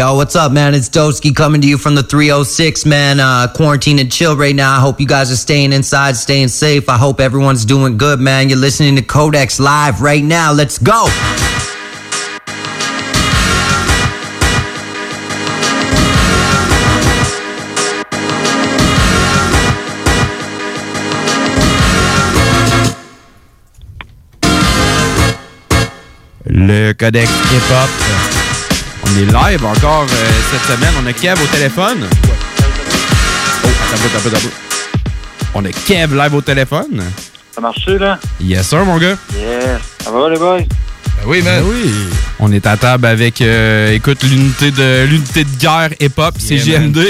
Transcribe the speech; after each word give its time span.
Yo, 0.00 0.14
what's 0.14 0.34
up, 0.34 0.50
man? 0.50 0.74
It's 0.74 0.88
Doski 0.88 1.36
coming 1.36 1.60
to 1.60 1.68
you 1.68 1.76
from 1.76 1.94
the 1.94 2.02
306, 2.02 2.86
man. 2.86 3.20
Uh, 3.20 3.46
quarantine 3.54 3.98
and 3.98 4.10
chill 4.10 4.34
right 4.34 4.56
now. 4.56 4.74
I 4.74 4.80
hope 4.80 4.98
you 4.98 5.06
guys 5.06 5.30
are 5.30 5.36
staying 5.36 5.74
inside, 5.74 6.16
staying 6.16 6.48
safe. 6.48 6.88
I 6.88 6.96
hope 6.96 7.20
everyone's 7.20 7.66
doing 7.66 7.98
good, 7.98 8.18
man. 8.18 8.48
You're 8.48 8.56
listening 8.56 8.96
to 8.96 9.02
Codex 9.02 9.60
Live 9.60 10.00
right 10.00 10.24
now. 10.24 10.54
Let's 10.54 10.78
go. 10.78 11.04
Le 26.46 26.94
Codex 26.94 27.28
Hip-Hop. 27.50 28.49
On 29.12 29.18
est 29.18 29.26
live 29.26 29.64
encore 29.64 30.06
euh, 30.10 30.30
cette 30.52 30.76
semaine. 30.76 30.92
On 31.02 31.06
a 31.06 31.12
Kev 31.12 31.42
au 31.42 31.46
téléphone. 31.46 31.98
Oh, 32.04 33.68
attends, 33.68 33.96
attends, 33.96 34.28
attends, 34.28 34.36
attends. 34.36 34.54
On 35.54 35.64
a 35.64 35.70
Kev 35.70 36.14
live 36.16 36.34
au 36.34 36.40
téléphone. 36.40 37.02
Ça 37.54 37.60
marche 37.60 37.86
là? 37.86 38.18
Yes, 38.40 38.68
sir, 38.68 38.84
mon 38.84 38.98
gars. 38.98 39.16
Yes. 39.34 39.80
Ça 40.04 40.10
va, 40.10 40.28
les 40.30 40.38
boys? 40.38 40.58
Ben 40.60 41.26
oui, 41.26 41.42
man. 41.42 41.62
oui. 41.66 41.90
On 42.38 42.52
est 42.52 42.66
à 42.66 42.76
table 42.76 43.06
avec, 43.06 43.40
euh, 43.40 43.92
écoute, 43.92 44.22
l'unité 44.22 44.70
de 44.70 45.04
l'unité 45.04 45.44
de 45.44 45.56
guerre 45.58 45.90
hip-hop, 46.00 46.34
c'est 46.38 46.54
Yeah. 46.56 46.78
GMD. 46.78 46.98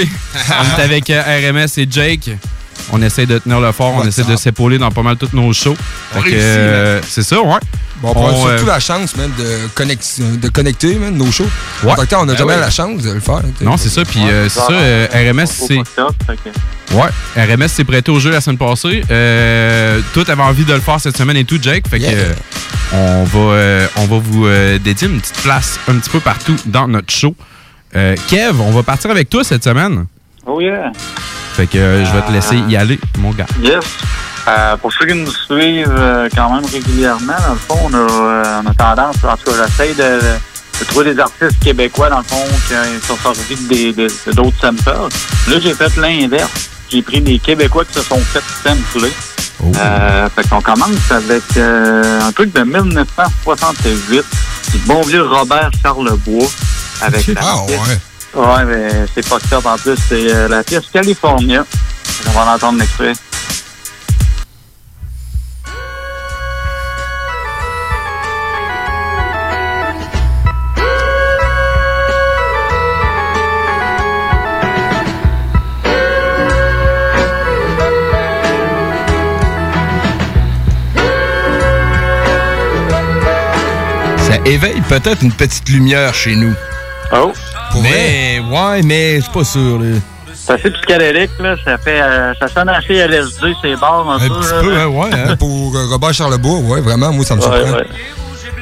on 0.49 0.79
est 0.79 0.83
avec 0.83 1.09
euh, 1.09 1.21
RMS 1.21 1.67
et 1.77 1.87
Jake. 1.89 2.31
On 2.91 3.01
essaie 3.01 3.25
de 3.25 3.37
tenir 3.37 3.59
le 3.61 3.71
fort, 3.71 3.93
on 3.93 3.99
What's 3.99 4.07
essaie 4.07 4.23
de 4.23 4.35
s'épauler 4.35 4.77
dans 4.77 4.91
pas 4.91 5.03
mal 5.03 5.15
tous 5.17 5.29
nos 5.33 5.53
shows. 5.53 5.77
On 6.15 6.21
euh, 6.25 6.99
c'est 7.07 7.23
ça, 7.23 7.41
ouais. 7.41 7.59
Bon, 8.01 8.09
on 8.09 8.13
prend 8.13 8.29
surtout 8.35 8.63
euh, 8.63 8.67
la 8.67 8.79
chance, 8.79 9.15
man, 9.15 9.29
de, 9.37 9.67
connecter, 9.75 10.23
de 10.23 10.49
connecter 10.49 10.95
man, 10.95 11.15
nos 11.15 11.31
shows. 11.31 11.47
Ouais. 11.83 11.91
En 11.91 11.95
tant 11.95 12.01
que 12.01 12.07
tel, 12.07 12.17
on 12.19 12.25
n'a 12.25 12.33
Ben 12.33 12.39
jamais 12.39 12.53
ouais. 12.55 12.59
la 12.59 12.69
chance 12.71 13.01
de 13.03 13.11
le 13.11 13.19
faire. 13.19 13.41
t'sais. 13.55 13.63
Non, 13.65 13.77
c'est 13.77 13.89
ça. 13.89 14.03
Puis 14.03 14.21
euh, 14.27 14.49
c'est 14.49 14.59
ça, 14.59 14.71
euh, 14.71 15.07
RMS, 15.13 15.45
c'est. 15.45 15.77
Ouais, 16.93 17.09
RMS 17.37 17.67
s'est 17.67 17.83
prêté 17.83 18.11
au 18.11 18.19
jeu 18.19 18.31
la 18.31 18.41
semaine 18.41 18.57
passée. 18.57 19.03
Euh, 19.11 20.01
tout 20.13 20.25
avait 20.27 20.41
envie 20.41 20.65
de 20.65 20.73
le 20.73 20.79
faire 20.79 20.99
cette 20.99 21.15
semaine 21.15 21.37
et 21.37 21.45
tout, 21.45 21.59
Jake. 21.61 21.87
Fait 21.87 21.99
que 21.99 22.05
euh, 22.07 22.33
on 22.93 23.23
va, 23.23 23.39
euh, 23.53 23.87
on 23.97 24.05
va 24.05 24.17
vous 24.19 24.45
euh, 24.47 24.77
dédier 24.79 25.07
une 25.07 25.19
petite 25.21 25.37
place 25.41 25.79
un 25.87 25.95
petit 25.99 26.09
peu 26.09 26.19
partout 26.19 26.55
dans 26.65 26.87
notre 26.87 27.11
show. 27.13 27.35
Euh, 27.95 28.15
Kev, 28.29 28.59
on 28.61 28.71
va 28.71 28.83
partir 28.83 29.11
avec 29.11 29.29
toi 29.29 29.43
cette 29.43 29.63
semaine. 29.63 30.05
Oh 30.45 30.59
yeah. 30.59 30.91
Fait 31.53 31.67
que 31.67 31.77
euh, 31.77 32.05
je 32.05 32.11
vais 32.13 32.21
te 32.21 32.31
laisser 32.31 32.57
y 32.67 32.75
aller, 32.75 32.99
mon 33.19 33.31
gars. 33.31 33.45
Yes. 33.61 33.83
Euh, 34.47 34.75
pour 34.77 34.91
ceux 34.91 35.05
qui 35.05 35.13
nous 35.13 35.31
suivent 35.31 35.85
euh, 35.97 36.27
quand 36.35 36.51
même 36.53 36.65
régulièrement, 36.65 37.33
dans 37.47 37.53
le 37.53 37.59
fond, 37.59 37.79
on 37.85 37.93
a, 37.93 37.97
euh, 37.97 38.61
on 38.65 38.69
a 38.69 38.73
tendance, 38.73 39.15
en 39.23 39.37
tout 39.37 39.51
cas, 39.51 39.65
j'essaie 39.67 39.93
de, 39.93 40.19
de 40.79 40.85
trouver 40.85 41.13
des 41.13 41.19
artistes 41.21 41.59
québécois, 41.63 42.09
dans 42.09 42.17
le 42.19 42.23
fond, 42.23 42.43
qui 42.67 43.07
sont 43.07 43.17
sortis 43.17 43.93
d'autres 44.33 44.59
samples. 44.59 45.09
Là, 45.47 45.59
j'ai 45.59 45.73
fait 45.73 45.95
l'inverse. 45.97 46.49
J'ai 46.89 47.01
pris 47.01 47.21
des 47.21 47.39
Québécois 47.39 47.85
qui 47.85 47.93
se 47.93 48.01
sont 48.01 48.19
fait 48.19 48.43
sampler. 48.67 49.13
Euh, 49.77 50.27
fait 50.35 50.49
qu'on 50.49 50.59
commence 50.59 51.09
avec 51.11 51.43
euh, 51.55 52.19
un 52.21 52.31
truc 52.33 52.51
de 52.51 52.61
1968, 52.63 54.23
du 54.71 54.77
bon 54.79 55.01
vieux 55.03 55.23
Robert 55.23 55.69
Charlebois, 55.81 56.47
avec 57.01 57.27
la 57.27 57.41
Ah, 57.41 57.55
pièce- 57.67 57.79
ouais. 57.79 58.41
Ouais, 58.41 58.65
mais 58.65 59.05
c'est 59.13 59.27
pas 59.29 59.37
ça 59.49 59.59
en 59.63 59.77
plus. 59.77 59.95
C'est 60.09 60.33
euh, 60.33 60.47
la 60.49 60.63
pièce 60.63 60.83
California. 60.91 61.63
On 62.27 62.31
va 62.31 62.41
en 62.51 62.55
entendre 62.55 62.79
l'extrait. 62.79 63.13
Éveille 84.45 84.81
peut-être 84.89 85.21
une 85.23 85.31
petite 85.31 85.67
lumière 85.69 86.13
chez 86.13 86.35
nous. 86.35 86.53
Oh. 87.13 87.31
Mais, 87.81 88.39
ouais, 88.39 88.81
mais 88.83 89.17
je 89.17 89.21
suis 89.21 89.31
pas 89.31 89.43
sûr. 89.43 89.79
là. 89.79 89.99
C'est 90.33 90.53
assez 90.53 90.71
psychédélique, 90.71 91.31
là. 91.39 91.55
Ça 91.63 91.77
fait, 91.77 92.01
euh, 92.01 92.33
ça 92.39 92.47
sonne 92.47 92.69
assez 92.69 92.93
LSD, 92.95 93.53
c'est 93.61 93.75
bars 93.79 94.09
un, 94.09 94.15
Un 94.15 94.19
peu. 94.27 94.39
petit 94.39 94.51
là. 94.53 94.61
peu, 94.61 94.77
hein, 94.77 94.87
ouais. 94.87 95.09
hein. 95.13 95.35
Pour 95.39 95.75
euh, 95.75 95.87
Robert 95.89 96.13
Charlebois, 96.13 96.57
ouais, 96.59 96.81
vraiment, 96.81 97.11
moi, 97.13 97.23
ça 97.25 97.35
me 97.35 97.41
Ouais, 97.41 97.47
surprend. 97.47 97.77
ouais. 97.77 97.87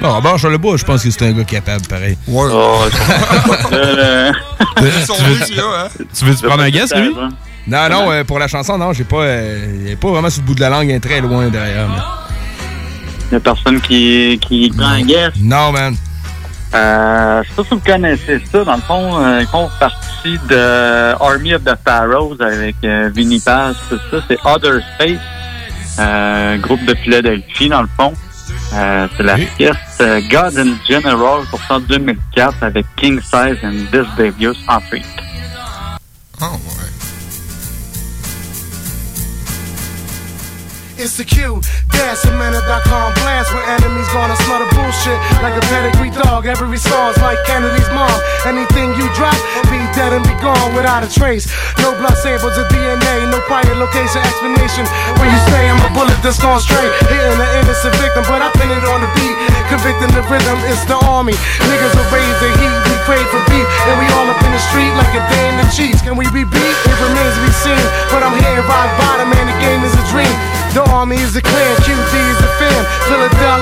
Non, 0.01 0.13
Robert 0.13 0.37
Charlebois, 0.39 0.77
je 0.77 0.85
pense 0.85 1.03
que 1.03 1.11
c'est 1.11 1.21
un 1.23 1.31
gars 1.31 1.43
capable, 1.43 1.85
pareil. 1.87 2.17
Ouais. 2.27 2.47
Oh, 2.51 2.81
tu 3.69 3.75
veux, 3.75 5.61
hein. 5.63 5.87
tu 6.17 6.25
veux-tu 6.25 6.45
prendre 6.45 6.63
un 6.63 6.69
guess, 6.69 6.93
lui? 6.95 7.15
Non, 7.67 7.89
non, 7.89 8.11
euh, 8.11 8.23
pour 8.23 8.39
la 8.39 8.47
chanson, 8.47 8.77
non, 8.77 8.93
j'ai 8.93 9.03
pas. 9.03 9.17
euh, 9.23 9.81
il 9.85 9.91
est 9.91 9.95
pas 9.95 10.09
vraiment 10.09 10.29
sur 10.29 10.41
le 10.41 10.47
bout 10.47 10.55
de 10.55 10.61
la 10.61 10.69
langue, 10.69 10.87
il 10.89 10.95
est 10.95 10.99
très 10.99 11.21
loin 11.21 11.47
derrière. 11.49 11.87
mais- 11.87 11.95
Il 13.29 13.33
y 13.33 13.35
a 13.35 13.39
personne 13.39 13.79
qui, 13.81 14.39
qui 14.41 14.71
prend 14.75 14.87
un 14.89 15.01
guess. 15.03 15.33
Non, 15.39 15.71
man. 15.71 15.95
Euh, 16.73 17.43
je 17.43 17.49
sais 17.49 17.55
pas 17.55 17.63
si 17.63 17.69
vous 17.69 17.79
connaissez 17.79 18.41
ça. 18.51 18.63
Dans 18.63 18.75
le 18.75 18.81
fond, 18.81 19.23
euh, 19.23 19.41
ils 19.41 19.47
font 19.47 19.69
partie 19.79 20.37
de 20.49 21.13
Army 21.21 21.53
of 21.55 21.63
the 21.63 21.75
Pharaohs 21.83 22.39
avec 22.39 22.75
euh, 22.83 23.09
Vinnie 23.13 23.39
Paz, 23.39 23.75
tout 23.89 23.99
ça. 24.11 24.17
C'est 24.27 24.37
Other 24.45 24.81
Space, 24.95 25.19
euh, 25.99 26.57
groupe 26.57 26.83
de 26.85 26.95
Philadelphie, 26.95 27.69
dans 27.69 27.81
le 27.81 27.89
fond. 27.97 28.13
Euh, 28.73 29.07
c'est 29.15 29.23
la 29.23 29.35
pièce 29.35 29.75
God 30.29 30.57
in 30.57 30.75
General 30.87 31.41
pour 31.49 31.59
ça 31.67 31.79
2004 31.79 32.63
avec 32.63 32.85
King 32.97 33.19
Size 33.21 33.57
and 33.63 33.85
This 33.91 34.07
Devious 34.17 34.57
en 34.67 34.79
feat. 34.79 35.05
It's 40.99 41.15
the 41.15 41.23
Q, 41.23 41.63
dancingminute.com 41.95 43.07
blast 43.23 43.55
where 43.55 43.63
enemies 43.71 44.11
gonna 44.11 44.35
smell 44.43 44.59
the 44.59 44.67
bullshit 44.75 45.15
like 45.39 45.55
a 45.55 45.63
pedigree 45.71 46.11
dog. 46.11 46.43
Every 46.43 46.75
song's 46.75 47.15
like 47.23 47.39
Kennedy's 47.47 47.87
mom. 47.95 48.11
Anything 48.43 48.91
you 48.99 49.07
drop, 49.15 49.39
be 49.71 49.79
dead 49.95 50.11
and 50.11 50.27
be 50.27 50.35
gone 50.43 50.75
without 50.75 51.07
a 51.07 51.07
trace. 51.07 51.47
No 51.79 51.95
blood 51.95 52.19
samples 52.19 52.59
or 52.59 52.67
DNA, 52.67 53.31
no 53.31 53.39
prior 53.47 53.71
location 53.79 54.19
explanation. 54.27 54.83
Where 55.15 55.31
you 55.31 55.39
stay, 55.47 55.71
I'm 55.71 55.79
a 55.87 55.87
bullet 55.95 56.19
that's 56.19 56.35
gone 56.35 56.59
straight. 56.59 56.91
Hitting 57.07 57.31
an 57.31 57.51
innocent 57.63 57.95
victim, 57.95 58.27
but 58.27 58.43
I 58.43 58.51
pin 58.59 58.67
it 58.67 58.83
on 58.83 58.99
the 58.99 59.07
beat. 59.15 59.39
Convicting 59.71 60.11
the 60.11 60.27
rhythm, 60.27 60.59
it's 60.67 60.83
the 60.83 60.99
army. 61.07 61.39
Niggas 61.63 61.95
will 61.95 62.11
raise 62.11 62.37
the 62.43 62.51
heat, 62.59 62.75
we 62.91 62.95
crave 63.07 63.23
for 63.31 63.39
beef. 63.47 63.63
And 63.87 63.95
we 64.03 64.05
all 64.19 64.27
up 64.27 64.43
in 64.43 64.51
the 64.51 64.63
street 64.67 64.91
like 64.99 65.15
a 65.15 65.23
day 65.31 65.47
in 65.47 65.63
the 65.63 65.67
Chiefs. 65.71 66.03
Can 66.03 66.19
we 66.19 66.27
be 66.35 66.43
beat? 66.43 66.75
It 66.91 66.97
remains 66.99 67.39
to 67.39 67.41
be 67.47 67.53
seen. 67.55 67.85
But 68.11 68.19
I'm 68.19 68.35
here, 68.35 68.59
rock 68.67 68.91
bottom, 68.99 69.31
man, 69.31 69.47
the 69.47 69.55
game 69.63 69.79
is 69.87 69.95
a 69.95 70.03
dream. 70.11 70.58
The 70.73 70.83
army 70.91 71.17
is 71.17 71.33
the 71.33 71.41
clan, 71.41 71.75
QT 71.77 72.13
is 72.31 72.37
the 72.37 72.47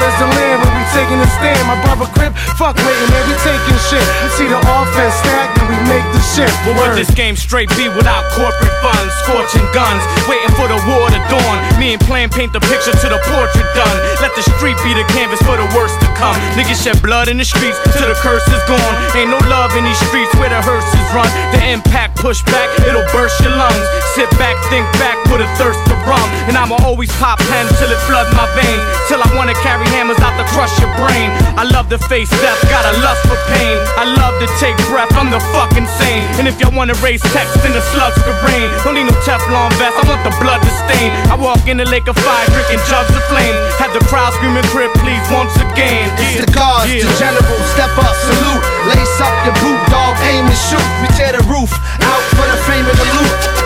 is 0.08 0.16
the 0.24 0.30
land 0.32 0.58
when 0.64 0.72
we 0.72 0.84
taking 0.96 1.20
a 1.20 1.30
stand. 1.40 1.60
My 1.68 1.78
brother 1.84 2.08
Crip, 2.16 2.32
fuck 2.56 2.76
waiting, 2.80 3.10
man, 3.12 3.24
we 3.28 3.36
taking 3.44 3.80
shit. 3.92 4.06
See 4.40 4.48
the 4.48 4.60
offense 4.60 5.16
stack 5.20 5.52
and 5.60 5.68
we 5.68 5.78
make 5.92 6.06
the 6.16 6.22
shit. 6.24 6.50
Well, 6.64 6.80
would 6.80 6.96
this 6.96 7.12
game 7.12 7.36
straight 7.36 7.70
be 7.76 7.92
without 7.92 8.24
corporate 8.32 8.74
funds, 8.80 9.12
scorching 9.24 9.66
guns, 9.76 10.02
waiting 10.32 10.54
for 10.56 10.68
the 10.72 10.80
war 10.88 11.12
to 11.12 11.20
dawn? 11.28 11.58
Me 11.80 11.94
and 11.94 12.02
Plan 12.08 12.30
paint 12.30 12.54
the 12.54 12.64
picture 12.72 12.96
to 12.96 13.08
the 13.12 13.20
portrait 13.28 13.68
done. 13.76 13.98
Let 14.24 14.32
the 14.36 14.44
street 14.56 14.80
be 14.86 14.96
the 14.96 15.04
canvas 15.12 15.44
for 15.44 15.60
the 15.60 15.68
worst 15.76 16.00
to 16.00 16.08
come. 16.16 16.38
Niggas 16.56 16.80
shed 16.80 17.02
blood 17.04 17.28
in 17.28 17.38
the 17.38 17.46
streets 17.46 17.78
till 17.92 18.08
the 18.08 18.18
curse 18.24 18.46
is 18.48 18.64
gone. 18.64 18.94
Ain't 19.12 19.28
no 19.28 19.42
love 19.52 19.76
in 19.76 19.84
these 19.84 20.00
streets 20.08 20.32
where 20.40 20.50
the 20.50 20.62
hearses 20.64 21.08
run. 21.12 21.28
The 21.52 21.60
impact 21.68 22.16
push 22.16 22.40
back, 22.48 22.70
it'll 22.88 23.06
burst 23.12 23.44
your 23.44 23.52
lungs. 23.52 23.86
Sit 24.16 24.30
back, 24.40 24.56
think 24.72 24.88
back 24.96 25.20
with 25.28 25.44
a 25.44 25.50
thirst 25.60 25.80
for 25.90 26.00
rum. 26.08 26.28
And 26.48 26.56
I'ma 26.56 26.80
always 26.88 27.12
pop 27.20 27.40
pens 27.52 27.76
till 27.76 27.92
it 27.92 28.00
floods 28.08 28.32
my 28.32 28.48
veins. 28.56 28.84
Till 29.12 29.17
I 29.24 29.30
wanna 29.34 29.58
carry 29.66 29.86
hammers 29.94 30.20
out 30.22 30.38
to 30.38 30.46
crush 30.54 30.74
your 30.78 30.92
brain. 31.00 31.34
I 31.58 31.66
love 31.66 31.90
to 31.90 31.98
face 32.12 32.30
death, 32.30 32.60
got 32.70 32.86
a 32.86 32.94
lust 33.02 33.22
for 33.26 33.38
pain. 33.50 33.76
I 33.98 34.06
love 34.06 34.38
to 34.38 34.48
take 34.62 34.78
breath, 34.90 35.10
I'm 35.18 35.32
the 35.34 35.42
fucking 35.54 35.88
sane. 35.98 36.24
And 36.38 36.48
if 36.48 36.60
y'all 36.62 36.76
wanna 36.76 36.94
raise 37.02 37.22
text, 37.34 37.58
then 37.64 37.74
the 37.74 37.82
slugs 37.94 38.18
could 38.22 38.38
rain. 38.46 38.70
Don't 38.86 38.94
need 38.94 39.10
no 39.10 39.16
Teflon 39.26 39.74
vest, 39.82 39.98
I 39.98 40.04
want 40.06 40.22
the 40.22 40.34
blood 40.38 40.62
to 40.62 40.72
stain. 40.86 41.10
I 41.34 41.36
walk 41.36 41.66
in 41.66 41.78
the 41.78 41.88
lake 41.90 42.08
of 42.08 42.18
fire, 42.22 42.46
drinking 42.54 42.82
jugs 42.86 43.10
of 43.10 43.24
flame. 43.32 43.56
Had 43.82 43.92
the 43.94 44.04
crowd 44.06 44.34
screaming, 44.38 44.66
crib, 44.70 44.94
please, 45.02 45.24
once 45.34 45.56
again. 45.58 46.12
It's 46.22 46.46
the 46.46 46.52
guards, 46.54 46.92
the 46.92 47.10
general, 47.18 47.58
step 47.74 47.94
up, 47.98 48.14
salute. 48.22 48.64
Lace 48.92 49.18
up 49.24 49.34
your 49.46 49.56
boot, 49.66 49.82
dog, 49.90 50.14
aim 50.30 50.46
and 50.46 50.60
shoot. 50.70 50.88
We 51.02 51.08
tear 51.18 51.34
the 51.34 51.44
roof 51.50 51.74
out 52.06 52.24
for 52.38 52.46
the 52.46 52.60
fame 52.70 52.86
of 52.86 52.96
the 52.96 53.08
loot. 53.18 53.58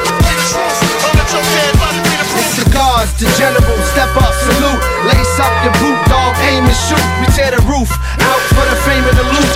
Guards, 2.51 3.13
the 3.13 3.31
general, 3.39 3.77
step 3.95 4.12
up, 4.18 4.33
salute. 4.33 4.83
Lace 5.07 5.39
up 5.39 5.63
your 5.63 5.71
boot, 5.80 5.98
dog, 6.07 6.36
aim 6.51 6.65
and 6.65 6.75
shoot. 6.75 7.00
We 7.21 7.27
tear 7.33 7.51
the 7.51 7.63
roof 7.63 7.89
out 8.19 8.42
for 8.51 8.65
the 8.68 8.75
fame 8.83 9.06
of 9.07 9.15
the 9.15 9.24
loot 9.24 9.51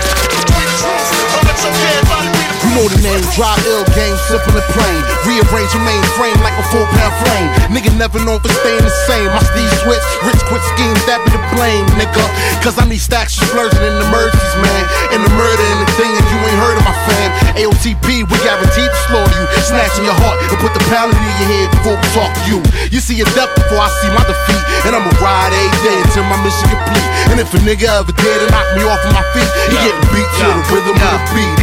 know 2.75 2.85
the 2.91 2.99
name. 2.99 3.23
drive 3.33 3.57
ill 3.71 3.87
game, 3.95 4.15
simple 4.27 4.51
the 4.51 4.63
plane. 4.75 5.01
Rearrange 5.23 5.71
your 5.71 5.83
mainframe 5.87 6.35
like 6.43 6.53
a 6.59 6.65
four 6.69 6.83
pound 6.99 7.15
frame. 7.23 7.47
Nigga 7.71 7.89
never 7.95 8.19
known 8.19 8.43
for 8.43 8.51
staying 8.51 8.83
the 8.83 8.91
same. 9.07 9.31
My 9.31 9.39
Steve 9.39 9.71
switch, 9.81 10.03
rich 10.27 10.41
quit 10.51 10.61
schemes, 10.75 10.99
that 11.07 11.23
be 11.23 11.31
the 11.31 11.41
blame, 11.55 11.87
nigga. 11.95 12.23
Cause 12.59 12.75
I 12.75 12.83
need 12.85 12.99
stacks 12.99 13.39
of 13.39 13.47
splurging 13.47 13.79
in 13.79 13.95
the 13.95 14.05
emergencies, 14.11 14.55
man. 14.59 14.83
In 15.15 15.23
the 15.23 15.31
murder 15.39 15.63
and 15.63 15.79
the 15.87 15.89
thing 15.95 16.11
if 16.11 16.27
you 16.27 16.37
ain't 16.43 16.59
heard 16.59 16.75
of 16.75 16.83
my 16.83 16.95
fam. 17.07 17.29
AOTB, 17.55 18.27
we 18.27 18.35
guaranteed 18.43 18.91
to 18.91 18.99
slaughter 19.07 19.31
you. 19.39 19.47
Snatching 19.63 20.03
your 20.03 20.17
heart 20.19 20.37
and 20.51 20.59
put 20.59 20.75
the 20.75 20.83
pallet 20.91 21.15
in 21.15 21.23
your 21.39 21.49
head 21.49 21.67
before 21.79 21.95
we 21.95 22.07
talk 22.11 22.33
you. 22.43 22.59
You 22.91 22.99
see 22.99 23.15
your 23.15 23.29
death 23.39 23.55
before 23.55 23.79
I 23.79 23.89
see 24.03 24.11
my 24.11 24.23
defeat. 24.27 24.63
And 24.83 24.91
I'ma 24.91 25.11
ride 25.23 25.55
a 25.55 25.63
day 25.81 25.97
until 26.03 26.27
my 26.27 26.37
mission 26.43 26.67
complete. 26.67 27.09
And 27.31 27.39
if 27.39 27.49
a 27.55 27.59
nigga 27.63 27.87
ever 27.87 28.11
dare 28.11 28.39
to 28.43 28.47
knock 28.51 28.67
me 28.75 28.83
off 28.83 28.99
of 29.07 29.15
my 29.15 29.23
feet, 29.31 29.47
he 29.71 29.79
yeah. 29.79 29.87
getting 29.87 30.05
beat 30.11 30.27
to 30.27 30.43
yeah. 30.43 30.59
the 30.59 30.63
rhythm 30.75 30.95
yeah. 30.99 31.15
of 31.15 31.21
the 31.23 31.31
beat. 31.31 31.55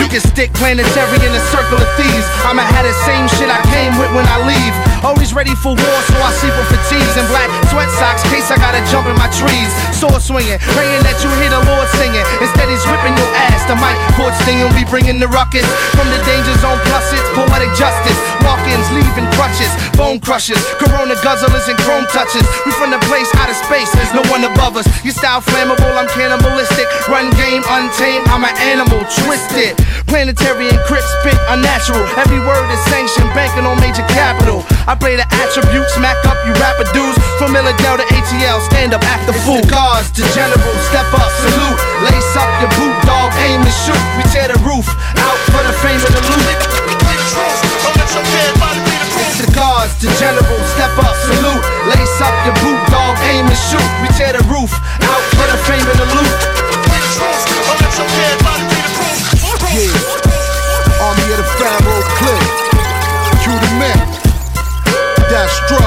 We 0.00 0.08
can 0.08 0.20
stick 0.40 0.56
planetary 0.56 1.20
in 1.20 1.32
a 1.36 1.44
circle 1.52 1.76
of 1.76 1.90
thieves. 2.00 2.24
I'ma 2.48 2.64
have 2.64 2.88
the 2.88 2.96
same 3.04 3.28
shit 3.36 3.52
I 3.52 3.60
came 3.68 3.92
with 4.00 4.08
when 4.16 4.24
I 4.24 4.40
leave. 4.48 4.72
Always 5.04 5.36
ready 5.36 5.52
for 5.60 5.76
war, 5.76 5.98
so 6.08 6.16
I 6.16 6.32
sleep 6.40 6.56
with 6.56 6.68
fatigues 6.72 7.12
and 7.20 7.28
black 7.28 7.48
sweat 7.68 7.92
socks. 8.00 8.24
Case 8.32 8.48
I 8.48 8.56
gotta 8.56 8.80
jump 8.88 9.04
in 9.04 9.16
my 9.20 9.28
trees. 9.36 9.68
Sword 9.92 10.20
swinging, 10.24 10.56
praying 10.72 11.04
that 11.04 11.20
you 11.20 11.28
hear 11.36 11.52
the 11.52 11.60
Lord 11.68 11.84
singing. 12.00 12.24
Instead, 12.40 12.72
he's 12.72 12.84
whipping 12.88 13.12
your 13.20 13.28
ass. 13.36 13.68
The 13.68 13.76
mic 13.76 13.92
cord 14.16 14.32
stinging, 14.44 14.72
we 14.72 14.88
bringing 14.88 15.20
the 15.20 15.28
ruckus. 15.28 15.68
From 15.92 16.08
the 16.08 16.20
danger 16.24 16.56
zone, 16.64 16.80
plus 16.88 17.04
it's 17.12 17.28
poetic 17.36 17.68
justice. 17.76 18.16
Walk 18.40 18.64
ins, 18.64 18.88
leaving 18.96 19.28
crutches, 19.36 19.68
bone 19.92 20.24
crushers, 20.24 20.60
corona 20.80 21.20
guzzlers, 21.20 21.68
and 21.68 21.76
chrome 21.84 22.08
touches. 22.08 22.44
We 22.64 22.72
from 22.80 22.92
the 22.96 23.00
place 23.12 23.28
out 23.36 23.52
of 23.52 23.56
space, 23.60 23.92
there's 23.92 24.16
no 24.16 24.24
one 24.32 24.44
above 24.48 24.80
us. 24.80 24.88
You 25.04 25.12
style 25.12 25.44
flammable, 25.44 25.92
I'm 25.92 26.08
cannibalistic. 26.08 26.88
Run 27.12 27.28
game 27.36 27.60
untamed, 27.68 28.24
I'm 28.32 28.44
an 28.48 28.56
animal, 28.64 29.04
twisted. 29.24 29.76
Planetary 30.08 30.29
and 30.38 30.78
crip 30.86 31.02
spit 31.02 31.34
unnatural. 31.50 32.06
Every 32.14 32.38
word 32.38 32.62
is 32.70 32.78
sanctioned, 32.86 33.26
banking 33.34 33.66
on 33.66 33.80
major 33.82 34.06
capital. 34.14 34.62
I 34.86 34.94
play 34.94 35.18
the 35.18 35.26
attributes, 35.26 35.90
smack 35.98 36.22
up 36.22 36.38
you 36.46 36.54
rapper 36.62 36.86
dudes. 36.94 37.18
From 37.34 37.58
Illidale 37.58 37.98
to 37.98 38.06
ATL, 38.14 38.62
stand 38.70 38.94
up, 38.94 39.02
act 39.10 39.26
the 39.26 39.34
fool. 39.42 39.58
Cars 39.66 40.06
to 40.14 40.22
general, 40.30 40.74
step 40.86 41.10
up, 41.18 41.30
salute. 41.42 41.78
Lace 42.06 42.34
up 42.38 42.46
your 42.62 42.70
boot, 42.78 42.94
dog, 43.02 43.34
aim 43.42 43.58
and 43.58 43.74
shoot. 43.82 43.98
We 44.14 44.22
tear 44.30 44.46
the 44.46 44.58
roof 44.62 44.86
out 45.18 45.38
for 45.50 45.62
the 45.66 45.74
fame 45.82 45.98
of 45.98 46.12
the 46.14 46.22
loot. 46.22 46.46
Cigars 49.34 49.90
to 49.98 50.06
general, 50.14 50.60
step 50.78 50.94
up, 50.94 51.16
salute. 51.26 51.64
Lace 51.90 52.18
up 52.22 52.36
your 52.46 52.54
boot, 52.62 52.78
dog, 52.94 53.18
aim 53.34 53.50
and 53.50 53.60
shoot. 53.66 53.90
We 53.98 54.08
tear 54.14 54.30
the 54.30 54.46
roof 54.46 54.70
out 55.02 55.24
for 55.34 55.46
the 55.50 55.58
fame 55.66 55.86
of 55.90 55.96
the 55.98 56.06
loot. 56.14 56.30
Yeah. 59.70 60.19
Army 61.62 61.86
of 61.86 62.04
the 62.04 62.04
Pharaoh 62.04 62.04
clip. 62.18 62.42
Cue 63.42 63.58
the 63.60 63.70
men. 63.78 63.98
Dastro. 65.30 65.84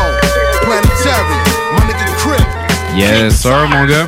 Planetary. 0.61 1.37
My 1.73 1.81
nigga 1.87 2.05
Crip. 2.17 2.47
Yes, 2.95 3.41
sir, 3.41 3.67
mon 3.69 3.85
gars. 3.85 4.07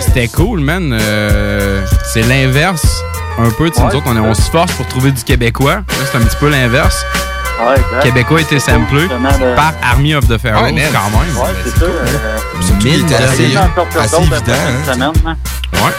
C'était 0.00 0.24
euh, 0.24 0.36
cool, 0.36 0.60
man. 0.60 0.92
Euh, 0.92 1.84
c'est 2.12 2.22
l'inverse 2.22 2.86
un 3.38 3.50
peu. 3.50 3.70
Tu 3.70 3.76
sais, 3.76 3.82
nous 3.82 3.94
autres, 3.96 4.06
on, 4.06 4.16
est- 4.16 4.20
on 4.20 4.34
se 4.34 4.42
force 4.50 4.72
pour 4.72 4.86
trouver 4.86 5.10
du 5.10 5.22
québécois. 5.24 5.76
Là, 5.76 5.82
c'est 6.10 6.18
un 6.18 6.20
petit 6.22 6.36
peu 6.36 6.48
l'inverse. 6.48 7.04
Ouais. 7.60 7.74
Québécois 8.02 8.40
était 8.42 8.60
samplé 8.60 9.02
le- 9.08 9.54
par 9.56 9.72
Army 9.82 10.14
of 10.14 10.28
the 10.28 10.38
Pharaohs, 10.38 10.62
Ouais, 10.72 10.88
quand 10.92 11.10
même. 11.18 11.36
Ouais, 11.36 11.50
c'est 11.64 11.78
ça. 11.80 11.86
euh, 11.86 12.06
Surtout 12.60 12.78
qu'il 12.78 13.00
était 13.02 13.14
assez, 13.16 13.24
assez 13.24 13.42
évident. 13.44 13.60
hein, 13.62 14.92
semaine, 14.92 15.12
hein. 15.26 15.36
Ouais. 15.72 15.92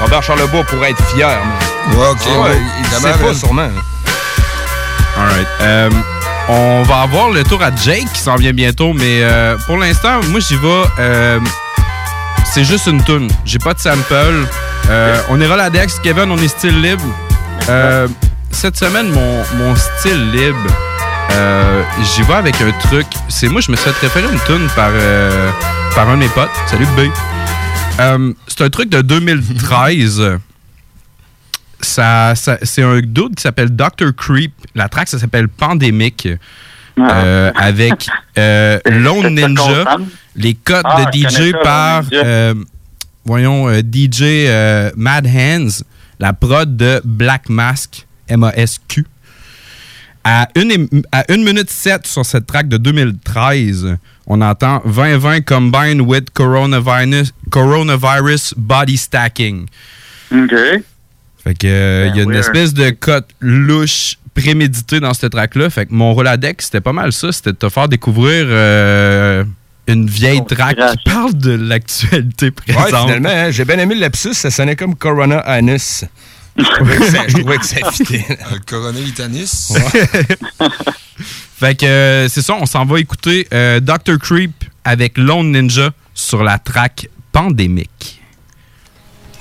Robert 0.00 0.22
Charlebois 0.22 0.64
pourrait 0.64 0.90
être 0.90 1.04
fier, 1.14 1.28
mais. 1.28 1.96
Ouais, 1.96 2.08
ok. 2.10 2.18
Ah 2.26 2.40
ouais, 2.40 2.48
ouais, 2.50 2.60
il 2.80 2.86
sait 2.86 3.12
pas 3.24 3.34
sûrement. 3.34 3.68
Alright. 5.18 5.48
Euh, 5.62 5.90
on 6.48 6.82
va 6.82 7.00
avoir 7.02 7.30
le 7.30 7.42
tour 7.44 7.62
à 7.62 7.70
Jake 7.74 8.04
qui 8.12 8.20
s'en 8.20 8.36
vient 8.36 8.52
bientôt, 8.52 8.92
mais 8.92 9.22
euh, 9.22 9.56
pour 9.66 9.78
l'instant, 9.78 10.20
moi 10.28 10.40
j'y 10.40 10.56
vais. 10.56 10.84
euh, 10.98 11.40
c'est 12.52 12.64
juste 12.64 12.86
une 12.86 13.02
tune. 13.02 13.28
J'ai 13.44 13.58
pas 13.58 13.74
de 13.74 13.78
sample. 13.80 14.14
Euh, 14.88 15.20
on 15.30 15.40
est 15.40 15.46
Roladex, 15.46 15.98
Kevin, 16.02 16.30
on 16.30 16.36
est 16.38 16.48
style 16.48 16.80
libre. 16.80 17.02
Euh, 17.68 18.06
cette 18.52 18.76
semaine, 18.76 19.08
mon, 19.10 19.42
mon 19.56 19.74
style 19.74 20.30
libre, 20.30 20.58
euh, 21.32 21.82
j'y 22.14 22.22
vais 22.22 22.34
avec 22.34 22.60
un 22.60 22.70
truc. 22.88 23.06
C'est 23.28 23.48
moi, 23.48 23.60
je 23.60 23.70
me 23.72 23.76
suis 23.76 23.90
fait 23.90 24.06
référer 24.06 24.32
une 24.32 24.40
tune 24.40 24.68
par, 24.76 24.90
euh, 24.92 25.50
par 25.94 26.08
un 26.08 26.12
de 26.14 26.18
mes 26.20 26.28
potes. 26.28 26.48
Salut 26.70 26.86
B. 26.96 27.00
Euh, 28.00 28.32
c'est 28.46 28.62
un 28.62 28.70
truc 28.70 28.88
de 28.90 29.00
2013. 29.02 30.38
Ça, 31.80 32.34
ça- 32.34 32.58
c'est 32.62 32.82
un 32.82 33.00
dude 33.00 33.34
qui 33.36 33.42
s'appelle 33.42 33.70
Dr. 33.74 34.14
Creep. 34.16 34.52
La 34.74 34.88
track, 34.88 35.08
ça 35.08 35.18
s'appelle 35.18 35.48
Pandemic. 35.48 36.28
Euh, 36.98 37.52
avec 37.56 38.06
euh, 38.38 38.78
Lone 38.86 39.22
ça 39.22 39.28
qu'on 39.28 39.30
Ninja. 39.30 39.96
Les 40.34 40.54
codes 40.54 40.82
Ah, 40.84 41.04
de 41.04 41.18
DJ 41.18 41.50
ça, 41.52 41.58
par, 41.62 42.04
Lone 42.10 42.20
euh, 42.24 42.54
voyons, 43.24 43.68
euh, 43.68 43.80
DJ 43.80 44.22
Mad 44.96 45.26
Hands. 45.26 45.82
La 46.18 46.32
prod 46.32 46.74
de 46.76 47.02
Black 47.04 47.50
Mask, 47.50 48.06
M-A-S-Q. 48.28 49.04
À 50.24 50.48
1 50.56 50.86
à 51.12 51.30
une 51.32 51.44
minute 51.44 51.70
7 51.70 52.06
sur 52.06 52.24
cette 52.24 52.46
track 52.46 52.66
de 52.68 52.78
2013, 52.78 53.96
on 54.26 54.40
entend 54.40 54.82
2020 54.84 55.42
combined 55.44 56.00
with 56.02 56.30
coronavirus, 56.34 57.32
coronavirus 57.50 58.54
body 58.56 58.96
stacking. 58.96 59.66
OK. 60.32 60.54
Fait 61.44 61.54
que 61.54 61.66
euh, 61.66 62.06
il 62.08 62.16
y 62.16 62.20
a 62.20 62.22
une 62.24 62.30
weird. 62.32 62.40
espèce 62.44 62.74
de 62.74 62.90
cote 62.90 63.28
louche 63.40 64.18
prémédité 64.34 65.00
dans 65.00 65.14
cette 65.14 65.32
track-là. 65.32 65.70
Fait 65.70 65.86
que 65.86 65.94
mon 65.94 66.12
Roladex, 66.12 66.66
c'était 66.66 66.80
pas 66.80 66.92
mal 66.92 67.12
ça. 67.12 67.30
C'était 67.32 67.52
de 67.52 67.56
te 67.56 67.68
faire 67.68 67.88
découvrir 67.88 68.44
euh, 68.48 69.44
une 69.86 70.06
vieille 70.08 70.44
track 70.44 70.76
qui 70.76 71.10
parle 71.10 71.34
de 71.34 71.52
l'actualité 71.52 72.46
Ouais, 72.46 72.74
présente. 72.74 73.06
finalement, 73.06 73.28
hein, 73.30 73.50
j'ai 73.50 73.64
bien 73.64 73.78
aimé 73.78 73.94
le 73.94 74.00
lapsus, 74.00 74.34
ça 74.34 74.50
sonnait 74.50 74.74
comme 74.76 74.94
Corona 74.96 75.38
Anus. 75.38 76.04
Je 76.58 76.64
trouvais 76.64 76.96
que 76.96 77.04
ça- 77.10 77.28
je 77.28 77.36
trouvais 77.38 77.58
que 77.58 77.66
ça 77.66 77.90
fitait. 77.92 78.24
Le 78.52 78.58
coronavirus. 78.60 79.72
Fait 81.58 81.74
que 81.74 81.86
euh, 81.86 82.28
c'est 82.28 82.42
ça, 82.42 82.54
on 82.60 82.66
s'en 82.66 82.84
va 82.84 83.00
écouter 83.00 83.46
euh, 83.52 83.80
Dr. 83.80 84.18
Creep 84.20 84.64
avec 84.84 85.16
Lone 85.16 85.52
Ninja 85.52 85.90
sur 86.14 86.42
la 86.44 86.58
track 86.58 87.08
Pandémique. 87.32 88.20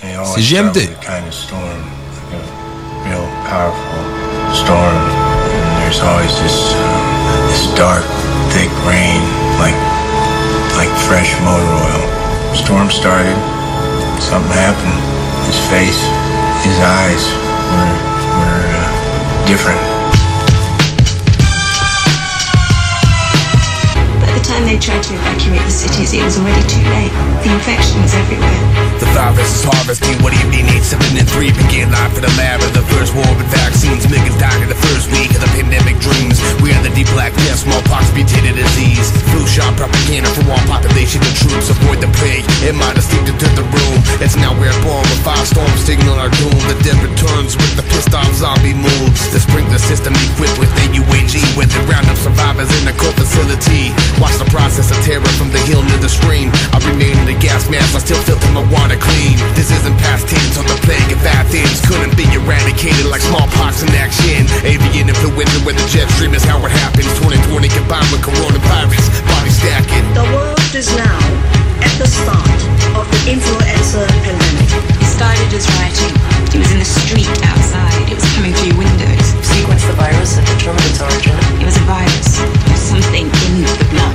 C'est 0.01 0.41
GMD. 0.41 0.89
there's 5.81 6.00
always 6.01 6.33
this, 6.41 6.73
uh, 6.73 7.47
this 7.50 7.67
dark, 7.75 8.03
thick 8.51 8.69
rain, 8.85 9.21
like 9.59 9.75
like 10.77 10.89
fresh 11.07 11.31
motor 11.41 11.73
oil. 11.85 12.03
Storm 12.56 12.89
started. 12.89 13.35
Something 14.21 14.51
happened. 14.53 15.00
His 15.48 15.60
face, 15.69 16.01
his 16.65 16.79
eyes 16.79 17.24
were 17.69 17.93
were 18.39 18.65
uh, 18.74 19.45
different. 19.45 19.94
Time 24.55 24.65
they 24.67 24.79
tried 24.79 25.03
to 25.03 25.13
evacuate 25.13 25.59
the 25.67 25.71
cities, 25.71 26.13
it 26.15 26.24
was 26.24 26.39
already 26.39 26.63
too 26.71 26.83
late. 26.95 27.12
The 27.43 27.51
infection 27.51 28.00
was 28.00 28.15
everywhere. 28.15 28.62
The 29.03 29.09
virus 29.12 29.51
is 29.51 29.63
harvesting. 29.67 30.15
What 30.24 30.31
do 30.31 30.39
you 30.39 30.47
mean? 30.47 30.71
8, 30.71 30.79
7, 30.79 31.19
and 31.19 31.27
3 31.27 31.51
begin 31.51 31.91
live 31.91 32.15
for 32.15 32.24
the 32.24 32.31
lab 32.39 32.63
of 32.63 32.71
the 32.71 32.85
first 32.95 33.12
war 33.12 33.27
with 33.35 33.51
vaccines. 33.51 34.07
Millions 34.07 34.39
died 34.39 34.55
in 34.63 34.71
the 34.71 34.79
first 34.88 35.12
week 35.12 35.35
of 35.35 35.43
the 35.43 35.51
pandemic 35.51 36.00
dreams. 36.00 36.39
We 36.63 36.71
are 36.71 36.79
the 36.79 36.93
deep 36.95 37.12
black 37.12 37.35
death, 37.43 37.67
smallpox, 37.67 38.15
mutated 38.15 38.55
disease. 38.55 39.12
Flu 39.35 39.43
shot 39.43 39.75
propaganda 39.75 40.31
for 40.31 40.47
all 40.47 40.63
population 40.71 41.19
and 41.19 41.35
troops. 41.35 41.67
Avoid 41.67 42.00
the 42.00 42.12
plague. 42.15 42.47
It 42.63 42.75
might 42.79 42.95
have 42.95 43.03
slipped 43.03 43.27
into 43.27 43.51
the 43.59 43.67
room. 43.67 44.00
It's 44.24 44.39
now 44.39 44.55
we're 44.55 44.71
born 44.88 45.03
with 45.12 45.19
five 45.27 45.43
storms 45.43 45.83
signal 45.83 46.15
our 46.15 46.31
doom. 46.31 46.55
The 46.71 46.79
dead 46.88 47.00
returns 47.03 47.59
with 47.59 47.75
the 47.75 47.83
pissed 47.91 48.15
off 48.15 48.31
zombie 48.31 48.77
moves. 48.77 49.19
The 49.35 49.43
sprinkler 49.43 49.81
system 49.83 50.15
equipped 50.31 50.55
with 50.55 50.71
AUAG. 50.88 51.43
When 51.59 51.67
they 51.67 51.83
round 51.91 52.07
up 52.07 52.15
survivors 52.15 52.71
in 52.79 52.88
the 52.88 52.95
cold 52.95 53.19
facility. 53.19 53.91
Watch 54.24 54.39
the 54.39 54.44
process 54.49 54.91
of 54.91 54.97
terror 55.05 55.27
from 55.39 55.51
the 55.51 55.61
hill 55.65 55.81
to 55.81 55.97
the 56.01 56.09
stream. 56.09 56.51
I 56.73 56.79
remain 56.85 57.15
in 57.17 57.27
the 57.27 57.37
gas 57.37 57.69
mask. 57.69 57.95
I 57.95 58.01
still 58.03 58.21
filter 58.23 58.49
my 58.51 58.65
water 58.73 58.97
clean. 58.97 59.37
This 59.55 59.71
isn't 59.71 59.97
past 60.01 60.27
tense 60.27 60.57
on 60.57 60.65
the 60.65 60.77
plague 60.83 61.11
of 61.11 61.21
Athens. 61.25 61.81
Couldn't 61.85 62.15
be 62.17 62.27
eradicated 62.33 63.05
like 63.07 63.21
smallpox 63.21 63.81
in 63.81 63.89
action. 63.95 64.45
Avian 64.65 65.09
influenza 65.09 65.59
where 65.65 65.75
the 65.75 65.85
jet 65.89 66.09
stream 66.17 66.33
is 66.33 66.43
how 66.43 66.59
it 66.65 66.71
happens. 66.71 67.09
2020 67.21 67.69
combined 67.69 68.09
with 68.11 68.21
coronavirus. 68.21 69.05
Body 69.29 69.51
stacking. 69.51 70.05
The 70.13 70.27
world 70.33 70.73
is 70.75 70.89
now 70.95 71.19
at 71.81 71.93
the 71.99 72.07
start 72.07 72.59
of 72.95 73.05
the 73.11 73.21
influenza 73.31 74.07
pandemic. 74.23 74.69
He 74.99 75.05
started 75.05 75.47
his 75.51 75.67
writing. 75.75 76.13
It 76.55 76.59
was 76.59 76.71
in 76.71 76.79
the 76.79 76.87
street 76.87 77.27
outside. 77.43 78.07
It 78.07 78.15
was 78.15 78.27
coming 78.35 78.53
through 78.53 78.71
your 78.71 78.79
windows. 78.79 79.27
Sequence 79.43 79.83
the 79.85 79.93
virus 79.93 80.37
and 80.37 80.45
determine 80.47 80.83
its 80.87 81.01
origin. 81.01 81.35
It 81.59 81.65
was 81.65 81.75
a 81.75 81.85
virus. 81.85 82.39
There 82.39 82.71
was 82.71 82.79
something 82.79 83.27
in 83.27 83.53
the 83.67 83.87
blood. 83.91 84.14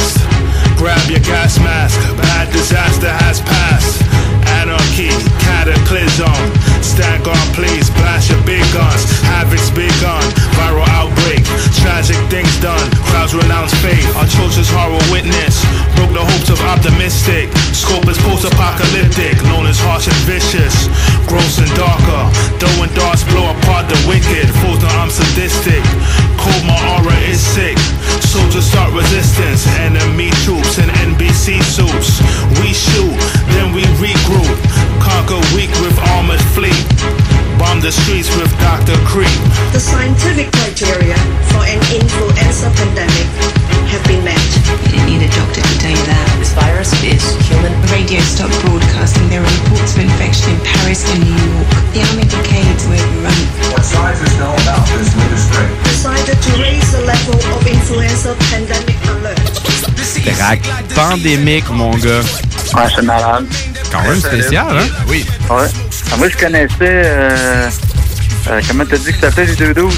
Grab 0.81 0.97
your 1.05 1.21
gas 1.21 1.61
mask, 1.61 1.93
bad 2.17 2.49
disaster 2.49 3.13
has 3.21 3.37
passed. 3.45 4.01
Anarchy, 4.57 5.13
cataclysm. 5.37 6.33
stand 6.81 7.21
on, 7.29 7.37
please, 7.53 7.93
blast 8.01 8.33
your 8.33 8.41
big 8.49 8.65
guns. 8.73 9.05
Havocs 9.29 9.69
begun, 9.77 10.25
viral 10.57 10.89
outbreak. 10.97 11.45
Tragic 11.85 12.17
things 12.33 12.49
done, 12.65 12.81
crowds 13.13 13.37
renounce 13.37 13.77
fate. 13.77 14.01
Our 14.17 14.25
children's 14.25 14.73
horror 14.73 14.97
witness 15.13 15.61
broke 15.93 16.17
the 16.17 16.25
hopes 16.25 16.49
of 16.49 16.57
optimistic. 16.65 17.53
Scope 17.77 18.09
is 18.09 18.17
post 18.25 18.49
apocalyptic, 18.49 19.37
known 19.53 19.69
as 19.69 19.77
harsh 19.77 20.09
and 20.09 20.21
vicious. 20.25 20.89
Gross 21.29 21.61
and 21.61 21.69
darker, 21.77 22.25
throwing 22.57 22.89
darts 22.97 23.21
blow 23.29 23.53
apart 23.53 23.85
the 23.85 24.01
wicked. 24.09 24.49
Fools 24.65 24.81
know 24.81 24.89
I'm 24.97 25.13
sadistic. 25.13 25.85
Cold, 26.41 26.65
my 26.65 26.77
aura 26.97 27.17
is 27.29 27.37
sick. 27.37 27.77
Soldiers 28.25 28.65
start 28.65 28.89
resistance. 28.93 29.67
Enemy 29.77 30.33
troops 30.41 30.81
in 30.81 30.89
NBC 31.13 31.61
suits. 31.61 32.17
We 32.59 32.73
shoot, 32.73 33.13
then 33.53 33.73
we 33.73 33.85
regroup. 34.01 34.57
Conquer 34.97 35.41
weak 35.53 35.69
with 35.85 35.93
armored 36.17 36.41
fleet. 36.57 36.81
Bomb 37.61 37.79
the 37.79 37.91
streets 37.91 38.33
with 38.41 38.49
Dr. 38.57 38.97
Creep. 39.05 39.29
The 39.69 39.79
scientific 39.79 40.49
criteria 40.51 41.17
for 41.53 41.61
an 41.61 41.77
influenza 41.93 42.73
pandemic 42.73 43.29
have 43.93 44.01
been 44.09 44.23
met. 44.25 44.41
You 44.89 44.97
didn't 44.97 45.05
need 45.05 45.21
a 45.21 45.31
doctor 45.37 45.61
to 45.61 45.75
tell 45.77 45.93
you 45.93 46.05
that. 46.09 46.25
This 46.41 46.53
virus 46.57 46.89
is 47.05 47.21
human. 47.45 47.69
Radio 47.93 48.17
stopped 48.25 48.57
broadcasting 48.65 49.29
their 49.29 49.45
reports 49.45 49.93
of 49.93 50.09
infection 50.09 50.57
in 50.57 50.59
Paris 50.65 51.05
and 51.13 51.21
Drac 60.25 60.59
pandémique, 60.95 61.69
mon 61.69 61.91
gars. 61.97 62.21
Ouais, 62.73 62.83
c'est 62.95 63.01
malade. 63.01 63.45
Quand 63.91 64.01
même 64.03 64.19
spécial, 64.19 64.67
hein? 64.71 64.87
Oui. 65.07 65.25
Ouais. 65.49 65.67
Ah, 66.11 66.17
moi, 66.17 66.29
je 66.29 66.37
connaissais. 66.37 66.75
Euh, 66.81 67.69
euh, 68.49 68.61
comment 68.67 68.85
t'as 68.85 68.97
dit 68.97 69.05
que 69.11 69.19
ça 69.19 69.29
s'appelait 69.29 69.45
les 69.47 69.55
deux 69.55 69.73
doubles? 69.73 69.93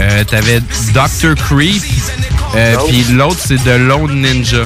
Euh, 0.00 0.24
T'avais 0.24 0.60
Dr. 0.92 1.34
Creep, 1.48 1.82
euh, 2.54 2.74
L'autre. 2.74 2.86
puis 2.88 3.04
l'autre, 3.12 3.40
c'est 3.44 3.56
The 3.56 3.78
Lone 3.78 4.20
Ninja. 4.20 4.58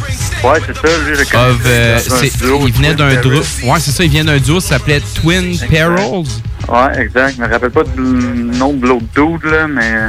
Ouais, 0.43 0.59
c'est 0.67 0.75
ça, 0.77 0.97
lui, 1.07 1.15
je. 1.15 1.37
Of, 1.37 1.61
euh, 1.67 1.99
duo, 2.41 2.65
il 2.67 2.73
venait 2.73 2.95
d'un 2.95 3.15
duo. 3.21 3.41
Ouais, 3.65 3.79
c'est 3.79 3.91
ça, 3.93 4.03
il 4.05 4.11
vient 4.11 4.25
d'un 4.25 4.39
duo, 4.39 4.59
ça 4.61 4.71
s'appelait 4.71 5.03
Twin 5.15 5.57
Perils. 5.69 6.27
Ouais, 6.69 6.99
exact. 7.01 7.35
Je 7.37 7.43
me 7.43 7.49
rappelle 7.49 7.71
pas 7.71 7.85
du 7.85 8.01
nom 8.01 8.73
de 8.73 8.87
l'autre 8.87 9.05
dude, 9.15 9.51
là, 9.51 9.67
mais. 9.69 10.09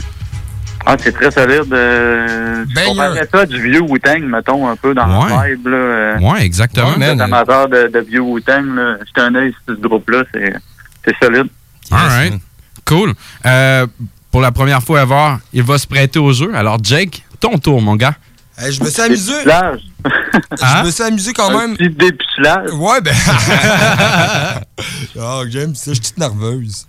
Ah, 0.86 0.96
c'est 1.00 1.12
très 1.12 1.30
solide. 1.32 1.72
Euh, 1.74 2.66
je 2.68 2.74
Banger. 2.76 2.88
comparerais 2.88 3.28
ça 3.32 3.46
du 3.46 3.62
vieux 3.62 3.82
Wu-Tang, 3.82 4.22
mettons, 4.24 4.68
un 4.68 4.76
peu 4.76 4.94
dans 4.94 5.24
Ouais. 5.24 5.30
la 5.30 5.48
vibe, 5.50 5.68
là. 5.68 5.78
euh, 5.78 6.20
Ouais, 6.20 6.44
exactement. 6.44 6.92
vous 6.96 7.02
êtes 7.02 7.20
amateur 7.22 7.70
de, 7.70 7.88
de 7.88 8.00
vieux 8.00 8.20
Wu-Tang. 8.22 8.66
J'étais 9.06 9.22
un 9.22 9.36
œil 9.36 9.54
sur 9.66 9.76
ce 9.76 9.82
groupe-là, 9.82 10.24
c'est 10.34 10.54
c'est 11.06 11.16
solide. 11.24 11.48
Alright. 11.92 12.34
Cool. 12.86 13.14
Euh, 13.46 13.86
pour 14.32 14.42
la 14.42 14.52
première 14.52 14.82
fois 14.82 15.02
ever, 15.04 15.36
il 15.54 15.64
va 15.64 15.78
se 15.78 15.88
prêter 15.88 16.20
au 16.20 16.32
jeu. 16.34 16.52
Alors, 16.56 16.78
Jake, 16.84 17.24
ton 17.40 17.58
tour, 17.58 17.82
mon 17.82 17.96
gars. 17.96 18.16
Je 18.70 18.84
me 18.84 18.90
suis 18.90 19.02
amusé. 19.02 19.34
Je 19.44 20.86
me 20.86 20.92
suis 20.92 21.04
amusé 21.04 21.34
quand 21.34 21.50
Un 21.50 21.68
même. 21.68 21.78
petit 21.78 21.90
dépucelage. 21.90 22.72
Ouais, 22.74 23.02
ben. 23.02 23.14
oh, 25.20 25.44
j'aime 25.50 25.76
ça, 25.76 25.92
je 25.92 25.96
suis 25.96 26.02
toute 26.02 26.18
nerveuse. 26.18 26.86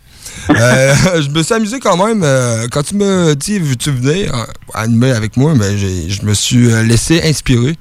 Euh, 0.51 0.95
je 1.23 1.29
me 1.31 1.43
suis 1.43 1.55
amusé 1.55 1.81
quand 1.81 1.97
même. 2.05 2.23
euh, 2.25 2.67
quand 2.71 2.83
tu 2.83 2.95
me 2.97 3.35
dis, 3.35 3.59
veux-tu 3.59 3.91
venir 3.91 4.35
euh, 4.35 4.45
animer 4.75 5.13
avec 5.13 5.37
moi, 5.37 5.55
ben, 5.55 5.77
j'ai- 5.77 6.09
je 6.11 6.25
me 6.25 6.35
suis 6.35 6.69
laissé 6.85 7.21
inspirer. 7.25 7.77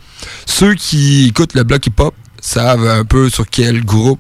Ceux 0.46 0.76
qui 0.76 1.28
écoutent 1.30 1.54
le 1.54 1.64
bloc 1.64 1.86
hip-hop 1.88 2.14
savent 2.42 2.88
un 2.88 3.06
peu 3.06 3.30
sur 3.30 3.48
quel 3.50 3.84
groupe 3.84 4.20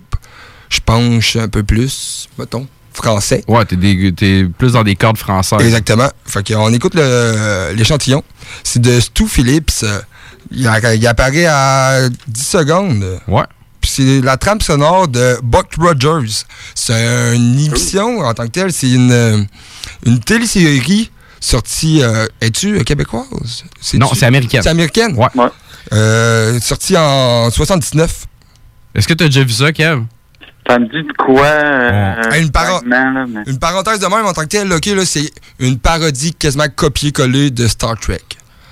je 0.70 0.80
penche 0.80 1.36
un 1.36 1.48
peu 1.50 1.64
plus, 1.64 2.30
mettons, 2.40 2.68
français. 2.94 3.44
Ouais, 3.48 3.66
t'es 3.66 3.76
plus 4.58 4.74
dans 4.74 4.84
des 4.84 4.96
cordes 4.96 5.18
françaises. 5.18 5.60
Exactement. 5.62 6.10
Fait 6.26 6.46
qu'on 6.54 6.72
écoute 6.74 6.94
le- 6.96 7.74
l'échantillon. 7.76 8.24
C'est 8.64 8.82
de 8.82 9.00
Stu 9.00 9.28
Phillips. 9.28 9.86
Il, 10.52 10.68
a- 10.68 10.94
il 10.96 11.08
apparaît 11.08 11.46
à 11.46 12.10
10 12.28 12.44
secondes. 12.48 13.20
Ouais. 13.28 13.44
Puis 13.82 13.90
c'est 13.92 14.22
la 14.22 14.38
trame 14.38 14.62
sonore 14.62 15.08
de 15.08 15.38
Buck 15.44 15.68
Rogers. 15.80 16.44
C'est 16.76 17.36
une 17.36 17.60
émission 17.60 18.20
en 18.20 18.34
tant 18.34 18.44
que 18.46 18.52
telle. 18.52 18.72
C'est 18.72 18.92
une, 18.92 19.12
euh, 19.12 19.38
une 20.06 20.20
télésérie 20.20 21.10
sortie. 21.40 22.02
euh, 22.04 22.26
Es-tu 22.40 22.84
québécoise? 22.84 23.64
Non, 23.96 24.10
c'est 24.14 24.26
américaine. 24.28 24.62
C'est 24.62 24.70
américaine? 24.70 25.16
Ouais. 25.16 25.48
Euh, 25.94 26.60
sortie 26.60 26.96
en 26.96 27.50
79. 27.50 28.26
Est-ce 28.94 29.08
que 29.08 29.14
t'as 29.14 29.26
déjà 29.26 29.44
vu 29.44 29.52
ça, 29.52 29.72
Kev? 29.74 30.04
Ça 30.68 30.78
me 30.78 30.86
dit 30.86 31.08
de 31.08 31.14
quoi? 31.18 31.42
euh, 31.48 32.40
une, 32.40 32.50
paro- 32.52 32.76
vaguement, 32.82 33.12
là, 33.12 33.26
mais- 33.28 33.52
une 33.52 33.58
parenthèse 33.58 34.00
de 34.00 34.06
même 34.06 34.26
en 34.26 34.32
tant 34.34 34.44
que 34.44 34.48
telle, 34.48 34.72
ok, 34.72 34.86
là, 34.86 35.06
c'est 35.06 35.32
une 35.60 35.80
parodie 35.80 36.34
quasiment 36.36 36.68
copier-coller 36.74 37.50
de 37.50 37.68
Star 37.68 37.98
Trek. 38.00 38.22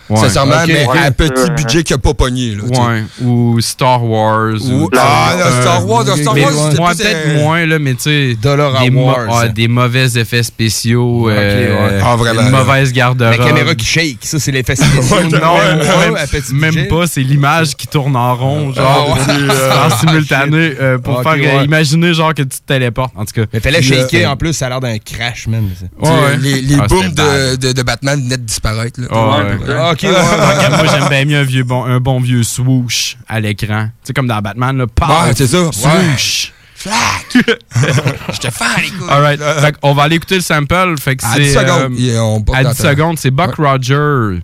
Ouais. 0.10 0.18
Sincèrement, 0.18 0.56
Ok. 0.64 0.68
mais 0.70 0.86
Ouais, 0.88 0.98
à 1.06 1.12
petit 1.12 1.52
budget 1.52 1.84
qui 1.84 1.94
a 1.94 1.98
pas 2.00 2.14
pogné. 2.16 2.56
Là. 2.56 2.64
Ouais. 2.64 3.04
Ou 3.22 3.62
Star 3.62 4.04
Wars. 4.04 4.56
Ou- 4.60 4.90
Ah, 4.98 5.36
non, 5.38 5.62
Star 5.62 5.88
Wars, 5.88 6.04
Star 6.18 6.34
Wars, 6.38 6.38
ouais, 6.38 6.70
plus, 6.76 6.98
peut-être 6.98 7.28
euh, 7.28 7.42
moins, 7.44 7.66
là, 7.66 7.78
mais 7.80 7.94
tu 7.94 8.02
sais. 8.04 8.36
Dollar 8.42 8.82
des, 8.82 8.90
mo- 8.90 9.06
Wars. 9.06 9.28
ouais, 9.44 9.50
des 9.50 9.68
mauvais 9.68 10.08
effets 10.20 10.42
spéciaux. 10.44 11.26
Ok, 11.28 11.32
euh, 11.36 11.88
ouais. 11.90 12.02
Ah, 12.04 12.16
vraiment, 12.16 12.42
Une 12.42 12.50
mauvaise 12.50 12.92
garde-robe. 12.92 13.38
La 13.38 13.46
caméra 13.46 13.76
qui 13.76 13.86
shake, 13.86 14.18
ça, 14.22 14.40
c'est 14.40 14.52
l'effet 14.52 14.76
spécial. 14.76 15.28
Non, 15.30 15.58
même, 15.58 16.74
même 16.74 16.88
pas, 16.88 17.06
c'est 17.08 17.22
l'image 17.22 17.76
qui 17.76 17.86
tourne 17.88 18.16
en 18.16 18.36
rond, 18.36 18.74
genre, 18.74 19.18
Ah, 19.30 19.32
euh, 19.32 19.86
en 19.86 19.90
simultané, 19.98 20.74
euh, 20.82 20.98
pour 20.98 21.22
faire 21.22 21.34
euh, 21.34 21.64
imaginer, 21.64 22.14
genre, 22.14 22.34
que 22.34 22.42
tu 22.42 22.50
te 22.50 22.66
téléportes, 22.66 23.14
en 23.16 23.26
tout 23.26 23.34
cas. 23.42 23.48
Mais 23.54 23.60
fallait 23.60 23.82
shaker, 23.82 24.28
euh, 24.28 24.34
en 24.34 24.38
plus, 24.38 24.54
ça 24.54 24.66
a 24.66 24.70
l'air 24.70 24.80
d'un 24.80 24.98
crash, 24.98 25.48
sais, 26.04 26.38
Les, 26.42 26.62
les 26.62 26.76
Ah, 26.82 26.88
booms 26.88 27.14
de 27.74 27.84
Batman 27.84 28.22
venaient 28.24 28.38
de 28.38 28.44
disparaître. 28.44 29.00
Ouais. 30.04 30.10
Ok, 30.10 30.16
ouais. 30.18 30.56
Regarde, 30.56 30.84
Moi, 30.84 30.94
j'aime 30.94 31.10
bien 31.10 31.26
mieux 31.26 31.38
un, 31.40 31.44
vieux 31.44 31.64
bon, 31.64 31.84
un 31.86 32.00
bon 32.00 32.20
vieux 32.20 32.44
swoosh 32.44 33.18
à 33.28 33.40
l'écran. 33.40 33.86
Tu 34.04 34.08
sais, 34.08 34.14
comme 34.14 34.28
dans 34.28 34.40
Batman, 34.42 34.78
là. 34.78 34.86
Ouais, 34.86 35.34
c'est 35.36 35.48
ça. 35.48 35.70
Swoosh. 35.72 36.54
Je 37.36 38.38
te 38.40 38.50
fais 38.50 38.82
les 38.84 38.90
couilles. 38.90 39.10
Alright. 39.10 39.42
Fait 39.42 39.76
on 39.82 39.94
va 39.94 40.04
aller 40.04 40.16
écouter 40.16 40.36
le 40.36 40.42
sample. 40.42 40.96
Fait 41.00 41.16
que 41.18 41.26
À 41.26 41.34
c'est, 41.36 41.42
10 41.42 41.54
secondes, 41.54 41.94
euh, 42.00 42.20
on 42.20 42.42
porte 42.42 42.58
à 42.58 42.64
dans 42.64 42.72
10 42.72 42.78
ta- 42.78 42.90
secondes, 42.92 43.20
c'est 43.20 43.32
Buck 43.32 43.56
Rogers. 43.56 44.40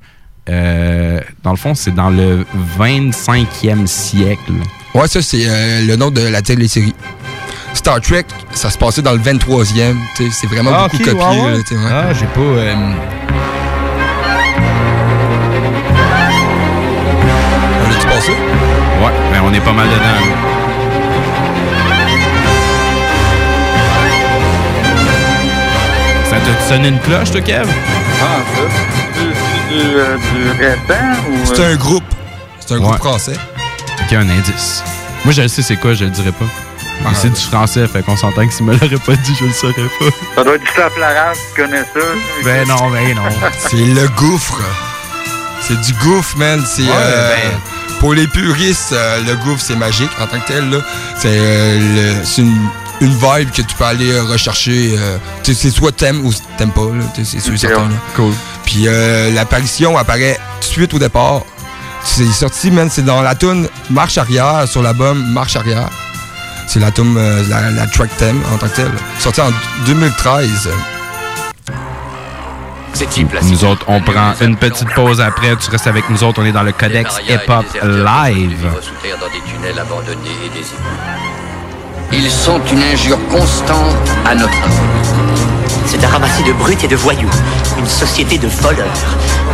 Euh, 0.50 1.22
dans 1.44 1.52
le 1.52 1.58
fond, 1.58 1.74
c'est 1.76 1.96
dans 1.96 2.10
le 2.10 2.46
25e 2.78 3.88
siècle. 3.88 4.52
Ouais, 4.94 5.08
ça, 5.08 5.22
c'est 5.22 5.46
euh, 5.48 5.86
le 5.86 5.96
nom 5.96 6.12
de 6.12 6.22
la 6.22 6.42
télésérie. 6.42 6.94
Star 7.74 8.00
Trek, 8.02 8.26
ça 8.52 8.70
se 8.70 8.78
passait 8.78 9.02
dans 9.02 9.14
le 9.14 9.20
23e. 9.20 9.96
tu 10.16 10.26
sais, 10.26 10.30
C'est 10.32 10.48
vraiment 10.48 10.72
Ah, 10.74 10.84
beaucoup 10.90 10.98
copié. 11.04 11.14
ouais, 11.14 11.42
ouais. 11.42 11.52
là, 11.52 11.58
ouais. 11.58 11.90
Ah, 12.10 12.14
j'ai 12.14 12.26
pas. 12.28 13.55
Ouais, 18.08 19.12
mais 19.32 19.40
on 19.44 19.54
est 19.54 19.60
pas 19.60 19.74
mal 19.74 19.88
dedans. 19.88 20.00
là. 20.04 20.36
Ça 26.30 26.38
t'a 26.40 26.68
sonné 26.68 26.90
une 26.90 27.00
cloche, 27.00 27.32
toi, 27.32 27.42
Kev? 27.42 27.66
Ah, 28.22 28.40
ça. 28.56 29.20
Du, 29.20 29.76
du, 29.76 29.84
du 29.84 30.52
récent 30.52 31.22
ou. 31.30 31.46
C'est 31.46 31.60
euh, 31.60 31.74
un 31.74 31.76
groupe. 31.76 32.04
C'est 32.60 32.74
un 32.74 32.78
groupe 32.80 32.92
Ouais. 32.94 32.98
français. 32.98 33.34
Ok, 34.02 34.14
un 34.14 34.30
indice. 34.30 34.84
Moi, 35.24 35.34
je 35.34 35.42
le 35.44 35.48
sais 35.48 35.62
c'est 35.62 35.76
quoi, 35.78 35.94
je 35.94 36.06
le 36.06 36.10
dirais 36.12 36.32
pas. 36.32 36.46
Mais 37.02 37.08
Ah, 37.12 37.14
c'est 37.14 37.30
du 37.30 37.40
français, 37.42 37.88
fait 37.88 38.02
qu'on 38.04 38.16
s'entend 38.16 38.48
que 38.48 38.54
s'il 38.54 38.66
me 38.66 38.74
l'aurait 38.74 38.98
pas 38.98 39.16
dit, 39.16 39.36
je 39.40 39.46
le 39.46 39.52
saurais 39.54 39.74
pas. 39.74 40.06
Ça 40.36 40.44
doit 40.44 40.56
être 40.56 40.62
du 40.62 40.68
Staph 40.72 40.98
Larave, 40.98 41.38
tu 41.56 41.62
connais 41.62 41.82
ça? 41.84 42.00
Ben 42.44 42.68
non, 42.68 42.90
ben 42.90 43.16
non. 43.16 43.24
C'est 43.60 43.76
le 43.78 44.08
gouffre. 44.10 44.62
C'est 45.62 45.80
du 45.82 45.94
gouffre, 45.94 46.38
man. 46.38 46.64
C'est 46.66 46.84
Ouais, 46.84 46.90
euh, 46.94 47.36
ben. 47.36 47.52
Pour 48.00 48.14
les 48.14 48.28
puristes, 48.28 48.92
euh, 48.94 49.22
le 49.26 49.36
gouffre, 49.38 49.62
c'est 49.66 49.76
magique 49.76 50.10
en 50.22 50.28
tant 50.28 50.40
que 50.40 50.48
tel. 50.48 50.84
C'est 51.18 51.28
euh, 51.32 52.24
c'est 52.24 52.42
une, 52.42 52.68
une 53.02 53.14
vibe 53.14 53.52
que 53.52 53.62
tu 53.62 53.76
peux 53.78 53.84
aller 53.86 54.20
rechercher. 54.20 54.96
euh, 54.98 55.18
c'est 55.44 55.72
soit 55.72 55.92
t'aimes 55.96 56.26
ou 56.26 56.32
t'aimes 56.58 56.72
pas. 56.72 56.82
C'est 57.16 57.40
sûr 57.40 57.52
et 57.54 57.56
Ok, 57.56 57.60
certain. 57.60 57.84
là. 57.90 57.96
Cool. 58.16 58.34
Puis 58.66 58.88
l'apparition 59.34 59.98
apparaît 59.98 60.40
tout 60.62 60.68
de 60.68 60.74
suite 60.74 60.94
au 60.94 61.00
départ. 61.00 61.42
C'est 62.04 62.28
sorti, 62.32 62.70
man, 62.70 62.90
c'est 62.92 63.04
dans 63.06 63.22
la 63.24 63.34
tune 63.34 63.68
Marche 63.90 64.18
arrière 64.20 64.68
sur 64.68 64.84
l'album 64.84 65.26
Marche 65.32 65.56
arrière. 65.56 65.90
C'est 66.68 66.80
la 66.80 66.92
la, 67.50 67.72
la 67.72 67.88
track 67.88 68.16
theme 68.18 68.42
en 68.54 68.58
tant 68.58 68.68
que 68.68 68.76
telle. 68.76 68.92
Sorti 69.20 69.42
en 69.42 69.52
2013. 69.88 70.70
C'est 72.96 73.18
là. 73.18 73.42
Nous 73.44 73.66
autres, 73.66 73.84
on 73.90 74.00
prend 74.00 74.34
une 74.40 74.56
petite 74.56 74.90
pause 74.94 75.20
après. 75.20 75.54
Tu 75.58 75.70
restes 75.70 75.88
avec 75.88 76.10
nous 76.10 76.24
autres. 76.24 76.42
On 76.42 76.46
est 76.46 76.54
dans 76.54 76.64
le 76.64 76.72
Codex 76.72 77.20
Hip 77.28 77.50
Hop 77.50 77.66
Live. 77.84 78.66
sous 78.82 78.94
terre 79.04 79.18
dans 79.20 79.28
des 79.28 79.42
tunnels 79.42 79.78
abandonnés 79.78 80.30
et 80.46 80.50
des 80.50 80.62
égouts. 80.62 82.14
Ils 82.14 82.32
sont 82.32 82.62
une 82.72 82.82
injure 82.82 83.18
constante 83.28 83.98
à 84.26 84.34
notre 84.34 84.54
C'est 85.86 86.02
un 86.06 86.08
ramassis 86.08 86.44
de 86.44 86.54
brutes 86.54 86.86
et 86.86 86.88
de 86.88 86.96
voyous. 86.96 87.30
Une 87.78 87.88
société 87.88 88.38
de 88.38 88.48
voleurs. 88.48 88.86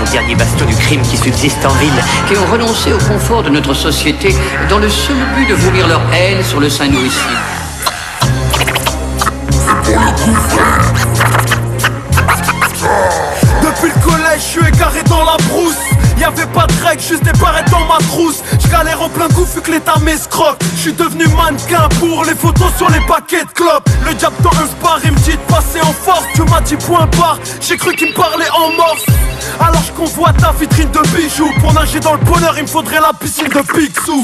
Le 0.06 0.12
dernier 0.12 0.36
bastion 0.36 0.68
du 0.68 0.76
crime 0.76 1.02
qui 1.02 1.18
subsiste 1.18 1.66
en 1.66 1.74
ville. 1.74 1.90
qui 2.28 2.38
ont 2.38 2.46
renoncé 2.46 2.94
au 2.94 3.00
confort 3.00 3.42
de 3.42 3.50
notre 3.50 3.74
société 3.74 4.36
dans 4.70 4.78
le 4.78 4.90
seul 4.90 5.18
but 5.36 5.50
de 5.50 5.56
vomir 5.56 5.88
leur 5.88 6.02
haine 6.14 6.44
sur 6.44 6.60
le 6.60 6.70
sein 6.70 6.88
nourricier. 6.88 7.32
Depuis 13.82 14.00
le 14.00 14.12
collège, 14.12 14.42
je 14.42 14.60
suis 14.60 14.68
égaré 14.68 15.02
dans 15.10 15.24
la 15.24 15.38
brousse. 15.50 15.78
Y'avait 16.20 16.46
pas 16.54 16.68
de 16.68 16.86
règles, 16.86 17.02
juste 17.02 17.24
des 17.24 17.32
dans 17.32 17.86
ma 17.86 17.98
trousse. 18.10 18.44
Je 18.60 18.68
galère 18.68 19.02
en 19.02 19.10
plein 19.10 19.28
coup, 19.30 19.44
vu 19.44 19.60
que 19.60 19.72
l'état 19.72 19.98
m'escroque. 20.04 20.60
Je 20.76 20.82
suis 20.82 20.94
devenu 20.94 21.26
mannequin 21.30 21.90
pour 22.00 22.24
les 22.26 22.36
photos 22.36 22.72
sur 22.78 22.92
les 22.92 23.00
paquets 23.08 23.44
de 23.44 23.50
clopes. 23.50 23.90
Le 24.06 24.14
diable 24.14 24.36
dans 24.44 24.52
un 24.52 24.68
spar, 24.68 25.00
il 25.04 25.14
me 25.14 25.18
dit 25.18 25.32
de 25.32 25.52
passer 25.52 25.82
en 25.82 25.94
force. 25.94 26.26
Tu 26.36 26.44
m'a 26.44 26.62
dit 26.62 26.76
point 26.76 27.08
barre, 27.18 27.40
j'ai 27.60 27.76
cru 27.76 27.96
qu'il 27.96 28.10
me 28.10 28.14
parlait 28.14 28.50
en 28.52 28.72
morse. 28.74 29.04
Alors 29.60 29.82
je 29.84 29.92
convoite 29.94 30.38
ta 30.38 30.52
vitrine 30.52 30.92
de 30.92 31.00
bijoux. 31.16 31.52
Pour 31.60 31.74
nager 31.74 32.00
dans 32.00 32.14
le 32.14 32.20
bonheur, 32.20 32.54
il 32.58 32.64
me 32.64 32.68
faudrait 32.68 33.02
la 33.02 33.14
piscine 33.14 33.48
de 33.48 33.62
Picsou. 33.62 34.24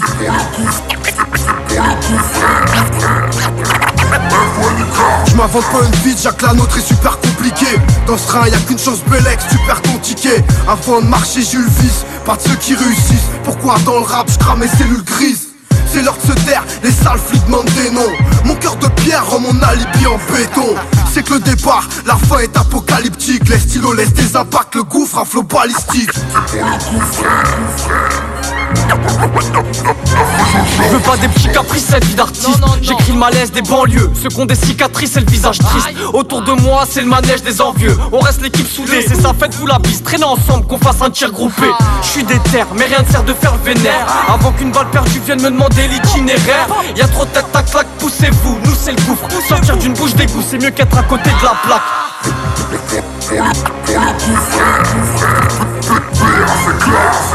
Je 5.25 5.35
m'invente 5.35 5.65
pas 5.71 5.85
une 5.85 5.95
vie, 6.09 6.17
Jacques 6.21 6.41
la 6.41 6.53
nôtre 6.53 6.77
est 6.77 6.87
super 6.87 7.19
compliquée 7.19 7.77
Dans 8.05 8.17
ce 8.17 8.27
train 8.27 8.47
y'a 8.47 8.57
qu'une 8.59 8.79
chance 8.79 9.03
Belex, 9.09 9.45
tu 9.49 9.57
perds 9.65 9.81
ton 9.81 9.97
ticket. 9.99 10.43
Avant 10.67 11.01
de 11.01 11.07
marcher 11.07 11.41
Jules 11.41 11.69
Vice, 11.79 12.05
pas 12.25 12.35
de 12.35 12.41
ceux 12.41 12.55
qui 12.55 12.75
réussissent. 12.75 13.29
Pourquoi 13.43 13.77
dans 13.85 13.99
le 13.99 14.05
rap 14.05 14.29
je 14.31 14.37
crame 14.37 14.59
mes 14.59 14.67
cellules 14.67 15.03
grises? 15.03 15.46
C'est 15.87 16.01
l'heure 16.01 16.17
de 16.17 16.27
se 16.27 16.45
taire, 16.45 16.63
les 16.83 16.91
sales 16.91 17.19
flics 17.19 17.45
demandent 17.45 17.69
des 17.81 17.89
noms 17.91 18.01
Mon 18.45 18.55
cœur 18.55 18.75
de 18.75 18.87
pierre 18.87 19.25
rend 19.29 19.39
mon 19.39 19.61
alibi 19.61 20.07
en 20.07 20.17
béton 20.31 20.75
C'est 21.13 21.23
que 21.23 21.35
le 21.35 21.39
départ, 21.39 21.87
la 22.05 22.15
fin 22.15 22.39
est 22.39 22.55
apocalyptique 22.57 23.47
Les 23.49 23.59
stylos 23.59 23.93
laissent 23.93 24.13
des 24.13 24.35
impacts, 24.35 24.75
le 24.75 24.83
gouffre 24.83 25.19
un 25.19 25.25
flot 25.25 25.43
balistique 25.43 26.11
Je 30.83 30.89
veux 30.89 30.99
pas 30.99 31.17
des 31.17 31.27
petits 31.27 31.49
caprices, 31.49 31.85
cette 31.89 32.05
vie 32.05 32.15
d'artiste. 32.15 32.59
J'écris 32.81 33.11
le 33.11 33.17
malaise 33.17 33.51
des 33.51 33.61
banlieues. 33.61 34.09
Ceux 34.21 34.29
qui 34.29 34.39
ont 34.39 34.45
des 34.45 34.55
cicatrices 34.55 35.15
et 35.17 35.19
le 35.21 35.25
visage 35.25 35.59
triste. 35.59 35.89
Autour 36.13 36.41
de 36.43 36.51
moi, 36.51 36.85
c'est 36.89 37.01
le 37.01 37.07
manège 37.07 37.43
des 37.43 37.61
envieux. 37.61 37.97
On 38.11 38.19
reste 38.19 38.41
l'équipe 38.41 38.67
soudée, 38.67 39.05
c'est 39.07 39.19
ça, 39.19 39.33
faites-vous 39.37 39.67
la 39.67 39.79
bise. 39.79 40.03
Traînez 40.03 40.23
ensemble, 40.23 40.65
qu'on 40.67 40.77
fasse 40.77 41.01
un 41.01 41.09
tir 41.09 41.31
groupé. 41.31 41.67
Je 42.01 42.07
suis 42.07 42.23
déter, 42.23 42.63
mais 42.75 42.85
rien 42.85 43.01
ne 43.01 43.11
sert 43.11 43.23
de 43.23 43.33
faire 43.33 43.53
le 43.53 43.73
vénère. 43.73 44.05
Avant 44.27 44.51
qu'une 44.51 44.71
balle 44.71 44.89
perdue 44.91 45.19
vienne 45.25 45.41
me 45.41 45.49
demander 45.49 45.76
l'itinéraire. 45.87 46.67
Y 46.95 47.01
a 47.01 47.07
trop 47.07 47.25
de 47.25 47.29
tête 47.31 47.45
à 47.53 47.61
claque, 47.63 47.87
poussez-vous. 47.99 48.57
Nous, 48.63 48.75
c'est 48.79 48.91
le 48.91 49.01
gouffre. 49.05 49.27
Sortir 49.47 49.77
d'une 49.77 49.93
bouche 49.93 50.13
d'égout, 50.13 50.43
c'est 50.49 50.57
mieux 50.57 50.71
qu'être 50.71 50.97
à 50.97 51.03
côté 51.03 51.29
de 51.29 51.43
la 51.43 51.55
plaque. 51.63 51.81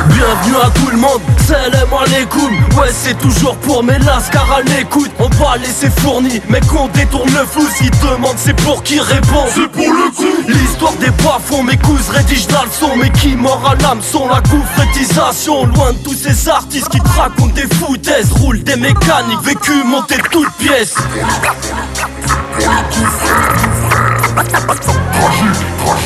Bienvenue 0.08 0.56
à 0.62 0.70
tout 0.70 0.90
le 0.90 0.96
monde, 0.96 1.20
salam 1.46 1.88
alaikum 1.92 2.52
Ouais 2.78 2.90
c'est 2.92 3.16
toujours 3.18 3.56
pour 3.56 3.84
mes 3.84 3.98
lascars 3.98 4.50
à 4.52 4.62
l'écoute 4.62 5.10
On 5.18 5.28
va 5.28 5.56
laisser 5.58 5.90
fourni, 5.90 6.40
mais 6.48 6.60
qu'on 6.60 6.88
détourne 6.88 7.28
le 7.28 7.46
flou 7.46 7.66
S'ils 7.76 7.90
demandent 7.90 8.36
c'est 8.36 8.56
pour 8.62 8.82
qui 8.82 8.98
répond. 8.98 9.44
C'est 9.54 9.68
pour 9.68 9.92
le 9.92 10.10
coup. 10.10 10.48
L'histoire 10.48 10.94
des 10.94 11.10
bas-fonds, 11.10 11.62
mes 11.62 11.76
couses 11.76 12.08
rédigent 12.08 12.48
son 12.72 12.96
Mais 12.96 13.10
qui 13.10 13.36
mord 13.36 13.62
à 13.70 13.74
l'âme 13.82 14.00
sont 14.02 14.28
la 14.28 14.40
gouffretisation. 14.40 15.66
Loin 15.66 15.92
de 15.92 15.98
tous 15.98 16.14
ces 16.14 16.48
artistes 16.48 16.88
qui 16.88 16.98
te 16.98 17.08
racontent 17.08 17.54
des 17.54 17.68
foutaises 17.76 18.32
Roulent 18.32 18.62
des 18.62 18.76
mécaniques, 18.76 19.42
vécu 19.44 19.84
monter 19.84 20.16
toutes 20.30 20.52
pièces 20.54 20.96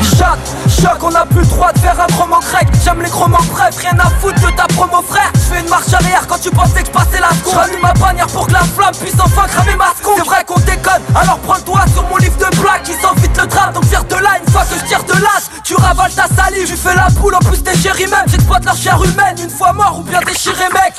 Choc, 0.02 0.38
choc, 0.68 0.98
on 1.02 1.14
a 1.14 1.24
plus 1.26 1.40
le 1.40 1.46
droit 1.46 1.72
de 1.72 1.78
faire 1.78 2.00
un 2.00 2.06
promo 2.06 2.36
crack 2.40 2.66
J'aime 2.84 3.00
les 3.02 3.08
chromos 3.08 3.36
bref, 3.52 3.76
rien 3.80 3.96
à 4.00 4.10
foutre 4.20 4.40
de 4.40 4.50
ta 4.56 4.64
promo 4.64 5.00
frère. 5.02 5.30
Je 5.34 5.54
fais 5.54 5.60
une 5.60 5.68
marche 5.68 5.92
arrière 5.92 6.26
quand 6.26 6.38
tu 6.40 6.50
pensais 6.50 6.82
que 6.82 6.86
je 6.86 6.92
passais 6.92 7.20
la 7.20 7.30
seconde. 7.30 7.54
J'allume 7.54 7.82
ma 7.82 7.92
bannière 7.92 8.26
pour 8.26 8.46
que 8.48 8.52
la 8.52 8.60
flamme 8.64 8.94
puisse 9.00 9.14
enfin 9.20 9.46
cramer 9.46 9.76
ma 9.76 9.92
seconde. 9.96 10.14
C'est 10.18 10.24
vrai 10.24 10.44
qu'on 10.44 10.58
déconne, 10.60 11.02
alors 11.14 11.38
prends-toi 11.38 11.80
sur 11.92 12.02
mon 12.08 12.16
livre 12.16 12.36
de 12.36 12.56
blagues 12.56 12.82
Qui 12.82 12.92
sent 12.92 13.14
vite 13.16 13.40
le 13.40 13.46
drame, 13.46 13.72
donc 13.74 13.84
vire 13.84 14.04
de 14.04 14.16
là 14.16 14.38
une 14.44 14.52
fois 14.52 14.64
que 14.64 14.74
je 14.80 14.84
tire 14.86 15.04
de 15.04 15.12
l'âge 15.12 15.44
Tu 15.62 15.74
ravales 15.76 16.12
ta 16.12 16.26
salive, 16.26 16.66
tu 16.66 16.76
fais 16.76 16.94
la 16.94 17.08
boule, 17.10 17.34
en 17.36 17.40
plus 17.40 17.62
t'es 17.62 17.76
chéri 17.76 18.06
même. 18.06 18.26
J'exploite 18.26 18.64
leur 18.64 18.76
chair 18.76 18.98
humaine, 19.02 19.36
une 19.40 19.50
fois 19.50 19.72
mort 19.72 20.00
ou 20.00 20.02
bien 20.02 20.20
déchiré 20.26 20.64
mec. 20.72 20.94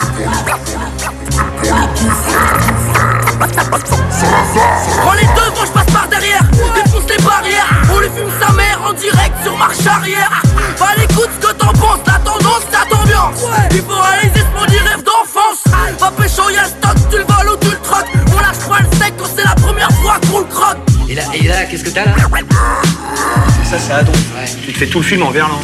Prends 5.02 5.14
les 5.14 5.28
devants, 5.28 5.66
je 5.66 5.72
passe 5.72 5.94
par 5.94 6.08
derrière 6.08 6.42
Défonce 7.08 7.10
les 7.10 7.24
barrières. 7.24 7.82
On 7.94 8.00
lui 8.00 8.10
fume 8.10 8.32
sa 8.40 8.54
mère 8.54 8.82
en 8.88 8.94
direct 8.94 9.36
sur 9.44 9.58
marche 9.58 9.86
arrière. 9.86 10.42
Va 10.78 10.88
l'écoute 10.98 11.30
ce 11.40 11.48
que 11.48 11.54
t'en 11.54 11.72
penses 11.74 12.00
La 12.06 12.20
tendance, 12.20 12.64
cette 12.72 12.94
ambiance 12.94 13.44
Il 13.72 13.82
faut 13.82 14.02
réaliser 14.02 14.42
ce 14.42 14.60
maudit 14.60 14.80
rêve 14.80 15.04
d'enfance. 15.04 15.64
Va 16.00 16.12
pécho, 16.12 16.50
y'a 16.50 16.64
le 16.64 16.68
stock, 16.68 17.10
tu 17.10 17.18
le 17.18 17.24
voles 17.24 17.54
ou 17.54 17.58
tu 17.58 17.72
le 17.72 17.80
troques 17.82 18.06
On 18.36 18.40
lâche 18.40 18.68
pas 18.68 18.80
le 18.80 18.98
sec 18.98 19.14
quand 19.18 19.30
c'est 19.36 19.44
la 19.44 19.56
première 19.56 19.92
fois 19.92 20.20
qu'on 20.30 20.40
le 20.40 20.46
croque 20.46 20.78
Et 21.10 21.16
là, 21.16 21.24
et 21.34 21.48
là 21.48 21.66
qu'est-ce 21.66 21.84
que 21.84 21.90
t'as 21.90 22.06
là 22.06 22.16
Ça, 23.64 23.80
c'est 23.80 23.94
Adon. 23.94 24.12
Tu 24.66 24.74
te 24.74 24.78
fais 24.78 24.88
tout 24.88 25.00
le 25.00 25.06
film 25.06 25.24
en 25.24 25.32
verlan. 25.32 25.60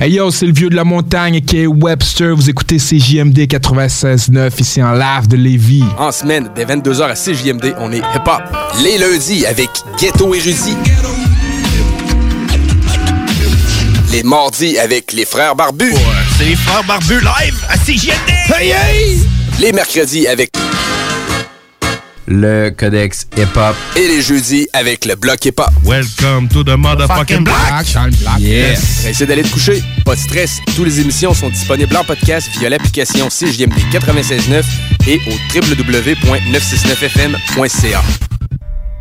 Hey 0.00 0.14
yo, 0.14 0.30
c'est 0.30 0.46
le 0.46 0.52
vieux 0.52 0.68
de 0.68 0.74
la 0.74 0.84
montagne 0.84 1.40
qui 1.40 1.60
est 1.60 1.66
Webster. 1.66 2.34
Vous 2.34 2.50
écoutez 2.50 2.76
CJMD 2.76 3.38
96.9 3.38 4.50
ici 4.58 4.82
en 4.82 4.92
live 4.92 5.28
de 5.28 5.36
Lévis. 5.36 5.84
En 5.96 6.10
semaine, 6.10 6.50
dès 6.54 6.64
22h 6.64 7.02
à 7.02 7.14
CJMD, 7.14 7.76
on 7.78 7.92
est 7.92 7.98
hip-hop. 7.98 8.42
Les 8.82 8.98
lundis 8.98 9.46
avec 9.46 9.70
Ghetto 10.00 10.34
Érudit. 10.34 10.76
Les 14.10 14.22
mardis 14.24 14.76
avec 14.78 15.12
les 15.12 15.24
frères 15.24 15.54
barbus. 15.54 15.94
C'est 16.36 16.44
les 16.46 16.56
frères 16.56 16.84
barbus 16.84 17.20
live 17.20 17.64
à 17.68 17.78
CJMD! 17.78 18.58
Hey, 18.58 18.70
hey! 18.70 19.20
Les 19.60 19.72
mercredis 19.72 20.26
avec 20.26 20.50
le 22.26 22.70
Codex 22.70 23.26
Hip 23.36 23.54
Hop. 23.56 23.76
Et 23.96 24.08
les 24.08 24.22
jeudis 24.22 24.66
avec 24.72 25.04
le 25.04 25.14
bloc 25.16 25.44
Hip 25.44 25.54
Hop. 25.58 25.68
Welcome 25.84 26.48
to 26.48 26.62
the 26.64 26.76
motherfucking 26.76 27.44
block! 27.44 27.56
Yes! 28.38 29.04
Essayez 29.06 29.26
d'aller 29.26 29.42
te 29.42 29.48
coucher. 29.48 29.82
Pas 30.04 30.14
de 30.14 30.20
stress. 30.20 30.58
Toutes 30.74 30.86
les 30.86 31.00
émissions 31.00 31.34
sont 31.34 31.48
disponibles 31.50 31.96
en 31.96 32.04
podcast 32.04 32.48
via 32.58 32.68
l'application 32.68 33.28
CJMD 33.28 33.74
96.9 33.92 34.62
et 35.08 35.20
au 35.26 35.32
www.969fm.ca. 35.54 38.02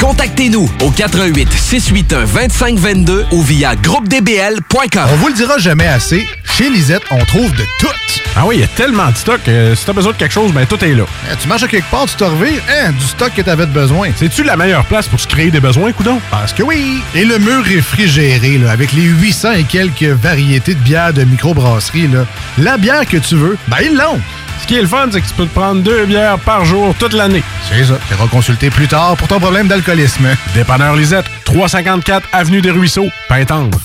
Contactez-nous 0.00 0.70
au 0.80 0.90
88 0.90 1.52
681 1.52 2.24
2522 2.24 3.26
ou 3.32 3.42
via 3.42 3.76
groupedbl.com. 3.76 5.02
On 5.12 5.16
vous 5.16 5.28
le 5.28 5.34
dira 5.34 5.58
jamais 5.58 5.86
assez, 5.86 6.26
chez 6.56 6.70
Lisette, 6.70 7.02
on 7.10 7.22
trouve 7.26 7.52
de 7.52 7.64
tout. 7.78 7.88
Ah 8.36 8.46
oui, 8.46 8.56
il 8.56 8.60
y 8.62 8.64
a 8.64 8.68
tellement 8.68 9.10
de 9.10 9.16
stock. 9.16 9.40
euh, 9.48 9.74
si 9.74 9.84
t'as 9.84 9.92
besoin 9.92 10.12
de 10.12 10.16
quelque 10.16 10.32
chose, 10.32 10.50
ben 10.52 10.64
tout 10.66 10.82
est 10.82 10.94
là. 10.94 11.04
Eh, 11.30 11.36
tu 11.36 11.46
marches 11.46 11.62
à 11.62 11.68
quelque 11.68 11.90
part, 11.90 12.06
tu 12.06 12.16
te 12.16 12.24
revires, 12.24 12.62
hein, 12.70 12.92
du 12.92 13.04
stock 13.04 13.32
que 13.36 13.42
t'avais 13.42 13.66
de 13.66 13.72
besoin. 13.72 14.08
C'est-tu 14.16 14.44
la 14.44 14.56
meilleure 14.56 14.86
place 14.86 15.08
pour 15.08 15.20
se 15.20 15.26
créer 15.28 15.50
des 15.50 15.60
besoins, 15.60 15.92
coudon? 15.92 16.18
Parce 16.30 16.52
que 16.54 16.62
oui! 16.62 17.02
Et 17.14 17.24
le 17.26 17.38
mur 17.38 17.62
réfrigéré, 17.62 18.56
là, 18.58 18.70
avec 18.70 18.92
les 18.92 19.02
800 19.02 19.52
et 19.52 19.64
quelques 19.64 20.02
variétés 20.04 20.74
de 20.74 20.80
bières 20.80 21.12
de 21.12 21.22
microbrasserie, 21.24 22.08
là, 22.08 22.24
la 22.58 22.78
bière 22.78 23.06
que 23.06 23.18
tu 23.18 23.36
veux, 23.36 23.58
ben 23.68 23.76
ils 23.84 23.94
l'ont! 23.94 24.20
Ce 24.60 24.66
qui 24.66 24.76
est 24.76 24.82
le 24.82 24.88
fun, 24.88 25.08
c'est 25.10 25.20
que 25.20 25.26
tu 25.26 25.34
peux 25.34 25.46
te 25.46 25.54
prendre 25.54 25.82
deux 25.82 26.06
bières 26.06 26.38
par 26.38 26.64
jour 26.64 26.94
toute 26.98 27.12
l'année. 27.12 27.42
C'est 27.68 27.84
ça. 27.84 27.98
Tu 28.08 28.14
consulter 28.28 28.70
plus 28.70 28.88
tard 28.88 29.16
pour 29.16 29.28
ton 29.28 29.38
problème 29.38 29.68
d'alcoolisme. 29.68 30.28
Dépanneur 30.54 30.96
Lisette, 30.96 31.26
354 31.44 32.28
Avenue 32.32 32.62
des 32.62 32.70
Ruisseaux, 32.70 33.08
Pintendre. 33.28 33.78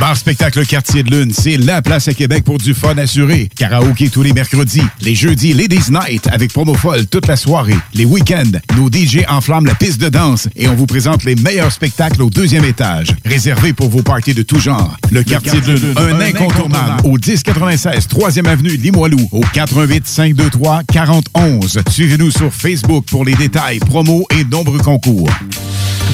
Bar 0.00 0.16
Spectacle 0.16 0.66
Quartier 0.66 1.02
de 1.02 1.10
Lune, 1.10 1.32
c'est 1.32 1.56
la 1.56 1.80
place 1.80 2.08
à 2.08 2.14
Québec 2.14 2.44
pour 2.44 2.58
du 2.58 2.74
fun 2.74 2.96
assuré. 2.98 3.48
Karaoké 3.56 4.08
tous 4.08 4.22
les 4.22 4.32
mercredis. 4.32 4.82
Les 5.00 5.14
jeudis, 5.14 5.52
Ladies 5.52 5.90
Night 5.90 6.28
avec 6.32 6.52
promo 6.52 6.74
folle 6.74 7.06
toute 7.06 7.26
la 7.26 7.36
soirée. 7.36 7.76
Les 7.94 8.04
week-ends, 8.04 8.58
nos 8.76 8.90
DJ 8.90 9.24
enflamment 9.28 9.66
la 9.66 9.74
piste 9.74 10.00
de 10.00 10.08
danse 10.08 10.48
et 10.56 10.68
on 10.68 10.74
vous 10.74 10.86
présente 10.86 11.24
les 11.24 11.36
meilleurs 11.36 11.70
spectacles 11.70 12.22
au 12.22 12.30
deuxième 12.30 12.64
étage. 12.64 13.08
Réservé 13.24 13.72
pour 13.72 13.88
vos 13.88 14.02
parties 14.02 14.34
de 14.34 14.42
tout 14.42 14.58
genre. 14.58 14.96
Le, 15.10 15.22
Quartier 15.22 15.60
de 15.60 15.72
Lune, 15.72 15.94
un, 15.96 16.20
incontournable. 16.20 17.02
Au 17.04 17.12
1096 17.12 18.08
3e 18.08 18.46
Avenue 18.46 18.76
Limoilou. 18.76 19.28
Au 19.32 19.42
88 19.52 20.06
523 20.06 20.82
4011. 20.92 21.80
Suivez-nous 21.88 22.30
sur 22.30 22.52
Facebook 22.52 23.04
pour 23.10 23.24
les 23.24 23.34
détails, 23.34 23.78
promos 23.78 24.24
et 24.36 24.44
nombreux 24.44 24.78
concours. 24.78 25.30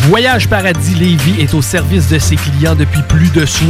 Voyage 0.09 0.49
Paradis 0.49 0.95
Lévis 0.95 1.40
est 1.40 1.53
au 1.55 1.61
service 1.61 2.09
de 2.09 2.19
ses 2.19 2.37
clients 2.37 2.75
depuis 2.75 3.03
plus 3.03 3.31
de 3.33 3.45
60 3.45 3.69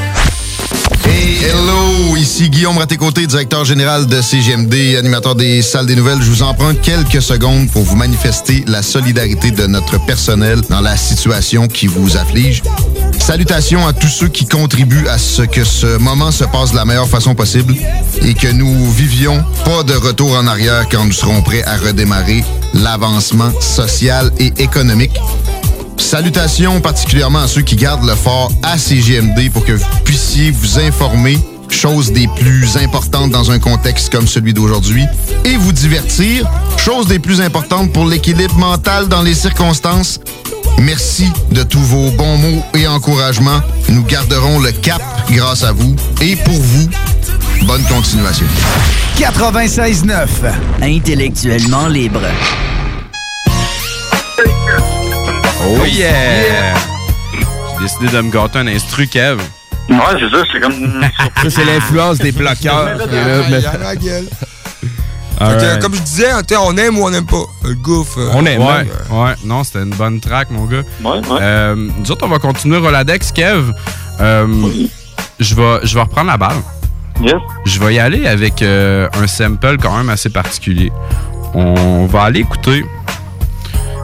Hey, 1.05 1.39
hello, 1.43 2.15
ici 2.15 2.49
Guillaume 2.49 2.77
Raté-Côté, 2.77 3.27
directeur 3.27 3.65
général 3.65 4.07
de 4.07 4.21
CGMD, 4.21 4.95
animateur 4.97 5.35
des 5.35 5.61
salles 5.61 5.85
des 5.85 5.95
nouvelles. 5.95 6.21
Je 6.21 6.29
vous 6.29 6.43
en 6.43 6.53
prends 6.53 6.73
quelques 6.73 7.21
secondes 7.21 7.69
pour 7.69 7.83
vous 7.83 7.95
manifester 7.95 8.63
la 8.67 8.81
solidarité 8.81 9.51
de 9.51 9.67
notre 9.67 10.03
personnel 10.05 10.61
dans 10.69 10.81
la 10.81 10.97
situation 10.97 11.67
qui 11.67 11.87
vous 11.87 12.17
afflige. 12.17 12.61
Salutations 13.19 13.85
à 13.87 13.93
tous 13.93 14.07
ceux 14.07 14.27
qui 14.27 14.45
contribuent 14.47 15.07
à 15.07 15.17
ce 15.17 15.43
que 15.43 15.63
ce 15.63 15.97
moment 15.97 16.31
se 16.31 16.43
passe 16.43 16.71
de 16.71 16.75
la 16.75 16.85
meilleure 16.85 17.09
façon 17.09 17.35
possible 17.35 17.75
et 18.21 18.33
que 18.33 18.47
nous 18.47 18.91
vivions 18.91 19.43
pas 19.65 19.83
de 19.83 19.93
retour 19.93 20.35
en 20.35 20.47
arrière 20.47 20.87
quand 20.89 21.05
nous 21.05 21.11
serons 21.11 21.41
prêts 21.41 21.63
à 21.63 21.77
redémarrer 21.77 22.43
l'avancement 22.73 23.51
social 23.59 24.31
et 24.39 24.51
économique. 24.57 25.19
Salutations 25.97 26.81
particulièrement 26.81 27.39
à 27.39 27.47
ceux 27.47 27.61
qui 27.61 27.75
gardent 27.75 28.05
le 28.05 28.15
fort 28.15 28.51
à 28.63 28.77
CGMD 28.77 29.49
pour 29.51 29.65
que 29.65 29.73
vous 29.73 29.85
puissiez 30.03 30.51
vous 30.51 30.79
informer, 30.79 31.37
chose 31.69 32.11
des 32.11 32.27
plus 32.35 32.77
importantes 32.77 33.31
dans 33.31 33.51
un 33.51 33.59
contexte 33.59 34.11
comme 34.11 34.27
celui 34.27 34.53
d'aujourd'hui, 34.53 35.05
et 35.45 35.55
vous 35.57 35.71
divertir, 35.71 36.49
chose 36.77 37.07
des 37.07 37.19
plus 37.19 37.41
importantes 37.41 37.91
pour 37.93 38.05
l'équilibre 38.05 38.55
mental 38.57 39.07
dans 39.07 39.21
les 39.21 39.35
circonstances. 39.35 40.19
Merci 40.79 41.29
de 41.51 41.63
tous 41.63 41.79
vos 41.79 42.11
bons 42.11 42.37
mots 42.37 42.65
et 42.73 42.87
encouragements. 42.87 43.61
Nous 43.89 44.03
garderons 44.03 44.59
le 44.59 44.71
cap 44.71 45.01
grâce 45.29 45.63
à 45.63 45.71
vous 45.71 45.95
et 46.21 46.35
pour 46.35 46.55
vous. 46.55 46.89
Bonne 47.63 47.83
continuation. 47.83 48.45
96.9. 49.17 50.27
Intellectuellement 50.81 51.87
libre. 51.87 52.21
Oh 55.65 55.85
yeah! 55.85 56.73
J'ai 57.33 57.83
décidé 57.83 58.07
de 58.07 58.21
me 58.21 58.31
gâter 58.31 58.59
un 58.59 58.67
instru, 58.67 59.07
Kev. 59.07 59.39
Ouais, 59.89 59.97
c'est 60.19 60.29
ça, 60.29 60.43
c'est 60.51 60.59
comme. 60.59 61.03
Ça, 61.43 61.49
c'est 61.49 61.65
l'influence 61.65 62.17
des 62.19 62.31
plaqueurs. 62.31 62.89
Il 63.49 63.59
y 63.59 63.65
a 63.65 63.77
la 63.77 63.95
gueule. 63.95 64.25
Fait 64.81 64.87
que, 65.37 65.43
Alright. 65.43 65.81
comme 65.81 65.95
je 65.95 66.01
disais, 66.01 66.27
on 66.59 66.77
aime 66.77 66.99
ou 66.99 67.03
on 67.05 67.09
n'aime 67.09 67.25
pas. 67.25 67.43
Le 67.63 67.73
gouffre. 67.73 68.19
euh, 68.19 68.31
Ouais, 68.57 68.87
ouais. 69.09 69.33
Non, 69.43 69.63
c'était 69.63 69.79
une 69.79 69.89
bonne 69.95 70.19
track, 70.19 70.51
mon 70.51 70.65
gars. 70.65 70.83
Ouais, 71.03 71.11
ouais. 71.17 71.21
Euh, 71.41 71.75
nous 71.75 72.11
autres, 72.11 72.25
on 72.25 72.29
va 72.29 72.37
continuer 72.37 72.77
Roladex, 72.77 73.31
Kev. 73.31 73.71
Euh, 74.19 74.47
je, 75.39 75.55
vais, 75.55 75.79
je 75.83 75.95
vais 75.95 76.01
reprendre 76.01 76.27
la 76.29 76.37
balle. 76.37 76.57
Yes. 77.21 77.35
Je 77.65 77.79
vais 77.79 77.95
y 77.95 77.99
aller 77.99 78.27
avec 78.27 78.61
euh, 78.61 79.07
un 79.19 79.25
sample 79.25 79.77
quand 79.81 79.95
même 79.97 80.09
assez 80.09 80.29
particulier. 80.29 80.91
On 81.55 82.05
va 82.05 82.23
aller 82.23 82.41
écouter 82.41 82.85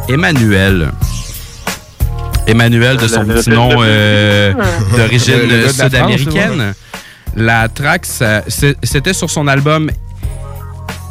Emmanuel. 0.09 0.91
Emmanuel 2.47 2.97
de 2.97 3.07
son 3.07 3.25
petit 3.25 3.49
nom 3.49 3.69
euh, 3.81 4.53
d'origine 4.95 5.69
sud-américaine. 5.69 6.73
La 7.35 7.67
track, 7.69 8.05
c'était 8.83 9.13
sur 9.13 9.29
son 9.29 9.47
album 9.47 9.91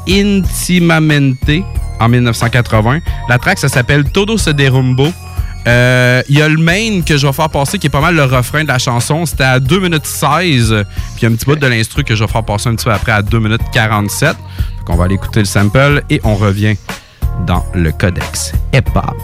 Intimamente 0.09 1.63
en 2.01 2.09
1980. 2.09 3.01
La 3.29 3.39
track, 3.39 3.59
ça 3.59 3.69
s'appelle 3.69 4.05
Todo 4.11 4.39
se 4.39 4.51
derrumbo. 4.51 5.09
Euh, 5.67 6.23
Il 6.29 6.39
y 6.39 6.43
a 6.43 6.49
le 6.49 6.59
main 6.59 7.03
que 7.03 7.17
je 7.17 7.27
vais 7.27 7.33
faire 7.33 7.51
passer 7.51 7.79
qui 7.79 7.89
est 7.89 7.91
pas 7.91 8.01
mal 8.01 8.15
le 8.15 8.25
refrain 8.25 8.63
de 8.63 8.69
la 8.69 8.79
chanson. 8.79 9.27
C'était 9.27 9.45
à 9.45 9.59
2 9.61 9.81
minutes 9.81 10.07
16. 10.07 10.69
Puis 10.69 10.85
il 11.17 11.23
y 11.23 11.27
a 11.27 11.29
un 11.29 11.35
petit 11.35 11.45
bout 11.45 11.57
de 11.57 11.67
l'instru 11.67 12.05
que 12.05 12.15
je 12.15 12.25
vais 12.25 12.31
faire 12.31 12.45
passer 12.45 12.69
un 12.69 12.77
petit 12.77 12.85
peu 12.85 12.93
après 12.93 13.13
à 13.13 13.23
2 13.23 13.39
minutes 13.41 13.63
47. 13.73 14.29
Donc 14.29 14.37
on 14.91 14.97
va 14.97 15.05
aller 15.05 15.15
écouter 15.17 15.41
le 15.41 15.47
sample 15.47 16.03
et 16.09 16.21
on 16.23 16.35
revient 16.37 16.77
dans 17.47 17.65
le 17.75 17.91
codex 17.91 18.53
hip-hop. 18.73 19.17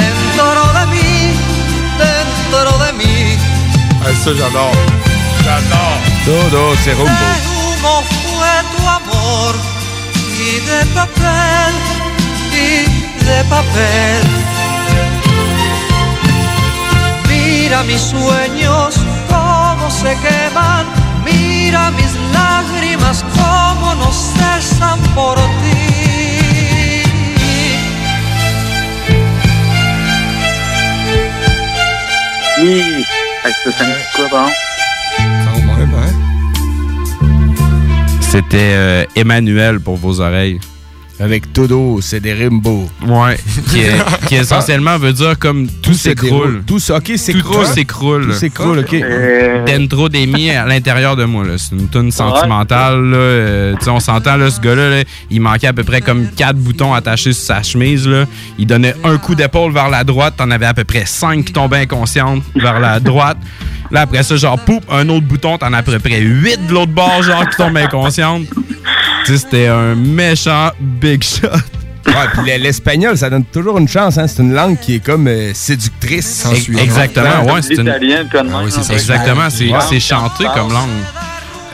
Dentro 0.00 0.62
de 0.78 0.84
mí, 0.92 1.12
dentro 1.98 2.78
de 2.84 2.92
mí. 3.00 3.38
Ah, 4.04 4.14
ça, 4.22 4.30
j'adore. 4.38 4.82
J'adore. 5.44 6.00
Todo, 6.24 6.76
c'est 6.82 6.94
rumbo. 6.94 7.10
De 7.10 7.32
humo 7.50 8.02
fue 8.10 8.54
tu 8.72 8.82
amor 8.88 9.54
y 10.38 10.60
de 10.70 10.86
papel, 10.94 11.72
y 12.52 13.24
de 13.24 13.44
papel. 13.44 14.22
Mira 17.28 17.82
mis 17.84 18.00
sueños 18.00 18.94
cómo 19.28 19.90
se 19.90 20.16
queman, 20.24 20.86
mira 21.24 21.90
mis 21.92 22.12
lágrimas 22.32 23.24
cómo 23.34 23.94
no 23.94 24.10
cesan 24.12 24.98
por 25.14 25.36
ti. 25.36 25.91
Même, 35.76 35.94
hein? 35.94 36.12
C'était 38.20 38.72
euh, 38.74 39.04
Emmanuel 39.16 39.80
pour 39.80 39.96
vos 39.96 40.20
oreilles. 40.20 40.60
Avec 41.22 41.52
Todo, 41.52 42.00
c'est 42.02 42.18
des 42.18 42.34
rimbo. 42.34 42.90
Ouais. 43.06 43.36
Qui, 43.70 43.80
est- 43.82 43.92
qui 44.26 44.34
essentiellement 44.34 44.98
veut 44.98 45.12
dire 45.12 45.38
comme 45.38 45.68
tout 45.68 45.94
s'écroule. 45.94 46.64
Tout 46.66 46.80
ça, 46.80 46.96
ok, 46.96 47.12
c'est 47.16 47.32
Tout, 47.34 47.42
tout 47.42 47.64
s'écroule. 47.64 48.26
Tout 48.26 48.32
s'écroule, 48.32 48.78
ok. 48.80 48.92
Euh, 48.94 49.64
Dentro 49.64 50.08
des 50.08 50.26
miens 50.26 50.62
à 50.64 50.66
l'intérieur 50.66 51.14
de 51.14 51.24
moi. 51.24 51.44
là. 51.44 51.52
C'est 51.58 51.76
une 51.76 51.88
tune 51.88 52.10
sentimentale. 52.10 53.00
là. 53.10 53.16
Euh, 53.16 53.74
tu 53.78 53.84
sais, 53.84 53.90
on 53.90 54.00
s'entend, 54.00 54.36
là, 54.36 54.50
ce 54.50 54.60
gars-là, 54.60 54.90
là, 54.90 55.04
il 55.30 55.40
manquait 55.40 55.68
à 55.68 55.72
peu 55.72 55.84
près 55.84 56.00
comme 56.00 56.26
quatre 56.30 56.56
boutons 56.56 56.92
attachés 56.92 57.32
sur 57.32 57.44
sa 57.44 57.62
chemise. 57.62 58.08
Là. 58.08 58.24
Il 58.58 58.66
donnait 58.66 58.94
un 59.04 59.16
coup 59.18 59.36
d'épaule 59.36 59.72
vers 59.72 59.88
la 59.90 60.02
droite. 60.02 60.34
T'en 60.36 60.50
avais 60.50 60.66
à 60.66 60.74
peu 60.74 60.84
près 60.84 61.04
cinq 61.06 61.44
qui 61.44 61.52
tombaient 61.52 61.78
inconscientes 61.82 62.42
vers 62.56 62.80
la 62.80 62.98
droite. 62.98 63.38
Là, 63.92 64.00
après 64.02 64.22
ça, 64.22 64.34
genre, 64.36 64.58
poup, 64.58 64.82
un 64.90 65.08
autre 65.08 65.26
bouton. 65.26 65.56
T'en 65.58 65.72
as 65.72 65.78
à 65.78 65.82
peu 65.82 65.96
près 66.00 66.20
huit 66.20 66.58
de 66.66 66.72
l'autre 66.72 66.92
bord, 66.92 67.22
genre, 67.22 67.48
qui 67.48 67.56
tombent 67.56 67.76
inconscientes. 67.76 68.46
Sais, 69.24 69.38
c'était 69.38 69.66
un 69.68 69.94
méchant 69.94 70.70
big 70.80 71.22
shot. 71.22 71.48
Ouais, 72.44 72.58
l'espagnol, 72.58 73.16
ça 73.16 73.30
donne 73.30 73.44
toujours 73.44 73.78
une 73.78 73.86
chance. 73.88 74.18
Hein? 74.18 74.26
C'est 74.26 74.42
une 74.42 74.52
langue 74.52 74.76
qui 74.80 74.96
est 74.96 75.04
comme 75.04 75.28
euh, 75.28 75.52
séductrice. 75.54 76.44
Ex- 76.52 76.68
Exactement, 76.68 77.44
ouais. 77.54 77.62
c'est 77.62 77.74
une- 77.74 77.84
L'italien, 77.84 78.24
comme 78.30 78.48
Ah 78.52 78.58
oui, 78.64 78.70
c'est 78.72 78.78
même, 78.78 78.84
ça. 78.84 78.92
hein. 78.92 78.96
Exactement, 78.96 79.80
c'est 79.88 80.00
chanté 80.00 80.44
comme 80.54 80.72
langue. 80.72 80.88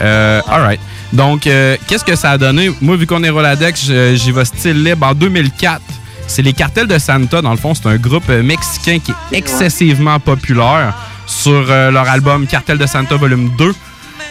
Euh, 0.02 0.40
all 0.48 0.60
right. 0.62 0.80
Donc, 1.12 1.46
euh, 1.46 1.76
qu'est-ce 1.86 2.04
que 2.04 2.14
ça 2.14 2.32
a 2.32 2.38
donné? 2.38 2.70
Moi, 2.82 2.96
vu 2.96 3.06
qu'on 3.06 3.24
est 3.24 3.30
Roladex, 3.30 3.90
j'y 4.14 4.30
vais 4.32 4.44
style 4.44 4.84
libre. 4.84 5.06
En 5.06 5.14
2004, 5.14 5.80
c'est 6.26 6.42
les 6.42 6.52
Cartels 6.52 6.86
de 6.86 6.98
Santa. 6.98 7.40
Dans 7.40 7.50
le 7.52 7.56
fond, 7.56 7.74
c'est 7.74 7.86
un 7.88 7.96
groupe 7.96 8.28
mexicain 8.28 8.98
qui 9.02 9.12
est 9.32 9.38
excessivement 9.38 10.20
populaire. 10.20 10.94
Sur 11.26 11.66
euh, 11.70 11.90
leur 11.90 12.08
album 12.08 12.46
Cartel 12.46 12.76
de 12.78 12.86
Santa 12.86 13.16
Volume 13.16 13.50
2, 13.58 13.74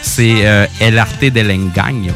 c'est 0.02 0.46
euh, 0.46 0.66
El 0.80 0.98
Arte 0.98 1.24
del 1.24 1.50
Engaño. 1.50 2.12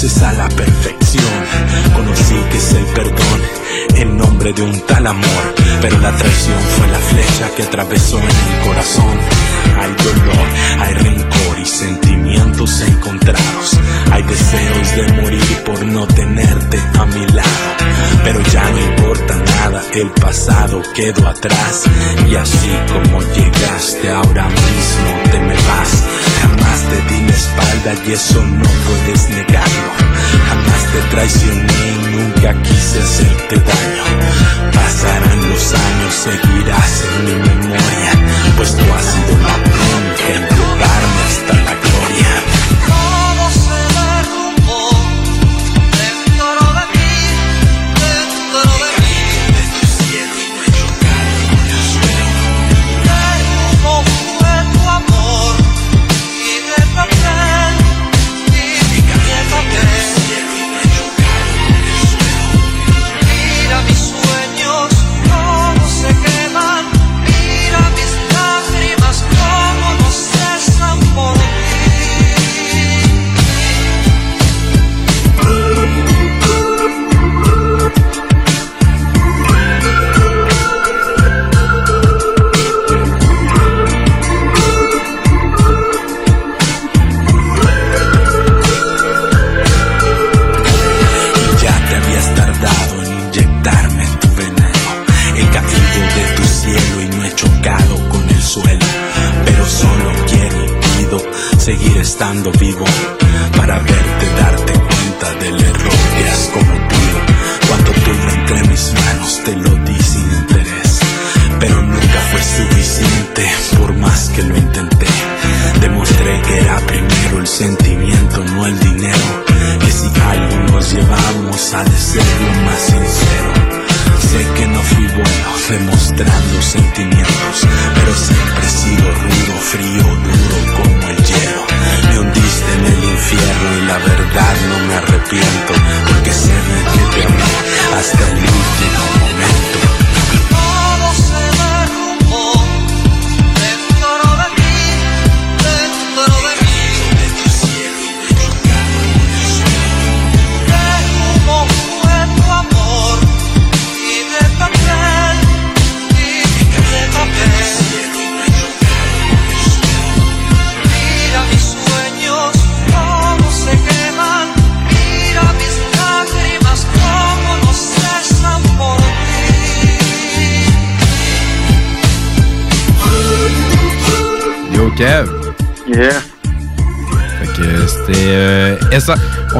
Conoces 0.00 0.22
a 0.22 0.32
la 0.32 0.48
perfección. 0.48 1.24
Conocí 1.94 2.34
que 2.50 2.56
es 2.56 2.72
el 2.72 2.84
perdón, 2.86 3.40
en 3.96 4.16
nombre 4.16 4.50
de 4.54 4.62
un 4.62 4.80
tal 4.86 5.06
amor. 5.06 5.54
Pero 5.82 5.98
la 6.00 6.10
traición 6.16 6.58
fue 6.76 6.88
la 6.88 6.98
flecha 6.98 7.54
que 7.54 7.62
atravesó 7.64 8.18
en 8.18 8.24
el 8.24 8.66
corazón. 8.66 9.18
Hay 9.78 9.92
dolor, 10.02 10.46
hay 10.78 10.94
rencor 10.94 11.58
y 11.60 11.66
sentimientos 11.66 12.80
encontrados. 12.80 13.78
Hay 14.10 14.22
deseos 14.22 14.96
de 14.96 15.22
morir 15.22 15.39
por 15.70 15.86
no 15.86 16.06
tenerte 16.08 16.78
a 16.98 17.04
mi 17.06 17.24
lado. 17.28 17.66
Pero 18.24 18.40
ya 18.52 18.70
no 18.70 18.78
importa 18.78 19.36
nada, 19.36 19.82
el 19.94 20.10
pasado 20.10 20.82
quedó 20.94 21.28
atrás. 21.28 21.84
Y 22.28 22.34
así 22.34 22.72
como 22.92 23.20
llegaste, 23.34 24.10
ahora 24.10 24.48
mismo 24.48 25.10
te 25.30 25.38
me 25.40 25.54
vas. 25.54 25.92
Jamás 26.42 26.78
te 26.90 27.14
di 27.14 27.20
la 27.22 27.34
espalda 27.34 27.94
y 28.06 28.12
eso 28.12 28.42
no 28.42 28.68
puedes 28.86 29.28
negarlo. 29.30 29.90
Jamás 30.48 30.82
te 30.92 31.00
traicioné 31.14 31.82
y 31.94 32.16
nunca 32.16 32.62
quise 32.62 32.98
hacerte 33.00 33.56
daño. 33.56 34.04
Pasarán 34.72 35.50
los 35.50 35.74
años, 35.74 36.14
seguirás 36.26 37.04
en 37.04 37.24
mi 37.26 37.48
memoria, 37.48 38.12
pues 38.56 38.76
tú 38.76 38.82
has 38.92 39.04
sido 39.04 39.38
la 39.46 39.56
bronca 39.56 40.24
en 40.34 40.60
hasta 41.26 41.54
la 41.64 41.89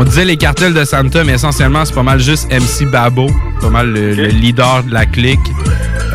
on 0.00 0.04
disait 0.04 0.24
les 0.24 0.36
cartels 0.36 0.72
de 0.72 0.84
Santa, 0.84 1.24
mais 1.24 1.32
essentiellement, 1.34 1.84
c'est 1.84 1.94
pas 1.94 2.02
mal 2.02 2.18
juste 2.20 2.48
MC 2.50 2.90
Babo. 2.90 3.30
Pas 3.60 3.68
mal 3.68 3.88
le, 3.92 4.14
le 4.14 4.26
leader 4.28 4.82
de 4.84 4.92
la 4.94 5.04
clique. 5.06 5.38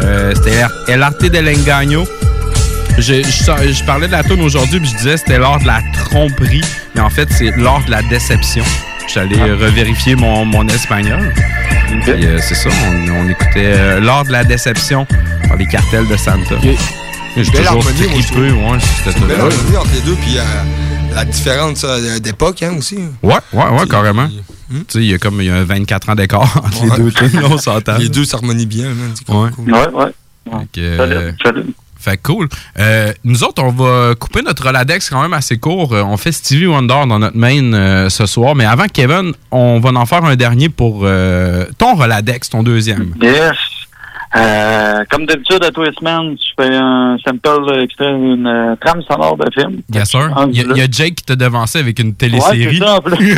Euh, 0.01 0.33
c'était 0.35 0.61
El 0.87 1.03
Arte 1.03 1.23
del 1.25 1.47
Engaño. 1.47 2.05
Je, 2.97 3.21
je, 3.23 3.29
sor- 3.43 3.57
je 3.61 3.83
parlais 3.85 4.07
de 4.07 4.13
la 4.13 4.23
tune 4.23 4.41
aujourd'hui, 4.41 4.79
puis 4.79 4.89
je 4.89 4.95
disais 4.97 5.17
c'était 5.17 5.37
l'art 5.37 5.59
de 5.59 5.67
la 5.67 5.81
tromperie. 5.93 6.63
Mais 6.95 7.01
en 7.01 7.09
fait, 7.09 7.27
c'est 7.31 7.51
l'art 7.57 7.83
de 7.85 7.91
la 7.91 8.01
déception. 8.03 8.63
J'allais 9.13 9.37
Ah. 9.39 9.45
revérifier 9.63 10.15
mon, 10.15 10.45
mon 10.45 10.67
espagnol. 10.67 11.31
Puis, 12.03 12.25
euh, 12.25 12.39
c'est 12.41 12.55
ça, 12.55 12.69
on, 12.87 13.11
on 13.11 13.29
écoutait 13.29 13.51
euh, 13.75 13.99
l'art 13.99 14.23
de 14.25 14.31
la 14.31 14.43
déception 14.43 15.05
par 15.47 15.57
les 15.57 15.67
cartels 15.67 16.07
de 16.07 16.17
Santa. 16.17 16.55
J'ai 16.63 17.43
Belle 17.51 17.65
toujours 17.65 17.83
trippé, 17.83 18.51
ouais, 18.51 18.77
c'était 19.03 19.19
Belle 19.19 19.35
tout 19.37 19.41
harmonie 19.43 19.77
entre 19.77 19.89
les 19.93 20.01
deux, 20.01 20.15
puis 20.15 20.37
la 21.15 21.25
différence 21.25 21.83
euh, 21.83 22.19
d'époque 22.19 22.61
hein, 22.63 22.75
aussi. 22.77 22.97
Ouais, 23.23 23.33
ouais, 23.53 23.69
ouais, 23.69 23.87
carrément. 23.89 24.27
Tu 24.27 24.75
sais, 24.87 24.99
il 24.99 25.05
y 25.11 25.13
a 25.13 25.17
comme 25.17 25.39
il 25.41 25.47
y 25.47 25.49
a 25.49 25.63
24 25.63 26.09
ans 26.09 26.15
d'écart 26.15 26.41
entre 26.63 26.83
les 26.83 26.89
Ouais. 26.91 26.97
deux 26.97 27.11
tunes, 27.11 27.41
on 27.43 27.57
s'entend. 27.57 27.97
Les 27.97 28.09
deux 28.09 28.25
s'harmonient 28.25 28.65
bien, 28.67 28.89
Ouais. 29.29 29.49
cool. 29.55 29.71
Ouais, 29.71 29.89
ouais. 29.93 30.11
Fait 30.45 30.67
que, 30.73 30.79
euh, 30.81 31.31
fait 31.97 32.17
cool. 32.21 32.47
Euh, 32.77 33.11
nous 33.23 33.43
autres, 33.43 33.63
on 33.63 33.71
va 33.71 34.13
couper 34.15 34.41
notre 34.43 34.63
Roladex 34.63 35.09
quand 35.09 35.21
même 35.23 35.33
assez 35.33 35.57
court. 35.57 35.93
Euh, 35.93 36.03
On 36.03 36.17
fait 36.17 36.31
Stevie 36.31 36.67
Wonder 36.67 37.01
dans 37.07 37.17
notre 37.19 37.35
main 37.37 37.73
euh, 37.73 38.09
ce 38.09 38.27
soir. 38.27 38.53
Mais 38.55 38.65
avant, 38.65 38.85
Kevin, 38.87 39.31
on 39.49 39.79
va 39.79 39.89
en 39.91 40.05
faire 40.05 40.23
un 40.23 40.35
dernier 40.35 40.69
pour 40.69 41.01
euh, 41.03 41.65
ton 41.79 41.95
Roladex, 41.95 42.49
ton 42.49 42.61
deuxième. 42.61 43.15
Yes. 43.21 43.55
Euh, 44.35 45.03
comme 45.09 45.25
d'habitude, 45.25 45.63
à 45.63 45.71
tous 45.71 45.83
les 45.83 45.93
semaines, 45.93 46.35
je 46.37 46.63
fais 46.63 46.75
un 46.75 47.15
sample 47.25 47.79
extrait 47.81 48.13
d'une 48.13 48.45
euh, 48.47 48.75
trame 48.83 49.01
sonore 49.03 49.37
de 49.37 49.49
film. 49.53 49.81
Yes, 49.93 50.09
sir. 50.09 50.29
Il 50.51 50.57
y, 50.57 50.61
a- 50.61 50.65
il 50.71 50.77
y 50.77 50.81
a 50.81 50.87
Jake 50.91 51.15
qui 51.15 51.23
t'a 51.23 51.35
devancé 51.37 51.79
avec 51.79 51.99
une 51.99 52.09
Ouais, 52.09 52.13
télésérie. 52.17 52.77
c'est 52.79 52.83
ça, 52.85 52.95
en 52.95 53.01
plus. 53.01 53.37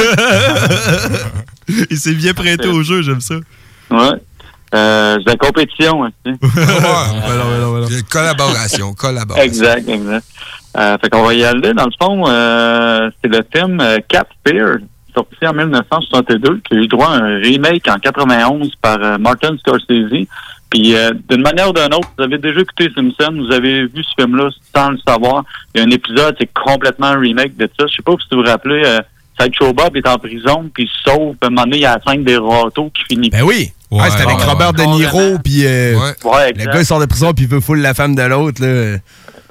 Il 1.92 1.98
s'est 1.98 2.14
bien 2.16 2.34
prêté 2.34 2.68
au 2.68 2.82
jeu, 2.82 3.02
j'aime 3.04 3.22
ça. 3.22 3.36
Ouais. 3.92 3.98
Euh, 4.76 5.16
c'est 5.20 5.24
de 5.26 5.30
la 5.30 5.36
compétition, 5.38 6.04
hein, 6.04 6.10
tu 6.26 6.34
sais. 6.34 6.40
Ouais. 6.50 8.02
Collaboration, 8.10 8.94
collaboration. 8.94 9.44
Exact, 9.46 9.88
exact. 9.88 10.26
Euh, 10.78 10.98
fait 11.00 11.10
qu'on 11.10 11.24
va 11.24 11.34
y 11.34 11.44
aller. 11.44 11.74
Dans 11.74 11.86
le 11.86 11.92
fond, 12.02 12.24
euh, 12.28 13.10
c'est 13.22 13.30
le 13.32 13.42
film 13.56 13.80
euh, 13.82 13.98
Cat 14.10 14.26
Fear, 14.46 14.78
sorti 15.14 15.48
en 15.48 15.54
1962, 15.54 16.62
qui 16.68 16.76
a 16.76 16.78
eu 16.78 16.88
droit 16.88 17.08
à 17.08 17.18
un 17.18 17.40
remake 17.40 17.88
en 17.88 17.98
91 17.98 18.72
par 18.82 18.98
euh, 19.02 19.18
Martin 19.18 19.56
Scorsese. 19.60 20.28
Puis, 20.70 20.96
euh, 20.96 21.12
d'une 21.30 21.42
manière 21.42 21.70
ou 21.70 21.74
d'une 21.74 21.94
autre, 21.94 22.10
vous 22.18 22.24
avez 22.24 22.38
déjà 22.38 22.60
écouté 22.60 22.90
Simpson, 22.94 23.34
vous 23.38 23.52
avez 23.54 23.86
vu 23.86 24.04
ce 24.04 24.22
film-là 24.22 24.50
sans 24.76 24.90
le 24.92 24.98
savoir. 25.08 25.44
Il 25.74 25.80
y 25.80 25.84
a 25.84 25.88
un 25.88 25.92
épisode, 25.92 26.36
c'est 26.40 26.50
complètement 26.54 27.08
un 27.08 27.20
remake 27.20 27.56
de 27.56 27.70
ça. 27.80 27.86
Je 27.88 27.96
sais 27.96 28.04
pas 28.04 28.12
si 28.20 28.28
vous 28.36 28.42
vous 28.44 28.50
rappelez, 28.50 28.82
euh, 28.86 29.00
Sideshow 29.40 29.72
Bob 29.74 29.96
est 29.96 30.08
en 30.08 30.18
prison, 30.18 30.70
puis 30.74 30.84
il 30.84 30.90
se 30.90 31.12
sauve. 31.12 31.36
Puis 31.36 31.40
à 31.44 31.48
un 31.48 31.50
moment 31.52 31.64
donné, 31.64 31.78
il 31.78 31.82
y 31.82 31.86
a 31.86 31.98
la 31.98 32.12
scène 32.12 32.24
des 32.24 32.38
râteaux 32.38 32.92
qui 32.94 33.04
finit. 33.16 33.30
Ben 33.30 33.44
oui. 33.44 33.72
Ouais, 33.90 34.10
c'est 34.10 34.24
avec 34.24 34.40
ouais, 34.40 34.44
Robert 34.44 34.72
ouais. 34.72 34.86
De 34.86 34.92
Niro, 34.92 35.38
puis 35.42 35.66
euh, 35.66 35.98
Ouais, 36.26 36.52
le 36.54 36.66
gars 36.66 36.80
il 36.80 36.86
sort 36.86 37.00
de 37.00 37.06
prison, 37.06 37.32
puis 37.34 37.46
il 37.46 37.50
veut 37.50 37.62
fouler 37.62 37.82
la 37.82 37.94
femme 37.94 38.16
de 38.16 38.24
l'autre. 38.24 38.62
là. 38.62 38.98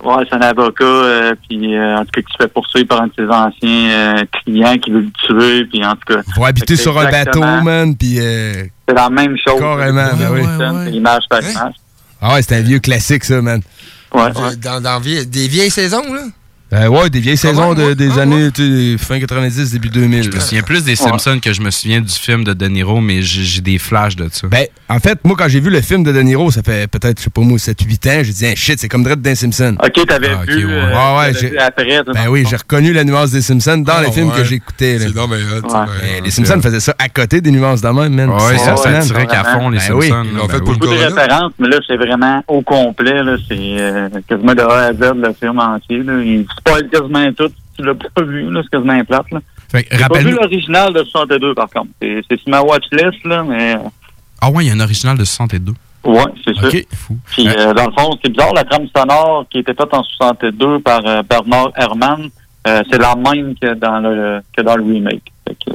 Ouais, 0.04 0.24
c'est 0.28 0.36
un 0.36 0.40
avocat, 0.42 0.84
euh, 0.84 1.34
puis 1.48 1.74
euh, 1.74 1.96
en 1.96 2.04
tout 2.04 2.10
cas 2.12 2.20
qui 2.20 2.32
se 2.32 2.36
fait 2.42 2.52
poursuivre 2.52 2.86
par 2.88 3.02
un 3.02 3.06
de 3.06 3.12
ses 3.16 3.24
anciens 3.26 3.90
euh, 3.90 4.24
clients 4.44 4.76
qui 4.76 4.90
veut 4.90 5.00
le 5.00 5.10
tuer, 5.26 5.64
puis 5.64 5.84
en 5.84 5.92
tout 5.94 6.14
cas. 6.14 6.20
Faut 6.34 6.44
habiter 6.44 6.76
sur 6.76 6.98
un 6.98 7.10
bateau, 7.10 7.40
man, 7.62 7.96
puis... 7.96 8.18
euh, 8.20 8.64
C'est 8.88 8.94
la 8.94 9.08
même 9.08 9.36
chose. 9.38 9.58
Carrément, 9.58 10.08
ben 10.18 10.30
oui. 10.32 10.42
C'est 10.84 10.92
Image 10.92 11.22
par 11.30 11.40
image. 11.40 11.72
Ah 12.20 12.34
ouais, 12.34 12.42
c'est 12.42 12.56
un 12.56 12.60
vieux 12.62 12.78
classique, 12.78 13.24
ça, 13.24 13.40
man. 13.40 13.60
Ouais, 14.14 14.30
Dans, 14.62 14.80
dans 14.82 15.00
vie- 15.00 15.26
des 15.26 15.48
vieilles 15.48 15.70
saisons, 15.70 16.02
là? 16.12 16.22
Euh, 16.72 16.88
ouais, 16.88 17.08
des 17.10 17.20
vieilles 17.20 17.36
saisons 17.36 17.74
de- 17.74 17.94
des 17.94 18.18
années 18.18 18.50
tu 18.50 18.96
sais, 18.96 18.98
fin 18.98 19.20
90, 19.20 19.70
début 19.70 19.88
2000. 19.88 20.24
Je 20.24 20.30
me 20.30 20.40
souviens 20.40 20.62
plus 20.62 20.82
des 20.82 20.96
Simpsons 20.96 21.38
que 21.40 21.52
je 21.52 21.60
me 21.60 21.70
souviens 21.70 22.00
du 22.00 22.12
film 22.12 22.42
de 22.42 22.54
De 22.54 22.66
Niro, 22.66 23.00
mais 23.00 23.22
j'ai 23.22 23.60
des 23.60 23.78
flashs 23.78 24.16
de 24.16 24.28
ça. 24.32 24.48
Ben, 24.48 24.66
en 24.88 24.98
fait, 24.98 25.20
moi, 25.24 25.36
quand 25.38 25.46
j'ai 25.48 25.60
vu 25.60 25.70
le 25.70 25.80
film 25.80 26.02
de 26.02 26.10
De 26.10 26.20
Niro, 26.22 26.50
ça 26.50 26.62
fait 26.64 26.88
peut-être, 26.90 27.18
je 27.20 27.24
sais 27.24 27.30
pas 27.30 27.42
moi, 27.42 27.56
7-8 27.58 28.06
ans, 28.08 28.20
j'ai 28.24 28.32
dit, 28.32 28.44
hey, 28.46 28.56
shit, 28.56 28.80
c'est 28.80 28.88
comme 28.88 29.04
Dread 29.04 29.20
d'un 29.22 29.36
Simpson. 29.36 29.76
Ok, 29.80 30.06
t'avais 30.08 30.30
Ah, 30.32 30.42
vu, 30.44 30.66
ouais. 30.66 30.72
euh, 30.72 30.92
Ouais, 30.92 31.18
ouais, 31.32 31.32
vu 31.50 31.56
après. 31.58 32.02
Ben 32.12 32.28
oui, 32.30 32.44
j'ai 32.50 32.56
reconnu 32.56 32.92
la 32.92 33.04
nuance 33.04 33.30
des 33.30 33.42
Simpsons 33.42 33.78
dans 33.78 33.92
Ah, 33.98 34.02
les 34.02 34.10
films 34.10 34.30
ouais. 34.30 34.36
que 34.38 34.44
j'écoutais. 34.44 34.98
C'est 34.98 35.14
ben, 35.14 35.26
ben, 35.28 35.86
les 36.24 36.30
Simpsons 36.32 36.60
faisaient 36.60 36.80
ça 36.80 36.96
à 36.98 37.08
côté 37.08 37.40
des 37.40 37.52
nuances 37.52 37.80
de 37.80 37.88
même, 37.88 38.12
man. 38.12 38.28
Ouais, 38.30 38.58
ça, 38.58 38.76
ça 38.76 38.90
man. 38.90 39.02
tirait 39.04 39.26
qu'à 39.28 39.44
fond, 39.44 39.68
les 39.70 39.78
Ben 39.78 39.92
oui. 39.94 40.08
Simpsons. 40.08 40.30
Là, 40.36 40.40
fait 40.42 40.48
ben 40.48 40.58
pour 40.64 40.72
le 40.72 40.78
Beaucoup 40.78 40.92
de 40.94 40.98
Corona. 40.98 41.06
références, 41.22 41.52
mais 41.60 41.68
là, 41.68 41.76
c'est 41.86 41.96
vraiment 41.96 42.42
au 42.48 42.60
complet. 42.62 43.22
là. 43.22 43.36
C'est 43.46 43.54
euh, 43.56 44.08
quasiment 44.28 44.54
de 44.54 44.62
A 44.62 44.86
à 44.86 44.92
Z 44.92 44.98
le 45.14 45.32
film 45.40 45.60
entier. 45.60 46.02
Là. 46.02 46.14
Il 46.56 46.60
spoil 46.60 46.88
quasiment 46.88 47.32
tout. 47.32 47.52
Tu 47.76 47.84
l'as 47.84 47.94
pas 47.94 48.22
vu, 48.22 48.50
là, 48.50 48.60
c'est 48.62 48.70
quasiment 48.70 49.04
plate. 49.04 49.30
Là. 49.32 49.40
Fait 49.70 49.82
que 49.84 49.96
J'ai 49.96 50.04
pas 50.04 50.18
vu 50.18 50.30
l'original 50.32 50.92
de 50.92 51.02
62, 51.04 51.54
par 51.54 51.68
contre. 51.68 51.88
C'est 52.00 52.20
c'est 52.28 52.40
sur 52.40 52.48
ma 52.50 52.62
watchlist, 52.62 53.24
là, 53.24 53.42
mais... 53.42 53.74
euh, 53.74 53.78
Ah 54.40 54.50
ouais, 54.50 54.64
il 54.64 54.68
y 54.68 54.70
a 54.70 54.74
un 54.74 54.80
original 54.80 55.16
de 55.18 55.24
62. 55.24 55.72
Ouais, 56.04 56.20
c'est 56.44 56.54
ça. 56.56 56.68
Ok, 56.68 56.86
fou. 56.94 57.16
Puis, 57.32 57.48
euh, 57.48 57.74
dans 57.74 57.86
le 57.86 57.92
fond, 57.92 58.16
c'est 58.22 58.30
bizarre, 58.30 58.54
la 58.54 58.62
trame 58.64 58.86
sonore 58.96 59.44
qui 59.50 59.58
était 59.58 59.74
faite 59.74 59.92
en 59.92 60.02
62 60.04 60.78
par 60.80 61.00
euh, 61.04 61.22
Bernard 61.28 61.72
Herrmann, 61.76 62.28
euh, 62.68 62.82
c'est 62.90 62.98
la 62.98 63.14
même 63.16 63.54
que 63.60 63.74
dans 63.74 63.98
le, 63.98 64.40
que 64.56 64.62
dans 64.62 64.76
le 64.76 64.84
remake. 64.84 65.32
Que, 65.46 65.70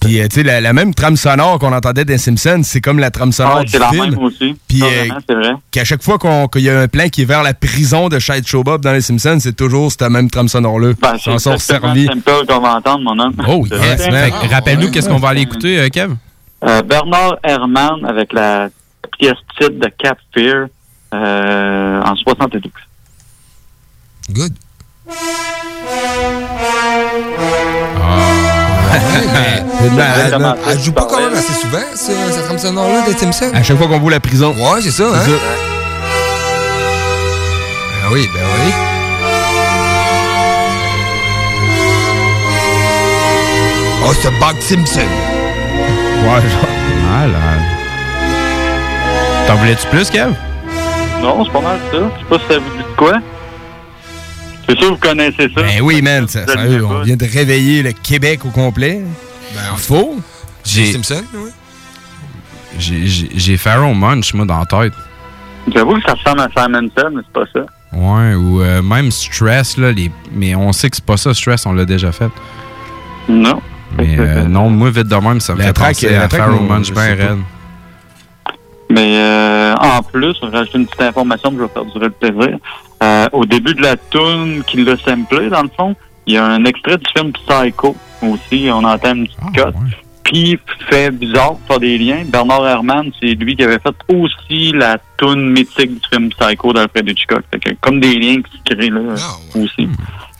Puis, 0.00 0.20
euh, 0.20 0.26
tu 0.28 0.36
sais, 0.36 0.42
la, 0.42 0.60
la 0.60 0.72
même 0.72 0.94
trame 0.94 1.16
sonore 1.16 1.58
qu'on 1.60 1.72
entendait 1.72 2.04
des 2.04 2.18
Simpsons, 2.18 2.62
c'est 2.64 2.80
comme 2.80 2.98
la 2.98 3.10
trame 3.10 3.30
sonore 3.32 3.58
Ah, 3.60 3.64
du 3.64 3.70
c'est 3.70 3.78
la 3.78 3.90
film. 3.90 4.10
même 4.10 4.18
aussi. 4.18 4.56
Puis, 4.66 4.82
euh, 4.82 5.06
c'est 5.28 5.36
qu'à 5.70 5.84
chaque 5.84 6.02
fois 6.02 6.18
qu'on- 6.18 6.48
qu'il 6.48 6.62
y 6.62 6.70
a 6.70 6.80
un 6.80 6.88
plan 6.88 7.08
qui 7.08 7.22
est 7.22 7.24
vers 7.24 7.42
la 7.44 7.54
prison 7.54 8.08
de 8.08 8.18
Shide 8.18 8.46
Show 8.46 8.64
Bob 8.64 8.82
dans 8.82 8.92
les 8.92 9.00
Simpsons, 9.00 9.38
c'est 9.40 9.54
toujours 9.56 9.90
cette 9.92 10.02
même 10.10 10.28
trame 10.28 10.48
sonore-là. 10.48 10.92
Ben, 11.00 11.14
c'est 11.22 11.38
servis. 11.58 12.06
simple 12.06 12.46
qu'on 12.48 12.60
va 12.60 12.76
entendre, 12.76 13.00
mon 13.04 13.18
homme. 13.18 13.34
Oh, 13.46 13.64
C'est 13.68 14.08
yes, 14.10 14.32
rappelle-nous 14.50 14.90
qu'est-ce 14.90 15.08
qu'on 15.08 15.18
va 15.18 15.28
aller 15.28 15.42
écouter, 15.42 15.78
euh, 15.78 15.88
Kev? 15.88 16.14
Euh, 16.64 16.82
Bernard 16.82 17.36
Herrmann 17.44 18.04
avec 18.06 18.32
la 18.32 18.68
pièce 19.18 19.34
titre 19.58 19.78
de 19.78 19.88
Cap 19.98 20.18
Fear 20.34 20.66
euh, 21.14 22.02
en 22.02 22.16
72. 22.16 22.70
Good. 24.30 24.52
C'est 27.84 28.61
là. 30.38 30.56
Elle 30.70 30.80
joue 30.80 30.92
pas 30.92 31.06
quand 31.08 31.18
même 31.20 31.32
assez 31.34 31.52
souvent, 31.54 31.78
ce- 31.94 32.32
cette 32.32 32.44
trame 32.46 32.58
sonore-là 32.58 33.02
des 33.06 33.16
Simpsons. 33.16 33.50
À 33.54 33.62
chaque 33.62 33.76
fois 33.78 33.86
qu'on 33.88 33.98
voit 34.00 34.10
la 34.10 34.20
prison. 34.20 34.50
Ouais, 34.56 34.80
c'est 34.82 34.90
ça, 34.90 35.04
hein? 35.04 35.18
Ben 38.02 38.08
oui, 38.12 38.28
ben 38.34 38.40
oui. 38.40 38.72
Oh, 44.04 44.12
c'est 44.20 44.30
Bug 44.38 44.60
Simpson. 44.60 45.00
Ouais, 46.24 46.40
genre. 46.50 46.68
Malade. 47.10 47.62
T'en 49.46 49.54
voulais-tu 49.56 49.86
plus, 49.88 50.10
Kev? 50.10 50.32
Non, 51.20 51.44
c'est 51.44 51.52
pas 51.52 51.60
mal 51.60 51.78
ça. 51.90 51.98
Je 51.98 52.18
sais 52.20 52.28
pas 52.28 52.38
si 52.38 52.52
ça 52.52 52.58
vous 52.58 52.70
dit 52.76 52.78
de 52.82 52.96
quoi. 52.96 53.12
C'est 54.68 54.78
sûr 54.78 54.88
que 54.88 54.94
vous 54.94 54.96
connaissez 55.00 55.48
ça. 55.54 55.62
Ben 55.62 55.80
oui, 55.82 56.00
man, 56.02 56.26
ça, 56.28 56.40
aimez 56.42 56.80
on 56.80 57.02
vient 57.02 57.16
de 57.16 57.24
réveiller 57.24 57.82
le 57.82 57.92
Québec 57.92 58.44
au 58.44 58.50
complet. 58.50 59.02
Ben, 59.54 59.76
Faux. 59.76 60.16
J'ai 60.64 60.92
Simpson, 60.92 61.22
oui. 61.34 61.50
j'ai- 62.78 63.56
Pharaoh 63.56 63.94
Munch, 63.94 64.32
moi, 64.34 64.46
dans 64.46 64.60
la 64.60 64.66
tête. 64.66 64.92
J'avoue 65.74 65.94
que 65.96 66.02
ça 66.02 66.14
ressemble 66.14 66.40
à 66.40 66.48
Simonson, 66.48 67.10
mais 67.12 67.22
c'est 67.24 67.32
pas 67.32 67.44
ça. 67.52 67.60
Ouais, 67.92 68.34
ou 68.34 68.62
euh, 68.62 68.80
même 68.80 69.10
Stress, 69.10 69.76
là, 69.76 69.92
les... 69.92 70.10
mais 70.32 70.54
on 70.54 70.72
sait 70.72 70.88
que 70.88 70.96
c'est 70.96 71.04
pas 71.04 71.16
ça, 71.16 71.34
Stress, 71.34 71.66
on 71.66 71.72
l'a 71.72 71.84
déjà 71.84 72.12
fait. 72.12 72.30
Non. 73.28 73.60
Mais 73.98 74.16
euh, 74.18 74.44
non, 74.44 74.70
moi, 74.70 74.90
vite 74.90 75.08
de 75.08 75.16
même, 75.16 75.40
ça 75.40 75.54
me 75.54 75.58
La 75.58 75.66
fait 75.66 75.72
track, 75.74 75.94
penser 75.94 76.14
à 76.14 76.28
Pharaoh 76.28 76.60
Munch 76.60 76.92
ben 76.92 77.18
raide. 77.18 77.38
Mais 78.90 79.16
euh, 79.18 79.74
en 79.74 80.02
plus, 80.02 80.34
je 80.40 80.46
vais 80.46 80.56
rajouter 80.58 80.78
une 80.78 80.86
petite 80.86 81.02
information 81.02 81.50
que 81.50 81.56
je 81.58 81.62
vais 81.62 81.68
faire 81.68 81.84
durer 81.84 82.06
le 82.06 82.10
plaisir. 82.10 82.58
Euh, 83.02 83.28
au 83.32 83.44
début 83.44 83.74
de 83.74 83.82
la 83.82 83.96
tune 83.96 84.62
qui 84.66 84.84
l'a 84.84 84.96
samplé, 84.96 85.48
dans 85.48 85.62
le 85.62 85.70
fond, 85.76 85.96
il 86.26 86.34
y 86.34 86.36
a 86.36 86.44
un 86.44 86.64
extrait 86.64 86.96
du 86.98 87.04
film 87.16 87.32
Psycho 87.32 87.96
aussi. 88.22 88.68
On 88.70 88.84
entend 88.84 89.14
une 89.14 89.26
petite 89.26 89.38
Ah, 89.42 89.50
cote. 89.64 89.74
Puis, 90.24 90.58
fait 90.88 91.10
bizarre 91.10 91.56
pour 91.56 91.66
faire 91.66 91.80
des 91.80 91.98
liens, 91.98 92.22
Bernard 92.24 92.64
Herrmann, 92.66 93.10
c'est 93.20 93.34
lui 93.34 93.56
qui 93.56 93.64
avait 93.64 93.80
fait 93.80 93.94
aussi 94.08 94.70
la 94.72 94.98
tune 95.18 95.50
mythique 95.50 95.94
du 96.00 96.08
film 96.08 96.30
Psycho 96.30 96.72
d'Alfred 96.72 97.08
Hitchcock. 97.08 97.42
Fait 97.52 97.58
que, 97.58 97.70
comme 97.80 97.98
des 97.98 98.14
liens 98.14 98.40
qui 98.40 98.56
se 98.58 98.74
créent 98.74 98.88
là 98.90 99.00
Ah, 99.18 99.58
aussi. 99.58 99.88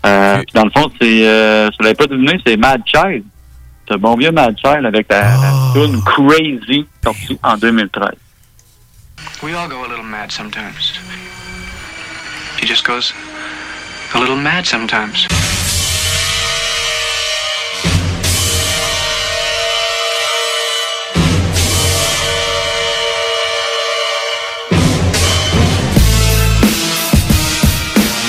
Euh, 0.06 0.36
puis 0.38 0.54
dans 0.54 0.64
le 0.64 0.70
fond, 0.70 0.90
c'est, 1.00 1.26
euh, 1.26 1.66
si 1.70 1.76
vous 1.78 1.84
l'avez 1.84 1.94
pas 1.96 2.06
deviné, 2.06 2.38
c'est 2.46 2.56
Mad 2.56 2.80
Child. 2.86 3.24
C'est 3.88 3.94
un 3.94 3.98
bon 3.98 4.14
vieux 4.16 4.30
Mad 4.30 4.56
Child 4.56 4.86
avec 4.86 5.06
la, 5.10 5.22
la 5.22 5.52
tune 5.74 6.00
Crazy, 6.04 6.86
sortie 7.02 7.38
en 7.42 7.56
2013. 7.56 8.10
We 9.42 9.52
all 9.54 9.68
go 9.68 9.84
a 9.84 9.88
little 9.88 10.04
mad 10.04 10.30
sometimes. 10.30 10.92
He 12.62 12.68
just 12.68 12.84
goes 12.84 13.12
a 14.14 14.20
little 14.20 14.36
mad 14.36 14.64
sometimes. 14.64 15.26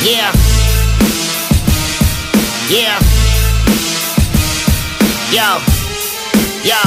Yeah. 0.01 0.33
Yeah. 2.73 2.97
Yo. 5.29 5.61
Yo. 6.65 6.81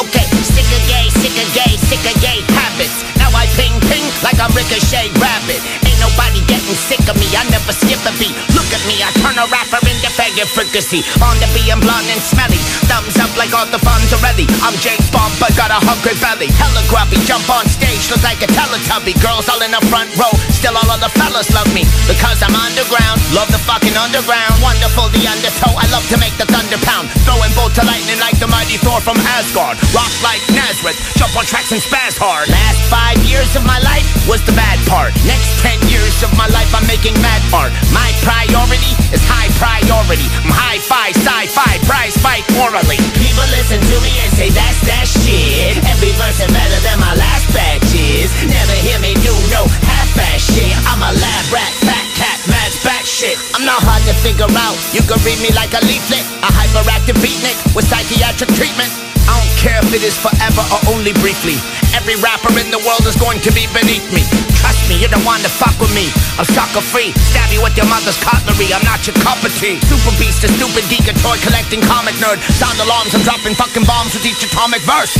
Okay, 0.00 0.24
sick 0.40 0.64
of 0.64 0.88
gay, 0.88 1.10
sick 1.10 1.36
of 1.36 1.52
gay, 1.52 1.76
sick 1.76 2.00
gay 2.22 2.40
habits. 2.56 3.04
Now 3.18 3.28
I 3.36 3.44
ping 3.54 3.78
ping 3.82 4.04
like 4.24 4.40
I'm 4.40 4.50
Ricochet 4.56 5.12
Rabbit. 5.20 5.87
Nobody 6.18 6.42
getting 6.50 6.74
sick 6.74 7.06
of 7.06 7.14
me, 7.14 7.30
I 7.30 7.46
never 7.46 7.70
skip 7.70 8.02
a 8.02 8.10
beat. 8.18 8.34
Look 8.50 8.66
at 8.74 8.82
me, 8.90 8.98
I 9.06 9.14
turn 9.22 9.38
a 9.38 9.46
rapper 9.54 9.78
into 9.86 10.10
faggot 10.18 10.50
fricassee. 10.50 11.06
On 11.22 11.38
the 11.38 11.46
being 11.54 11.78
blonde 11.78 12.10
and 12.10 12.18
smelly. 12.18 12.58
Thumbs 12.90 13.14
up 13.22 13.30
like 13.38 13.54
all 13.54 13.70
the 13.70 13.78
Arthur 13.78 14.18
Fonzarelli. 14.18 14.50
I'm 14.58 14.74
James 14.82 15.06
Bond, 15.14 15.30
but 15.38 15.54
got 15.54 15.70
a 15.70 15.78
hungry 15.78 16.18
belly. 16.18 16.50
Hella 16.58 16.82
grubby, 16.90 17.22
jump 17.22 17.46
on 17.46 17.70
stage, 17.70 18.10
look 18.10 18.18
like 18.26 18.42
a 18.42 18.50
Teletubby. 18.50 19.14
Girls 19.22 19.46
all 19.46 19.62
in 19.62 19.70
the 19.70 19.78
front 19.86 20.10
row, 20.18 20.34
still 20.58 20.74
all 20.74 20.90
of 20.90 20.98
the 20.98 21.08
fellas 21.14 21.46
love 21.54 21.70
me. 21.70 21.86
Because 22.10 22.42
I'm 22.42 22.52
underground, 22.52 23.22
love 23.30 23.46
the 23.54 23.62
fucking 23.62 23.94
underground. 23.94 24.58
Wonderful 24.58 25.06
the 25.14 25.30
undertow, 25.30 25.70
I 25.78 25.86
love 25.94 26.02
to 26.10 26.18
make 26.18 26.34
the 26.34 26.50
thunder 26.50 26.82
pound. 26.82 27.14
Throwing 27.22 27.54
bolt 27.54 27.78
to 27.78 27.86
lightning 27.86 28.18
like 28.18 28.34
the 28.42 28.50
mighty 28.50 28.74
Thor 28.82 28.98
from 28.98 29.16
Asgard. 29.38 29.78
Rock 29.94 30.10
like 30.26 30.42
Nazareth, 30.50 30.98
jump 31.14 31.38
on 31.38 31.46
tracks 31.46 31.70
and 31.70 31.78
spaz 31.78 32.18
hard. 32.18 32.50
Last 32.50 32.82
five 32.90 33.22
years 33.22 33.54
of 33.54 33.62
my 33.62 33.78
life 33.86 34.04
was 34.26 34.42
the 34.42 34.54
bad 34.58 34.82
part. 34.90 35.14
Next 35.22 35.62
ten 35.62 35.78
years 35.86 36.18
of 36.26 36.34
my 36.34 36.50
life 36.50 36.74
I'm 36.74 36.84
making 36.90 37.14
mad 37.22 37.40
art. 37.54 37.70
My 37.94 38.10
priority 38.26 38.98
is 39.14 39.22
high 39.24 39.48
priority. 39.62 40.26
I'm 40.42 40.54
high-fi, 40.54 41.14
sci-fi, 41.14 41.72
prize 41.86 42.18
fight 42.18 42.42
orally. 42.58 42.98
People 43.18 43.46
listen 43.54 43.78
to 43.78 43.96
me 44.02 44.12
and 44.26 44.30
say 44.34 44.50
that's 44.50 44.80
that 44.90 45.06
shit. 45.06 45.78
Every 45.86 46.12
verse 46.18 46.42
is 46.42 46.50
better 46.50 46.80
than 46.82 46.98
my 46.98 47.14
last 47.14 47.46
batches. 47.54 48.30
Never 48.46 48.76
hear 48.82 48.98
me 48.98 49.17
no 49.50 49.64
half-ass 49.84 50.40
shit. 50.52 50.72
I'm 50.88 51.00
a 51.00 51.12
lab 51.12 51.44
rat, 51.52 51.72
fat 51.84 52.06
cat, 52.16 52.38
mad 52.48 52.72
back 52.84 53.04
shit. 53.04 53.36
I'm 53.54 53.64
not 53.64 53.80
hard 53.84 54.02
to 54.08 54.14
figure 54.24 54.48
out. 54.48 54.76
You 54.92 55.02
can 55.04 55.18
read 55.24 55.40
me 55.40 55.50
like 55.54 55.72
a 55.76 55.82
leaflet. 55.84 56.24
A 56.44 56.50
hyperactive 56.50 57.18
beatnik 57.20 57.56
with 57.74 57.88
psychiatric 57.88 58.50
treatment. 58.56 58.90
I 59.28 59.36
don't 59.36 59.54
care 59.60 59.80
if 59.84 59.92
it 59.92 60.02
is 60.02 60.16
forever 60.16 60.64
or 60.72 60.80
only 60.96 61.12
briefly. 61.20 61.60
Every 61.92 62.16
rapper 62.20 62.52
in 62.56 62.72
the 62.72 62.80
world 62.84 63.04
is 63.04 63.16
going 63.16 63.40
to 63.44 63.52
be 63.52 63.68
beneath 63.76 64.08
me. 64.12 64.24
Trust 64.58 64.86
me, 64.90 64.98
you're 64.98 65.12
the 65.12 65.22
one 65.22 65.40
to 65.46 65.50
fuck 65.50 65.74
with 65.78 65.92
me. 65.94 66.10
I'm 66.38 66.46
sucker 66.46 66.82
free. 66.82 67.14
Stab 67.30 67.50
you 67.54 67.62
with 67.62 67.76
your 67.78 67.86
mother's 67.86 68.18
cutlery. 68.18 68.70
I'm 68.74 68.82
not 68.82 69.02
your 69.06 69.14
cup 69.22 69.38
of 69.42 69.52
tea. 69.58 69.78
Super 69.86 70.14
beast, 70.18 70.42
a 70.44 70.48
stupid 70.50 70.86
geek, 70.90 71.06
a 71.06 71.14
toy 71.22 71.38
collecting 71.42 71.82
comic 71.82 72.14
nerd. 72.18 72.42
Sound 72.58 72.78
alarms, 72.82 73.14
I'm 73.14 73.22
dropping 73.22 73.54
fucking 73.54 73.86
bombs 73.86 74.14
with 74.14 74.26
each 74.26 74.42
atomic 74.42 74.82
verse. 74.82 75.14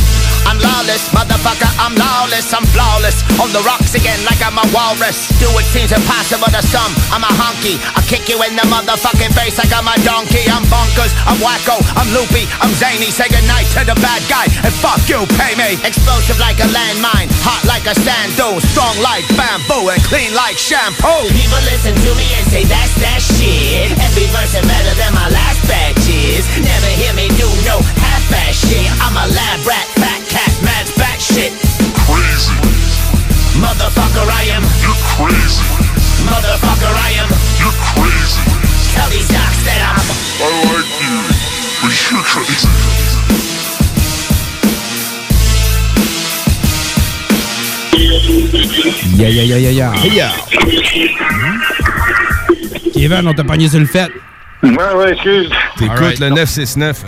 I'm 0.47 0.59
lawless, 0.59 1.11
motherfucker, 1.15 1.69
I'm 1.79 1.95
lawless, 1.95 2.51
I'm 2.51 2.65
flawless. 2.75 3.21
On 3.39 3.51
the 3.55 3.63
rocks 3.63 3.95
again 3.95 4.19
like 4.27 4.41
I'm 4.43 4.57
a 4.57 4.65
walrus. 4.75 5.31
Do 5.37 5.47
what 5.55 5.63
seems 5.63 5.91
impossible 5.95 6.51
to 6.51 6.61
some. 6.65 6.91
I'm 7.13 7.23
a 7.23 7.31
honky. 7.31 7.77
I'll 7.95 8.05
kick 8.07 8.27
you 8.27 8.41
in 8.43 8.57
the 8.57 8.65
motherfucking 8.67 9.31
face 9.37 9.61
like 9.61 9.71
I'm 9.71 9.87
a 9.87 9.95
donkey. 10.03 10.43
I'm 10.49 10.65
bonkers, 10.67 11.13
I'm 11.29 11.39
wacko, 11.39 11.77
I'm 11.95 12.09
loopy, 12.11 12.49
I'm 12.59 12.73
zany. 12.75 13.13
Say 13.13 13.29
goodnight 13.29 13.69
to 13.77 13.85
the 13.85 13.95
bad 14.01 14.23
guy 14.25 14.49
and 14.65 14.73
fuck 14.73 14.99
you, 15.05 15.23
pay 15.37 15.53
me. 15.55 15.77
Explosive 15.85 16.39
like 16.41 16.57
a 16.59 16.67
landmine, 16.73 17.29
hot 17.45 17.63
like 17.69 17.85
a 17.85 17.95
sand 17.95 18.33
dune, 18.35 18.59
strong 18.73 18.97
like 18.99 19.28
bamboo 19.37 19.89
and 19.89 20.01
clean 20.05 20.33
like 20.33 20.57
shampoo. 20.57 21.27
People 21.29 21.61
listen 21.67 21.93
to 21.93 22.11
me 22.15 22.27
and 22.37 22.45
say 22.47 22.63
that's 22.65 22.93
that 23.03 23.21
shit. 23.21 23.91
Every 23.99 24.27
verse 24.31 24.53
is 24.55 24.65
better 24.65 24.93
than 24.95 25.11
my 25.13 25.27
last 25.29 25.61
batch 25.67 26.05
is. 26.09 26.45
Never 26.61 26.91
hear 26.93 27.13
me 27.13 27.27
do 27.35 27.47
no 27.65 27.81
half-ass 27.99 28.65
shit. 28.65 28.89
I'm 29.03 29.15
a 29.17 29.25
lab 29.27 29.59
rat, 29.65 29.87
fat 29.99 30.21
cat, 30.29 30.53
mad 30.63 30.85
back 30.97 31.19
shit. 31.19 31.51
Crazy. 32.07 32.55
Motherfucker, 33.59 34.23
I 34.23 34.55
am. 34.55 34.63
You're 34.79 35.01
crazy. 35.17 35.65
Motherfucker, 36.23 36.93
I 36.95 37.19
am. 37.19 37.29
You're 37.59 37.79
crazy. 37.91 38.41
Tell 38.95 39.09
these 39.11 39.27
docs 39.27 39.61
that 39.67 39.81
I'm. 39.83 40.07
I 40.39 40.47
like 40.71 40.91
you, 41.03 41.17
but 41.83 41.93
you're 42.07 42.23
crazy. 42.23 43.58
Yeah, 47.99 49.29
yeah, 49.29 49.43
yeah, 49.43 49.71
yeah, 49.71 49.93
yeah. 50.13 50.31
Kevin, 52.93 53.27
on 53.27 53.33
t'a 53.33 53.43
pogné 53.43 53.67
sur 53.67 53.79
le 53.79 53.85
fait. 53.85 54.09
Ouais, 54.63 54.71
ouais, 54.95 55.11
excuse. 55.13 55.49
T'écoutes 55.77 56.19
le 56.19 56.29
969. 56.29 57.05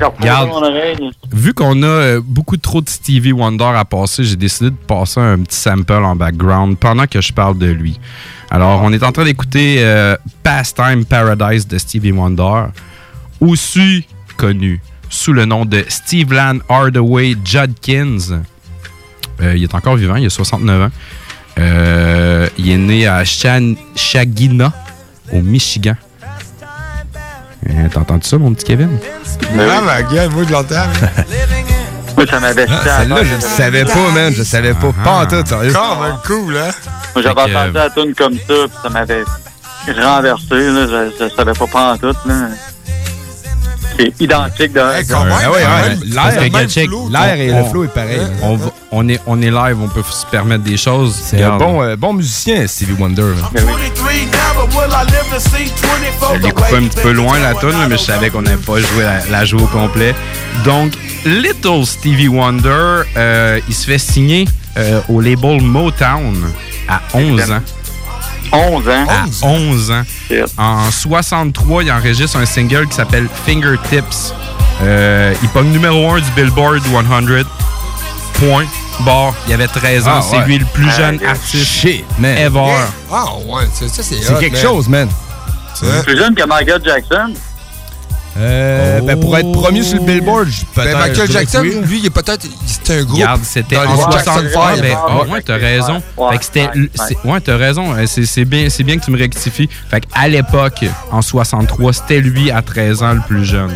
Regarde. 0.00 0.48
mon 0.48 0.56
oreille. 0.56 1.10
Vu 1.32 1.54
qu'on 1.54 1.80
a 1.84 1.86
euh, 1.86 2.20
beaucoup 2.24 2.56
trop 2.56 2.80
de 2.80 2.88
Stevie 2.88 3.30
Wonder 3.30 3.64
à 3.76 3.84
passer, 3.84 4.24
j'ai 4.24 4.34
décidé 4.34 4.70
de 4.70 4.76
passer 4.76 5.20
un 5.20 5.38
petit 5.38 5.56
sample 5.56 5.92
en 5.92 6.16
background 6.16 6.78
pendant 6.78 7.06
que 7.06 7.20
je 7.20 7.32
parle 7.32 7.56
de 7.58 7.66
lui. 7.66 8.00
Alors, 8.50 8.82
on 8.82 8.92
est 8.92 9.04
en 9.04 9.12
train 9.12 9.24
d'écouter 9.24 9.76
euh, 9.78 10.16
Pastime 10.42 11.04
Paradise 11.04 11.68
de 11.68 11.78
Stevie 11.78 12.10
Wonder, 12.10 12.64
aussi 13.40 14.04
connu 14.36 14.80
sous 15.08 15.32
le 15.32 15.44
nom 15.44 15.64
de 15.64 15.84
Steve 15.88 16.32
Land 16.32 16.58
Hardaway 16.68 17.36
Judkins. 17.44 18.42
Euh, 19.42 19.56
il 19.56 19.62
est 19.64 19.74
encore 19.74 19.96
vivant, 19.96 20.16
il 20.16 20.26
a 20.26 20.30
69 20.30 20.82
ans. 20.82 20.90
Euh, 21.58 22.48
il 22.58 22.70
est 22.70 22.76
né 22.76 23.06
à 23.06 23.24
Chan- 23.24 23.74
Shagina, 23.94 24.72
au 25.32 25.40
Michigan. 25.40 25.94
Euh, 27.70 27.88
T'as 27.92 28.00
entendu 28.00 28.26
ça, 28.28 28.36
mon 28.38 28.52
petit 28.52 28.64
Kevin? 28.64 28.98
Ah, 29.58 29.80
ma 29.80 30.02
gueule, 30.02 30.30
moi, 30.30 30.44
je 30.46 30.52
l'entends. 30.52 30.74
Moi, 32.16 32.26
ça 32.28 32.38
m'avait 32.38 32.64
Ah, 32.70 32.98
Celle-là, 33.00 33.24
je 33.24 33.34
le 33.34 33.40
savais 33.40 33.84
pas, 33.84 34.10
man. 34.14 34.32
Je 34.32 34.44
savais 34.44 34.72
pas. 34.74 34.92
Pas 35.02 35.22
en 35.22 35.26
tout, 35.26 35.44
sérieux. 35.44 35.72
Même 35.72 36.16
cool, 36.24 36.56
hein? 36.56 36.70
Moi, 37.12 37.22
j'avais 37.24 37.40
entendu 37.40 37.72
la 37.74 37.90
tune 37.90 38.14
comme 38.14 38.34
ça, 38.34 38.44
puis 38.46 38.78
ça 38.84 38.88
m'avait 38.88 39.24
renversé, 40.00 40.44
là. 40.50 40.86
Je, 40.86 41.24
je 41.24 41.34
savais 41.34 41.52
pas 41.54 41.66
pas 41.66 41.92
en 41.94 41.98
tout, 41.98 42.14
là. 42.24 42.34
C'est 43.98 44.20
identique 44.20 44.72
de. 44.72 44.80
Hey, 44.80 45.06
quand 45.06 45.24
même, 45.24 45.34
Ah 45.42 45.50
ouais, 45.50 45.56
ouais. 45.58 45.96
L'air, 47.10 47.34
et 47.40 47.48
le 47.48 47.64
flow 47.70 47.84
est 47.84 47.88
pareil. 47.88 48.20
On, 48.92 49.08
est, 49.08 49.20
on 49.26 49.40
est 49.42 49.50
live, 49.50 49.76
on 49.82 49.88
peut 49.88 50.02
se 50.08 50.26
permettre 50.26 50.64
des 50.64 50.76
choses. 50.76 51.14
C'est 51.14 51.42
un 51.42 51.56
bon, 51.56 51.82
euh, 51.82 51.96
bon 51.96 52.12
musicien, 52.14 52.66
Stevie 52.66 52.94
Wonder. 52.98 53.32
Je 56.34 56.38
l'ai 56.42 56.50
coupé 56.52 56.76
un 56.76 56.86
petit 56.88 57.00
peu 57.02 57.12
loin 57.12 57.38
la 57.38 57.54
tune, 57.54 57.74
mais 57.88 57.96
je 57.96 58.02
savais 58.02 58.30
qu'on 58.30 58.42
n'avait 58.42 58.56
pas 58.56 58.78
joué 58.78 59.02
la, 59.04 59.26
la 59.30 59.44
jouer 59.44 59.62
au 59.62 59.66
complet. 59.66 60.14
Donc, 60.64 60.92
Little 61.24 61.84
Stevie 61.84 62.28
Wonder, 62.28 63.02
euh, 63.16 63.60
il 63.68 63.74
se 63.74 63.86
fait 63.86 63.98
signer 63.98 64.46
euh, 64.76 65.00
au 65.08 65.20
label 65.20 65.60
Motown 65.62 66.34
à 66.88 67.00
11 67.14 67.50
ans. 67.50 67.60
11 68.56 68.88
ans. 68.88 69.06
À 69.08 69.46
11 69.46 69.90
ans. 69.90 70.02
En 70.58 70.90
63, 70.90 71.82
il 71.84 71.92
enregistre 71.92 72.36
un 72.38 72.46
single 72.46 72.86
qui 72.88 72.96
s'appelle 72.96 73.28
Fingertips. 73.46 74.32
Euh, 74.82 75.32
il 75.42 75.48
pogne 75.50 75.68
numéro 75.70 76.10
1 76.10 76.20
du 76.20 76.30
Billboard 76.36 76.82
100. 76.84 77.44
Point. 78.34 78.66
Barre. 79.00 79.34
Il 79.48 79.52
avait 79.54 79.66
13 79.66 80.06
ans. 80.06 80.12
Ah, 80.18 80.22
C'est 80.28 80.36
ouais. 80.38 80.46
lui 80.46 80.58
le 80.58 80.64
plus 80.66 80.86
Ah, 80.88 80.96
jeune 80.96 81.18
yeah. 81.20 81.30
artiste 81.30 81.64
Shit, 81.64 82.04
man. 82.18 82.36
ever. 82.38 82.58
Yeah. 82.60 82.88
Ah, 83.12 83.24
ouais, 83.46 83.64
ça, 83.72 83.88
ça, 83.88 84.02
c'est 84.02 84.22
C'est 84.22 84.38
quelque 84.38 84.52
man. 84.54 84.62
chose, 84.62 84.88
man. 84.88 85.08
Plus 86.04 86.16
jeune 86.16 86.34
que 86.34 86.46
Michael 86.46 86.80
Jackson. 86.84 87.32
Euh, 88.36 89.00
ben, 89.02 89.18
pour 89.20 89.36
être 89.38 89.52
premier 89.52 89.82
sur 89.82 89.98
le 89.98 90.04
Billboard, 90.04 90.48
je- 90.48 90.64
peut-être. 90.74 90.98
Ben, 90.98 91.08
Michael 91.08 91.30
Jackson, 91.30 91.60
oui. 91.62 91.74
lui, 91.84 91.98
il 92.00 92.06
est 92.06 92.10
peut-être. 92.10 92.46
C'était 92.66 92.94
un 92.94 93.04
groupe. 93.04 93.14
Regarde, 93.16 93.40
c'était 93.44 93.76
en 93.76 93.82
Jackson 93.82 94.10
65. 94.10 94.42
Five. 94.48 94.82
Ben, 94.82 94.96
Ah, 95.06 95.22
ouais, 95.30 95.42
t'as 95.42 95.56
raison. 95.56 96.02
ouais, 96.16 96.32
Fait 96.32 96.38
que 96.38 96.44
c'était. 96.44 96.66
ouais, 96.78 97.16
Ouais, 97.32 97.40
t'as 97.40 97.56
raison. 97.56 97.92
Euh, 97.94 98.06
C'est 98.06 98.24
c'est 98.26 98.44
bien, 98.44 98.68
c'est 98.70 98.82
bien 98.82 98.98
que 98.98 99.04
tu 99.04 99.10
me 99.12 99.18
rectifies. 99.18 99.68
Fait 99.88 100.00
qu'à 100.00 100.26
l'époque, 100.28 100.84
en 101.12 101.22
63, 101.22 101.92
c'était 101.92 102.20
lui 102.20 102.50
à 102.50 102.60
13 102.62 103.02
ans 103.04 103.12
le 103.14 103.20
plus 103.20 103.44
jeune. 103.44 103.70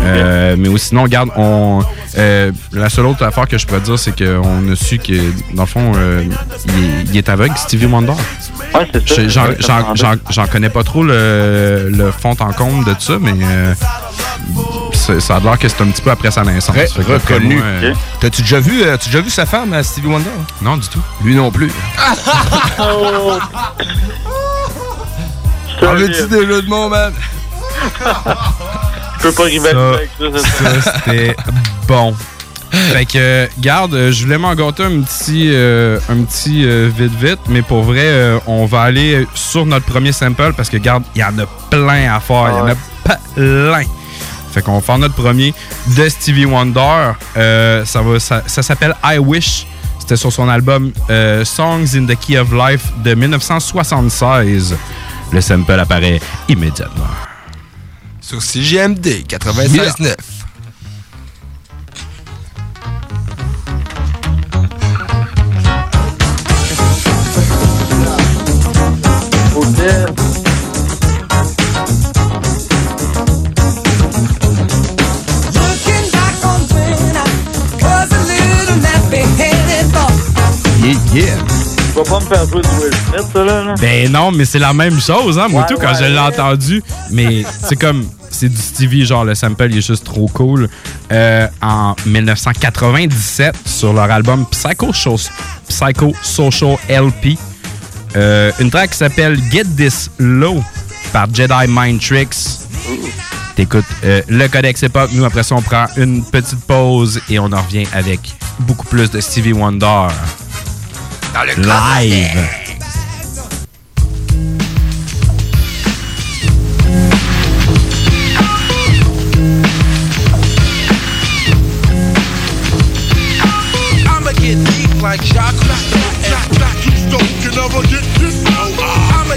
Euh, 0.00 0.54
mais 0.58 0.68
sinon, 0.78 1.04
regarde, 1.04 1.30
on, 1.36 1.80
euh, 2.18 2.50
la 2.72 2.88
seule 2.88 3.06
autre 3.06 3.24
affaire 3.24 3.46
que 3.48 3.58
je 3.58 3.66
peux 3.66 3.78
dire, 3.80 3.98
c'est 3.98 4.16
qu'on 4.16 4.72
a 4.72 4.76
su 4.76 4.98
que, 4.98 5.14
dans 5.54 5.62
le 5.64 5.68
fond, 5.68 5.92
euh, 5.96 6.24
il, 6.66 6.72
est, 6.72 7.02
il 7.10 7.16
est 7.16 7.28
aveugle, 7.28 7.56
Stevie 7.56 7.86
Wonder. 7.86 8.12
Ouais, 8.74 8.90
c'est 9.06 9.28
ça. 9.30 9.46
Je- 9.94 10.18
J'en 10.30 10.46
connais 10.46 10.70
pas 10.70 10.82
trop 10.84 11.02
le, 11.04 11.90
le 11.92 12.10
fond 12.10 12.34
en 12.40 12.52
compte 12.52 12.84
de 12.86 12.94
ça, 12.98 13.18
mais 13.20 13.34
euh, 13.42 13.74
ça 15.18 15.36
a 15.36 15.40
l'air 15.40 15.58
que 15.58 15.68
c'est 15.68 15.80
un 15.82 15.86
petit 15.86 16.02
peu 16.02 16.10
après 16.10 16.30
sa 16.30 16.42
naissance. 16.42 16.74
Reconnu. 16.96 17.60
euh, 17.62 17.92
T'as-tu 18.20 18.42
déjà 18.42 18.60
vu, 18.60 18.82
euh, 18.82 18.96
déjà 19.04 19.20
vu 19.20 19.30
sa 19.30 19.46
femme, 19.46 19.74
Stevie 19.82 20.08
Wonder? 20.08 20.30
Non, 20.62 20.76
du 20.76 20.88
tout. 20.88 21.00
Lui 21.22 21.34
non 21.34 21.50
plus. 21.50 21.70
Oh. 22.78 23.38
En 25.82 25.94
veux-tu 25.94 26.26
des 26.28 26.46
jeux 26.46 26.62
de 26.62 26.68
mots, 26.68 26.88
man? 26.88 27.12
Je 29.18 29.22
peux 29.22 29.32
pas 29.32 29.44
rivaliser 29.44 29.78
avec 29.78 30.10
ça, 30.18 30.82
Ça, 30.82 30.92
c'était 31.04 31.36
bon. 31.88 32.14
Fait 32.70 33.06
que, 33.06 33.48
garde, 33.58 34.10
je 34.10 34.24
voulais 34.24 34.38
m'en 34.38 34.54
gâter 34.54 34.84
un 34.84 35.00
petit, 35.00 35.50
euh, 35.52 35.98
un 36.08 36.22
petit 36.24 36.64
euh, 36.64 36.90
vite 36.94 37.14
vite, 37.14 37.38
mais 37.48 37.62
pour 37.62 37.82
vrai, 37.82 38.04
euh, 38.04 38.38
on 38.46 38.66
va 38.66 38.82
aller 38.82 39.26
sur 39.34 39.64
notre 39.66 39.86
premier 39.86 40.12
sample 40.12 40.52
parce 40.56 40.68
que, 40.68 40.76
garde, 40.76 41.04
il 41.14 41.20
y 41.20 41.24
en 41.24 41.38
a 41.38 41.46
plein 41.70 42.14
à 42.14 42.20
faire. 42.20 42.48
Il 42.52 42.56
y 42.56 42.60
en 42.60 42.68
a 42.68 43.74
plein. 43.74 43.84
Fait 44.52 44.62
qu'on 44.62 44.74
va 44.74 44.80
faire 44.80 44.98
notre 44.98 45.14
premier 45.14 45.54
de 45.96 46.08
Stevie 46.08 46.46
Wonder. 46.46 47.12
Ça 47.34 48.02
va, 48.02 48.20
ça, 48.20 48.42
ça 48.46 48.62
s'appelle 48.62 48.94
I 49.04 49.18
Wish. 49.18 49.66
C'était 49.98 50.16
sur 50.16 50.32
son 50.32 50.48
album 50.48 50.92
Songs 51.44 51.96
in 51.96 52.06
the 52.06 52.18
Key 52.18 52.38
of 52.38 52.52
Life 52.52 52.92
de 53.04 53.14
1976. 53.14 54.76
Le 55.32 55.40
sample 55.40 55.72
apparaît 55.72 56.20
immédiatement. 56.48 57.04
Sur 58.26 58.42
CGMD 58.42 59.24
96.9. 59.28 60.16
Looking 74.76 76.10
back 76.12 76.44
on 76.44 76.60
when 76.74 77.16
I 77.16 77.24
was 77.80 78.10
a 78.12 78.20
little 78.30 78.76
nappy-headed 78.84 79.86
boy. 79.92 80.12
Yeah, 80.84 81.14
yeah. 81.14 81.38
Tu 81.92 82.02
vas 82.02 82.04
pas 82.04 82.20
me 82.20 82.26
faire 82.26 82.46
jouer 82.46 82.60
du 82.62 82.68
Will 82.68 82.92
Smith, 83.08 83.26
ça, 83.32 83.44
là? 83.44 83.64
là? 83.64 83.74
Ben 83.80 84.10
non, 84.12 84.30
mais 84.30 84.44
c'est 84.44 84.58
la 84.58 84.74
même 84.74 85.00
chose, 85.00 85.38
hein, 85.38 85.46
moi 85.48 85.62
Ouais, 85.62 85.66
tout, 85.68 85.76
quand 85.80 85.92
ouais, 85.92 85.98
je 85.98 86.04
l'ai 86.04 86.12
ouais. 86.14 86.18
entendu. 86.18 86.82
Mais 87.10 87.44
c'est 87.66 87.76
comme, 87.76 88.06
c'est 88.36 88.48
du 88.48 88.56
Stevie, 88.56 89.06
genre 89.06 89.24
le 89.24 89.34
sample, 89.34 89.68
il 89.70 89.78
est 89.78 89.86
juste 89.86 90.04
trop 90.04 90.28
cool. 90.28 90.68
Euh, 91.10 91.48
en 91.62 91.96
1997, 92.04 93.56
sur 93.64 93.92
leur 93.92 94.10
album 94.10 94.44
Psycho, 94.50 94.92
Psycho 95.68 96.14
Social 96.22 96.76
LP, 96.88 97.38
euh, 98.16 98.52
une 98.60 98.70
track 98.70 98.90
qui 98.90 98.98
s'appelle 98.98 99.38
Get 99.50 99.64
This 99.76 100.10
Low 100.18 100.62
par 101.12 101.32
Jedi 101.32 101.66
Mind 101.68 102.00
Tricks. 102.00 102.36
T'écoutes 103.54 103.84
euh, 104.04 104.20
le 104.28 104.48
Codex 104.48 104.82
Epoch. 104.82 105.10
Nous, 105.12 105.24
après 105.24 105.42
ça, 105.42 105.54
on 105.54 105.62
prend 105.62 105.86
une 105.96 106.22
petite 106.24 106.60
pause 106.66 107.20
et 107.30 107.38
on 107.38 107.46
en 107.46 107.62
revient 107.62 107.86
avec 107.94 108.20
beaucoup 108.60 108.86
plus 108.86 109.10
de 109.10 109.20
Stevie 109.20 109.54
Wonder. 109.54 110.08
Live. 111.56 112.65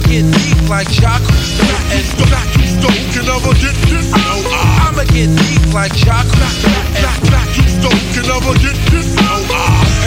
Get 0.10 0.26
deep 0.41 0.57
like 0.70 0.89
Jacques 0.89 1.22
Cousteau 1.22 1.70
and 1.93 2.05
Cousteau 2.57 2.89
can 3.14 3.26
never 3.30 3.53
get 3.62 3.78
this. 3.86 4.10
I'ma 4.10 5.05
get 5.14 5.30
deep 5.30 5.62
like 5.70 5.93
Jacques 5.93 6.26
Cousteau 6.34 6.57
and 6.97 7.22
Jacques 7.30 7.53
Cousteau 7.53 7.93
can 8.18 8.26
never 8.26 8.57
get 8.57 8.74
this. 8.89 9.14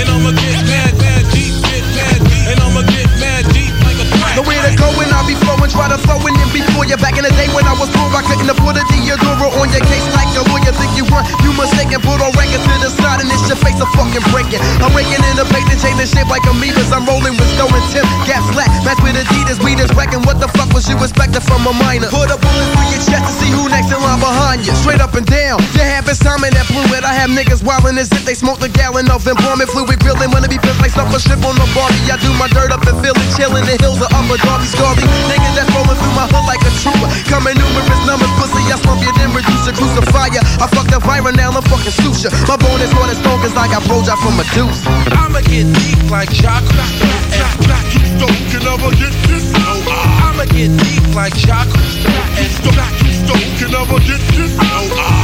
And 0.03 0.11
I'ma 0.11 0.35
get 0.35 0.59
mad, 0.67 0.99
mad 0.99 1.23
deep, 1.31 1.55
get 1.71 1.87
mad 1.95 2.19
deep, 2.19 2.51
and 2.51 2.59
I'ma 2.59 2.83
get 2.91 3.07
mad 3.23 3.47
deep 3.55 3.71
like 3.87 4.03
a. 4.03 4.07
The 4.35 4.43
way 4.43 4.59
to 4.59 4.75
go 4.75 4.91
when 4.99 5.07
I 5.15 5.23
be 5.23 5.39
flowing, 5.39 5.71
try 5.71 5.87
to 5.87 5.99
it 6.27 6.35
in 6.35 6.42
before 6.53 6.85
you. 6.85 6.97
Back 7.01 7.17
in 7.17 7.25
the 7.25 7.33
day 7.35 7.49
when 7.57 7.65
I 7.65 7.75
was 7.75 7.89
poor, 7.97 8.07
I 8.13 8.23
couldn't 8.23 8.47
afford 8.47 8.77
a 8.77 8.85
Deodora 8.93 9.49
on 9.59 9.67
your 9.73 9.85
case 9.89 10.07
like 10.13 10.29
a 10.37 10.45
lawyer. 10.53 10.71
Think 10.77 10.93
you 10.95 11.09
run, 11.09 11.25
you 11.43 11.51
mistaken. 11.57 11.99
Put 12.05 12.21
on 12.21 12.31
record 12.37 12.61
to 12.61 12.75
the 12.85 12.93
side 12.93 13.25
and 13.25 13.33
it's 13.33 13.49
your 13.49 13.59
face 13.59 13.81
a 13.81 13.89
fucking 13.97 14.23
breaking. 14.31 14.61
I'm 14.85 14.93
raking 14.93 15.25
in 15.33 15.35
the 15.41 15.49
paint 15.49 15.67
and 15.73 15.81
chaining 15.81 16.05
shit 16.05 16.29
like 16.29 16.45
amoebas. 16.45 16.93
I'm 16.93 17.09
rolling 17.09 17.35
with 17.35 17.49
Stone 17.57 17.73
and 17.73 17.87
Tip, 17.91 18.05
Gap 18.29 18.45
Slack, 18.53 18.69
match 18.85 19.01
with 19.01 19.17
Adidas. 19.17 19.59
We 19.65 19.75
just 19.75 19.97
wrecking. 19.97 20.23
What 20.29 20.39
the 20.39 20.49
fuck 20.53 20.71
was 20.77 20.87
you 20.87 21.01
expecting 21.01 21.43
from 21.43 21.65
a 21.65 21.73
minor? 21.73 22.13
Put 22.13 22.29
a 22.29 22.37
bullet 22.37 22.69
through 22.77 22.89
your 22.93 23.03
chest 23.03 23.25
to 23.25 23.33
see 23.41 23.51
who 23.51 23.73
next 23.73 23.89
in 23.89 23.99
line 24.05 24.21
behind 24.21 24.69
you. 24.69 24.77
Straight 24.77 25.01
up 25.01 25.17
and 25.17 25.25
down. 25.25 25.59
Your 25.73 25.89
habits, 25.89 26.21
time 26.21 26.45
in 26.45 26.53
that 26.53 26.69
fluid. 26.69 27.03
I 27.09 27.17
have 27.17 27.33
niggas 27.33 27.65
wildin' 27.65 27.97
as 27.97 28.13
if 28.13 28.29
they 28.29 28.37
smoked 28.37 28.61
a 28.61 28.69
gallon 28.69 29.09
of 29.09 29.25
employment 29.25 29.73
fluid. 29.73 29.97
Grilling 30.05 30.31
wanna 30.31 30.53
be 30.53 30.61
pissed 30.61 30.97
like 31.01 31.09
a 31.09 31.19
strip 31.19 31.41
on 31.49 31.57
the 31.57 31.67
Barbie. 31.73 32.13
I 32.13 32.21
do 32.21 32.29
my 32.37 32.49
dirt 32.53 32.71
up 32.73 32.85
in 32.85 32.97
Philly, 33.01 33.25
chillin' 33.33 33.65
the 33.65 33.81
hills 33.81 34.01
of 34.05 34.13
Upper 34.13 34.37
Darby, 34.45 34.69
Scarby. 34.69 35.05
Niggas 35.33 35.55
that's 35.57 35.71
rolling 35.73 35.97
through 35.97 36.17
my 36.19 36.29
hood 36.29 36.42
like 36.47 36.63
a 36.63 36.73
trooper. 36.83 37.09
Coming 37.29 37.57
numerous 37.59 38.03
numbers, 38.07 38.33
pussy. 38.39 38.63
I 38.73 38.77
slump 38.81 39.03
you, 39.03 39.13
then 39.19 39.31
reduce 39.33 39.67
a 39.69 39.73
crucifier. 39.73 40.43
I 40.63 40.67
fuck 40.71 40.89
the 40.89 40.99
viral 41.03 41.35
now, 41.37 41.51
I'm 41.53 41.65
fucking 41.67 41.95
suture. 41.95 42.33
My 42.49 42.57
bone 42.57 42.81
is 42.81 42.93
more 42.95 43.07
than 43.07 43.17
stone 43.19 43.39
cause 43.43 43.55
I 43.57 43.69
got 43.69 43.83
blowjob 43.89 44.19
from 44.23 44.37
Medusa. 44.37 44.89
I'ma 45.13 45.41
get 45.47 45.67
deep 45.69 46.01
like 46.11 46.31
chocolate. 46.33 46.93
And 47.33 47.55
black 47.67 47.87
you 47.95 48.05
stone 48.17 48.41
can 48.51 48.63
never 48.65 48.91
get 48.97 49.15
this. 49.29 49.47
No, 49.53 49.83
I'ma 50.27 50.45
get 50.51 50.71
deep 50.73 51.07
like 51.15 51.35
chocolate. 51.37 51.97
And 52.39 52.53
black 52.75 52.95
you 53.05 53.13
stone 53.13 53.49
can 53.59 53.71
never 53.73 53.99
get 54.05 54.23
this. 54.37 54.53
No, 54.57 54.81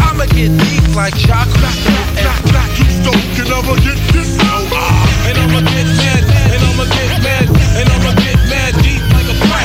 I'ma 0.08 0.26
get 0.32 0.52
deep 0.52 0.86
like 0.94 1.16
chocolate. 1.16 1.78
And 2.18 2.40
black 2.50 2.72
you 2.78 2.88
stone 3.00 3.24
can 3.36 3.46
never 3.48 3.76
get 3.82 3.98
this. 4.12 4.36
No, 4.38 4.66
and 5.28 5.36
I'ma 5.38 5.60
get 5.66 5.86
mad, 5.98 6.17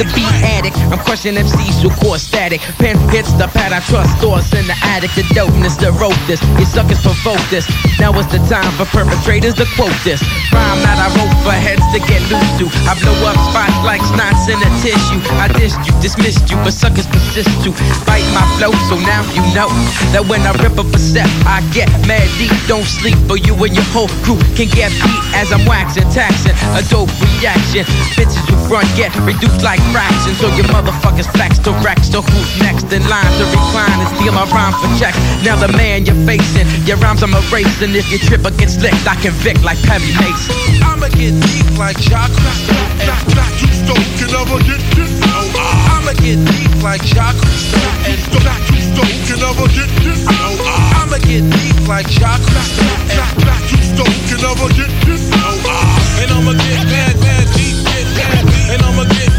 The 0.04 0.12
beat 0.20 0.36
addict, 0.44 0.76
I'm 0.92 1.00
crushing 1.00 1.40
MCs 1.40 1.80
who 1.80 1.88
core 2.04 2.20
static. 2.20 2.60
Pen 2.76 3.00
hits 3.08 3.32
the 3.40 3.48
pad, 3.48 3.72
I 3.72 3.80
trust 3.88 4.20
stores 4.20 4.52
in 4.52 4.68
the 4.68 4.76
attic. 4.84 5.16
The 5.16 5.24
dopeness 5.32 5.80
to 5.80 5.96
rope 5.96 6.20
this, 6.28 6.44
you 6.60 6.68
suckers 6.68 7.00
provoke 7.00 7.40
this. 7.48 7.64
Now 8.04 8.12
it's 8.20 8.28
the 8.28 8.44
time 8.52 8.68
for 8.76 8.84
perpetrators 8.92 9.56
to 9.64 9.66
quote 9.80 9.96
this. 10.04 10.20
Rhyme 10.52 10.84
that 10.84 11.00
I 11.00 11.08
wrote 11.16 11.32
for 11.48 11.56
heads 11.56 11.88
to 11.96 12.04
get 12.04 12.20
loose 12.28 12.52
to. 12.60 12.68
I 12.84 13.00
blow 13.00 13.16
up 13.24 13.40
spots 13.48 13.80
like 13.88 14.04
snots 14.04 14.52
in 14.52 14.60
a 14.60 14.72
tissue. 14.84 15.24
I 15.40 15.48
dissed 15.56 15.80
you, 15.88 15.96
dismissed 16.04 16.52
you, 16.52 16.60
but 16.68 16.76
suckers 16.76 17.08
persist 17.08 17.48
to 17.64 17.72
bite 18.04 18.28
my 18.36 18.44
flow. 18.60 18.76
So 18.92 19.00
now 19.00 19.24
you 19.32 19.40
know 19.56 19.72
that 20.12 20.28
when 20.28 20.44
I 20.44 20.52
rip 20.60 20.76
up 20.76 20.92
a 20.92 21.00
step, 21.00 21.32
I 21.48 21.64
get 21.72 21.88
mad 22.04 22.28
deep. 22.36 22.52
Don't 22.68 22.84
sleep, 22.84 23.16
or 23.32 23.40
you 23.40 23.56
and 23.64 23.72
your 23.72 23.88
whole 23.96 24.12
crew 24.28 24.36
can 24.60 24.68
get 24.68 24.92
beat 25.00 25.24
as 25.32 25.56
I'm 25.56 25.64
waxing, 25.64 26.12
taxing. 26.12 26.60
A 26.76 26.84
dope 26.92 27.08
reaction. 27.40 27.88
Bitches 28.20 28.44
who 28.52 28.60
front 28.68 28.92
get 29.00 29.16
reduced 29.24 29.64
like 29.64 29.80
fractions. 29.94 30.42
So 30.42 30.50
your 30.58 30.66
motherfuckers 30.74 31.30
flex 31.38 31.62
to 31.64 31.72
Rex. 31.86 32.10
So 32.10 32.26
who's 32.26 32.52
next 32.60 32.90
in 32.90 33.06
line 33.08 33.30
to 33.38 33.46
recline 33.54 33.94
and 34.02 34.10
steal 34.18 34.34
my 34.34 34.50
rhyme 34.50 34.74
for 34.82 34.90
checks? 34.98 35.16
Now 35.46 35.56
the 35.56 35.70
man 35.78 36.10
you're 36.10 36.18
facing, 36.26 36.66
your 36.90 36.98
rhymes 36.98 37.22
I'm 37.22 37.38
erasing. 37.38 37.94
If 37.94 38.10
you 38.10 38.18
trip 38.18 38.42
or 38.44 38.52
get 38.58 38.74
I 39.06 39.16
convict 39.22 39.62
like 39.64 39.78
Perry 39.86 40.10
Mason. 40.18 40.58
I'ma 40.82 41.08
get 41.14 41.38
deep 41.38 41.70
like 41.78 41.96
chocolate. 42.02 42.60
And 43.00 43.14
black 43.32 43.54
you 43.62 43.72
stone 43.72 44.10
can 44.18 44.30
never 44.34 44.58
get 44.66 44.82
this. 44.98 45.14
No, 45.22 45.40
I'ma 45.94 46.18
get 46.18 46.42
deep 46.42 46.74
like 46.82 47.06
chocolate. 47.06 47.62
And 48.10 48.20
black 48.34 48.64
you 48.74 48.82
stone 48.82 49.18
can 49.30 49.38
never 49.46 49.68
get 49.70 49.92
this. 50.02 50.26
No, 50.26 50.58
I'ma 50.98 51.22
get 51.22 51.46
deep 51.46 51.80
like 51.86 52.10
chocolate. 52.10 52.72
And 53.14 53.32
black 53.46 53.64
you 53.70 53.82
stone 53.86 54.18
can 54.26 54.40
never 54.42 54.68
get 54.74 54.92
this. 55.06 55.30
No, 55.30 55.54
and 56.24 56.32
I'ma 56.34 56.54
get 56.58 56.82
mad, 56.90 57.16
mad 57.22 57.46
deep, 57.54 57.78
get 57.86 58.08
mad, 58.18 58.44
and 58.74 58.82
I'ma 58.82 59.06
get 59.14 59.33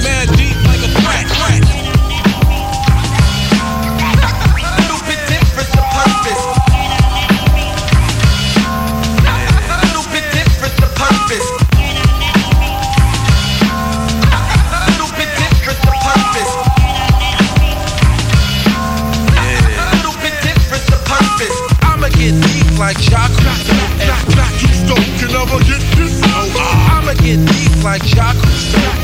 never 25.54 25.64
get 25.70 25.96
this. 25.96 26.20
No, 26.20 26.50
I'ma 26.90 27.14
get 27.14 27.38
deep 27.46 27.84
like 27.84 28.04
chocolate. 28.04 28.44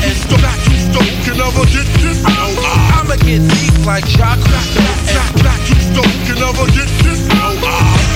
And 0.03 0.17
black 0.39 0.59
you 0.67 0.77
stone 0.79 1.15
can 1.23 1.37
never 1.37 1.65
get 1.65 1.87
this. 2.01 2.23
No, 2.23 2.47
I'ma 2.95 3.15
get 3.17 3.41
deep 3.47 3.85
like 3.85 4.05
chocolate. 4.07 4.67
And 5.07 5.41
black 5.41 5.61
you 5.69 5.79
stone 5.79 6.17
can 6.25 6.39
never 6.39 6.65
get 6.71 6.89
this. 7.03 7.21
No, 7.27 7.55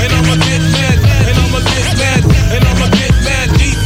and 0.04 0.12
I'ma 0.12 0.36
get 0.44 0.62
mad, 0.76 1.00
and 1.28 1.38
I'ma 1.38 1.60
get 1.60 1.98
mad, 1.98 2.24
and 2.52 2.66
I'ma 2.66 2.88
get 2.96 3.14
mad 3.24 3.58
deep 3.58 3.85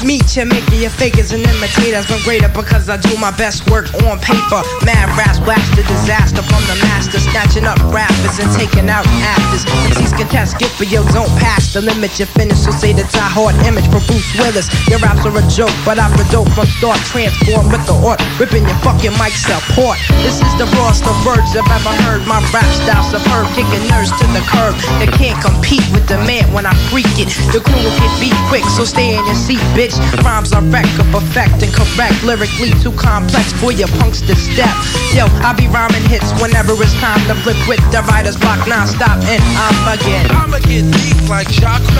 Meet 0.00 0.32
you, 0.32 0.48
make 0.48 0.64
your 0.72 0.88
fakers 0.88 1.32
and 1.36 1.44
imitators. 1.44 2.08
I'm 2.08 2.24
greater 2.24 2.48
because 2.48 2.88
I 2.88 2.96
do 2.96 3.12
my 3.20 3.30
best 3.36 3.68
work 3.68 3.92
on 4.08 4.16
paper. 4.24 4.64
Mad 4.80 5.12
raps 5.12 5.36
blast 5.44 5.76
the 5.76 5.84
disaster 5.84 6.40
from 6.40 6.64
the 6.72 6.76
master. 6.88 7.20
Snatching 7.20 7.68
up 7.68 7.76
rappers 7.92 8.40
and 8.40 8.48
taking 8.56 8.88
out 8.88 9.04
actors. 9.20 9.68
MCs 9.92 10.16
can 10.16 10.24
test, 10.32 10.56
get 10.56 10.72
but 10.80 10.88
yo, 10.88 11.04
don't 11.12 11.28
pass 11.36 11.76
the 11.76 11.84
limit. 11.84 12.16
You 12.16 12.24
finish, 12.24 12.56
so 12.56 12.72
say 12.72 12.96
the 12.96 13.04
tie 13.12 13.28
hard 13.28 13.52
image 13.68 13.84
for 13.92 14.00
Bruce 14.08 14.24
Willis. 14.40 14.72
Your 14.88 15.04
raps 15.04 15.20
are 15.28 15.36
a 15.36 15.44
joke, 15.52 15.74
but 15.84 16.00
I'm 16.00 16.16
a 16.16 16.24
dope 16.32 16.48
from 16.56 16.64
start. 16.80 16.96
Transform 17.12 17.68
with 17.68 17.84
the 17.84 17.92
art, 18.00 18.24
ripping 18.40 18.64
your 18.64 18.80
fucking 18.80 19.12
mic 19.20 19.36
support. 19.36 20.00
This 20.24 20.40
is 20.40 20.52
the 20.56 20.64
rawest 20.80 21.04
of 21.04 21.16
words 21.28 21.52
I've 21.52 21.68
ever 21.68 21.92
heard. 22.08 22.24
My 22.24 22.40
rap 22.56 22.64
style 22.72 23.04
superb, 23.04 23.52
kicking 23.52 23.84
nerves 23.92 24.16
to 24.16 24.24
the 24.32 24.40
curb. 24.48 24.72
They 24.96 25.12
can't 25.12 25.36
compete 25.44 25.84
with 25.92 26.08
the 26.08 26.16
man 26.24 26.48
when 26.56 26.64
I 26.64 26.72
freak 26.88 27.12
it. 27.20 27.28
The 27.52 27.60
crew 27.60 27.84
will 27.84 27.96
get 28.00 28.12
beat 28.16 28.38
quick, 28.48 28.64
so 28.72 28.88
stay 28.88 29.12
in 29.12 29.20
your 29.28 29.36
seat, 29.36 29.60
bitch. 29.76 29.89
Rhymes 30.22 30.52
are 30.52 30.62
wreck 30.70 30.86
of 30.98 31.08
perfect 31.10 31.62
and 31.62 31.72
correct. 31.72 32.22
Lyrically 32.22 32.70
too 32.82 32.92
complex 32.92 33.52
for 33.58 33.72
your 33.72 33.88
punks 33.98 34.20
to 34.22 34.34
step. 34.36 34.70
Yo, 35.16 35.26
I 35.42 35.54
be 35.56 35.66
rhyming 35.68 36.04
hits 36.06 36.30
whenever 36.40 36.74
it's 36.78 36.94
time 37.00 37.20
to 37.26 37.34
flip 37.42 37.58
with 37.66 37.80
the 37.90 38.02
writer's 38.06 38.36
block 38.36 38.60
non-stop 38.68 39.18
and 39.26 39.42
I'm 39.58 39.98
again. 39.98 40.26
I'ma 40.30 40.58
get 40.62 40.86
deep 40.86 41.18
like 41.28 41.48
chocolate. 41.50 41.90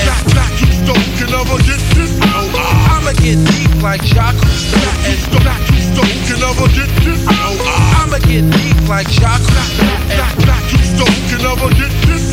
And 0.00 0.24
black 0.32 0.54
you 0.58 0.72
stone 0.72 1.08
can 1.18 1.28
never 1.30 1.58
get 1.62 1.82
this. 1.94 2.12
I'ma 2.22 3.12
get 3.22 3.38
deep 3.54 3.74
like 3.82 4.02
chocolate. 4.02 4.62
And 5.04 5.20
black 5.42 5.62
you 5.70 5.80
stone 5.84 6.18
can 6.26 6.38
never 6.40 6.66
get 6.74 6.90
this. 7.04 7.22
I'ma 7.28 8.18
get 8.26 8.44
deep 8.50 8.78
like 8.88 9.08
chocolate. 9.10 9.70
And 10.10 10.34
black 10.42 10.64
you 10.72 10.82
stone 10.82 11.20
can 11.28 11.40
never 11.44 11.68
get 11.76 11.92
this. 12.08 12.32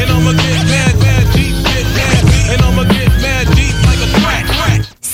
And 0.00 0.08
I'ma 0.10 0.32
get 0.32 0.62
mad, 0.70 0.94
mad 1.00 1.25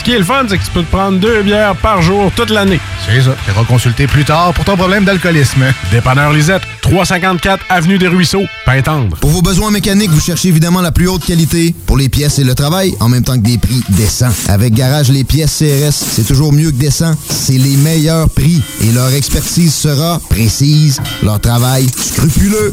Ce 0.00 0.04
qui 0.04 0.12
est 0.12 0.18
le 0.18 0.24
fun, 0.24 0.46
c'est 0.48 0.56
que 0.56 0.64
tu 0.64 0.70
peux 0.70 0.82
te 0.82 0.90
prendre 0.90 1.18
deux 1.18 1.42
bières 1.42 1.76
par 1.76 2.00
jour 2.00 2.32
toute 2.34 2.48
l'année. 2.48 2.80
C'est 3.06 3.20
ça. 3.20 3.36
Tu 3.44 3.52
consulter 3.66 4.06
plus 4.06 4.24
tard 4.24 4.54
pour 4.54 4.64
ton 4.64 4.74
problème 4.74 5.04
d'alcoolisme. 5.04 5.62
Dépanneur 5.92 6.32
Lisette, 6.32 6.62
354 6.80 7.66
Avenue 7.68 7.98
des 7.98 8.08
Ruisseaux, 8.08 8.44
Pintendre. 8.64 9.18
Pour 9.18 9.28
vos 9.28 9.42
besoins 9.42 9.70
mécaniques, 9.70 10.08
vous 10.08 10.20
cherchez 10.20 10.48
évidemment 10.48 10.80
la 10.80 10.90
plus 10.90 11.06
haute 11.06 11.26
qualité 11.26 11.74
pour 11.84 11.98
les 11.98 12.08
pièces 12.08 12.38
et 12.38 12.44
le 12.44 12.54
travail, 12.54 12.94
en 13.00 13.10
même 13.10 13.24
temps 13.24 13.34
que 13.34 13.44
des 13.44 13.58
prix 13.58 13.82
décents. 13.90 14.32
Avec 14.48 14.72
Garage 14.72 15.10
Les 15.10 15.22
Pièces 15.22 15.58
CRS, 15.58 15.92
c'est 15.92 16.26
toujours 16.26 16.54
mieux 16.54 16.70
que 16.70 16.76
décent. 16.76 17.14
C'est 17.28 17.58
les 17.58 17.76
meilleurs 17.76 18.30
prix 18.30 18.62
et 18.80 18.92
leur 18.92 19.12
expertise 19.12 19.74
sera 19.74 20.18
précise, 20.30 20.98
leur 21.22 21.40
travail 21.40 21.86
scrupuleux. 21.94 22.72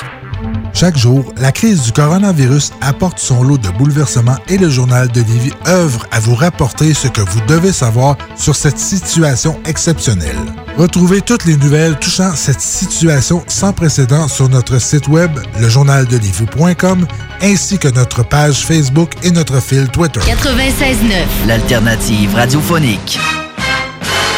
Chaque 0.73 0.97
jour, 0.97 1.33
la 1.37 1.51
crise 1.51 1.83
du 1.83 1.91
coronavirus 1.91 2.71
apporte 2.81 3.19
son 3.19 3.43
lot 3.43 3.57
de 3.57 3.69
bouleversements 3.69 4.37
et 4.47 4.57
le 4.57 4.69
journal 4.69 5.09
de 5.09 5.21
Lévis 5.21 5.53
œuvre 5.67 6.05
à 6.11 6.19
vous 6.19 6.33
rapporter 6.35 6.93
ce 6.93 7.07
que 7.07 7.21
vous 7.21 7.41
devez 7.47 7.71
savoir 7.71 8.17
sur 8.35 8.55
cette 8.55 8.79
situation 8.79 9.59
exceptionnelle. 9.65 10.37
Retrouvez 10.77 11.21
toutes 11.21 11.45
les 11.45 11.57
nouvelles 11.57 11.97
touchant 11.99 12.35
cette 12.35 12.61
situation 12.61 13.43
sans 13.47 13.73
précédent 13.73 14.27
sur 14.27 14.49
notre 14.49 14.79
site 14.79 15.07
web, 15.07 15.31
lejournaldelévis.com, 15.59 17.05
ainsi 17.41 17.77
que 17.77 17.89
notre 17.89 18.23
page 18.23 18.65
Facebook 18.65 19.11
et 19.23 19.31
notre 19.31 19.59
fil 19.59 19.87
Twitter. 19.89 20.21
96.9, 20.21 21.47
l'alternative 21.47 22.33
radiophonique. 22.33 23.19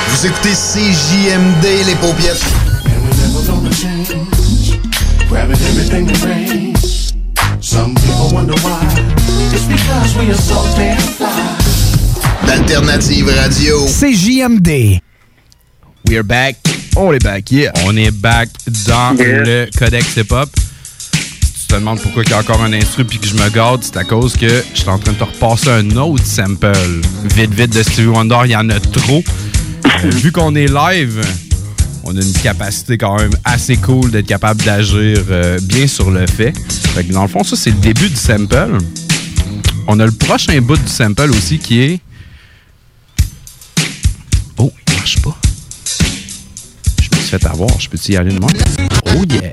Vous 0.09 0.25
écoutez 0.25 0.53
CJMD, 0.53 1.85
les 1.85 1.95
paupières. 1.95 2.35
Grabbing 5.33 5.57
everything 5.65 6.05
that 6.05 6.23
rains. 6.25 7.11
Some 7.59 7.95
people 7.95 8.29
wonder 8.31 8.53
why. 8.61 8.85
It's 9.51 9.65
because 9.65 10.15
we 10.15 10.29
are 10.29 10.37
so 10.37 10.61
damn 10.77 11.01
fly. 11.17 11.57
D'alternative 12.45 13.25
radio. 13.25 13.79
CJMD. 13.87 15.01
We 16.07 16.17
are 16.17 16.23
back. 16.23 16.57
On 16.95 17.11
est 17.13 17.23
back, 17.23 17.51
yeah. 17.51 17.71
On 17.87 17.97
est 17.97 18.11
back 18.11 18.49
dans 18.85 19.17
le 19.17 19.67
Codex 19.75 20.17
Hip 20.17 20.31
Hop. 20.31 20.49
Si 21.11 21.61
tu 21.61 21.67
te 21.67 21.73
demandes 21.73 21.99
pourquoi 22.01 22.21
il 22.23 22.29
y 22.29 22.33
a 22.33 22.37
encore 22.37 22.61
un 22.61 22.71
instru 22.71 23.03
puis 23.03 23.17
que 23.17 23.25
je 23.25 23.33
me 23.33 23.49
garde, 23.49 23.83
c'est 23.83 23.97
à 23.97 24.03
cause 24.03 24.37
que 24.37 24.63
je 24.75 24.81
suis 24.81 24.89
en 24.89 24.99
train 24.99 25.13
de 25.13 25.17
te 25.17 25.23
repasser 25.23 25.71
un 25.71 25.97
autre 25.97 26.27
sample. 26.27 27.01
Vite, 27.23 27.55
vite 27.55 27.73
de 27.73 27.81
Stevie 27.81 28.09
Wonder, 28.09 28.41
il 28.45 28.51
y 28.51 28.55
en 28.55 28.69
a 28.69 28.79
trop. 28.79 29.23
Euh, 30.03 30.09
vu 30.11 30.31
qu'on 30.31 30.53
est 30.53 30.71
live, 30.71 31.21
on 32.03 32.15
a 32.15 32.21
une 32.21 32.33
capacité 32.33 32.97
quand 32.97 33.17
même 33.17 33.31
assez 33.43 33.77
cool 33.77 34.11
d'être 34.11 34.27
capable 34.27 34.61
d'agir 34.63 35.23
euh, 35.29 35.59
bien 35.63 35.87
sur 35.87 36.11
le 36.11 36.27
fait. 36.27 36.53
Fait 36.93 37.03
que 37.03 37.13
dans 37.13 37.21
le 37.23 37.27
fond, 37.27 37.43
ça, 37.43 37.55
c'est 37.55 37.71
le 37.71 37.77
début 37.77 38.09
du 38.09 38.15
sample. 38.15 38.77
On 39.87 39.99
a 39.99 40.05
le 40.05 40.11
prochain 40.11 40.59
bout 40.61 40.77
du 40.77 40.87
sample 40.87 41.31
aussi 41.31 41.59
qui 41.59 41.81
est. 41.81 41.99
Oh, 44.57 44.71
il 44.87 44.95
marche 44.95 45.21
pas. 45.21 45.37
Je 47.01 47.09
me 47.09 47.21
suis 47.21 47.29
fait 47.29 47.45
avoir. 47.45 47.79
Je 47.79 47.89
peux-tu 47.89 48.13
y 48.13 48.17
aller 48.17 48.33
de? 48.33 48.39
Oh 48.41 49.23
yeah! 49.29 49.51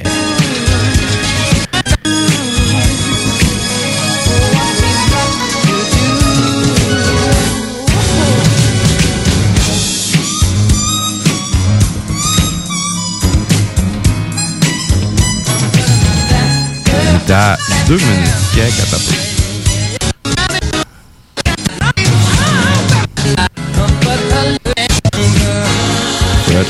Deux 17.86 17.96
minutes 17.96 18.28
quelques 18.56 18.90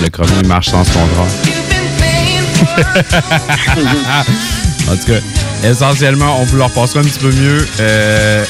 le 0.03 0.11
chrono 0.11 0.33
il 0.43 0.47
marche 0.47 0.69
sans 0.69 0.85
ce 0.85 0.91
contrat. 0.93 1.27
en 4.91 4.97
tout 4.97 5.07
cas, 5.07 5.21
essentiellement, 5.67 6.39
on 6.41 6.45
vous 6.45 6.59
leur 6.59 6.71
passera 6.71 7.01
un 7.01 7.05
petit 7.05 7.19
peu 7.19 7.33
mieux. 7.33 7.67
Euh, 7.81 8.45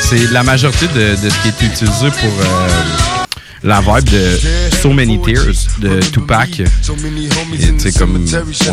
c'est 0.00 0.30
la 0.30 0.44
majorité 0.44 0.86
de, 0.86 1.16
de 1.20 1.30
ce 1.30 1.38
qui 1.40 1.48
est 1.48 1.62
utilisé 1.66 2.10
pour 2.10 2.30
euh, 2.30 2.68
la 3.62 3.80
vibe 3.80 4.10
de 4.10 4.38
So 4.80 4.90
Many 4.92 5.20
Tears 5.20 5.78
de 5.80 6.00
Tupac. 6.00 6.60
Et 6.60 7.92
comme 7.92 8.16
on 8.16 8.18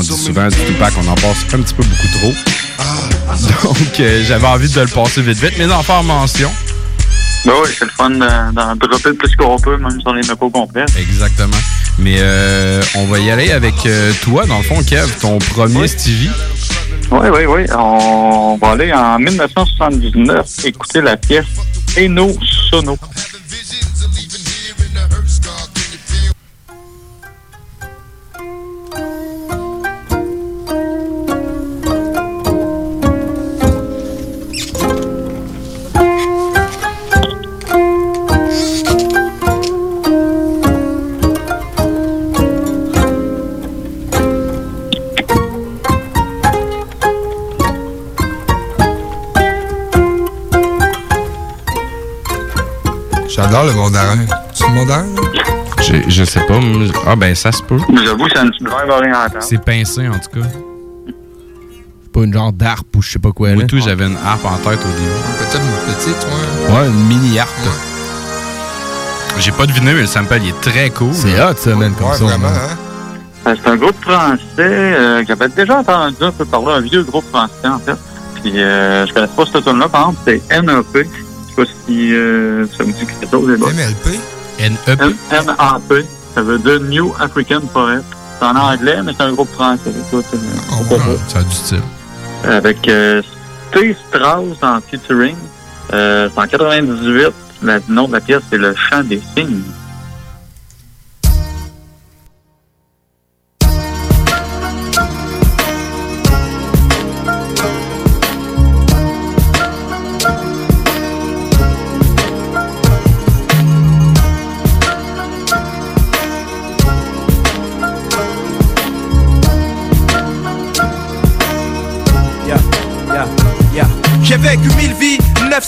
dit 0.01 0.07
souvent 0.07 0.47
du 0.47 0.55
Tupac, 0.65 0.93
on 1.03 1.07
en 1.07 1.15
passe 1.15 1.45
un 1.53 1.61
petit 1.61 1.73
peu 1.73 1.83
beaucoup 1.83 2.07
trop. 2.19 2.33
Donc, 3.63 3.99
euh, 3.99 4.23
j'avais 4.25 4.47
envie 4.47 4.69
de 4.69 4.79
le 4.81 4.87
passer 4.87 5.21
vite 5.21 5.37
vite, 5.39 5.53
mais 5.57 5.67
d'en 5.67 5.83
faire 5.83 6.03
mention. 6.03 6.51
Ben 7.45 7.53
oui, 7.63 7.69
c'est 7.77 7.85
le 7.85 7.91
fun 7.91 8.09
de- 8.09 8.51
d'en 8.53 8.75
dropper 8.75 9.09
le 9.09 9.15
plus 9.15 9.35
qu'on 9.35 9.57
peut, 9.59 9.77
même 9.77 9.91
si 9.99 10.03
on 10.05 10.13
les 10.13 10.27
met 10.27 10.35
pas 10.35 10.45
au 10.45 10.49
complet. 10.49 10.85
Exactement. 10.99 11.57
Mais 11.99 12.17
euh, 12.19 12.81
on 12.95 13.05
va 13.05 13.19
y 13.19 13.29
aller 13.31 13.51
avec 13.51 13.73
euh, 13.85 14.11
toi, 14.21 14.45
dans 14.45 14.57
le 14.57 14.63
fond, 14.63 14.81
Kev, 14.83 15.07
ton 15.21 15.37
premier 15.39 15.87
Stevie. 15.87 16.29
Oui, 17.11 17.27
oui, 17.33 17.45
oui. 17.47 17.63
On 17.77 18.57
va 18.61 18.71
aller 18.71 18.91
en 18.91 19.17
1979 19.19 20.45
écouter 20.65 21.01
la 21.01 21.15
pièce 21.15 21.45
Eno 21.97 22.35
Sono. 22.69 22.97
J'adore 53.49 53.65
le 53.65 53.73
mandarin. 53.73 54.17
C'est 54.53 54.67
le 54.67 54.73
mandarin? 54.73 55.03
là? 55.15 55.43
Je, 55.81 55.95
je 56.09 56.23
sais 56.23 56.41
pas. 56.41 56.59
moi, 56.59 56.87
Ah, 57.05 57.15
ben, 57.15 57.33
ça 57.35 57.51
se 57.51 57.61
peut. 57.63 57.77
J'avoue, 58.03 58.27
c'est 58.33 58.41
une 58.41 58.49
petite 58.51 58.63
drive 58.67 58.89
orientale. 58.89 59.41
C'est 59.41 59.63
pincé, 59.63 60.07
en 60.07 60.13
tout 60.19 60.39
cas. 60.41 60.47
C'est 62.03 62.11
pas 62.11 62.19
une 62.25 62.33
genre 62.33 62.51
d'arpe 62.51 62.95
ou 62.95 63.01
je 63.01 63.11
sais 63.11 63.19
pas 63.19 63.31
quoi. 63.31 63.51
Moi, 63.53 63.61
là. 63.61 63.67
tout, 63.67 63.79
j'avais 63.79 64.05
une 64.05 64.17
harpe 64.17 64.43
en 64.45 64.57
tête 64.57 64.79
au 64.79 64.89
début. 64.89 65.11
Peut-être 65.39 65.61
une 65.63 65.93
petite, 65.93 66.27
ouais. 66.27 66.75
Ouais, 66.75 66.87
une 66.87 67.07
mini 67.07 67.39
harpe. 67.39 67.51
J'ai 69.39 69.51
pas 69.51 69.65
deviné, 69.67 69.93
mais 69.93 70.01
le 70.01 70.07
sample, 70.07 70.39
il 70.41 70.49
est 70.49 70.61
très 70.61 70.89
cool. 70.89 71.13
C'est 71.13 71.39
hot, 71.41 71.53
ça, 71.55 71.75
man, 71.75 71.93
comme 71.97 72.07
Ouais, 72.09 72.15
ça. 72.17 72.23
vraiment, 72.25 72.47
hein? 72.47 72.75
Euh, 73.47 73.55
C'est 73.63 73.69
un 73.69 73.75
groupe 73.77 73.95
français 74.01 74.39
euh, 74.59 75.21
que 75.21 75.27
j'avais 75.27 75.47
déjà 75.49 75.77
entendu 75.79 76.15
un 76.21 76.31
peu 76.31 76.43
parler, 76.43 76.71
un 76.73 76.81
vieux 76.81 77.03
groupe 77.03 77.25
français, 77.29 77.67
en 77.67 77.79
fait. 77.79 77.95
Puis, 78.41 78.59
euh, 78.61 79.05
je 79.05 79.13
connais 79.13 79.27
pas 79.27 79.43
cette 79.45 79.63
tune-là, 79.63 79.87
par 79.87 80.09
exemple, 80.09 80.19
c'est 80.25 80.61
NEP. 80.61 81.07
Pas 81.57 81.63
si 81.65 82.13
euh, 82.13 82.65
ça 82.77 82.85
me 82.85 82.93
dit 82.93 83.05
quelque 83.05 83.29
chose. 83.29 83.49
MLP? 83.49 84.19
NEP. 84.59 86.05
Ça 86.33 86.41
veut 86.41 86.59
dire 86.59 86.79
New 86.79 87.13
African 87.19 87.61
Poet. 87.73 88.01
C'est 88.39 88.45
en 88.45 88.55
anglais, 88.55 88.97
mais 89.03 89.11
c'est 89.17 89.23
un 89.23 89.33
groupe 89.33 89.51
français. 89.53 89.89
Écoute, 89.89 90.25
euh, 90.33 90.37
c'est 90.69 90.89
pas 90.89 91.03
ça. 91.31 91.39
A 91.39 91.43
du 91.43 91.51
style. 91.51 91.81
Avec 92.43 92.87
euh, 92.87 93.21
Steve 93.71 93.95
Strauss 94.07 94.57
en 94.61 94.79
featuring. 94.81 95.35
Euh, 95.93 96.29
c'est 96.31 96.39
en 96.39 96.47
98. 96.47 97.33
Le 97.63 97.81
nom 97.89 98.07
de 98.07 98.13
la 98.13 98.21
pièce, 98.21 98.43
c'est 98.51 98.57
Le 98.57 98.75
Chant 98.75 99.03
des 99.03 99.21
Cygnes. 99.35 99.63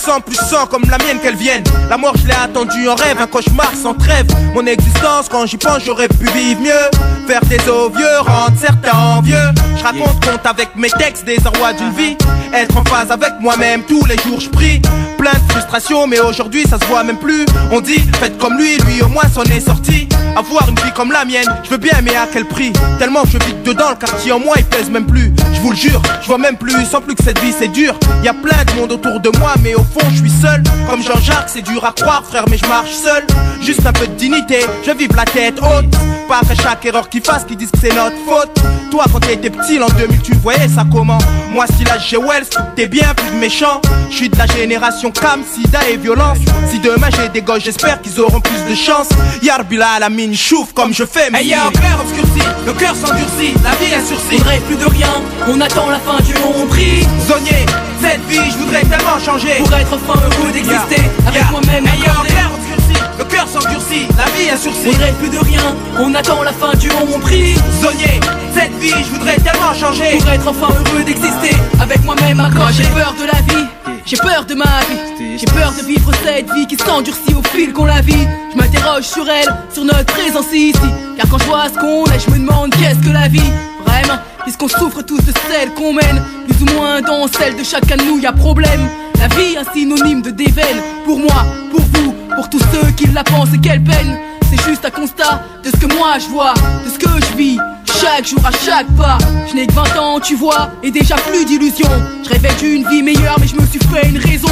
900 0.10 0.22
plus 0.22 0.36
100 0.36 0.68
comme 0.68 0.84
la 0.90 0.98
mienne 0.98 1.20
qu'elle 1.22 1.36
vienne. 1.36 1.64
La 1.88 1.98
mort, 1.98 2.16
je 2.18 2.26
l'ai 2.26 2.34
attendue 2.34 2.90
en 2.90 2.96
rêve, 2.96 3.18
un 3.22 3.28
cauchemar 3.28 3.72
sans 3.76 3.94
trêve. 3.94 4.26
Mon 4.56 4.66
existence, 4.66 5.28
quand 5.30 5.46
j'y 5.46 5.58
pense, 5.58 5.84
j'aurais 5.86 6.08
pu 6.08 6.26
vivre 6.34 6.62
mieux. 6.62 7.28
Faire 7.28 7.46
des 7.46 7.60
os 7.70 7.92
vieux, 7.96 8.20
rendre 8.22 8.58
certains 8.60 8.98
envieux. 8.98 9.36
Je 9.78 9.84
raconte 9.84 10.26
compte 10.26 10.46
avec 10.46 10.76
mes 10.76 10.90
textes 10.90 11.26
des 11.26 11.38
rois 11.58 11.74
d'une 11.74 11.92
vie. 11.92 12.18
Être 12.54 12.76
en 12.78 12.84
phase 12.86 13.12
avec 13.12 13.34
moi-même, 13.40 13.84
tous 13.84 14.04
les 14.06 14.18
jours 14.18 14.40
je 14.40 14.50
prie. 14.50 14.82
Plein 15.20 15.34
de 15.34 15.52
frustration, 15.52 16.08
mais 16.08 16.20
aujourd'hui 16.20 16.66
ça 16.68 16.80
se 16.80 16.86
voit 16.86 17.04
même 17.04 17.20
plus. 17.20 17.46
On 17.72 17.80
dit, 17.80 18.00
faites 18.20 18.38
comme 18.40 18.58
lui, 18.58 18.78
lui 18.78 19.04
au 19.04 19.10
moins 19.10 19.30
s'en 19.32 19.44
est 19.44 19.60
sorti. 19.60 20.09
Avoir 20.36 20.68
une 20.70 20.76
vie 20.76 20.92
comme 20.96 21.12
la 21.12 21.26
mienne. 21.26 21.48
Je 21.64 21.70
veux 21.70 21.78
bien, 21.78 22.00
mais 22.04 22.16
à 22.16 22.28
quel 22.32 22.46
prix? 22.46 22.72
Tellement 22.98 23.24
je 23.26 23.38
vis 23.38 23.54
dedans, 23.66 23.90
le 23.92 23.96
quartier 23.96 24.32
en 24.32 24.40
moi 24.40 24.56
il 24.58 24.66
pèse 24.66 24.90
même 24.90 25.06
plus. 25.06 25.34
Je 25.54 25.62
vous 25.62 25.72
le 25.72 25.78
jure, 25.78 26.02
je 26.22 26.28
vois 26.28 26.38
même 26.38 26.58
plus, 26.58 26.86
sans 26.86 27.02
plus 27.02 27.16
que 27.16 27.24
cette 27.24 27.40
vie 27.40 27.54
c'est 27.58 27.68
dur. 27.68 27.98
Y 28.24 28.28
a 28.28 28.34
plein 28.34 28.64
de 28.66 28.80
monde 28.80 28.92
autour 28.92 29.20
de 29.20 29.30
moi, 29.40 29.54
mais 29.62 29.76
au 29.76 29.84
fond 29.84 30.06
je 30.12 30.18
suis 30.18 30.32
seul. 30.42 30.64
Comme 30.90 31.04
Jean-Jacques, 31.04 31.50
c'est 31.50 31.62
dur 31.62 31.84
à 31.86 31.92
croire, 31.92 32.24
frère, 32.28 32.46
mais 32.50 32.58
je 32.58 32.66
marche 32.66 32.92
seul. 32.92 33.26
Juste 33.62 33.86
un 33.86 33.94
peu 33.94 34.08
de 34.08 34.14
dignité, 34.14 34.66
je 34.86 34.92
vive 34.92 35.16
la 35.16 35.26
tête 35.26 35.60
haute. 35.60 35.86
Pas 36.28 36.40
après 36.42 36.56
chaque 36.56 36.86
erreur 36.86 37.10
qu'ils 37.10 37.24
fassent, 37.24 37.44
qu'ils 37.44 37.58
disent 37.58 37.72
que 37.72 37.80
c'est 37.82 37.94
notre 37.96 38.16
faute. 38.28 38.52
Toi, 38.92 39.06
quand 39.12 39.20
t'étais 39.20 39.50
petit, 39.50 39.78
l'an 39.78 39.88
2000, 39.98 40.22
tu 40.22 40.34
voyais 40.36 40.68
ça 40.68 40.86
comment? 40.92 41.18
Moi, 41.52 41.66
si 41.76 41.84
là 41.84 41.98
j'ai 41.98 42.18
Wells, 42.18 42.46
t'es 42.76 42.88
bien 42.88 43.14
plus 43.16 43.36
méchant. 43.38 43.82
Je 44.10 44.16
suis 44.16 44.30
de 44.30 44.38
la 44.38 44.46
génération 44.48 45.12
Cam, 45.12 45.42
Sida 45.44 45.80
et 45.90 45.98
violence. 45.98 46.38
Si 46.72 46.80
demain 46.80 47.10
j'ai 47.16 47.30
des 47.30 47.42
gosses, 47.42 47.64
j'espère 47.64 48.02
qu'ils 48.02 48.20
auront 48.20 48.42
plus 48.42 48.64
de 48.70 48.76
chance. 48.76 49.10
Yarbila 49.42 49.90
à 49.94 50.00
la 50.10 50.16
mine, 50.16 50.36
chouffe 50.36 50.74
comme 50.74 50.94
je 50.94 51.04
fais, 51.04 51.30
mais 51.32 51.42
Hey, 51.42 51.50
y'a 51.50 51.68
un 51.68 51.72
cœur 51.72 52.00
obscurci, 52.02 52.42
le 52.66 52.74
cœur 52.74 52.96
s'endurcit, 52.96 53.54
la 53.64 53.72
vie 53.76 53.94
est 53.94 54.06
sursis. 54.06 54.38
Faudrait 54.38 54.60
plus 54.60 54.76
de 54.76 54.86
rien, 54.86 55.14
on 55.48 55.62
attend 55.62 55.90
la 55.90 56.00
fin 56.00 56.18
du 56.24 56.34
long 56.34 56.66
prix. 56.68 57.06
Zonier, 57.28 57.66
cette 58.02 58.22
vie, 58.28 58.50
je 58.52 58.58
voudrais 58.58 58.82
tellement 58.82 59.20
changer. 59.24 59.56
Pour 59.60 59.74
être 59.74 59.94
enfin 59.94 60.20
heureux 60.20 60.52
d'exister 60.52 61.02
avec 61.28 61.50
moi-même. 61.52 61.86
Hey, 61.86 62.02
y'a 62.02 62.12
un 62.12 62.26
cœur 62.26 62.52
obscurci, 62.58 63.02
le 63.20 63.24
cœur 63.26 63.48
s'endurcit, 63.48 64.08
la 64.18 64.26
vie 64.36 64.50
est 64.50 64.58
sursis. 64.58 64.92
Faudrait 64.92 65.14
plus 65.14 65.30
de 65.30 65.40
rien, 65.40 65.76
on 66.00 66.14
attend 66.16 66.44
la 66.44 66.54
fin 66.54 66.74
du 66.74 66.90
long 66.90 67.20
prix. 67.20 67.56
Zonier, 67.82 68.20
cette 68.56 68.76
vie, 68.80 69.04
je 69.06 69.12
voudrais 69.16 69.38
tellement 69.38 69.74
changer. 69.74 70.18
Pour 70.18 70.32
être 70.32 70.48
enfin 70.48 70.74
heureux 70.74 71.04
d'exister 71.04 71.56
avec 71.80 72.04
moi-même 72.04 72.40
accordé. 72.40 72.74
J'ai 72.74 72.90
peur 72.90 73.14
de 73.20 73.26
la 73.26 73.40
vie, 73.54 73.66
j'ai 74.06 74.18
peur 74.18 74.46
de 74.46 74.56
ma 74.56 74.66
vie. 74.66 75.38
J'ai 75.38 75.46
peur 75.46 75.74
de 75.78 75.86
vivre 75.86 76.12
cette 76.24 76.52
vie 76.54 76.68
qui 76.68 76.76
s'endurcit 76.76 77.34
au 77.34 77.44
fil 77.50 77.74
qu'on 77.74 77.86
la 77.86 78.02
vit. 78.02 78.28
Je 78.52 78.58
m'interroge 78.58 79.04
sur 79.04 79.28
elle, 79.30 79.48
sur 79.74 79.84
notre 79.84 80.06
présence 80.06 80.52
ici. 80.54 80.80
Car 81.18 81.30
quand 81.30 81.38
je 81.40 81.46
vois 81.46 81.70
ce 81.70 81.80
qu'on 81.80 82.06
est, 82.06 82.20
je 82.20 82.32
me 82.32 82.40
demande 82.40 82.72
qu'est-ce 82.72 83.00
que 83.06 83.14
la 83.14 83.28
vie 83.28 83.52
Vraiment, 83.86 84.20
puisqu'on 84.44 84.68
souffre 84.68 85.02
tous 85.02 85.18
de 85.18 85.34
celle 85.50 85.74
qu'on 85.74 85.94
mène. 85.94 86.24
Plus 86.48 86.64
ou 86.64 86.76
moins 86.76 87.02
dans 87.02 87.28
celle 87.28 87.56
de 87.56 87.64
chacun 87.64 87.98
de 87.98 88.04
nous, 88.04 88.20
y 88.20 88.26
a 88.26 88.34
problème. 88.34 88.90
La 89.20 89.28
vie, 89.28 89.58
un 89.58 89.72
synonyme 89.74 90.22
de 90.22 90.32
déveine. 90.32 90.82
Pour 91.06 91.20
moi, 91.20 91.46
pour 91.72 91.82
vous, 91.82 92.14
pour 92.36 92.50
tous 92.50 92.62
ceux 92.72 92.92
qui 92.92 93.08
la 93.08 93.24
pensent 93.24 93.54
et 93.54 93.60
quelle 93.60 93.84
peine. 93.84 94.18
C'est 94.50 94.68
juste 94.68 94.86
un 94.86 94.90
constat 94.90 95.44
de 95.64 95.70
ce 95.70 95.76
que 95.76 95.94
moi 95.94 96.18
je 96.18 96.28
vois, 96.28 96.54
de 96.56 96.90
ce 96.90 96.98
que 96.98 97.10
je 97.10 97.38
vis. 97.38 97.60
Chaque 98.02 98.28
jour 98.28 98.40
à 98.46 98.52
chaque 98.52 98.88
pas, 98.96 99.18
je 99.50 99.56
n'ai 99.56 99.68
que 99.68 99.74
20 99.74 100.00
ans, 100.00 100.20
tu 100.20 100.36
vois, 100.36 100.72
et 100.84 100.90
déjà 100.92 101.16
plus 101.16 101.44
d'illusions. 101.44 101.90
Je 102.24 102.30
rêvais 102.30 102.54
d'une 102.60 102.88
vie 102.88 103.04
meilleure, 103.04 103.38
mais 103.40 103.48
je 103.48 103.56
me 103.56 103.66
suis 103.66 103.80
fait 103.80 104.08
une 104.08 104.18
raison. 104.18 104.48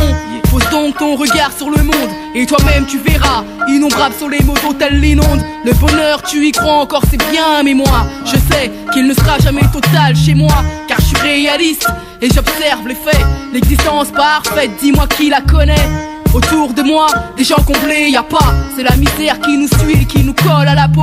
Pose 0.51 0.69
donc 0.69 0.97
ton 0.97 1.15
regard 1.15 1.51
sur 1.55 1.69
le 1.69 1.81
monde, 1.83 2.09
et 2.35 2.45
toi-même 2.45 2.85
tu 2.85 2.97
verras. 2.99 3.43
Innombrables 3.67 4.15
sont 4.19 4.27
les 4.27 4.41
mots 4.41 4.55
elle 4.81 4.99
l'inonde. 4.99 5.41
Le 5.63 5.73
bonheur, 5.73 6.21
tu 6.23 6.45
y 6.45 6.51
crois 6.51 6.81
encore, 6.81 7.03
c'est 7.09 7.23
bien, 7.31 7.63
mais 7.63 7.73
moi, 7.73 8.07
je 8.25 8.35
sais 8.35 8.71
qu'il 8.91 9.07
ne 9.07 9.13
sera 9.13 9.39
jamais 9.39 9.65
total 9.71 10.15
chez 10.15 10.33
moi, 10.33 10.63
car 10.87 10.99
je 10.99 11.05
suis 11.05 11.17
réaliste 11.17 11.87
et 12.21 12.27
j'observe 12.27 12.87
les 12.87 12.95
faits. 12.95 13.25
L'existence 13.53 14.09
parfaite, 14.09 14.71
dis-moi 14.81 15.07
qui 15.07 15.29
la 15.29 15.41
connaît. 15.41 16.16
Autour 16.37 16.71
de 16.71 16.83
moi, 16.83 17.07
des 17.35 17.43
gens 17.43 17.63
comblés, 17.65 18.09
y 18.09 18.15
a 18.15 18.21
pas. 18.21 18.53
C'est 18.75 18.83
la 18.83 18.95
misère 18.95 19.39
qui 19.39 19.57
nous 19.57 19.67
suit 19.67 20.03
et 20.03 20.05
qui 20.05 20.23
nous 20.23 20.35
colle 20.35 20.67
à 20.67 20.75
la 20.75 20.87
peau. 20.87 21.01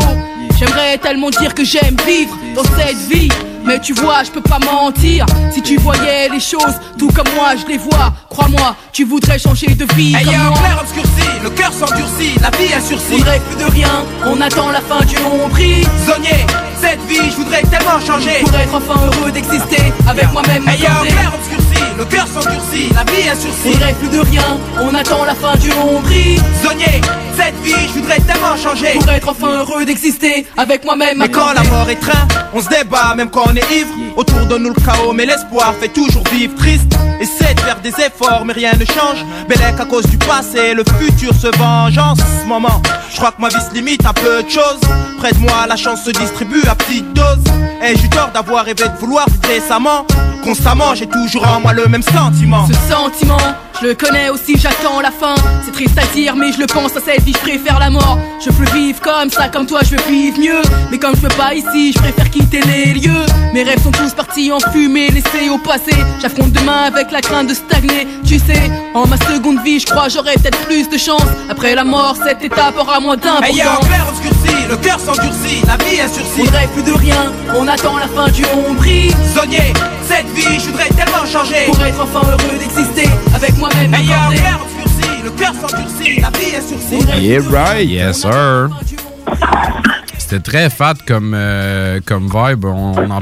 J'aimerais 0.57 0.97
tellement 0.99 1.30
dire 1.30 1.53
que 1.53 1.64
j'aime 1.64 1.97
vivre 2.07 2.39
dans 2.55 2.62
cette 2.62 2.99
vie. 3.11 3.28
Mais 3.64 3.80
tu 3.80 3.95
vois, 3.95 4.22
je 4.22 4.30
peux 4.30 4.41
pas 4.41 4.61
mentir. 4.61 5.26
Si 5.51 5.61
tu 5.61 5.76
voyais 5.78 6.28
les 6.28 6.39
choses 6.39 6.76
tout 6.97 7.09
comme 7.09 7.26
moi, 7.35 7.57
je 7.57 7.66
les 7.66 7.78
vois. 7.78 8.12
Crois-moi, 8.28 8.76
tu 8.93 9.03
voudrais 9.03 9.41
changer 9.41 9.74
de 9.74 9.85
vie. 9.97 10.14
Hey, 10.14 10.22
comme 10.22 10.35
y'a 10.35 10.47
un 10.47 10.53
clair 10.53 10.78
obscurci, 10.80 11.28
le 11.43 11.51
cœur 11.51 11.72
s'endurcit, 11.72 12.39
la 12.41 12.51
vie 12.51 12.72
est 12.72 12.87
sursis. 12.87 13.24
Plus 13.24 13.64
de 13.64 13.70
rien, 13.72 14.05
on 14.26 14.41
attend 14.41 14.70
la 14.70 14.82
fin 14.82 15.05
du 15.05 15.16
long 15.16 15.49
prix. 15.51 15.82
Zonier, 16.07 16.47
cette 16.85 17.01
vie, 17.07 17.30
je 17.30 17.37
voudrais 17.37 17.62
tellement 17.62 17.99
changer. 18.01 18.41
Pour 18.45 18.57
être 18.57 18.74
enfin 18.74 19.01
heureux 19.07 19.32
d'exister 19.32 19.93
avec 20.07 20.30
moi-même. 20.32 20.68
Hey, 20.68 20.87
obscurci, 21.39 21.82
le 21.97 22.05
cœur 22.05 22.26
s'endurcit, 22.26 22.91
la 22.95 23.05
vie 23.11 23.26
est 23.26 23.41
sursis. 23.41 23.72
Faudrait 23.72 23.95
plus 23.95 24.09
de 24.09 24.20
rien, 24.20 24.59
on 24.80 24.95
attend 24.95 25.24
la 25.24 25.35
fin 25.35 25.57
du 25.57 25.70
long 25.70 26.01
prix. 26.03 26.37
Zonier, 26.62 27.01
cette 27.37 27.59
vie, 27.62 27.89
je 27.89 28.01
voudrais 28.01 28.20
tellement 28.20 28.57
changer. 28.57 28.99
Pour 29.01 29.11
être 29.11 29.28
enfin 29.28 29.53
heureux 29.61 29.85
d'exister 29.85 30.47
avec 30.57 30.85
moi-même. 30.85 31.18
Mais 31.18 31.30
quand 31.30 31.53
la 31.55 31.62
mort 31.64 31.89
étreint, 31.89 32.28
on 32.53 32.61
se 32.61 32.68
débat 32.68 33.14
même 33.16 33.30
quand 33.30 33.45
on 33.47 33.57
est 33.57 33.70
ivre. 33.72 33.95
Autour 34.16 34.47
de 34.47 34.59
nous 34.59 34.68
le 34.70 34.80
chaos, 34.80 35.12
mais 35.12 35.26
l'espoir 35.26 35.74
fait 35.80 35.89
toujours 35.89 36.24
vivre 36.32 36.55
triste. 36.57 36.93
Essaie 37.20 37.55
de 37.55 37.61
faire 37.61 37.80
des 37.80 37.91
efforts, 37.91 38.45
mais 38.45 38.53
rien 38.53 38.72
ne 38.78 38.85
change. 38.85 39.24
Bellec 39.49 39.80
à 39.80 39.85
cause 39.87 40.07
du 40.07 40.18
passé, 40.18 40.74
le 40.74 40.85
futur 40.99 41.32
se 41.35 41.49
venge 41.57 41.97
en 41.99 42.14
ce 42.14 42.47
moment. 42.47 42.82
Je 43.11 43.16
crois 43.16 43.32
que 43.32 43.41
ma 43.41 43.49
vie 43.49 43.64
se 43.68 43.74
limite 43.74 44.05
à 44.05 44.12
peu 44.12 44.43
de 44.43 44.51
choses. 44.51 44.80
Près 45.18 45.32
de 45.32 45.39
moi, 45.39 45.66
la 45.68 45.76
chance 45.76 46.05
se 46.05 46.11
distribue 46.11 46.62
à 46.68 46.74
petite 46.75 47.12
dose. 47.12 47.45
Et 47.83 47.97
j'ai 47.97 48.09
tort 48.09 48.31
d'avoir 48.33 48.64
rêvé 48.64 48.85
de 48.85 48.99
vouloir 48.99 49.27
vivre 49.29 49.47
décemment. 49.47 50.07
Constamment, 50.45 50.95
j'ai 50.95 51.07
toujours 51.07 51.47
en 51.49 51.61
moi 51.61 51.72
le 51.72 51.86
même 51.86 52.03
sentiment. 52.03 52.66
Ce 52.66 52.74
sentiment, 52.92 53.38
je 53.80 53.86
le 53.86 53.95
connais 53.95 54.28
aussi, 54.28 54.59
j'attends 54.59 55.01
la 55.01 55.11
fin. 55.11 55.34
C'est 55.64 55.72
triste 55.72 55.97
à 55.97 56.05
dire, 56.14 56.36
mais 56.36 56.53
je 56.53 56.59
le 56.59 56.66
pense 56.66 56.95
à 56.97 57.01
cette 57.01 57.22
vie, 57.22 57.32
je 57.32 57.38
préfère 57.38 57.78
la 57.78 57.88
mort. 57.88 58.18
Je 58.45 58.51
veux 58.51 58.66
vivre 58.66 59.01
comme 59.01 59.30
ça, 59.30 59.49
comme 59.49 59.66
toi, 59.66 59.80
je 59.82 59.97
veux 59.97 60.03
vivre 60.07 60.38
mieux. 60.38 60.62
Mais 60.90 60.99
comme 60.99 61.16
je 61.16 61.22
peux 61.22 61.34
pas 61.34 61.55
ici, 61.55 61.92
je 61.95 61.99
préfère 61.99 62.28
quitter 62.28 62.61
les 62.61 62.92
lieux. 62.92 63.24
Mes 63.55 63.62
rêves 63.62 63.82
sont 63.82 63.90
tous 63.90 64.12
partis 64.12 64.53
en 64.53 64.61
fumée, 64.70 65.09
laissés 65.09 65.49
au 65.51 65.57
passé. 65.57 65.97
J'affronte 66.20 66.53
demain 66.53 66.84
avec 66.88 67.11
la 67.11 67.22
crainte 67.22 67.49
de 67.49 67.55
stagner. 67.55 68.07
Tu 68.26 68.38
sais, 68.38 68.70
en 68.95 69.07
ma 69.07 69.16
seconde 69.16 69.62
vie, 69.64 69.80
je 69.80 69.86
crois 69.86 70.09
j'aurai 70.11 70.34
peut-être 70.34 70.59
plus 70.66 70.90
de 70.90 70.99
chance. 70.99 71.24
Après 71.49 71.74
la 71.74 71.84
mort, 71.84 72.16
cette 72.22 72.45
étape 72.45 72.76
aura 72.78 73.01
moins 73.01 73.16
d'importance. 73.16 73.49
Hey, 73.49 73.57
y'a 73.57 73.72
un 73.72 73.86
clair 73.86 74.07
obscurci, 74.09 74.66
le 74.68 74.76
cœur 74.76 75.01
s'endurcit, 75.01 75.62
la 75.66 75.76
vie 75.84 75.97
est 75.97 76.09
sursis. 76.09 76.45
Faudrait 76.45 76.68
plus 76.74 76.82
de 76.82 76.92
rien, 76.92 77.32
on 77.57 77.66
attend 77.66 77.97
la 77.97 78.09
fin 78.09 78.28
du 78.28 78.42
long 78.42 78.74
prix. 78.76 79.11
Zonier, 79.34 79.72
cette 80.07 80.34
vie, 80.35 80.59
je 80.61 80.66
voudrais 80.70 80.89
tellement 80.89 81.24
changer. 81.26 81.66
Pour 81.66 81.80
être 81.85 82.01
enfin 82.01 82.20
heureux 82.28 82.59
d'exister 82.59 83.09
avec 83.35 83.57
moi-même. 83.59 83.95
Un 83.95 83.99
accordé. 83.99 84.37
clair 84.37 84.59
obscurci, 84.62 85.22
le 85.22 85.30
cœur 85.30 85.53
s'endurcit, 85.55 86.20
la 86.20 86.30
vie 86.30 86.55
est 86.55 86.61
sursis. 86.61 87.20
Yeah, 87.20 87.41
right. 87.51 87.89
Yes, 87.89 88.20
sir. 88.22 88.68
C'était 90.18 90.41
très 90.41 90.70
fat 90.70 90.95
comme, 91.07 91.32
euh, 91.35 92.01
comme 92.05 92.24
vibe. 92.24 92.64
On, 92.64 92.95
on 92.97 93.11
en, 93.11 93.20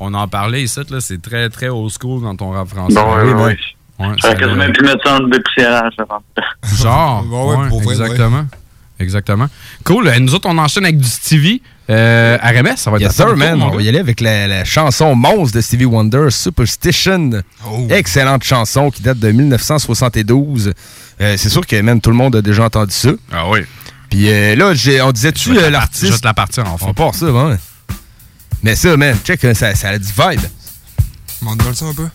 on 0.00 0.14
en 0.14 0.28
parlait 0.28 0.62
ici, 0.62 0.80
là. 0.90 1.00
C'est 1.00 1.20
très, 1.22 1.48
très 1.48 1.68
old 1.68 1.90
school 1.90 2.22
dans 2.22 2.34
ton 2.36 2.50
rap 2.50 2.68
français. 2.68 2.94
Bon, 2.94 3.14
ouais, 3.16 3.32
Oui, 4.00 4.06
ouais. 4.06 4.14
ça- 4.20 4.34
quasiment 4.34 4.70
pu 4.72 4.82
mettre 4.84 5.02
ça 5.04 5.16
en 5.16 5.20
dépoussiérage. 5.20 5.92
pense. 6.08 6.22
Genre. 6.80 7.24
Ouais, 7.26 7.36
ouais, 7.56 7.62
ouais, 7.62 7.68
pour 7.68 7.80
vrai, 7.82 7.94
exactement. 7.94 8.44
Exactement. 9.00 9.46
Cool. 9.84 10.08
Euh, 10.08 10.18
Nous 10.18 10.34
autres, 10.34 10.48
on 10.50 10.58
enchaîne 10.58 10.84
avec 10.84 10.98
du 10.98 11.08
Stevie. 11.08 11.62
Euh, 11.90 12.36
RMS, 12.42 12.76
ça 12.76 12.90
va 12.90 12.96
être 12.98 13.02
Yes 13.04 13.14
sir, 13.14 13.26
tour, 13.28 13.36
man. 13.36 13.62
On 13.62 13.70
va 13.70 13.80
y 13.82 13.88
aller 13.88 13.98
avec 13.98 14.20
la, 14.20 14.46
la 14.46 14.64
chanson 14.64 15.14
monstre 15.14 15.56
de 15.56 15.60
Stevie 15.62 15.86
Wonder, 15.86 16.26
Superstition. 16.30 17.30
Excellente 17.88 18.44
chanson 18.44 18.90
qui 18.90 19.00
date 19.02 19.18
de 19.18 19.30
1972. 19.32 20.72
Euh, 21.20 21.34
c'est 21.38 21.48
sûr 21.48 21.66
que 21.66 21.76
même 21.76 22.00
tout 22.02 22.10
le 22.10 22.16
monde 22.16 22.36
a 22.36 22.42
déjà 22.42 22.64
entendu 22.64 22.92
ça. 22.94 23.10
Ah 23.32 23.48
oui. 23.48 23.60
Puis 24.10 24.30
euh, 24.30 24.54
là, 24.54 24.74
j'ai- 24.74 25.00
on 25.02 25.12
disait-tu 25.12 25.56
euh, 25.58 25.70
l'artiste. 25.70 26.06
je 26.06 26.12
vais 26.12 26.18
te 26.18 26.26
la 26.26 26.34
partir 26.34 26.66
en 26.70 26.76
fond. 26.78 26.88
On 26.90 26.94
part 26.94 27.14
ça, 27.14 27.26
ouais. 27.26 27.56
Mais 28.62 28.74
ça, 28.74 28.96
man, 28.96 29.16
check, 29.24 29.44
euh, 29.44 29.54
ça, 29.54 29.74
ça 29.74 29.88
a 29.88 29.98
du 29.98 30.04
vibe. 30.06 30.40
Montre-moi 31.42 31.74
ça 31.74 31.84
un 31.86 31.94
peu. 31.94 32.08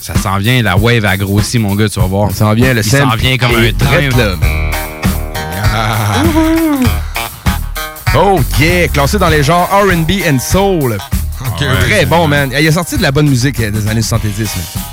Ça 0.00 0.14
s'en 0.16 0.38
vient, 0.38 0.62
la 0.62 0.76
wave 0.78 1.04
a 1.04 1.16
grossi, 1.16 1.58
mon 1.58 1.74
gars, 1.74 1.88
tu 1.88 2.00
vas 2.00 2.06
voir. 2.06 2.30
Ça 2.30 2.38
s'en 2.38 2.54
vient, 2.54 2.72
le 2.72 2.80
Il 2.80 2.90
s'en 2.90 3.14
vient 3.16 3.36
comme 3.36 3.54
un 3.54 3.72
train. 3.72 4.08
là. 4.16 4.36
Oh 8.16 8.40
yeah, 8.58 8.88
classé 8.88 9.18
dans 9.18 9.28
les 9.28 9.42
genres 9.42 9.68
R&B 9.70 10.10
and 10.28 10.38
Soul. 10.40 10.98
Très 11.56 12.04
bon, 12.04 12.26
man. 12.28 12.50
Il 12.58 12.66
a 12.68 12.72
sorti 12.72 12.96
de 12.98 13.02
la 13.02 13.12
bonne 13.12 13.28
musique 13.28 13.58
euh, 13.60 13.70
des 13.70 13.88
années 13.88 14.02
70. 14.02 14.38
man. 14.38 14.48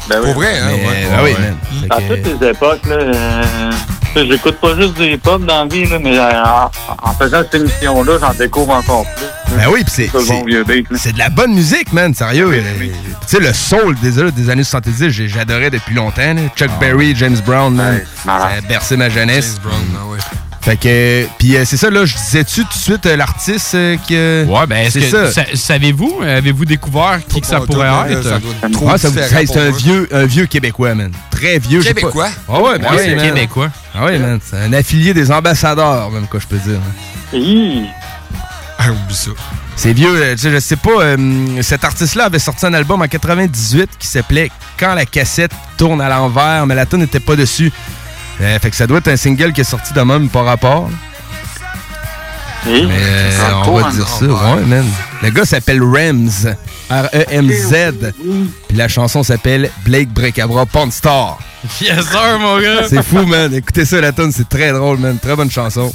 Ben 0.10 0.16
oui. 0.20 0.26
Pour 0.26 0.34
vrai, 0.36 0.60
hein? 0.60 0.68
Mais, 0.72 0.86
ouais. 0.88 1.08
ben 1.10 1.24
oui, 1.24 1.32
man. 1.40 1.58
Fait 1.82 1.94
À 1.94 2.16
toutes 2.16 2.42
les 2.42 2.48
époques, 2.50 2.86
là, 2.86 2.96
euh, 2.96 3.72
j'écoute 4.16 4.58
pas 4.62 4.76
juste 4.80 4.98
des 4.98 5.18
pop 5.18 5.44
dans 5.46 5.64
la 5.64 5.66
vie, 5.66 5.86
là, 5.88 6.00
mais 6.00 6.18
euh, 6.18 6.44
en, 6.44 6.70
en 7.10 7.14
faisant 7.16 7.42
cette 7.44 7.56
émission-là, 7.56 8.14
j'en 8.22 8.34
découvre 8.34 8.72
encore 8.74 9.06
plus. 9.16 9.56
Ben 9.58 9.66
oui, 9.72 9.84
pis 9.84 9.92
c'est 9.92 10.10
C'est 10.98 11.14
de 11.14 11.18
la 11.20 11.30
bonne 11.30 11.54
musique, 11.54 11.92
man, 11.92 12.14
sérieux. 12.14 12.64
Tu 12.80 12.92
sais, 13.28 13.40
le 13.40 13.52
soul 13.54 13.96
des, 14.02 14.32
des 14.32 14.50
années 14.50 14.64
70, 14.64 15.10
j'ai- 15.10 15.28
j'adorais 15.28 15.70
depuis 15.70 15.96
longtemps. 15.96 16.34
là. 16.34 16.42
Chuck 16.56 16.70
Berry, 16.80 17.14
James 17.16 17.38
Brown, 17.46 17.74
man. 17.74 18.02
ça 18.26 18.36
a 18.58 18.62
bercé 18.62 18.96
ma 18.96 19.10
jeunesse. 19.10 19.56
James 19.56 19.64
Brown, 19.64 20.02
ah 20.02 20.06
ouais. 20.12 20.18
Fait 20.68 20.76
que, 20.76 21.26
puis 21.40 21.56
euh, 21.56 21.64
c'est 21.64 21.78
ça, 21.78 21.90
là, 21.90 22.04
je 22.04 22.14
disais-tu 22.14 22.64
tout 22.64 22.68
de 22.68 22.74
suite 22.74 23.06
euh, 23.06 23.16
l'artiste 23.16 23.74
euh, 23.76 23.96
que. 24.06 24.44
Ouais, 24.46 24.68
ben, 24.68 24.92
c'est 24.92 25.00
ça. 25.10 25.32
sa- 25.32 25.56
savez-vous, 25.56 26.20
avez-vous 26.22 26.66
découvert 26.66 27.22
qui 27.26 27.40
que 27.40 27.48
ça 27.48 27.62
pourrait 27.62 27.88
être? 28.12 28.22
ça 28.22 28.38
doit 28.40 28.52
être 28.62 28.72
trop 28.74 28.90
Ah, 28.90 28.98
ça 28.98 29.08
c'est 29.30 29.58
un 29.58 29.72
vieux, 29.72 30.10
un 30.12 30.26
vieux 30.26 30.46
Québécois, 30.46 30.94
man. 30.94 31.14
Très 31.32 31.58
vieux. 31.58 31.82
Québécois? 31.82 32.28
Ah 32.50 32.60
ouais, 32.62 32.80
ben 32.80 32.90
c'est 32.98 33.16
man. 33.16 33.26
québécois. 33.26 33.70
Ah 33.96 34.04
ouais, 34.04 34.20
man. 34.20 34.42
C'est 34.44 34.58
un 34.58 34.74
affilié 34.74 35.14
des 35.14 35.32
ambassadeurs, 35.32 36.12
même, 36.12 36.28
quoi, 36.28 36.42
je 36.42 36.48
peux 36.48 36.58
dire. 36.58 36.80
Hi! 37.32 37.86
Ah, 38.78 38.92
oublie 38.92 39.16
ça. 39.16 39.32
C'est 39.78 39.94
vieux, 39.94 40.32
tu 40.34 40.38
sais, 40.38 40.52
je 40.52 40.60
sais 40.60 40.76
pas. 40.76 41.00
euh, 41.02 41.62
cet 41.62 41.86
artiste-là 41.86 42.26
avait 42.26 42.40
sorti 42.40 42.66
un 42.66 42.74
album 42.74 43.02
en 43.02 43.08
98 43.08 43.90
qui 43.98 44.08
s'appelait 44.08 44.52
Quand 44.78 44.96
la 44.96 45.06
cassette 45.06 45.54
tourne 45.78 46.02
à 46.02 46.10
l'envers, 46.10 46.68
mais 46.68 46.76
la 46.76 46.86
tune 46.86 47.00
n'était 47.00 47.22
pas 47.22 47.38
dessus. 47.38 47.72
Euh, 48.42 48.60
fait 48.60 48.70
que 48.70 48.76
ça 48.76 48.88
doit 48.88 49.00
être 49.00 49.08
un 49.08 49.18
single 49.18 49.52
qui 49.52 49.62
est 49.62 49.66
sorti 49.66 49.94
de 49.94 50.02
même 50.02 50.30
par 50.30 50.46
rapport. 50.46 50.90
Oui, 52.66 52.86
Mais, 52.88 52.96
euh, 53.00 53.54
on 53.66 53.80
va 53.80 53.92
dire 53.92 54.08
ça, 54.08 54.26
ouais, 54.26 54.62
man. 54.66 54.86
Le 55.24 55.30
gars 55.30 55.46
s'appelle 55.46 55.82
Rems. 55.82 56.56
R-E-M-Z. 56.90 58.14
Puis 58.68 58.78
la 58.78 58.88
chanson 58.88 59.24
s'appelle 59.24 59.70
Blake 59.86 60.10
Breakabra 60.10 60.66
Pawn 60.66 60.92
Star. 60.92 61.40
Yes, 61.82 62.06
sir, 62.10 62.40
mon 62.40 62.60
gars. 62.60 62.88
C'est 62.88 63.04
fou, 63.04 63.26
man. 63.26 63.54
Écoutez 63.54 63.86
ça, 63.86 64.00
la 64.00 64.12
tune, 64.12 64.32
c'est 64.32 64.48
très 64.48 64.72
drôle, 64.72 64.98
man. 65.00 65.18
Très 65.20 65.36
bonne 65.36 65.52
chanson. 65.52 65.94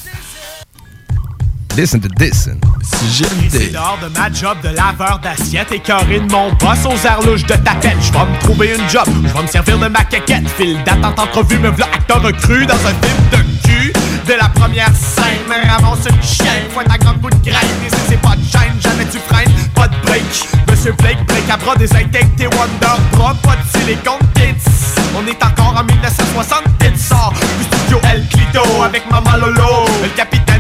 Listen 1.77 2.01
to 2.01 2.09
this. 2.09 2.51
C'est 2.83 3.73
l'heure 3.73 3.99
de 4.03 4.09
ma 4.18 4.31
job 4.31 4.59
de 4.62 4.68
laveur 4.68 5.18
d'assiette 5.23 5.73
écœuré 5.73 6.20
de 6.20 6.31
mon 6.31 6.53
boss 6.53 6.85
aux 6.85 7.07
airs 7.07 7.23
louches 7.23 7.47
de 7.47 7.55
tapette. 7.55 7.97
Je 8.01 8.12
vais 8.12 8.18
me 8.18 8.41
trouver 8.41 8.75
une 8.77 8.89
job, 8.91 9.05
je 9.07 9.33
vais 9.33 9.43
me 9.43 9.47
servir 9.47 9.79
de 9.79 9.89
ma 9.89 10.05
caquette. 10.05 10.47
File 10.59 10.83
d'attente 10.85 11.18
entrevue, 11.18 11.59
me 11.59 11.70
v'là 11.70 11.87
acteur 11.95 12.23
recru 12.23 12.66
dans 12.66 12.75
un 12.75 12.93
film 12.93 13.23
de 13.33 13.66
cul. 13.66 13.93
De 14.27 14.35
la 14.35 14.51
première 14.51 14.95
scène, 14.95 15.41
me 15.49 15.70
ramasse 15.70 16.07
une 16.11 16.23
chaîne, 16.23 16.68
fouette 16.75 16.91
un 16.91 16.99
grand 16.99 17.14
coup 17.14 17.31
de 17.31 17.51
graine. 17.51 17.68
Et 17.87 17.89
si 17.89 18.01
c'est 18.07 18.20
pas 18.20 18.37
de 18.37 18.45
chaîne, 18.45 18.77
jamais 18.81 19.07
tu 19.07 19.18
freines, 19.27 19.53
pas 19.75 19.89
de 19.89 19.97
break. 20.05 20.23
Monsieur 20.70 20.93
Blake, 20.93 21.25
break 21.27 21.49
à 21.51 21.57
bras, 21.57 21.77
des 21.77 21.87
high-tech, 21.87 22.27
des 22.37 22.49
Wonder 22.49 23.01
Bra, 23.12 23.35
pas 23.43 23.57
de 23.57 23.79
silicone 23.79 24.18
tits. 24.35 24.68
On 25.16 25.27
est 25.27 25.43
encore 25.43 25.75
en 25.81 25.85
1960, 25.85 26.64
tits 26.79 26.99
sort 26.99 27.33
du 27.59 27.64
studio 27.64 27.99
El 28.12 28.27
Clito 28.29 28.83
avec 28.83 29.11
Mama 29.11 29.39
Lolo. 29.39 29.87
Le 30.03 30.09
capitaine 30.11 30.52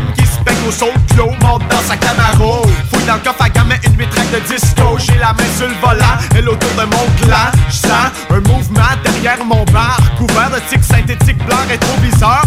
au 0.66 0.70
sol 0.72 0.92
clos, 1.10 1.30
monte 1.42 1.62
dans 1.68 1.82
sa 1.88 1.96
Camaro. 1.96 2.62
Fouille 2.92 3.04
dans 3.06 3.14
le 3.14 3.20
coffre 3.20 3.42
à 3.42 3.48
gamin 3.48 3.76
une 3.84 3.96
métraque 3.96 4.30
de 4.30 4.40
disco. 4.40 4.98
J'ai 4.98 5.18
la 5.18 5.32
main 5.32 5.50
sur 5.56 5.68
le 5.68 5.74
volant, 5.80 6.16
elle 6.36 6.48
autour 6.48 6.70
de 6.70 6.84
mon 6.84 7.06
clan. 7.20 7.50
J'sens 7.68 8.12
un 8.30 8.40
mouvement 8.48 8.92
derrière 9.04 9.44
mon 9.44 9.64
bar, 9.72 9.98
couvert 10.18 10.50
de 10.50 10.60
tics 10.68 10.84
synthétiques 10.84 11.44
blancs 11.46 11.68
rétroviseurs. 11.68 12.44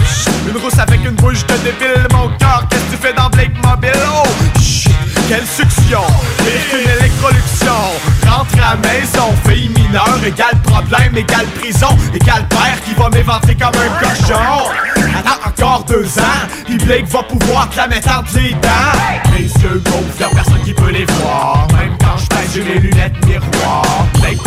Une 0.48 0.58
rousse 0.58 0.80
avec 0.80 1.04
une 1.04 1.16
bouche 1.16 1.46
de 1.48 1.56
débile, 1.58 2.08
mon 2.14 2.30
cœur. 2.38 2.66
Qu'est-ce 2.70 2.84
que 2.84 2.96
tu 2.96 3.02
fais 3.02 3.14
dans 3.14 3.30
Blake 3.30 3.56
Mobile? 3.64 3.92
Oh, 4.14 4.28
quelle 5.28 5.46
succion, 5.46 6.04
pire. 6.38 7.06
Rentre 8.28 8.56
à 8.58 8.76
la 8.76 8.90
maison, 8.90 9.34
fille 9.48 9.70
mineure, 9.96 10.24
égale 10.26 10.62
problème, 10.64 11.18
égale 11.18 11.46
prison, 11.60 11.88
égale 12.14 12.48
père 12.50 12.82
qui 12.86 12.94
va 12.94 13.10
m'éventrer 13.10 13.56
comme 13.56 13.70
un 13.70 14.04
cochon. 14.04 14.70
Attends 15.18 15.48
encore 15.48 15.86
deux 15.86 16.08
ans, 16.20 16.48
puis 16.66 16.78
Blake 16.78 17.08
va 17.08 17.24
pouvoir 17.24 17.70
te 17.70 17.78
la 17.78 17.88
mettre 17.88 18.18
entre 18.18 18.36
les 18.36 18.52
dents. 18.52 19.32
Mes 19.32 19.44
yeux 19.44 19.82
gonflent, 19.86 20.22
y'a 20.22 20.30
personne 20.30 20.62
qui 20.64 20.74
peut 20.74 20.92
les 20.92 21.06
voir. 21.06 21.68
Même 21.78 21.96
quand 22.00 22.18
je 22.18 22.26
j'ai 22.54 22.64
les 22.64 22.80
lunettes 22.80 23.26
miroir. 23.26 23.84
Blake, 24.20 24.40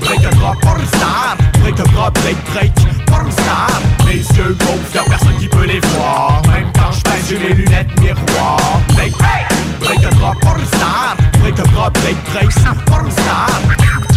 break 0.00 0.24
un 0.24 0.36
bras 0.36 0.54
pour 0.60 0.76
star. 0.86 1.36
Break 1.60 1.80
un 1.80 1.92
bras, 1.92 2.10
break, 2.10 2.36
break, 2.52 2.72
pour 3.06 3.32
star. 3.32 3.80
Mes 4.06 4.14
yeux 4.14 4.56
gonflent, 4.58 4.94
y'a 4.94 5.02
personne 5.04 5.36
qui 5.38 5.48
peut 5.48 5.66
les 5.66 5.80
voir. 5.80 6.42
Même 6.48 6.70
quand 6.74 6.92
je 6.92 7.28
j'ai 7.28 7.38
les 7.38 7.54
lunettes 7.54 8.00
miroir. 8.00 8.58
Blake, 8.94 9.14
break 9.80 10.04
un 10.04 10.16
bras 10.16 10.34
pour 10.40 10.56
star. 10.66 11.16
Break 11.40 11.60
un 11.60 11.70
bras, 11.72 11.90
break, 11.90 12.16
break, 12.32 12.50
pour 12.86 13.12
star. 13.12 14.09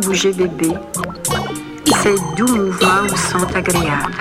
Bouger 0.00 0.32
bébé. 0.32 0.72
Ces 2.02 2.14
doux 2.38 2.46
mouvements 2.46 3.06
sont 3.30 3.54
agréables. 3.54 4.12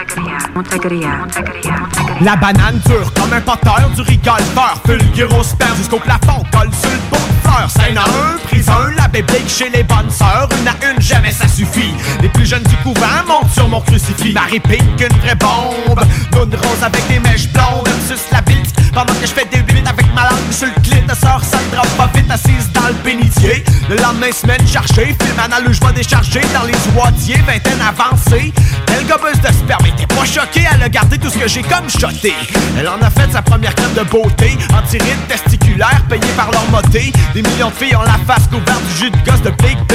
La 2.19 2.35
banane 2.35 2.81
dure 2.85 3.13
comme 3.13 3.31
un 3.31 3.39
poteur 3.39 3.89
du 3.95 4.01
rigolfeur. 4.01 4.75
Fulgure 4.85 5.39
au 5.39 5.43
sperme 5.43 5.77
jusqu'au 5.77 5.99
plafond 5.99 6.43
Colle 6.51 6.69
sur 6.73 6.91
le 6.91 6.97
pot 7.09 7.17
de 7.17 7.69
Scène 7.69 7.97
à 7.97 8.03
un, 8.03 8.37
prise 8.43 8.69
la 8.97 9.07
bébé 9.07 9.41
chez 9.47 9.69
les 9.69 9.83
bonnes 9.83 10.09
sœurs. 10.09 10.49
Une 10.59 10.67
à 10.67 10.91
une, 10.91 11.01
jamais 11.01 11.31
ça 11.31 11.47
suffit. 11.47 11.93
Les 12.21 12.29
plus 12.29 12.45
jeunes 12.45 12.63
du 12.63 12.75
couvent 12.77 13.05
montent 13.25 13.51
sur 13.53 13.69
mon 13.69 13.79
crucifix. 13.79 14.33
Marie 14.33 14.59
Pink, 14.59 14.99
une 14.99 15.17
vraie 15.19 15.35
bombe. 15.35 16.01
Lune 16.33 16.55
rose 16.55 16.83
avec 16.83 17.07
des 17.07 17.19
mèches 17.19 17.47
blondes. 17.53 17.87
Suce 18.07 18.27
la 18.33 18.41
bite 18.41 18.66
pendant 18.97 19.13
que 19.13 19.27
je 19.27 19.31
fais 19.31 19.45
des 19.45 19.61
bibites 19.61 19.87
avec 19.87 20.11
ma 20.15 20.23
langue 20.23 20.51
sur 20.51 20.65
le 20.65 20.81
clit 20.81 21.05
Ta 21.05 21.13
sœur 21.13 21.41
Sandra 21.43 21.83
pas 21.97 22.09
vite 22.15 22.31
assise 22.31 22.71
dans 22.73 22.87
le 22.87 22.95
bénitier. 23.05 23.63
Le 23.89 23.95
lendemain 23.97 24.31
semaine 24.31 24.65
chargée 24.67 25.15
Film 25.21 25.39
anal 25.39 25.67
où 25.67 25.73
je 25.73 25.79
décharger 25.93 26.41
dans 26.53 26.63
les 26.63 26.73
oitiers 26.97 27.37
Vingtaine 27.45 27.79
avancée. 27.79 28.51
Elle 28.87 29.05
gobeuse 29.05 29.39
de 29.39 29.53
sperme 29.53 29.85
était 29.85 30.07
pas 30.07 30.25
choquée 30.25 30.65
Elle 30.73 30.81
a 30.81 30.89
gardé 30.89 31.19
tout 31.19 31.29
ce 31.29 31.37
que 31.37 31.47
j'ai 31.47 31.61
comme 31.61 31.87
shoté. 31.87 32.33
Elle 32.77 32.87
en 32.87 32.99
a 33.01 33.11
fait 33.11 33.31
sa 33.31 33.43
première 33.43 33.75
crème 33.75 33.93
de 33.93 34.01
beauté 34.01 34.57
Antiride 34.73 35.27
testiculaire 35.27 36.01
payée 36.09 36.33
par 36.35 36.49
leur 36.51 36.67
moté. 36.71 37.13
Des 37.35 37.43
millions 37.43 37.69
de 37.69 37.75
filles 37.75 37.95
ont 37.95 38.01
la 38.01 38.17
face 38.25 38.47
couverte 38.47 38.81
du 38.89 38.97
jus 38.97 39.11
de 39.11 39.17
gosse 39.29 39.43
de 39.43 39.51
Big 39.61 39.77
B. 39.87 39.93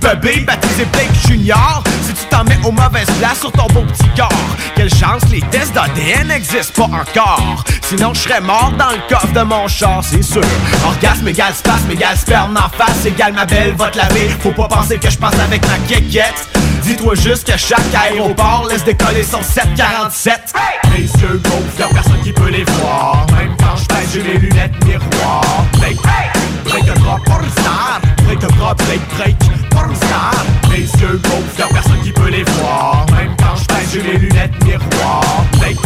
Bébé 0.00 0.40
baptisé 0.40 0.86
Blake 0.86 1.12
Junior 1.26 1.82
Si 2.06 2.14
tu 2.14 2.24
t'en 2.30 2.44
mets 2.44 2.58
aux 2.64 2.72
mauvaises 2.72 3.10
places 3.18 3.40
sur 3.40 3.52
ton 3.52 3.66
beau 3.66 3.82
petit 3.82 4.08
corps. 4.16 4.56
Quelle 4.74 4.92
chance 4.94 5.22
les 5.30 5.42
tests 5.50 5.74
d'ADN 5.74 6.28
n'existent 6.28 6.88
pas 6.88 6.96
encore. 6.96 7.64
Sinon 7.82 8.14
je 8.14 8.20
serais 8.20 8.37
mort 8.40 8.72
dans 8.78 8.90
le 8.90 8.98
coffre 9.08 9.32
de 9.32 9.40
mon 9.40 9.68
char 9.68 10.02
c'est 10.02 10.22
sûr. 10.22 10.42
Orgasme 10.86 11.28
égale 11.28 11.54
spasme 11.54 11.90
égale 11.90 12.16
sperme 12.16 12.56
en 12.56 12.68
face 12.76 13.04
Égale 13.06 13.32
ma 13.32 13.44
belle 13.44 13.74
va 13.74 13.88
te 13.88 13.98
laver. 13.98 14.28
Faut 14.40 14.52
pas 14.52 14.68
penser 14.68 14.98
que 14.98 15.10
je 15.10 15.18
passe 15.18 15.38
avec 15.40 15.62
ma 15.66 15.78
quéquette 15.86 16.48
Dis-toi 16.82 17.14
juste 17.16 17.50
que 17.50 17.58
chaque 17.58 17.94
aéroport 17.94 18.66
laisse 18.70 18.84
décoller 18.84 19.22
son 19.22 19.42
747 19.42 20.54
Mes 20.92 21.00
yeux 21.00 21.40
gonflent, 21.42 21.80
y'a 21.80 21.88
personne 21.88 22.20
qui 22.22 22.32
peut 22.32 22.48
les 22.50 22.64
voir. 22.64 23.26
Même 23.36 23.54
quand 23.58 23.76
je 23.76 23.86
pèse, 23.86 24.10
j'ai 24.14 24.22
les 24.22 24.38
lunettes 24.38 24.84
miroir 24.84 25.42
Break, 25.78 25.96
break 25.96 26.38
Break 26.64 28.40
bras, 28.56 28.74
break, 28.74 29.00
break, 29.16 29.36
pour 29.70 29.84
le 29.84 29.94
star. 29.94 30.34
Mes 30.70 30.80
yeux 30.80 31.20
gonflent, 31.22 31.58
y'a 31.58 31.66
personne 31.66 32.00
qui 32.02 32.12
peut 32.12 32.28
les 32.28 32.44
voir. 32.44 33.06
Même 33.12 33.34
quand 33.38 33.56
je 33.56 33.64
pèse, 33.64 33.90
j'ai 33.92 34.02
les 34.02 34.18
lunettes 34.18 34.64
miroir 34.64 35.22
Break, 35.58 35.76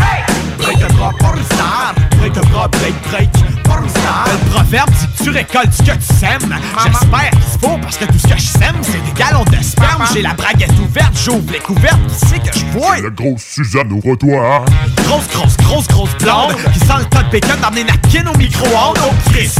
break 0.58 0.82
un 0.82 0.94
bras 0.94 1.12
pour 1.18 1.32
le 1.34 1.42
star 1.42 1.94
Break 2.22 2.36
un 2.36 2.48
bras, 2.50 2.68
break, 2.68 2.94
break, 3.10 3.30
pour 3.64 3.76
le 3.78 4.50
proverbe 4.52 4.90
dit 4.90 5.06
que 5.06 5.24
tu 5.24 5.30
récoltes 5.30 5.72
ce 5.72 5.82
que 5.82 5.90
tu 5.90 6.14
sèmes. 6.14 6.54
J'espère 6.84 7.30
qu'il 7.30 7.60
faut 7.60 7.78
parce 7.78 7.96
que 7.96 8.04
tout 8.04 8.18
ce 8.18 8.28
que 8.28 8.36
je 8.36 8.46
sème 8.46 8.76
c'est 8.82 9.04
des 9.04 9.18
galons 9.18 9.44
de 9.44 9.62
sperme. 9.62 10.04
J'ai 10.14 10.22
la 10.22 10.34
braguette 10.34 10.78
ouverte, 10.78 11.12
j'ouvre 11.24 11.52
les 11.52 11.58
couvertes, 11.58 11.98
qui 12.08 12.26
c'est 12.26 12.38
que 12.38 12.58
je 12.58 12.64
vois 12.78 13.00
La 13.00 13.10
grosse 13.10 13.42
Suzanne, 13.42 13.90
ouvre-toi. 13.92 14.64
Grosse, 15.04 15.28
grosse, 15.32 15.56
grosse, 15.56 15.88
grosse 15.88 16.14
blonde 16.20 16.54
Qui 16.72 16.78
sent 16.78 16.98
le 16.98 17.04
tas 17.06 17.22
de 17.24 17.30
bacon 17.30 17.60
dans 17.60 17.70
des 17.70 17.84
napkins 17.84 18.26
au 18.32 18.36
micro-ondes. 18.38 18.98
Oh 19.04 19.30
Chris, 19.30 19.50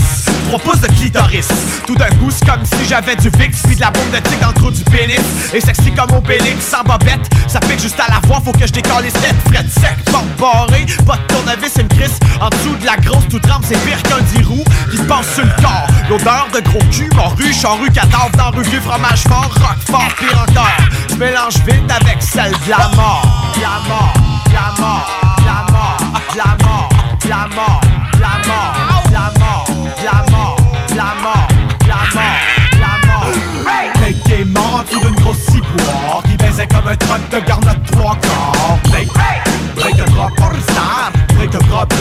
3 0.49 0.59
pouces 0.61 0.81
de 0.81 0.87
clitoris. 0.87 1.49
Tout 1.87 1.97
d'un 1.97 2.11
coup 2.11 2.31
c'est 2.31 2.47
comme 2.47 2.65
si 2.65 2.89
j'avais 2.89 3.17
du 3.17 3.29
VIX 3.31 3.61
Puis 3.63 3.77
de 3.77 3.81
la 3.81 3.91
bombe 3.91 4.11
de 4.13 4.19
tic 4.19 4.41
dans 4.41 4.49
le 4.49 4.55
trou 4.55 4.71
du 4.71 4.85
pénis. 4.85 5.21
Et 5.53 5.61
sexy 5.61 5.91
comme 5.93 6.17
Obélix, 6.17 6.65
sans 6.65 6.85
bobette. 6.85 7.29
Ça 7.49 7.61
pique 7.61 7.81
juste 7.81 7.99
à 7.99 8.11
la 8.11 8.21
voix, 8.27 8.41
faut 8.45 8.53
que 8.53 8.67
je 8.67 8.73
décolle 8.73 9.03
les 9.05 9.13
têtes 9.13 9.37
Fred 9.47 9.69
sec, 9.69 9.97
porte 10.11 10.25
barrée, 10.39 10.87
pas 11.07 11.17
de 11.17 11.35
tournevis, 11.35 11.75
une 11.79 11.89
crisse 11.89 12.19
En 12.41 12.49
dessous 12.53 12.77
de 12.77 12.87
la 12.87 12.97
grosse 12.97 13.29
toute 13.29 13.43
trempe, 13.43 13.65
c'est 13.67 13.79
pire 13.85 14.03
qu'un 14.03 14.21
10 14.21 14.45
roues 14.45 14.65
qui 14.91 14.97
se 14.97 15.03
passe 15.03 15.35
sur 15.35 15.45
le 15.45 15.63
corps. 15.63 15.87
L'odeur 16.09 16.49
de 16.53 16.61
gros 16.61 16.79
cul, 16.91 17.11
ruche, 17.37 17.65
en 17.65 17.77
rue 17.77 17.91
cadavre, 17.91 18.31
dans 18.37 18.51
rue 18.51 18.65
vieux 18.65 18.81
fromage 18.81 19.23
fort, 19.23 19.51
rock 19.55 19.79
fort, 19.91 20.09
pire 20.19 20.45
encore. 20.49 20.67
Je 21.11 21.15
mélange 21.17 21.57
vite 21.67 21.91
avec 21.91 22.23
celle 22.23 22.53
de 22.53 22.71
la 22.71 22.89
mort. 22.97 23.55
La 23.61 23.89
mort, 23.89 24.15
la 24.53 24.83
mort, 24.83 25.09
la 25.45 25.73
mort, 25.73 25.99
la 26.37 26.57
mort, 26.65 26.89
la 27.29 27.49
mort, 27.55 27.81
la 28.19 28.33
mort, 28.47 29.03
la 29.11 29.33
mort, 29.39 29.67
la 30.03 30.31
mort, 30.31 30.57
la 30.97 31.15
mort, 31.23 31.49
la 31.87 32.01
mort, 32.15 32.41
la 32.81 33.07
mort. 33.07 33.27
Hey! 33.67 34.15
T'es 34.25 34.45
mort 34.45 34.85
d'une 34.91 35.15
grosse 35.15 35.39
ciboire 35.39 36.23
qui 36.25 36.37
baisait 36.37 36.67
comme 36.67 36.89
un 36.89 36.97
truc 36.97 37.31
de 37.31 37.39
garnotte 37.47 37.83
3 37.93 38.17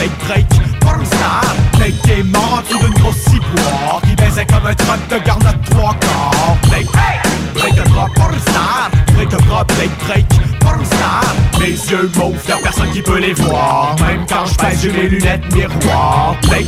Blake 0.02 0.18
Drake, 0.26 0.80
pornstar 0.80 1.44
Blake 1.78 2.10
est 2.10 2.24
mort 2.24 2.64
sur 2.68 2.84
une 2.84 2.94
grosse 2.94 3.18
ciboire 3.18 4.02
Qui 4.04 4.16
baisait 4.16 4.48
comme 4.48 4.66
un 4.66 4.74
truc 4.74 5.08
de 5.12 5.24
garde 5.24 5.46
à 5.46 5.54
trois 5.70 5.94
corps. 5.94 6.58
Blake, 6.70 6.88
hey, 6.96 7.20
Blake 7.54 7.76
de 7.76 7.88
bras, 7.90 8.08
pornstar 8.16 8.90
Blake 9.14 9.30
de 9.30 9.38
bras, 9.46 9.64
Blake 9.64 9.92
Drake, 10.08 10.26
pornstar 10.60 11.24
Mes 11.60 11.68
yeux 11.68 12.10
mauves, 12.18 12.44
y'a 12.50 12.58
personne 12.64 12.90
qui 12.90 13.04
peut 13.04 13.20
les 13.20 13.34
voir 13.34 13.71
j'ai 14.82 14.92
les 14.92 15.10
lunettes 15.10 15.54
miroir 15.54 16.36
Break, 16.48 16.68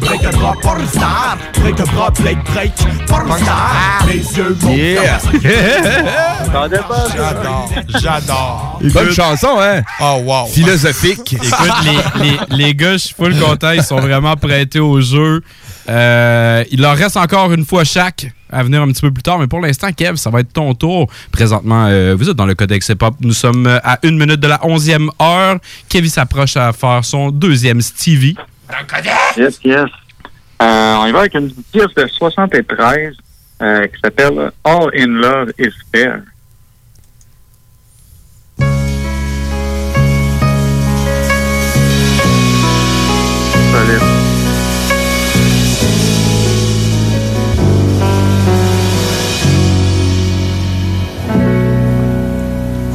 break 0.00 0.24
un 0.24 0.30
bras 0.30 0.54
pour 0.60 0.74
le 0.74 0.86
star 0.86 1.38
Break 1.60 1.80
un 1.80 1.84
bras, 1.84 2.10
break, 2.10 2.38
break, 2.52 2.72
pour 3.06 3.20
le 3.20 3.32
star 3.32 4.06
Mes 4.06 4.14
yeux 4.14 4.56
les 4.66 4.94
voir 4.96 5.20
J'adore, 6.52 7.68
j'adore. 8.00 8.80
Bonne 8.82 9.12
chanson, 9.12 9.58
hein? 9.60 9.82
Oh, 10.00 10.20
wow. 10.24 10.46
Philosophique. 10.46 11.34
Écoute, 11.34 11.74
les, 11.84 12.30
les, 12.30 12.38
les 12.56 12.74
gars, 12.74 12.92
je 12.92 12.98
suis 12.98 13.14
full 13.14 13.38
content. 13.38 13.72
Ils 13.72 13.82
sont 13.82 14.00
vraiment 14.00 14.36
prêtés 14.36 14.80
au 14.80 15.00
jeu. 15.00 15.42
Euh, 15.88 16.64
il 16.70 16.80
leur 16.80 16.96
reste 16.96 17.16
encore 17.16 17.52
une 17.52 17.64
fois 17.64 17.84
chaque 17.84 18.26
à 18.50 18.62
venir 18.62 18.82
un 18.82 18.88
petit 18.88 19.00
peu 19.00 19.10
plus 19.10 19.22
tard. 19.22 19.38
Mais 19.38 19.46
pour 19.46 19.60
l'instant, 19.60 19.92
Kev, 19.92 20.16
ça 20.16 20.30
va 20.30 20.40
être 20.40 20.52
ton 20.52 20.74
tour. 20.74 21.10
Présentement, 21.32 21.86
euh, 21.86 22.14
vous 22.18 22.28
êtes 22.28 22.36
dans 22.36 22.46
le 22.46 22.54
Codex 22.54 22.88
Hip-Hop. 22.88 23.14
Nous 23.20 23.32
sommes 23.32 23.66
euh, 23.66 23.78
à 23.82 23.98
une 24.02 24.18
minute 24.18 24.40
de 24.40 24.48
la 24.48 24.64
onzième 24.66 25.10
heure. 25.20 25.58
Kevin 25.88 26.10
s'approche 26.10 26.56
à 26.56 26.72
faire 26.72 27.04
son 27.04 27.30
deuxième 27.30 27.80
Stevie. 27.80 28.36
Yes, 29.36 29.60
yes. 29.64 29.88
Euh, 30.60 30.94
on 30.96 31.06
y 31.06 31.12
va 31.12 31.20
avec 31.20 31.34
une 31.34 31.52
pièce 31.72 31.94
de 31.96 32.06
73 32.06 33.14
euh, 33.62 33.86
qui 33.86 34.00
s'appelle 34.02 34.50
All 34.64 34.90
in 34.96 35.06
Love 35.06 35.52
is 35.58 35.72
Fair. 35.92 36.20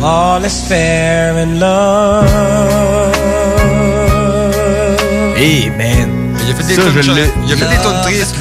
All 0.03 0.43
is 0.43 0.67
fair 0.67 1.37
in 1.37 1.59
love. 1.59 2.27
Hey, 5.37 5.69
man. 5.69 6.35
Il 6.45 6.51
a 6.51 6.55
fait 6.55 6.63
des 6.67 6.75
l'ai. 7.13 7.31
il 7.45 7.53
a 7.53 7.55
fait 7.55 7.65
des 7.69 7.81
tristes. 8.03 8.35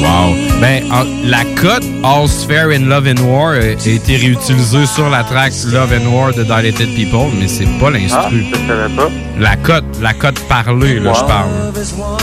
Wow. 0.00 0.34
Ben, 0.60 0.84
en- 0.92 1.04
la 1.28 1.44
cote 1.60 1.84
All's 2.04 2.44
Fair 2.44 2.70
in 2.70 2.86
Love 2.88 3.08
and 3.08 3.20
War 3.24 3.54
a 3.54 3.74
a 3.90 3.92
été 3.94 4.16
réutilisée 4.16 4.86
sur 4.86 5.10
la 5.10 5.24
track 5.24 5.52
Love 5.72 5.92
and 5.92 6.08
War 6.14 6.32
de 6.32 6.44
Dilated 6.44 6.94
People, 6.94 7.30
mais 7.38 7.48
c'est 7.48 7.64
pas 7.80 7.88
Ah, 7.88 7.90
l'instru. 7.90 8.44
je 8.52 8.66
savais 8.68 8.94
pas. 8.94 9.08
La 9.40 9.56
cote, 9.56 9.84
la 10.00 10.14
cote 10.14 10.38
parlée, 10.48 11.00
là, 11.00 11.12
je 11.14 11.24
parle. 11.24 11.50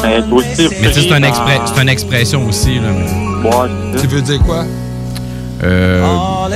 Ben, 0.02 0.24
Mais 0.32 0.48
tu 0.88 0.94
sais, 0.94 1.02
c'est 1.02 1.12
un 1.14 1.20
pris 1.20 1.30
exprès- 1.30 1.58
dans- 1.58 1.68
c'est 1.68 1.82
une 1.82 1.90
expression 1.90 2.46
aussi, 2.48 2.76
là. 2.76 2.90
mais- 2.98 4.00
Tu 4.00 4.08
veux 4.08 4.22
dire 4.22 4.40
quoi? 4.40 4.64
Euh, 5.66 6.48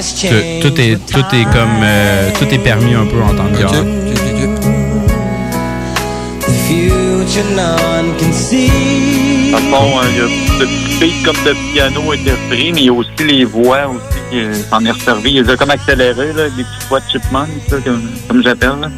tout, 0.61 0.69
tout 0.69 0.81
est, 0.81 0.97
tout 1.11 1.35
est 1.35 1.43
comme, 1.45 1.81
euh, 1.83 2.29
tout 2.37 2.45
est 2.45 2.59
permis 2.59 2.93
un 2.93 3.05
peu 3.05 3.21
en 3.21 3.33
tant 3.33 3.47
que 3.47 3.57
see. 8.33 9.51
Dans 9.51 9.57
le 9.57 9.63
fond, 9.63 9.99
euh, 9.99 10.09
il 10.09 10.17
y 10.17 10.21
a 10.21 10.27
ce 10.59 10.63
petit 10.63 10.99
beat 10.99 11.25
comme 11.25 11.35
de 11.45 11.55
piano 11.73 12.01
orchestré, 12.07 12.71
mais 12.73 12.81
il 12.81 12.85
y 12.85 12.89
a 12.89 12.93
aussi 12.93 13.09
les 13.19 13.45
voix 13.45 13.87
aussi 13.87 14.19
qui 14.29 14.39
euh, 14.39 14.53
s'en 14.69 14.85
est 14.85 14.91
resservi. 14.91 15.31
Il 15.31 15.43
les 15.43 15.49
a 15.49 15.57
comme 15.57 15.71
accéléré, 15.71 16.33
là, 16.33 16.49
des 16.49 16.63
petites 16.63 16.87
voix 16.87 16.99
de 16.99 17.05
chipmunk, 17.11 17.49
ça, 17.67 17.77
comme, 17.83 18.09
comme 18.27 18.43
j'appelle. 18.43 18.91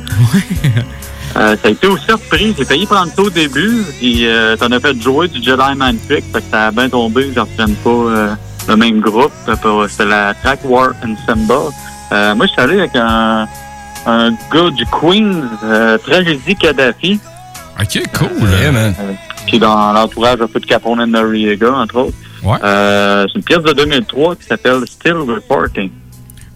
Euh, 1.37 1.55
ça 1.61 1.69
a 1.69 1.71
été 1.71 1.87
aussi 1.87 2.11
repris. 2.11 2.53
J'ai 2.57 2.65
payé 2.65 2.85
prendre 2.85 3.09
ça 3.15 3.21
au 3.21 3.29
début, 3.29 3.85
puis 3.99 4.27
euh, 4.27 4.57
t'en 4.57 4.69
as 4.71 4.81
fait 4.81 5.01
jouer 5.01 5.29
du 5.29 5.41
Jedi 5.41 5.63
Mind 5.77 5.97
Trick, 6.05 6.25
fait 6.33 6.41
que 6.41 6.51
ça 6.51 6.67
a 6.67 6.71
bien 6.71 6.89
tombé, 6.89 7.31
je 7.33 7.39
reprenne 7.39 7.73
pas 7.75 7.89
euh, 7.89 8.35
le 8.67 8.75
même 8.75 8.99
groupe. 8.99 9.31
Que, 9.45 9.51
euh, 9.67 9.87
C'était 9.87 10.05
la 10.05 10.33
track 10.33 10.59
War 10.63 10.89
Ensemble. 11.03 11.71
Euh, 12.11 12.35
moi, 12.35 12.45
je 12.45 12.51
suis 12.51 12.61
allé 12.61 12.79
avec 12.79 12.95
un, 12.95 13.47
un 14.05 14.31
gars 14.51 14.69
du 14.75 14.85
Queens, 14.87 15.43
euh, 15.63 15.97
Tragédie 15.97 16.55
Kadhafi. 16.55 17.19
Ok, 17.79 18.03
cool. 18.17 18.27
Euh, 18.43 18.91
qui 19.47 19.55
est 19.55 19.59
dans 19.59 19.91
l'entourage 19.93 20.41
un 20.41 20.47
peu 20.47 20.59
de 20.59 20.65
Capone 20.65 21.01
and 21.01 21.07
Noriega, 21.07 21.71
entre 21.73 21.95
autres. 21.97 22.17
Ouais. 22.43 22.57
Euh, 22.63 23.25
c'est 23.27 23.37
une 23.37 23.43
pièce 23.43 23.61
de 23.63 23.73
2003 23.73 24.35
qui 24.35 24.45
s'appelle 24.45 24.81
Still 24.87 25.13
Reporting. 25.13 25.89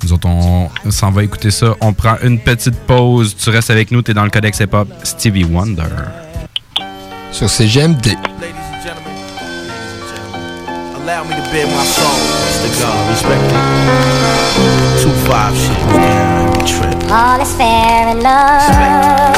Nous 0.04 0.14
autres, 0.14 0.28
on 0.28 0.70
s'en 0.92 1.10
va 1.12 1.24
écouter 1.24 1.50
ça. 1.50 1.74
On 1.82 1.94
prend 1.94 2.16
une 2.22 2.40
petite 2.40 2.76
pause. 2.82 3.36
Tu 3.36 3.50
restes 3.50 3.72
avec 3.72 3.90
nous. 3.92 4.02
T'es 4.04 4.14
dans 4.14 4.24
le 4.24 4.30
Codex 4.30 4.60
Hip 4.60 4.74
Hop. 4.74 4.88
Stevie 5.04 5.46
Wonder. 5.46 5.84
Sur 7.32 7.50
CGMD. 7.50 8.16
Allow 11.06 11.24
me 11.24 11.36
to 11.36 11.42
bear 11.52 11.68
my 11.68 11.84
soul. 11.84 12.18
It's 12.48 12.58
the 12.66 12.82
God, 12.82 13.12
respect 13.12 13.44
it. 13.46 15.04
Two 15.04 15.12
five 15.30 15.56
shit, 15.56 15.78
man. 15.94 16.66
Trip. 16.66 17.12
All 17.12 17.40
is 17.40 17.56
fair 17.56 18.08
in 18.08 18.24
love. 18.24 19.35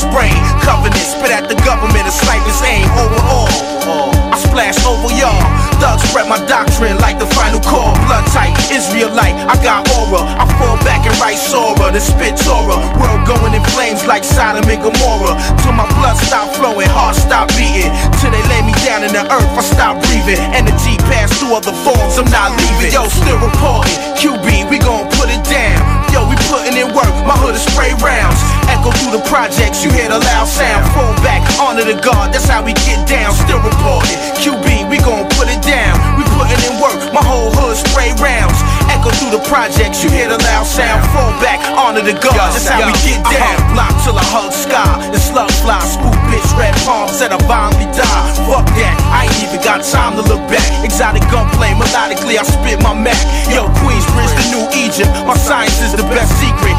Righteous 0.00 0.04
brain. 0.12 0.36
Covenant, 0.62 0.96
spit 0.96 1.30
at 1.30 1.48
the 1.48 1.56
government, 1.64 2.08
a 2.08 2.12
sniper's 2.12 2.60
aim. 2.62 2.86
Overall, 2.96 4.12
I 4.32 4.36
splash 4.38 4.78
over 4.86 5.12
y'all. 5.16 5.40
Thugs 5.80 6.04
spread 6.08 6.28
my 6.28 6.38
doctrine 6.46 6.96
like 7.00 7.18
the 7.18 7.26
final 7.32 7.60
call. 7.60 7.96
Blood 8.06 8.24
tight, 8.32 8.52
Israelite, 8.70 9.34
I 9.48 9.56
got 9.64 9.88
aura. 9.96 10.22
I 10.24 10.44
fall 10.60 10.76
back 10.84 11.06
and 11.06 11.16
write 11.20 11.40
Sora, 11.40 11.92
the 11.92 12.00
spit 12.00 12.36
Torah. 12.36 12.80
World 13.00 13.26
going 13.26 13.54
in 13.54 13.64
flames 13.72 14.04
like 14.06 14.24
Sodom 14.24 14.68
and 14.68 14.80
Gomorrah. 14.80 15.36
Till 15.64 15.72
my 15.72 15.88
blood 15.96 16.16
stop 16.20 16.52
flowing, 16.56 16.88
heart 16.88 17.16
stop 17.16 17.48
beating. 17.56 17.90
Till 18.20 18.30
they 18.30 18.44
lay 18.52 18.62
me 18.64 18.76
down 18.84 19.04
in 19.04 19.12
the 19.12 19.24
earth, 19.24 19.52
I 19.56 19.64
stop 19.64 20.00
breathing. 20.04 20.40
Energy 20.52 20.96
pass 21.08 21.32
through 21.40 21.56
other 21.56 21.74
forms, 21.84 22.20
I'm 22.20 22.28
not 22.28 22.52
leaving. 22.56 22.92
Yo, 22.92 23.08
still 23.08 23.40
reporting. 23.40 23.96
QB, 24.20 24.68
we 24.68 24.76
gon' 24.78 25.08
put 25.16 25.32
it 25.32 25.42
down. 25.48 25.80
Yo, 26.12 26.28
we 26.28 26.36
putting 26.52 26.76
in 26.76 26.92
work, 26.92 27.12
my 27.24 27.36
hood 27.40 27.56
is 27.56 27.64
spray 27.64 27.96
rounds. 28.04 28.59
Echo 28.80 28.96
through 28.96 29.12
the 29.12 29.24
projects, 29.28 29.84
you 29.84 29.92
hear 29.92 30.08
the 30.08 30.16
loud 30.16 30.48
sound. 30.48 30.80
Fall 30.96 31.12
back, 31.20 31.44
honor 31.60 31.84
the 31.84 32.00
guard, 32.00 32.32
that's 32.32 32.48
how 32.48 32.64
we 32.64 32.72
get 32.88 33.04
down. 33.04 33.28
Still 33.36 33.60
reporting. 33.60 34.16
QB, 34.40 34.88
we 34.88 34.96
gon' 35.04 35.28
put 35.36 35.52
it 35.52 35.60
down. 35.60 36.00
We 36.16 36.24
putting 36.32 36.56
in 36.64 36.80
work, 36.80 36.96
my 37.12 37.20
whole 37.20 37.52
hood 37.52 37.76
spray 37.76 38.16
rounds. 38.16 38.56
Echo 38.88 39.12
through 39.20 39.36
the 39.36 39.44
projects, 39.44 40.00
you 40.00 40.08
hear 40.08 40.32
the 40.32 40.40
loud 40.48 40.64
sound. 40.64 41.04
Fall 41.12 41.28
back, 41.44 41.60
honor 41.76 42.00
the 42.00 42.16
guard, 42.24 42.56
that's 42.56 42.72
how 42.72 42.80
we 42.80 42.96
get 43.04 43.20
uh-huh. 43.20 43.36
down. 43.36 43.56
Block 43.76 43.92
till 44.00 44.16
I 44.16 44.24
hug 44.32 44.48
sky, 44.48 44.88
the 45.12 45.20
slug 45.20 45.52
fly, 45.60 45.76
spook 45.84 46.16
bitch, 46.32 46.48
red 46.56 46.72
palms, 46.88 47.20
said 47.20 47.36
I 47.36 47.38
violently 47.44 47.84
die. 47.92 48.24
Fuck 48.48 48.64
that, 48.80 48.96
I 49.12 49.28
ain't 49.28 49.44
even 49.44 49.60
got 49.60 49.84
time 49.84 50.16
to 50.16 50.24
look 50.24 50.40
back. 50.48 50.64
Exotic 50.80 51.28
gunplay, 51.28 51.76
melodically 51.76 52.40
I 52.40 52.48
spit 52.48 52.80
my 52.80 52.96
Mac. 52.96 53.20
Yo, 53.52 53.68
Queensbridge, 53.84 54.32
the 54.40 54.44
new 54.56 54.64
Egypt, 54.72 55.12
my 55.28 55.36
science 55.36 55.84
is 55.84 55.92
the 55.92 56.06
best 56.08 56.32
secret. 56.40 56.72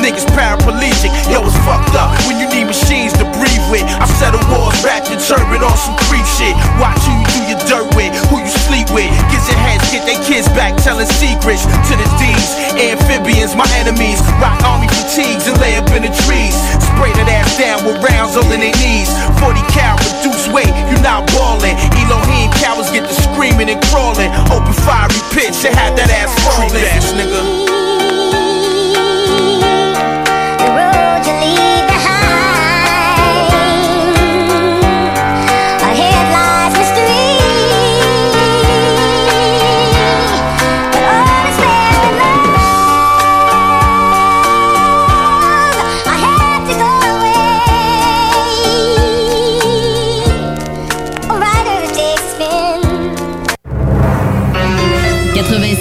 Niggas 0.00 0.24
paraplegic. 0.32 1.12
Yo, 1.28 1.44
it's 1.44 1.56
fucked 1.68 1.92
up 1.92 2.08
when 2.24 2.40
you 2.40 2.48
need 2.48 2.64
machines 2.64 3.12
to 3.20 3.24
breathe 3.36 3.64
with. 3.68 3.84
I 3.84 4.08
settle 4.16 4.40
wars, 4.48 4.72
wrap 4.80 5.04
your 5.12 5.20
turban 5.20 5.60
on 5.60 5.76
some 5.76 5.92
creep 6.08 6.24
shit. 6.40 6.56
Watch 6.80 6.96
who 7.04 7.12
you 7.20 7.26
do 7.36 7.40
your 7.52 7.60
dirt 7.68 7.88
with, 7.92 8.08
who 8.32 8.40
you 8.40 8.52
sleep 8.64 8.88
with. 8.96 9.12
Get 9.28 9.44
your 9.44 9.60
heads, 9.60 9.84
get 9.92 10.08
their 10.08 10.20
kids 10.24 10.48
back, 10.56 10.72
telling 10.80 11.04
secrets 11.20 11.68
to 11.68 11.92
the 12.00 12.08
D's. 12.16 12.48
Amphibians, 12.80 13.52
my 13.52 13.68
enemies. 13.76 14.24
Rock 14.40 14.56
army 14.64 14.88
fatigues 14.88 15.44
and 15.44 15.60
lay 15.60 15.76
up 15.76 15.88
in 15.92 16.08
the 16.08 16.12
trees. 16.24 16.56
Spray 16.80 17.12
that 17.20 17.28
ass 17.28 17.60
down 17.60 17.84
with 17.84 18.00
rounds 18.00 18.40
over 18.40 18.56
their 18.56 18.72
knees. 18.80 19.12
40 19.36 19.60
cal, 19.68 20.00
reduce 20.00 20.48
weight, 20.48 20.72
you 20.88 20.96
not 21.04 21.28
ballin'. 21.36 21.76
Elohim 22.00 22.48
cowards 22.56 22.88
get 22.88 23.04
to 23.04 23.16
screaming 23.28 23.68
and 23.68 23.80
crawling. 23.92 24.32
Open 24.48 24.72
fiery 24.80 25.20
pitch 25.36 25.60
and 25.68 25.76
have 25.76 25.92
that 26.00 26.08
ass 26.08 26.32
falling. 26.40 26.72
ass 26.88 27.12
nigga. 27.12 27.69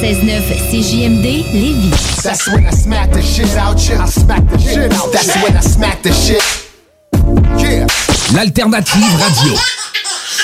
96.9 0.10 0.42
CJMD 0.72 1.46
Lévis. 1.54 2.22
That's 2.24 2.48
when 2.48 2.66
I 2.66 2.72
smack 2.72 3.12
the 3.12 3.22
shit 3.22 3.56
out 3.56 3.78
you. 3.88 3.96
I 3.96 4.08
smack 4.08 4.44
the 4.50 4.58
shit 4.58 4.92
out 4.94 5.12
That's 5.12 5.36
when 5.44 5.56
I 5.56 5.62
smack 5.62 6.02
the 6.02 6.12
shit. 6.12 6.42
Yeah. 7.58 7.86
L'alternative 8.34 9.16
radio. 9.20 9.54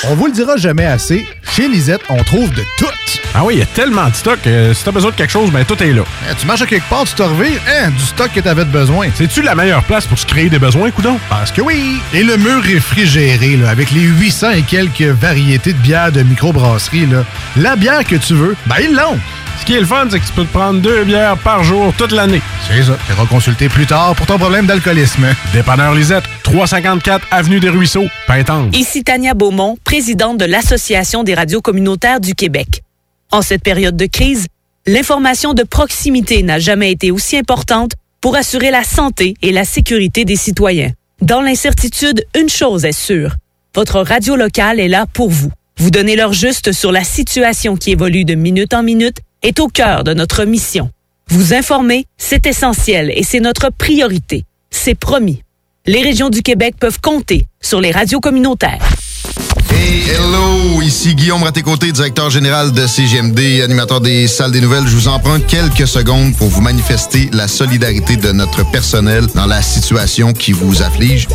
On 0.04 0.14
vous 0.14 0.26
le 0.26 0.32
dira 0.32 0.56
jamais 0.56 0.84
assez, 0.84 1.26
chez 1.56 1.66
Lisette, 1.68 2.02
on 2.10 2.22
trouve 2.22 2.50
de 2.50 2.62
tout. 2.78 2.86
Ah 3.34 3.42
oui, 3.44 3.54
il 3.54 3.58
y 3.58 3.62
a 3.62 3.66
tellement 3.66 4.08
de 4.08 4.14
stock. 4.14 4.38
euh, 4.46 4.72
si 4.72 4.84
t'as 4.84 4.92
besoin 4.92 5.10
de 5.10 5.16
quelque 5.16 5.32
chose, 5.32 5.50
ben 5.50 5.64
tout 5.64 5.82
est 5.82 5.92
là. 5.92 6.02
Eh, 6.30 6.34
tu 6.36 6.46
marches 6.46 6.62
à 6.62 6.66
quelque 6.66 6.88
part, 6.88 7.04
tu 7.04 7.14
te 7.14 7.22
revires, 7.22 7.60
hein, 7.68 7.90
du 7.90 8.04
stock 8.04 8.30
que 8.32 8.40
t'avais 8.40 8.64
de 8.64 8.70
besoin. 8.70 9.08
C'est-tu 9.14 9.42
la 9.42 9.54
meilleure 9.56 9.82
place 9.84 10.06
pour 10.06 10.18
se 10.18 10.26
créer 10.26 10.48
des 10.48 10.58
besoins, 10.60 10.90
coudon? 10.92 11.18
Parce 11.28 11.50
que 11.50 11.60
oui! 11.60 12.00
Et 12.14 12.22
le 12.22 12.36
mur 12.36 12.62
réfrigéré, 12.62 13.56
là, 13.56 13.70
avec 13.70 13.90
les 13.90 14.02
800 14.02 14.50
et 14.50 14.62
quelques 14.62 15.02
variétés 15.02 15.72
de 15.72 15.78
bières 15.78 16.12
de 16.12 16.22
microbrasserie, 16.22 17.06
là, 17.06 17.24
la 17.56 17.74
bière 17.74 18.04
que 18.04 18.16
tu 18.16 18.34
veux, 18.34 18.54
ben 18.66 18.76
ils 18.80 18.94
l'ont! 18.94 19.18
Ce 19.60 19.64
qui 19.64 19.74
est 19.74 19.80
le 19.80 19.86
fun, 19.86 20.06
c'est 20.10 20.20
que 20.20 20.26
tu 20.26 20.32
peux 20.32 20.44
te 20.44 20.52
prendre 20.52 20.80
deux 20.80 21.04
bières 21.04 21.36
par 21.38 21.64
jour 21.64 21.92
toute 21.96 22.12
l'année. 22.12 22.40
C'est 22.68 22.82
ça. 22.82 22.96
Tu 23.06 23.12
iras 23.12 23.26
consulter 23.26 23.68
plus 23.68 23.86
tard 23.86 24.14
pour 24.14 24.26
ton 24.26 24.38
problème 24.38 24.66
d'alcoolisme. 24.66 25.26
Dépanneur 25.52 25.94
Lisette, 25.94 26.24
354 26.44 27.26
Avenue 27.30 27.60
des 27.60 27.70
Ruisseaux, 27.70 28.06
Pintante. 28.26 28.76
Ici 28.76 29.02
Tania 29.02 29.34
Beaumont, 29.34 29.76
présidente 29.82 30.38
de 30.38 30.44
l'Association 30.44 31.24
des 31.24 31.34
radios 31.34 31.60
communautaires 31.60 32.20
du 32.20 32.34
Québec. 32.34 32.82
En 33.32 33.42
cette 33.42 33.62
période 33.62 33.96
de 33.96 34.06
crise, 34.06 34.46
l'information 34.86 35.52
de 35.52 35.62
proximité 35.62 36.42
n'a 36.42 36.58
jamais 36.58 36.92
été 36.92 37.10
aussi 37.10 37.36
importante 37.36 37.92
pour 38.20 38.36
assurer 38.36 38.70
la 38.70 38.84
santé 38.84 39.34
et 39.42 39.52
la 39.52 39.64
sécurité 39.64 40.24
des 40.24 40.36
citoyens. 40.36 40.92
Dans 41.22 41.40
l'incertitude, 41.40 42.24
une 42.38 42.48
chose 42.48 42.84
est 42.84 42.92
sûre. 42.92 43.36
Votre 43.74 44.00
radio 44.00 44.36
locale 44.36 44.80
est 44.80 44.88
là 44.88 45.06
pour 45.12 45.30
vous. 45.30 45.50
Vous 45.78 45.90
donner 45.90 46.16
l'heure 46.16 46.32
juste 46.32 46.72
sur 46.72 46.92
la 46.92 47.04
situation 47.04 47.76
qui 47.76 47.90
évolue 47.90 48.24
de 48.24 48.34
minute 48.34 48.72
en 48.72 48.82
minute 48.82 49.18
est 49.42 49.60
au 49.60 49.68
cœur 49.68 50.04
de 50.04 50.14
notre 50.14 50.44
mission. 50.44 50.90
Vous 51.28 51.54
informer, 51.54 52.06
c'est 52.16 52.46
essentiel 52.46 53.12
et 53.14 53.22
c'est 53.22 53.40
notre 53.40 53.70
priorité. 53.70 54.44
C'est 54.70 54.94
promis. 54.94 55.42
Les 55.86 56.02
régions 56.02 56.30
du 56.30 56.42
Québec 56.42 56.74
peuvent 56.78 57.00
compter 57.00 57.46
sur 57.60 57.80
les 57.80 57.90
radios 57.90 58.20
communautaires. 58.20 58.82
Hey, 59.70 60.08
hello, 60.08 60.80
ici 60.82 61.14
Guillaume 61.14 61.42
Raté-Côté, 61.42 61.92
directeur 61.92 62.30
général 62.30 62.72
de 62.72 62.86
CGMD, 62.86 63.62
animateur 63.62 64.00
des 64.00 64.26
salles 64.26 64.52
des 64.52 64.60
nouvelles. 64.60 64.86
Je 64.86 64.94
vous 64.94 65.08
en 65.08 65.18
prends 65.18 65.40
quelques 65.40 65.86
secondes 65.86 66.34
pour 66.36 66.48
vous 66.48 66.60
manifester 66.60 67.28
la 67.32 67.48
solidarité 67.48 68.16
de 68.16 68.32
notre 68.32 68.68
personnel 68.70 69.26
dans 69.34 69.46
la 69.46 69.62
situation 69.62 70.32
qui 70.32 70.52
vous 70.52 70.82
afflige. 70.82 71.28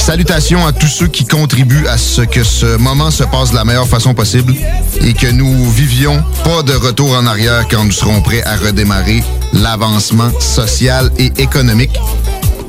Salutations 0.00 0.66
à 0.66 0.72
tous 0.72 0.88
ceux 0.88 1.06
qui 1.08 1.26
contribuent 1.26 1.86
à 1.86 1.98
ce 1.98 2.22
que 2.22 2.42
ce 2.42 2.78
moment 2.78 3.10
se 3.10 3.22
passe 3.22 3.50
de 3.50 3.54
la 3.54 3.64
meilleure 3.64 3.86
façon 3.86 4.14
possible 4.14 4.54
et 5.02 5.12
que 5.12 5.26
nous 5.26 5.70
vivions 5.70 6.24
pas 6.42 6.62
de 6.62 6.72
retour 6.72 7.12
en 7.12 7.26
arrière 7.26 7.68
quand 7.70 7.84
nous 7.84 7.92
serons 7.92 8.22
prêts 8.22 8.42
à 8.42 8.56
redémarrer 8.56 9.22
l'avancement 9.52 10.30
social 10.40 11.12
et 11.18 11.30
économique. 11.36 11.96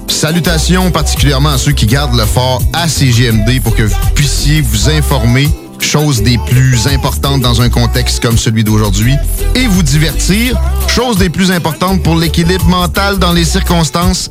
Salutations 0.09 0.91
particulièrement 0.91 1.51
à 1.51 1.57
ceux 1.57 1.71
qui 1.71 1.87
gardent 1.87 2.17
le 2.17 2.25
fort 2.25 2.61
à 2.73 2.89
CGMD 2.89 3.61
pour 3.63 3.75
que 3.75 3.83
vous 3.83 3.95
puissiez 4.13 4.61
vous 4.61 4.89
informer, 4.89 5.49
chose 5.79 6.21
des 6.21 6.37
plus 6.37 6.85
importantes 6.87 7.41
dans 7.41 7.61
un 7.61 7.69
contexte 7.69 8.21
comme 8.21 8.37
celui 8.37 8.65
d'aujourd'hui, 8.65 9.15
et 9.55 9.67
vous 9.67 9.83
divertir, 9.83 10.59
chose 10.87 11.17
des 11.17 11.29
plus 11.29 11.49
importantes 11.49 12.03
pour 12.03 12.17
l'équilibre 12.17 12.65
mental 12.65 13.17
dans 13.19 13.31
les 13.31 13.45
circonstances. 13.45 14.29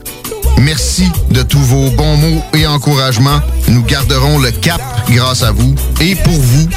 Merci 0.58 1.08
de 1.30 1.42
tous 1.42 1.58
vos 1.58 1.90
bons 1.90 2.16
mots 2.16 2.44
et 2.54 2.66
encouragements. 2.66 3.40
Nous 3.68 3.82
garderons 3.82 4.38
le 4.38 4.50
cap 4.50 4.80
grâce 5.08 5.42
à 5.42 5.52
vous 5.52 5.74
et 6.00 6.14
pour 6.16 6.38
vous. 6.38 6.68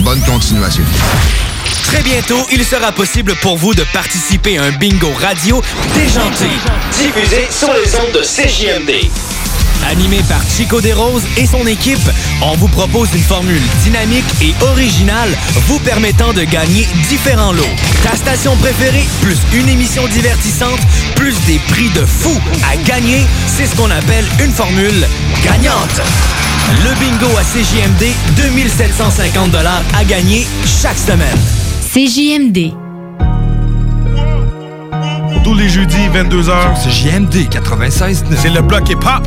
Bonne 0.00 0.20
continuation. 0.20 0.84
Très 1.84 2.02
bientôt, 2.02 2.46
il 2.52 2.64
sera 2.64 2.92
possible 2.92 3.34
pour 3.36 3.56
vous 3.56 3.74
de 3.74 3.84
participer 3.92 4.58
à 4.58 4.64
un 4.64 4.70
bingo 4.72 5.10
radio 5.20 5.62
déjanté, 5.94 6.46
diffusé 6.98 7.48
sur 7.50 7.72
les 7.72 7.94
ondes 7.96 8.12
de 8.12 8.20
CJMD. 8.20 9.08
Animé 9.86 10.22
par 10.28 10.40
Chico 10.48 10.80
Desroses 10.80 11.24
et 11.36 11.46
son 11.46 11.66
équipe, 11.66 11.98
on 12.42 12.56
vous 12.56 12.68
propose 12.68 13.08
une 13.14 13.22
formule 13.22 13.62
dynamique 13.82 14.24
et 14.42 14.54
originale 14.64 15.30
vous 15.66 15.78
permettant 15.80 16.32
de 16.32 16.44
gagner 16.44 16.86
différents 17.08 17.52
lots. 17.52 17.74
Ta 18.02 18.16
station 18.16 18.56
préférée, 18.56 19.06
plus 19.22 19.38
une 19.54 19.68
émission 19.68 20.06
divertissante, 20.08 20.80
plus 21.16 21.34
des 21.46 21.58
prix 21.68 21.90
de 21.90 22.04
fou 22.04 22.32
à 22.70 22.76
gagner, 22.76 23.26
c'est 23.46 23.66
ce 23.66 23.76
qu'on 23.76 23.90
appelle 23.90 24.24
une 24.44 24.52
formule 24.52 25.06
gagnante. 25.44 26.00
Le 26.84 26.94
bingo 27.00 27.36
à 27.36 27.42
CJMD, 27.42 28.12
2750 28.36 29.54
à 29.94 30.04
gagner 30.04 30.46
chaque 30.64 30.98
semaine. 30.98 31.38
CJMD. 31.92 32.87
Tous 35.48 35.54
les 35.54 35.70
jeudis, 35.70 36.08
22h. 36.12 36.76
C'est 36.76 36.90
JMD 36.90 37.48
96. 37.48 38.22
C'est 38.36 38.50
le 38.50 38.60
bloc 38.60 38.86
hip-hop. 38.90 39.26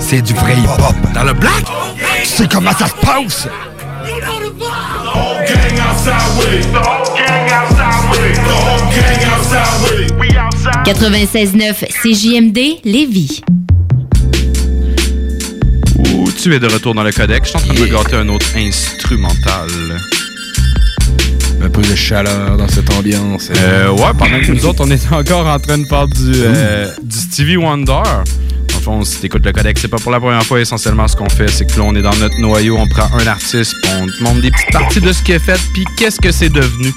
C'est 0.00 0.22
du 0.22 0.34
vrai 0.34 0.54
hip-hop. 0.56 0.96
Dans 1.14 1.22
le 1.22 1.32
bloc, 1.32 1.62
tu 2.20 2.26
sais 2.26 2.48
comment 2.50 2.72
ça 2.72 2.88
se 2.88 2.94
passe? 2.94 3.46
96.9 10.84 11.86
CJMD 12.02 12.58
Lévis. 12.84 13.42
Ouh, 16.12 16.28
tu 16.32 16.52
es 16.52 16.58
de 16.58 16.66
retour 16.66 16.96
dans 16.96 17.04
le 17.04 17.12
codex. 17.12 17.52
Je 17.52 17.56
suis 17.56 17.70
en 17.70 17.72
train 17.72 17.74
de 17.74 17.80
me 17.80 17.86
gâter 17.86 18.16
un 18.16 18.28
autre 18.30 18.46
instrumental. 18.56 19.68
Un 21.64 21.70
peu 21.70 21.82
de 21.82 21.94
chaleur 21.94 22.56
dans 22.56 22.66
cette 22.68 22.92
ambiance. 22.92 23.48
Euh, 23.56 23.90
ouais, 23.90 24.12
pendant 24.18 24.40
que 24.40 24.50
nous 24.50 24.66
autres, 24.66 24.84
on 24.84 24.90
est 24.90 25.12
encore 25.12 25.46
en 25.46 25.58
train 25.60 25.78
de 25.78 25.86
parler 25.86 26.12
du, 26.12 26.32
euh, 26.34 26.90
du 27.02 27.16
Stevie 27.16 27.56
Wonder. 27.56 27.92
En 28.76 28.80
fond, 28.80 29.04
si 29.04 29.20
t'écoutes 29.20 29.44
le 29.46 29.52
codex, 29.52 29.80
c'est 29.80 29.86
pas 29.88 29.98
pour 29.98 30.10
la 30.10 30.18
première 30.18 30.42
fois. 30.42 30.60
Essentiellement, 30.60 31.06
ce 31.06 31.14
qu'on 31.14 31.28
fait, 31.28 31.48
c'est 31.48 31.64
que 31.64 31.78
là, 31.78 31.84
on 31.86 31.94
est 31.94 32.02
dans 32.02 32.14
notre 32.16 32.36
noyau, 32.40 32.76
on 32.76 32.88
prend 32.88 33.08
un 33.16 33.26
artiste, 33.28 33.74
on 34.00 34.06
te 34.06 34.22
montre 34.24 34.40
des 34.40 34.50
petites 34.50 34.72
parties 34.72 35.00
de 35.00 35.12
ce 35.12 35.22
qu'il 35.22 35.36
a 35.36 35.38
fait, 35.38 35.60
puis 35.72 35.84
qu'est-ce 35.96 36.20
que 36.20 36.32
c'est 36.32 36.48
devenu. 36.48 36.92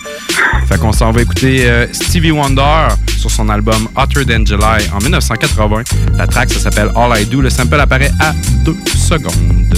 Fait 0.68 0.80
qu'on 0.80 0.92
s'en 0.92 1.12
va 1.12 1.22
écouter 1.22 1.70
euh, 1.70 1.86
Stevie 1.92 2.32
Wonder 2.32 2.88
sur 3.20 3.30
son 3.30 3.50
album 3.50 3.88
Hotter 3.96 4.26
Than 4.26 4.46
July 4.48 4.90
en 4.96 4.98
1980. 4.98 5.84
La 6.18 6.26
track, 6.26 6.52
ça 6.52 6.60
s'appelle 6.60 6.90
All 6.96 7.22
I 7.22 7.26
Do. 7.28 7.42
Le 7.42 7.52
sample 7.52 7.80
apparaît 7.80 8.12
à 8.20 8.34
2 8.64 8.76
secondes. 8.96 9.78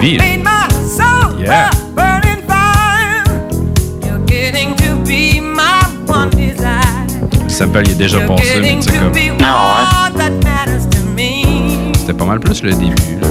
Desire. 0.00 0.20
Le 7.44 7.48
sample, 7.48 7.82
il 7.84 7.90
est 7.92 7.94
déjà 7.94 8.20
passé, 8.20 8.58
mais 8.60 8.76
tu 8.76 8.82
sais, 8.82 8.98
comme. 8.98 9.12
me. 11.14 11.92
C'était 11.98 12.14
pas 12.14 12.24
mal 12.24 12.40
plus 12.40 12.62
le 12.62 12.70
début, 12.72 13.18
là. 13.20 13.28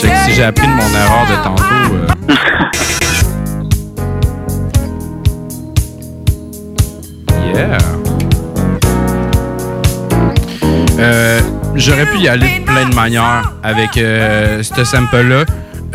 Tell 0.00 0.10
si 0.26 0.32
j'ai 0.34 0.42
appris 0.44 0.66
de 0.66 0.72
mon 0.72 0.88
erreur 0.90 1.26
de 1.30 1.36
tantôt. 1.44 1.94
euh, 1.94 2.06
Yeah. 7.54 7.78
Euh, 10.98 11.40
J'aurais 11.76 12.06
pu 12.06 12.18
y 12.18 12.28
aller 12.28 12.60
de 12.60 12.64
plein 12.64 12.88
de 12.88 12.94
manières 12.94 13.52
avec 13.62 13.96
euh, 13.96 14.62
ce 14.62 14.84
sample-là. 14.84 15.44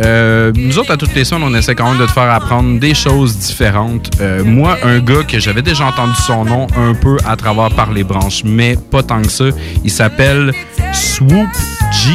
Euh, 0.01 0.51
nous 0.55 0.77
autres, 0.77 0.91
à 0.91 0.97
toutes 0.97 1.13
les 1.13 1.25
semaines, 1.25 1.43
on 1.43 1.53
essaie 1.55 1.75
quand 1.75 1.89
même 1.89 1.99
de 1.99 2.05
te 2.05 2.11
faire 2.11 2.32
apprendre 2.32 2.80
des 2.80 2.93
choses 2.93 3.38
différentes. 3.38 4.09
Euh, 4.21 4.43
moi, 4.43 4.77
un 4.84 4.99
gars 4.99 5.24
que 5.28 5.39
j'avais 5.39 5.62
déjà 5.62 5.86
entendu 5.86 6.16
son 6.16 6.45
nom 6.45 6.67
un 6.78 6.93
peu 6.93 7.17
à 7.25 7.36
travers 7.36 7.70
par 7.71 7.91
les 7.91 8.04
branches, 8.04 8.43
mais 8.45 8.78
pas 8.91 9.04
tant 9.04 9.21
que 9.21 9.29
ça, 9.29 9.45
il 9.83 9.91
s'appelle 9.91 10.54
Swoop 10.93 11.49
G. 11.91 12.12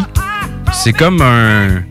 C'est 0.72 0.92
comme 0.92 1.20
un, 1.20 1.82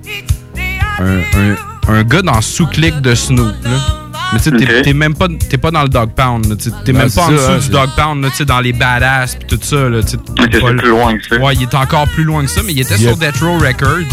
un, 1.00 1.56
un, 1.88 2.04
gars 2.04 2.22
dans 2.22 2.42
sous-clic 2.42 3.02
de 3.02 3.14
Snoop. 3.14 3.54
Là. 3.64 4.03
Mais 4.34 4.40
tu 4.40 4.50
sais, 4.66 4.82
t'es- 4.82 4.94
même 4.94 5.14
pas, 5.16 5.28
t'es 5.50 5.58
pas 5.58 5.72
dans 5.72 5.84
le 5.84 5.90
dog 5.90 6.10
pound. 6.16 6.58
T'es 6.58 6.92
Ben, 6.92 7.00
même 7.02 7.12
pas 7.12 7.22
en 7.24 7.32
dessous 7.32 7.44
hein, 7.52 7.58
du 7.60 7.70
dog 7.70 7.90
pound, 7.96 8.24
là, 8.24 8.30
tu 8.32 8.38
sais, 8.38 8.46
dans 8.46 8.60
les 8.60 8.74
badass 8.74 9.36
pis 9.36 9.46
tout 9.46 9.60
ça. 9.62 9.76
Là, 9.90 10.00
pas 10.36 10.48
plus 10.48 10.90
loin 10.90 11.18
que 11.18 11.28
ça. 11.28 11.36
Ouais, 11.38 11.54
il 11.56 11.64
est 11.64 11.74
encore 11.76 12.08
plus 12.10 12.24
loin 12.24 12.44
que 12.44 12.50
ça, 12.50 12.62
mais 12.66 12.74
il 12.74 12.80
était 12.82 12.98
sur. 12.98 13.16
Death 13.18 13.38
Row 13.42 13.58
Records. 13.60 14.08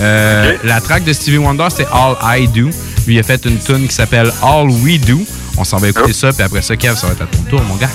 Euh, 0.00 0.56
La 0.64 0.80
track 0.80 1.04
de 1.04 1.12
Stevie 1.12 1.38
Wonder, 1.38 1.68
c'est 1.74 1.86
All 1.92 2.16
I 2.40 2.48
Do. 2.48 2.70
Lui, 3.06 3.14
il 3.14 3.18
a 3.20 3.22
fait 3.22 3.44
une 3.44 3.58
tune 3.58 3.86
qui 3.86 3.94
s'appelle 3.94 4.32
All 4.42 4.68
We 4.68 5.00
Do. 5.00 5.20
On 5.56 5.64
s'en 5.64 5.78
va 5.78 5.88
écouter 5.88 6.10
Oh. 6.10 6.12
ça, 6.14 6.32
puis 6.32 6.42
après 6.42 6.62
ça, 6.62 6.76
Kev, 6.76 6.96
ça 6.96 7.06
va 7.08 7.12
être 7.12 7.22
à 7.22 7.26
ton 7.26 7.42
tour, 7.50 7.62
mon 7.68 7.76
gars. 7.76 7.90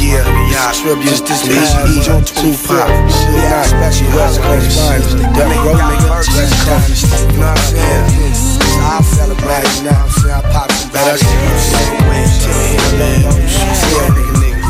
Yeah, 0.00 0.24
yeah, 0.48 0.72
tribute 0.72 1.24
to 1.26 1.34
Biggie 1.46 2.08
on 2.10 2.22
Tupac. 2.22 2.88
Shit, 3.10 3.50
not 3.50 3.64
special 3.64 4.06
West 4.16 4.40
Coast 4.40 4.80
finest. 4.80 5.16
That 5.36 5.48
make 5.48 5.58
roll 5.62 5.74
make 5.76 6.00
West 6.08 6.30
Coast. 6.64 7.04
You 7.30 7.38
know 7.38 7.46
what 7.46 7.58
I'm 7.58 7.64
saying? 7.76 8.49
So 8.80 8.86
I 8.86 9.02
celebrate, 9.04 9.68
you 9.76 9.84
know 9.84 9.92
what 9.92 10.08
I'm 10.08 10.08
saying? 10.08 10.32
I 10.32 10.48
pop 10.56 10.72
some 10.72 10.88
back. 10.88 11.20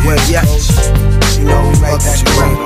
Well, 0.02 0.18
yeah, 0.26 0.42
you 1.38 1.46
know, 1.46 1.62
we 1.62 1.78
make 1.78 2.02
that 2.02 2.18
great. 2.26 2.58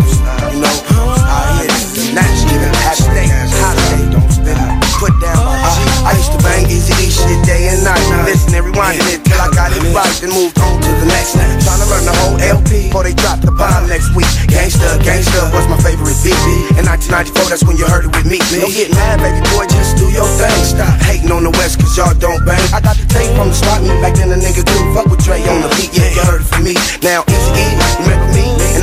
You 0.56 0.64
know, 0.64 0.72
out 1.20 1.60
here, 1.60 1.68
the 1.68 2.16
Nats 2.16 2.48
giving 2.48 2.72
happy 2.80 3.28
holiday. 3.60 4.08
Don't 4.08 4.24
spend 4.32 4.56
it. 4.56 4.72
Put 4.96 5.12
down 5.20 5.36
my 5.36 5.60
uh, 5.60 5.63
I 6.04 6.12
used 6.12 6.32
to 6.36 6.40
bang 6.44 6.68
easy 6.68 6.92
E 7.00 7.08
shit 7.08 7.40
day 7.48 7.72
and 7.72 7.80
night. 7.80 8.00
Listen 8.28 8.52
and 8.52 8.68
rewinding 8.68 9.08
it 9.08 9.24
till 9.24 9.40
I 9.40 9.48
got 9.56 9.72
it 9.72 9.80
right, 9.96 10.04
then 10.20 10.36
moved 10.36 10.60
on 10.60 10.76
to 10.76 10.90
the 11.00 11.08
next. 11.08 11.32
Trying 11.34 11.80
to 11.80 11.88
learn 11.88 12.04
the 12.04 12.12
whole 12.20 12.36
LP 12.36 12.92
before 12.92 13.08
they 13.08 13.16
drop 13.16 13.40
the 13.40 13.50
bomb 13.50 13.88
next 13.88 14.12
week. 14.12 14.28
Gangsta, 14.52 15.00
gangsta 15.00 15.48
was 15.56 15.64
my 15.66 15.80
favorite 15.80 16.12
BB. 16.20 16.76
In 16.76 16.84
1994, 16.84 17.48
that's 17.48 17.64
when 17.64 17.80
you 17.80 17.88
heard 17.88 18.04
it 18.04 18.12
with 18.12 18.28
me. 18.28 18.36
Don't 18.52 18.68
get 18.68 18.92
mad, 18.92 19.24
baby 19.24 19.40
boy, 19.56 19.64
just 19.72 19.96
do 19.96 20.04
your 20.12 20.28
thing. 20.36 20.52
Stop 20.68 20.92
hating 21.08 21.32
on 21.32 21.42
the 21.42 21.52
West, 21.56 21.80
cause 21.80 21.96
y'all 21.96 22.12
don't 22.12 22.44
bang. 22.44 22.60
I 22.76 22.84
got 22.84 23.00
the 23.00 23.08
tape 23.08 23.32
from 23.32 23.48
the 23.48 23.56
spot, 23.56 23.80
me 23.80 23.96
back 24.04 24.12
then 24.20 24.28
a 24.28 24.36
nigga 24.36 24.60
do 24.60 24.76
fuck 24.92 25.08
with 25.08 25.24
Dre 25.24 25.40
on 25.48 25.64
the 25.64 25.72
beat. 25.80 25.88
Yeah, 25.96 26.12
you 26.12 26.22
heard 26.28 26.44
it 26.44 26.48
from 26.52 26.68
me. 26.68 26.76
Now, 27.00 27.24
Easy 27.32 27.64
E? 27.64 28.13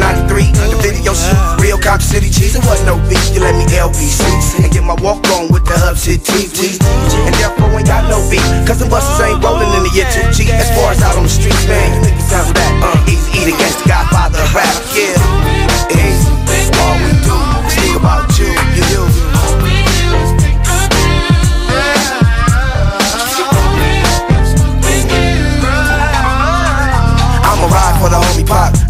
93, 0.02 0.50
the 0.74 0.78
video 0.82 1.14
shoot, 1.14 1.38
real 1.62 1.78
Compton 1.78 2.02
City 2.02 2.30
cheese. 2.34 2.58
It 2.58 2.66
wasn't 2.66 2.90
no 2.90 2.98
beef. 3.06 3.22
You 3.38 3.46
let 3.46 3.54
me 3.54 3.70
LBC 3.70 4.66
and 4.66 4.74
get 4.74 4.82
my 4.82 4.98
walk 4.98 5.22
on 5.38 5.54
with 5.54 5.62
the 5.70 5.78
hub 5.78 5.96
shit 5.96 6.26
TT. 6.26 6.82
And 7.30 7.34
therefore 7.38 7.70
ain't 7.78 7.86
got 7.86 8.10
no 8.10 8.18
beef. 8.34 8.44
Cause 8.66 8.82
the 8.82 8.90
buses 8.90 9.22
ain't 9.22 9.38
rolling 9.46 9.70
in 9.78 9.86
the 9.86 9.94
year 9.94 10.10
2G. 10.10 10.50
As 10.50 10.74
far 10.74 10.92
as 10.92 11.06
out 11.06 11.16
on 11.22 11.30
the 11.30 11.30
streets, 11.30 11.62
man, 11.70 11.94
you 11.94 12.10
niggas 12.10 12.30
down 12.34 12.50
that. 12.50 12.74
Uh, 12.82 13.12
easy 13.14 13.30
E 13.38 13.54
the 13.54 13.56
godfather 13.86 14.42
of 14.42 14.56
rap. 14.58 14.74
Yeah, 14.98 15.51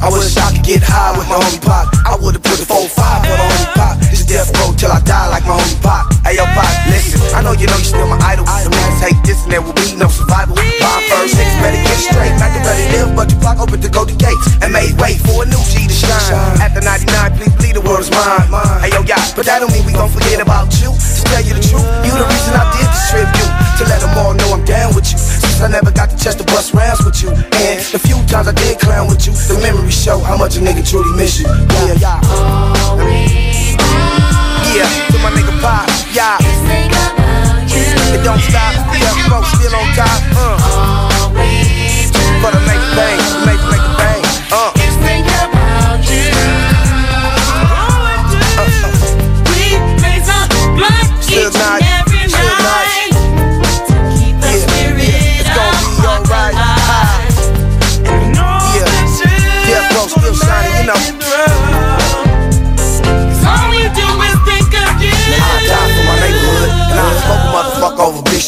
I 0.02 0.10
wish 0.10 0.34
I 0.34 0.50
could 0.50 0.66
get 0.66 0.82
high 0.82 1.14
with 1.14 1.30
my 1.30 1.38
homie 1.38 1.62
pop. 1.62 1.94
I 2.10 2.18
would've 2.18 2.42
put 2.42 2.58
a 2.58 2.66
4-5 2.66 2.90
for 2.90 3.38
the 3.38 3.46
homie 3.46 3.70
pop. 3.78 3.96
This 4.10 4.26
death 4.26 4.50
row 4.58 4.74
till 4.74 4.90
I 4.90 4.98
die 5.06 5.30
like 5.30 5.46
my 5.46 5.54
homie 5.54 5.78
pop. 5.86 6.10
Hey 6.26 6.42
yo 6.42 6.46
pop, 6.58 6.74
listen, 6.90 7.22
I 7.38 7.46
know 7.46 7.54
you 7.54 7.70
know 7.70 7.78
you 7.78 7.86
still 7.86 8.10
my 8.10 8.18
idol. 8.26 8.50
Some 8.50 8.74
hate 8.98 9.22
this 9.22 9.46
and 9.46 9.54
there 9.54 9.62
will 9.62 9.78
be 9.78 9.94
no 9.94 10.10
survival. 10.10 10.58
Five 10.58 11.06
first, 11.06 11.38
six, 11.38 11.50
better 11.62 11.78
get 11.78 12.02
straight. 12.02 12.34
Not 12.42 12.50
to 12.50 12.60
ready 12.66 12.86
live, 12.98 13.14
but 13.14 13.30
you 13.30 13.38
block 13.38 13.62
open 13.62 13.78
to 13.78 13.90
go 13.94 14.02
to 14.02 14.16
gates 14.18 14.46
and 14.66 14.74
made 14.74 14.98
way 14.98 15.22
for 15.22 15.46
a 15.46 15.46
new 15.46 15.62
G 15.70 15.86
to 15.86 15.94
shine. 15.94 16.58
After 16.58 16.82
99, 16.82 17.38
please 17.38 17.54
believe 17.62 17.78
the 17.78 17.86
world 17.86 18.02
is 18.02 18.10
mine. 18.10 18.50
Hey 18.82 18.90
yo, 18.90 19.06
yeah, 19.06 19.22
but 19.38 19.46
that 19.46 19.62
don't 19.62 19.70
mean 19.70 19.86
we 19.86 19.94
gon' 19.94 20.10
forget 20.10 20.42
about 20.42 20.74
you. 20.82 20.90
To 20.98 21.22
tell 21.30 21.46
you 21.46 21.54
the 21.54 21.62
truth, 21.62 21.86
you 22.02 22.10
the 22.10 22.26
reason 22.26 22.58
I 22.58 22.66
did 22.74 22.90
this 22.90 23.06
tribute. 23.14 23.54
To 23.78 23.84
let 23.86 24.02
them 24.02 24.18
all 24.18 24.34
know 24.34 24.50
I'm 24.58 24.66
down 24.66 24.98
with 24.98 25.06
you. 25.14 25.41
I 25.62 25.68
never 25.70 25.92
got 25.92 26.10
the 26.10 26.18
chance 26.18 26.36
to 26.36 26.44
bust 26.46 26.74
rounds 26.74 27.06
with 27.06 27.22
you. 27.22 27.30
And 27.30 27.78
the 27.94 28.00
few 28.02 28.18
times 28.26 28.48
I 28.48 28.54
did 28.54 28.80
clown 28.80 29.08
with 29.08 29.26
you, 29.28 29.34
the 29.34 29.60
memories 29.62 29.94
show 29.94 30.18
how 30.20 30.36
much 30.36 30.58
a 30.58 30.60
nigga 30.60 30.82
truly 30.82 31.16
miss 31.16 31.40
you. 31.40 31.46
Yeah, 31.46 31.94
yeah. 32.02 32.18
Yeah, 34.74 34.90
to 35.12 35.18
my 35.22 35.30
nigga 35.30 35.54
Pop, 35.62 35.86
yeah. 36.14 36.38
It 38.12 38.24
don't 38.24 38.42
stop, 38.42 38.74
yeah, 38.98 39.28
bro, 39.30 39.42
still 39.54 39.76
on 39.76 39.88
top, 39.94 40.22
uh. 40.36 40.51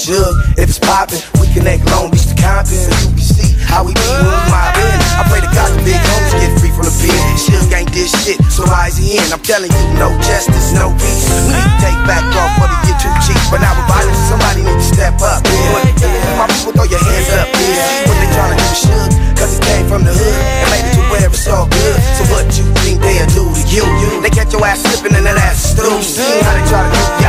Shug. 0.04 0.36
If 0.60 0.68
it's 0.68 0.84
poppin', 0.84 1.24
we 1.40 1.48
connect 1.56 1.88
Long 1.96 2.12
Beach 2.12 2.28
to 2.28 2.36
Compton, 2.36 2.76
so 2.76 2.92
you 3.08 3.16
can 3.16 3.24
see 3.24 3.56
how 3.64 3.88
we 3.88 3.96
be 3.96 4.04
when 4.04 4.36
we 4.36 4.52
mob. 4.52 4.76
I 5.16 5.24
pray 5.32 5.40
to 5.40 5.48
God 5.56 5.72
the 5.72 5.80
big 5.80 5.96
homies 5.96 6.36
get 6.44 6.52
free 6.60 6.76
from 6.76 6.92
the 6.92 6.96
pen. 7.00 7.16
Shug 7.40 7.72
ain't 7.72 7.88
this 7.96 8.12
shit, 8.12 8.36
so 8.52 8.68
why 8.68 8.92
is 8.92 9.00
he 9.00 9.16
in? 9.16 9.24
I'm 9.32 9.40
telling 9.40 9.72
you, 9.72 9.84
no 9.96 10.12
justice, 10.20 10.76
no 10.76 10.92
peace. 11.00 11.24
We 11.48 11.56
need 11.56 11.64
to 11.64 11.80
take 11.80 11.96
back 12.04 12.20
off 12.36 12.52
for 12.60 12.68
the 12.68 12.78
get 12.84 13.00
too 13.00 13.16
cheap, 13.24 13.40
but 13.48 13.64
now 13.64 13.72
with 13.80 13.88
violence, 13.88 14.20
somebody 14.28 14.68
need 14.68 14.76
to 14.76 14.88
step 14.92 15.16
up. 15.24 15.40
Yeah. 15.48 15.88
My 16.36 16.52
people, 16.52 16.76
throw 16.76 16.84
your 16.84 17.00
hands 17.00 17.32
up. 17.40 17.48
See 17.56 18.04
what 18.04 18.20
they 18.20 18.28
tryna 18.36 18.60
do 18.60 18.68
Shug, 18.76 19.08
cause 19.40 19.56
he 19.56 19.60
came 19.64 19.88
from 19.88 20.04
the 20.04 20.12
hood 20.12 20.36
and 20.36 20.68
made 20.68 20.84
it 20.84 21.00
to 21.00 21.04
where 21.08 21.32
it's 21.32 21.48
all 21.48 21.72
good. 21.72 21.96
So 22.20 22.28
what 22.28 22.52
you 22.60 22.68
think 22.84 23.00
they'll 23.00 23.32
do 23.32 23.48
to 23.48 23.64
you? 23.72 23.88
They 24.20 24.36
catch 24.36 24.52
your 24.52 24.68
ass 24.68 24.84
slipping 24.84 25.16
and 25.16 25.24
that 25.24 25.40
ass 25.40 25.72
stew. 25.72 25.88
See 26.04 26.44
how 26.44 26.60
they 26.60 26.66
try 26.68 26.84
to 26.84 26.92
do 26.92 27.23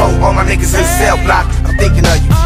all 0.00 0.32
my 0.32 0.44
niggas 0.44 0.74
in 0.74 0.80
the 0.80 0.90
cell 0.98 1.16
block. 1.24 1.46
I'm 1.64 1.76
thinking 1.76 2.06
of 2.06 2.16
you. 2.24 2.39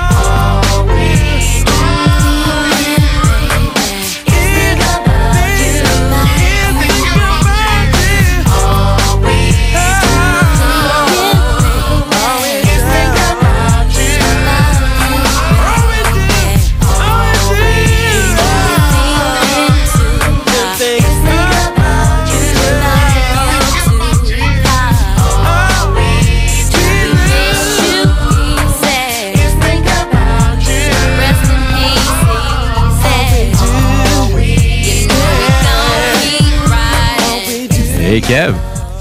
Kev? 38.27 38.55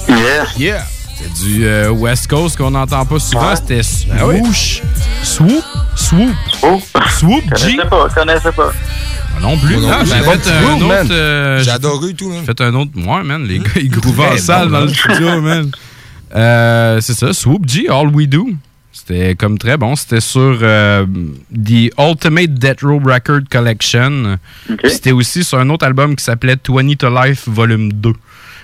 Yeah. 0.09 0.45
Yeah. 0.57 0.83
C'est 1.15 1.45
du 1.45 1.65
euh, 1.65 1.89
West 1.91 2.27
Coast 2.27 2.57
qu'on 2.57 2.71
n'entend 2.71 3.05
pas 3.05 3.19
souvent. 3.19 3.49
Ouais. 3.51 3.55
C'était 3.55 3.81
Ben 4.09 4.25
oui. 4.25 4.39
Swoosh. 4.43 4.81
Swoop? 5.23 5.63
Swoop. 5.95 6.79
Swoop 7.11 7.43
G. 7.57 7.77
Connaissais 7.77 7.89
pas, 7.89 8.09
connaissais 8.09 8.51
pas. 8.51 8.71
Ah 9.35 9.39
Non 9.41 9.57
plus. 9.57 9.77
Non 9.77 9.89
Non, 9.89 9.97
plus. 9.99 10.07
j'ai 10.07 10.19
Ben, 10.19 10.23
fait 10.39 10.49
un 10.51 10.81
autre. 10.81 11.07
euh, 11.11 11.63
J'ai 11.63 11.71
adoré 11.71 12.13
tout, 12.13 12.29
man. 12.29 12.39
J'ai 12.41 12.45
fait 12.47 12.61
un 12.61 12.73
autre. 12.75 12.91
Ouais, 12.95 13.23
man. 13.23 13.43
Les 13.45 13.59
gars, 13.59 13.69
ils 13.77 13.89
groovaient 13.89 14.25
en 14.25 14.29
Très 14.31 14.37
salle 14.39 14.69
dans 14.69 14.79
le 14.81 14.85
man. 14.87 14.93
studio, 14.95 15.41
man. 15.41 15.71
Euh, 16.35 16.99
c'est 17.01 17.13
ça, 17.13 17.31
Swoop 17.33 17.67
G, 17.67 17.87
All 17.89 18.07
We 18.09 18.27
Do. 18.27 18.47
C'était 18.91 19.35
comme 19.35 19.57
très 19.57 19.77
bon. 19.77 19.95
C'était 19.95 20.19
sur 20.21 20.59
euh, 20.61 21.05
The 21.53 21.91
Ultimate 21.99 22.53
Death 22.53 22.81
Row 22.81 22.99
Record 23.03 23.41
Collection. 23.49 24.37
C'était 24.85 25.11
aussi 25.11 25.43
sur 25.43 25.57
un 25.59 25.69
autre 25.69 25.85
album 25.85 26.15
qui 26.15 26.23
s'appelait 26.23 26.57
20 26.67 26.95
to 26.97 27.09
Life 27.09 27.43
Volume 27.47 27.91
2. 27.93 28.13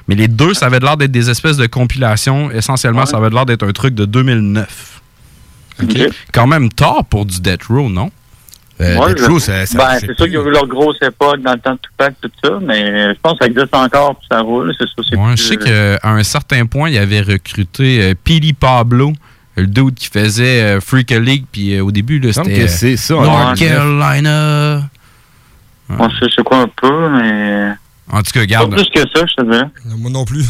Mais 0.10 0.16
les 0.16 0.28
deux, 0.28 0.56
ça 0.56 0.66
avait 0.66 0.80
l'air 0.80 0.98
d'être 0.98 1.12
des 1.12 1.30
espèces 1.30 1.58
de 1.58 1.68
compilations. 1.68 2.50
Essentiellement, 2.50 3.06
ça 3.06 3.18
avait 3.18 3.30
l'air 3.30 3.46
d'être 3.46 3.62
un 3.62 3.72
truc 3.72 3.94
de 3.94 4.06
2009. 4.06 5.02
Quand 6.34 6.48
même 6.48 6.70
tard 6.70 7.06
pour 7.06 7.28
du 7.28 7.40
Death 7.40 7.66
Row, 7.66 7.90
non? 7.90 8.10
Euh, 8.82 8.98
Ouais, 8.98 9.14
ben, 9.14 9.30
c'est 9.30 9.68
sûr 9.68 10.26
qu'ils 10.26 10.38
ont 10.40 10.48
eu 10.48 10.52
leur 10.52 10.66
grosse 10.66 11.00
époque 11.04 11.42
dans 11.42 11.54
le 11.54 11.60
temps 11.60 11.74
de 11.74 11.80
Tupac, 11.80 12.16
tout 12.22 12.32
ça, 12.44 12.58
mais 12.60 13.14
je 13.14 13.20
pense 13.22 13.34
que 13.34 13.40
ça 13.42 13.48
existe 13.52 13.76
encore, 13.76 14.16
puis 14.16 14.28
ça 14.32 14.42
roule, 14.42 14.74
c'est 14.80 14.88
sûr. 14.88 15.04
c'est 15.08 15.16
Ouais, 15.16 15.34
plus, 15.34 15.44
je 15.44 15.48
sais 15.48 15.58
euh, 15.68 15.98
qu'à 15.98 16.10
un 16.10 16.24
certain 16.24 16.66
point, 16.66 16.90
il 16.90 16.98
avait 16.98 17.22
recruté 17.22 18.02
euh, 18.02 18.14
Pili 18.24 18.54
Pablo, 18.54 19.14
le 19.58 19.68
dude 19.68 19.94
qui 19.94 20.08
faisait 20.08 20.62
euh, 20.64 20.82
Freak 20.82 21.12
a 21.12 21.20
League, 21.20 21.46
puis 21.52 21.76
euh, 21.76 21.84
au 21.84 21.92
début, 21.92 22.20
c'était 22.34 22.62
que 22.62 22.68
c'est 22.68 22.98
ça, 22.98 23.16
en 23.18 23.24
North 23.24 23.60
2009. 23.60 23.78
Carolina. 23.78 24.90
On 25.90 26.10
sait 26.10 26.26
c'est 26.36 26.44
quoi 26.44 26.62
un 26.62 26.70
peu, 26.82 27.10
mais. 27.10 27.74
En 28.12 28.22
tout 28.24 28.32
cas, 28.32 28.40
Pas 28.42 28.46
garde. 28.48 28.72
plus 28.74 28.90
que 28.90 29.02
ça, 29.14 29.26
je 29.28 29.36
te 29.36 29.44
dirais. 29.52 29.68
Moi 29.98 30.10
non 30.10 30.26
plus. 30.26 30.44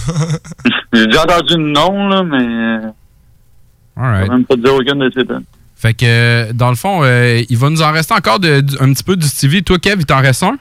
J'ai 0.93 1.05
déjà 1.07 1.23
entendu 1.23 1.55
le 1.57 1.71
nom, 1.71 2.07
là, 2.07 2.23
mais. 2.23 2.37
euh, 2.37 2.89
All 3.97 4.03
right. 4.11 4.25
Je 4.27 4.31
même 4.31 4.45
pas 4.45 4.55
te 4.55 4.61
dire 4.61 4.73
aucune 4.75 4.99
de 4.99 5.11
ces 5.13 5.23
bandes. 5.25 5.43
Fait 5.75 5.93
que, 5.93 6.05
euh, 6.05 6.53
dans 6.53 6.69
le 6.69 6.75
fond, 6.75 7.01
euh, 7.03 7.41
il 7.49 7.57
va 7.57 7.69
nous 7.69 7.81
en 7.81 7.91
rester 7.91 8.13
encore 8.13 8.39
de- 8.39 8.63
un 8.81 8.93
petit 8.93 9.03
peu 9.03 9.15
du 9.15 9.25
Stevie. 9.27 9.63
Toi, 9.63 9.77
Kev, 9.77 9.97
il 9.99 10.05
t'en 10.05 10.21
reste 10.21 10.43
un? 10.43 10.57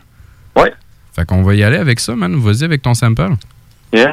Ouais. 0.56 0.72
Fait 1.14 1.24
qu'on 1.24 1.42
va 1.42 1.54
y 1.54 1.62
aller 1.62 1.76
avec 1.76 1.98
ça, 2.00 2.14
man. 2.16 2.34
Vas-y 2.36 2.64
avec 2.64 2.82
ton 2.82 2.94
sample. 2.94 3.30
Yes. 3.92 4.08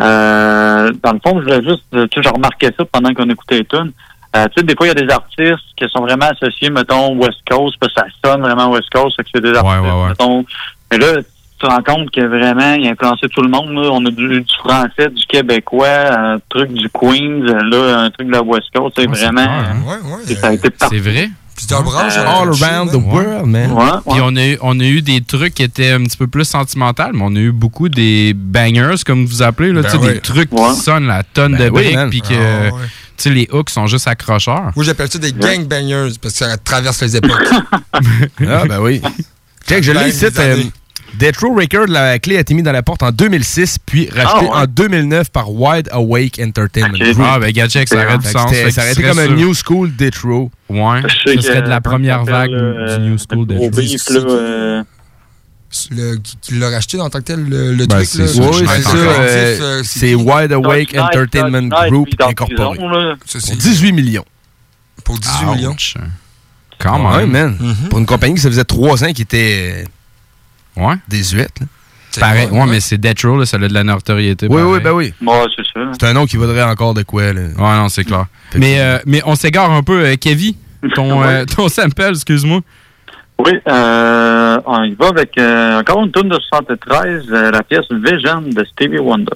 Euh, 0.00 0.92
dans 1.02 1.12
le 1.12 1.20
fond, 1.24 1.38
je 1.40 1.44
voulais 1.44 1.62
juste, 1.62 1.84
tu 1.92 1.98
sais, 1.98 2.22
je 2.22 2.28
remarquais 2.28 2.70
ça 2.76 2.84
pendant 2.84 3.12
qu'on 3.14 3.28
écoutait 3.30 3.58
les 3.58 3.64
tunes. 3.64 3.92
Euh, 4.36 4.46
tu 4.46 4.60
sais, 4.60 4.62
des 4.66 4.74
fois, 4.74 4.86
il 4.86 4.88
y 4.88 5.02
a 5.02 5.06
des 5.06 5.12
artistes 5.12 5.64
qui 5.76 5.84
sont 5.88 6.00
vraiment 6.02 6.26
associés, 6.26 6.68
mettons, 6.70 7.16
West 7.16 7.38
Coast, 7.48 7.76
parce 7.78 7.94
que 7.94 8.00
ça 8.00 8.06
sonne 8.24 8.40
vraiment 8.42 8.70
West 8.72 8.90
Coast, 8.92 9.14
fait 9.16 9.22
que 9.22 9.28
c'est 9.34 9.40
des 9.40 9.56
artistes, 9.56 9.94
mettons. 10.08 10.44
Mais 10.90 10.98
là, 10.98 11.12
tu 11.22 11.24
te 11.58 11.66
rends 11.66 11.82
compte 11.82 12.10
que 12.10 12.20
vraiment, 12.20 12.74
il 12.74 12.86
a 12.88 12.92
influencé 12.92 13.28
tout 13.28 13.42
le 13.42 13.48
monde, 13.48 13.70
là. 13.74 13.90
On 13.92 14.04
a 14.06 14.10
du, 14.10 14.40
du 14.40 14.54
français, 14.58 15.10
du 15.10 15.24
québécois, 15.26 16.18
un 16.18 16.38
truc 16.48 16.72
du 16.72 16.88
Queens, 16.90 17.42
là, 17.70 18.00
un 18.00 18.10
truc 18.10 18.26
de 18.28 18.32
la 18.32 18.42
West 18.42 18.66
Coast, 18.74 18.94
c'est 18.98 19.06
vraiment. 19.06 19.46
ça 20.40 20.48
a 20.48 20.52
été. 20.52 20.68
C'est 20.90 20.98
vrai? 20.98 21.30
Plusieurs 21.56 21.84
branches. 21.84 22.16
Euh, 22.16 22.26
All 22.26 22.48
around 22.62 22.90
the 22.90 22.96
world, 22.96 23.46
man. 23.46 23.70
Puis 24.10 24.20
on 24.20 24.34
a, 24.36 24.44
eu- 24.44 24.58
on 24.60 24.80
a 24.80 24.84
eu 24.84 25.02
des 25.02 25.20
trucs 25.20 25.54
qui 25.54 25.62
étaient 25.62 25.92
un 25.92 26.02
petit 26.02 26.16
peu 26.16 26.26
plus 26.26 26.44
sentimentaux, 26.44 27.04
mais 27.12 27.22
on 27.22 27.34
a 27.36 27.38
eu 27.38 27.52
beaucoup 27.52 27.88
des 27.88 28.34
bangers, 28.34 28.96
comme 29.06 29.24
vous 29.24 29.40
appelez, 29.40 29.72
là, 29.72 29.82
Ben 29.82 29.90
oui. 30.00 30.08
des 30.14 30.20
trucs 30.20 30.52
Ouais. 30.52 30.70
qui 30.74 30.80
sonnent 30.80 31.06
la 31.06 31.22
tonne 31.22 31.52
Ben 31.56 31.66
de 31.70 31.70
oui, 31.70 31.94
briques, 31.94 32.10
puis 32.10 32.20
que 32.22 32.34
Ah, 32.34 32.74
ouais. 32.74 32.80
tu 33.16 33.22
sais, 33.22 33.30
les 33.30 33.48
hooks 33.52 33.70
sont 33.70 33.86
juste 33.86 34.08
accrocheurs. 34.08 34.72
Moi, 34.74 34.84
j'appelle 34.84 35.08
ça 35.08 35.18
des 35.20 35.30
gangbangers 35.32 36.08
parce 36.20 36.34
que 36.34 36.44
ça 36.44 36.56
traverse 36.58 37.00
les 37.02 37.16
époques. 37.18 37.48
Ah, 38.48 38.64
ben 38.68 38.80
oui. 38.80 39.00
Check, 39.68 39.84
je 39.84 39.92
l'ai 39.92 40.08
ici. 40.08 40.26
Euh, 41.22 41.32
Row 41.42 41.54
Record, 41.54 41.86
la 41.88 42.18
clé 42.18 42.36
a 42.36 42.40
été 42.40 42.54
mise 42.54 42.64
dans 42.64 42.72
la 42.72 42.82
porte 42.82 43.02
en 43.02 43.10
2006, 43.10 43.78
puis 43.84 44.08
rachetée 44.10 44.30
Ah, 44.32 44.42
ouais. 44.42 44.48
en 44.62 44.66
2009 44.66 45.30
par 45.30 45.50
Wide 45.52 45.88
Awake 45.92 46.40
Entertainment. 46.40 46.94
Ok. 46.94 47.12
Group. 47.12 47.26
Ah, 47.28 47.38
ben, 47.38 47.52
check, 47.68 47.88
ça 47.88 47.96
aurait 47.96 48.18
du 48.18 48.26
sens. 48.28 48.52
Ça 48.70 48.82
aurait 48.82 48.92
été 48.92 49.02
comme 49.02 49.18
un. 49.18 49.28
New 49.28 49.52
School 49.54 49.94
Death 49.96 50.18
Row. 50.18 50.50
Ouais, 50.68 51.02
ce 51.26 51.40
serait 51.40 51.62
de 51.62 51.68
la 51.68 51.80
comment 51.80 51.96
première 51.96 52.24
vague 52.24 52.50
euh, 52.52 52.98
du 52.98 53.10
New 53.10 53.16
School 53.18 53.46
de 53.46 53.54
Gros 53.54 53.70
beef, 53.70 54.08
là, 54.10 54.20
euh, 54.20 54.82
le, 55.90 56.16
qui, 56.16 56.54
l'a 56.54 56.70
racheté 56.70 57.00
en 57.00 57.10
tant 57.10 57.18
que 57.18 57.24
tel, 57.24 57.44
le, 57.44 57.72
le 57.74 57.86
Ben, 57.86 57.96
truc. 57.96 58.08
c'est 58.08 58.18
là, 58.18 58.26
ça, 58.28 59.82
c'est 59.84 60.12
euh, 60.14 60.18
euh? 60.18 60.40
Wide 60.40 60.52
Awake 60.52 60.96
Entertainment 60.96 61.68
Group 61.88 62.08
dans 62.18 62.28
Incorporé. 62.28 62.78
Pour 62.78 62.90
c'est 63.26 63.56
18 63.56 63.92
millions. 63.92 64.24
pour 65.04 65.18
18 65.18 65.46
millions. 65.54 65.76
Ouais, 66.84 67.26
même. 67.26 67.30
man. 67.30 67.56
Mhm. 67.60 67.88
Pour 67.88 67.98
une 67.98 68.06
compagnie 68.06 68.34
qui 68.34 68.40
ça 68.40 68.48
faisait 68.50 68.64
3 68.64 69.04
ans 69.04 69.12
qui 69.12 69.22
était 69.22 69.84
Ouais. 70.76 70.94
désuète. 71.08 71.60
là. 71.60 71.66
C'est 72.10 72.20
Pareil. 72.20 72.48
Ouais, 72.52 72.66
mais 72.66 72.78
c'est 72.78 72.96
Death 72.96 73.22
Row, 73.22 73.38
là, 73.38 73.44
ça 73.46 73.56
a 73.56 73.60
de 73.60 73.74
la 73.74 73.82
notoriété. 73.82 74.46
Oui, 74.48 74.56
pareil. 74.56 74.72
oui, 74.72 74.80
ben 74.80 74.92
oui. 74.92 75.14
Ouais, 75.20 75.44
c'est 75.56 75.64
ça. 75.74 75.80
C'est 75.98 76.06
un 76.06 76.12
nom 76.12 76.26
qui 76.26 76.36
vaudrait 76.36 76.62
encore 76.62 76.94
de 76.94 77.02
quoi, 77.02 77.32
là. 77.32 77.40
Ouais, 77.40 77.76
non, 77.76 77.88
c'est 77.88 78.04
clair. 78.04 78.26
Mais, 78.54 78.78
euh, 78.80 78.98
mais 79.04 79.20
on 79.26 79.34
s'égare 79.34 79.70
un 79.72 79.82
peu. 79.82 80.04
Euh, 80.04 80.14
Kevin, 80.20 80.54
ton, 80.94 81.22
euh, 81.24 81.44
ton 81.44 81.68
sample, 81.68 82.10
excuse-moi. 82.10 82.60
Oui, 83.44 83.50
euh, 83.66 84.58
on 84.64 84.84
y 84.84 84.94
va 84.94 85.08
avec 85.08 85.36
euh, 85.38 85.80
encore 85.80 86.04
une 86.04 86.12
tune 86.12 86.28
de 86.28 86.38
73, 86.38 87.24
euh, 87.32 87.50
la 87.50 87.62
pièce 87.64 87.84
Vision 87.90 88.42
de 88.42 88.64
Stevie 88.64 88.98
Wonder. 89.00 89.32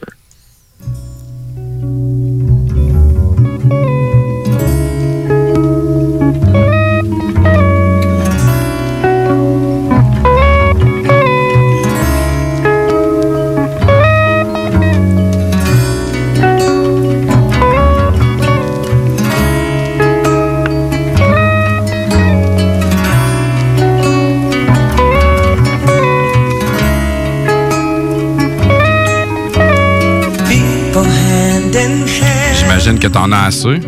J'imagine 32.89 32.99
que 32.99 33.13
t'en 33.13 33.31
as 33.33 33.47
assez. 33.49 33.69
Oui, 33.69 33.81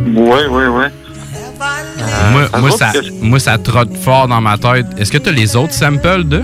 oui, 0.51 0.65
oui. 0.69 0.85
moi, 2.33 2.49
ça 2.53 2.59
moi, 2.61 2.71
ça, 2.71 2.93
que- 2.93 3.25
moi, 3.25 3.39
ça 3.39 3.57
trotte 3.59 3.97
fort 3.97 4.29
dans 4.29 4.41
ma 4.43 4.59
tête. 4.59 4.87
Est-ce 4.99 5.11
que 5.11 5.17
t'as 5.19 5.31
les 5.31 5.57
autres 5.57 5.73
samples 5.73 6.25
de? 6.25 6.43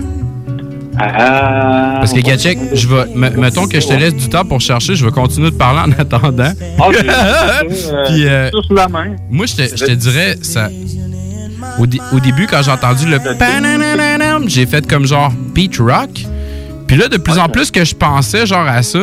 Parce 0.97 2.13
que, 2.13 2.19
Gatchek, 2.21 2.57
je 2.73 2.87
vais. 2.87 3.05
Mettons 3.15 3.67
que 3.67 3.79
je 3.79 3.87
te 3.87 3.93
laisse 3.93 4.15
du 4.15 4.27
temps 4.29 4.43
pour 4.43 4.59
chercher, 4.59 4.95
je 4.95 5.05
vais 5.05 5.11
continuer 5.11 5.51
de 5.51 5.55
parler 5.55 5.81
en 5.93 6.01
attendant. 6.01 6.51
Ah, 6.79 6.87
euh, 6.91 8.03
Puis, 8.07 8.27
euh, 8.27 8.49
la 8.71 8.87
main. 8.87 9.15
Moi, 9.29 9.45
je 9.45 9.55
te, 9.55 9.75
je 9.77 9.85
te 9.85 9.91
dirais, 9.91 10.37
ça. 10.41 10.69
Au, 11.79 11.85
dé- 11.85 12.01
au 12.13 12.19
début, 12.19 12.47
quand 12.47 12.63
j'ai 12.63 12.71
entendu 12.71 13.05
le 13.05 13.19
j'ai 14.47 14.65
fait 14.65 14.87
comme 14.87 15.05
genre 15.05 15.31
beat 15.53 15.77
rock. 15.77 16.09
Puis 16.87 16.97
là, 16.97 17.07
de 17.07 17.17
plus 17.17 17.37
en 17.37 17.49
plus 17.49 17.69
que 17.69 17.83
je 17.85 17.93
pensais 17.93 18.47
genre 18.47 18.65
à 18.67 18.81
ça, 18.81 18.99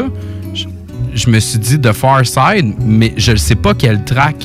je, 1.15 1.31
me 1.31 1.39
suis 1.41 1.59
dit 1.59 1.81
The 1.81 1.93
Far 1.93 2.25
Side, 2.27 2.75
mais 2.85 3.13
je 3.17 3.33
ne 3.33 3.37
sais 3.37 3.55
pas 3.55 3.75
quel 3.75 4.03
track. 4.05 4.37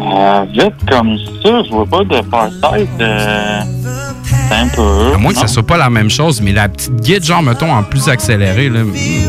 Euh, 0.00 0.44
vite 0.52 0.74
comme 0.88 1.16
ça, 1.42 1.62
je 1.64 1.70
vois 1.70 1.86
pas 1.86 2.04
de 2.04 2.22
Farsight. 2.30 2.88
Euh, 3.00 3.60
c'est 4.24 4.54
un 4.54 4.68
peu. 4.68 5.14
À 5.14 5.18
moins 5.18 5.30
que 5.32 5.36
ça 5.36 5.42
non? 5.42 5.48
soit 5.48 5.66
pas 5.66 5.76
la 5.76 5.90
même 5.90 6.08
chose, 6.10 6.40
mais 6.40 6.52
la 6.52 6.68
petite 6.68 6.94
guide, 7.00 7.24
genre, 7.24 7.42
mettons, 7.42 7.70
en 7.72 7.82
plus 7.82 8.08
accéléré, 8.08 8.68
là, 8.68 8.80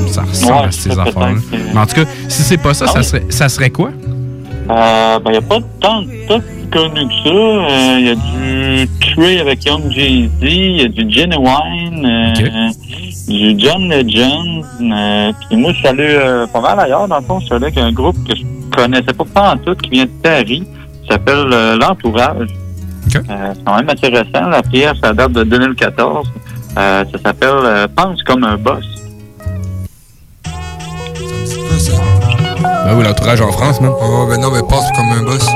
ça 0.09 0.21
ressemble 0.21 0.53
Ouais, 0.61 0.67
à 0.67 0.71
ces 0.71 0.89
peut-être 0.89 1.13
que- 1.13 1.57
Mais 1.73 1.79
en 1.79 1.85
tout 1.85 1.95
cas, 1.95 2.05
si 2.27 2.43
c'est 2.43 2.57
pas 2.57 2.73
ça, 2.73 2.85
Ah 2.87 2.91
ça 2.91 2.99
oui. 2.99 3.05
serait, 3.05 3.23
ça 3.29 3.49
serait 3.49 3.69
quoi? 3.71 3.89
Euh, 4.69 5.19
ben, 5.19 5.31
y 5.31 5.37
a 5.37 5.41
pas 5.41 5.59
tant 5.81 6.03
de 6.03 6.27
top 6.27 6.43
connu 6.71 7.07
que 7.07 7.13
ça. 7.23 7.97
Il 7.97 8.05
y 8.05 8.09
a 8.09 8.15
du 8.15 8.89
Trey 9.15 9.39
avec 9.39 9.65
Young 9.65 9.91
Jay-Z, 9.91 10.31
il 10.43 10.81
y 10.81 10.81
a 10.83 10.87
du 10.87 11.09
Genuine, 11.11 12.05
euh, 12.05 12.69
du 13.29 13.55
John 13.57 13.87
Legend. 13.89 14.65
Euh, 14.81 15.31
Puis 15.47 15.57
moi, 15.57 15.71
je 15.71 15.77
suis 15.77 15.87
allé 15.87 16.07
euh, 16.09 16.47
pas 16.47 16.61
mal 16.61 16.79
ailleurs. 16.79 17.07
Dans 17.07 17.19
le 17.19 17.23
fond, 17.23 17.39
je 17.39 17.45
suis 17.45 17.53
allé 17.55 17.65
avec 17.65 17.77
un 17.77 17.91
groupe 17.91 18.17
que 18.27 18.35
je 18.35 18.43
connaissais 18.75 19.13
pas 19.13 19.25
pas 19.25 19.53
en 19.53 19.57
tout, 19.57 19.75
qui 19.75 19.89
vient 19.91 20.05
de 20.05 20.11
Paris. 20.23 20.67
Ça 21.07 21.13
s'appelle 21.13 21.47
euh, 21.53 21.77
L'Entourage. 21.77 22.49
Euh, 23.15 23.53
c'est 23.55 23.63
quand 23.63 23.75
même 23.77 23.89
assez 23.89 24.07
récent. 24.07 24.49
La 24.49 24.61
pièce, 24.61 24.97
ça 25.01 25.13
date 25.13 25.31
de 25.31 25.43
2014. 25.43 26.27
Euh, 26.77 27.05
ça 27.11 27.19
s'appelle 27.23 27.49
euh, 27.63 27.87
Pense 27.95 28.21
comme 28.23 28.43
un 28.43 28.57
boss. 28.57 28.85
Ben 32.85 32.95
oui, 32.97 33.03
l'entourage 33.03 33.41
en 33.41 33.51
France, 33.51 33.81
man. 33.81 33.91
Oh, 34.01 34.25
ben 34.27 34.39
non, 34.39 34.49
mais 34.51 34.61
passe 34.67 34.91
comme 34.95 35.09
un 35.11 35.23
boss. 35.23 35.47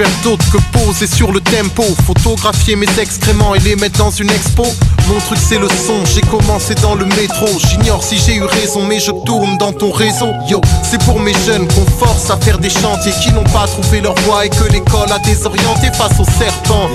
Faire 0.00 0.22
d'autre 0.22 0.50
que 0.50 0.56
poser 0.78 1.06
sur 1.06 1.30
le 1.30 1.40
tempo. 1.40 1.82
Photographier 2.06 2.74
mes 2.74 2.88
excréments 2.98 3.54
et 3.54 3.58
les 3.58 3.76
mettre 3.76 3.98
dans 3.98 4.10
une 4.10 4.30
expo 4.30 4.64
Mon 5.10 5.18
truc 5.18 5.38
c'est 5.42 5.58
le 5.58 5.66
son, 5.68 6.04
j'ai 6.04 6.20
commencé 6.20 6.74
dans 6.76 6.94
le 6.94 7.04
métro. 7.04 7.46
J'ignore 7.58 8.02
si 8.02 8.16
j'ai 8.16 8.36
eu 8.36 8.44
raison 8.44 8.84
mais 8.84 9.00
je 9.00 9.10
tourne 9.26 9.58
dans 9.58 9.72
ton 9.72 9.90
réseau. 9.90 10.32
Yo, 10.48 10.60
c'est 10.88 11.02
pour 11.02 11.18
mes 11.18 11.34
jeunes 11.46 11.66
qu'on 11.66 11.84
force 11.98 12.30
à 12.30 12.36
faire 12.36 12.58
des 12.58 12.70
chantiers 12.70 13.12
Qui 13.20 13.32
n'ont 13.32 13.44
pas 13.44 13.66
trouvé 13.66 14.00
leur 14.00 14.14
voie 14.20 14.46
et 14.46 14.48
que 14.48 14.64
l'école 14.70 15.10
a 15.10 15.18
désorienté 15.18 15.88
face 15.94 16.20
aux 16.20 16.30
serpents. 16.38 16.88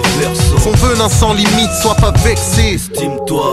Son 0.64 0.72
venin 0.72 1.10
sans 1.10 1.34
limite, 1.34 1.72
sois 1.82 1.96
pas 1.96 2.14
vexé. 2.24 2.80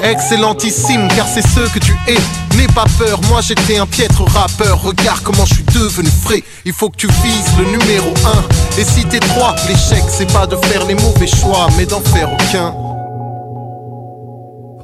Excellentissime 0.05 1.09
car 1.17 1.27
c'est 1.27 1.43
ce 1.43 1.69
que 1.73 1.81
tu 1.81 1.97
es. 2.07 2.57
N'aie 2.57 2.69
pas 2.69 2.87
peur, 2.99 3.21
moi 3.29 3.41
j'étais 3.41 3.79
un 3.79 3.87
piètre 3.87 4.23
rappeur. 4.33 4.81
Regarde 4.81 5.23
comment 5.25 5.45
je 5.45 5.55
suis 5.55 5.65
devenu 5.65 6.09
frais. 6.25 6.45
Il 6.65 6.73
faut 6.73 6.89
que 6.89 6.97
tu 6.97 7.09
vises 7.25 7.51
le 7.59 7.65
numéro 7.65 8.15
1 8.77 8.81
Et 8.81 8.85
si 8.85 9.05
t'es 9.07 9.19
3, 9.19 9.57
l'échec 9.67 10.05
c'est 10.09 10.33
pas 10.33 10.47
de 10.47 10.55
faire 10.67 10.87
les 10.87 10.95
mauvais 10.95 11.27
choix 11.27 11.67
Mais 11.77 11.87
d'en 11.87 12.01
faire 12.01 12.33
aucun 12.33 12.92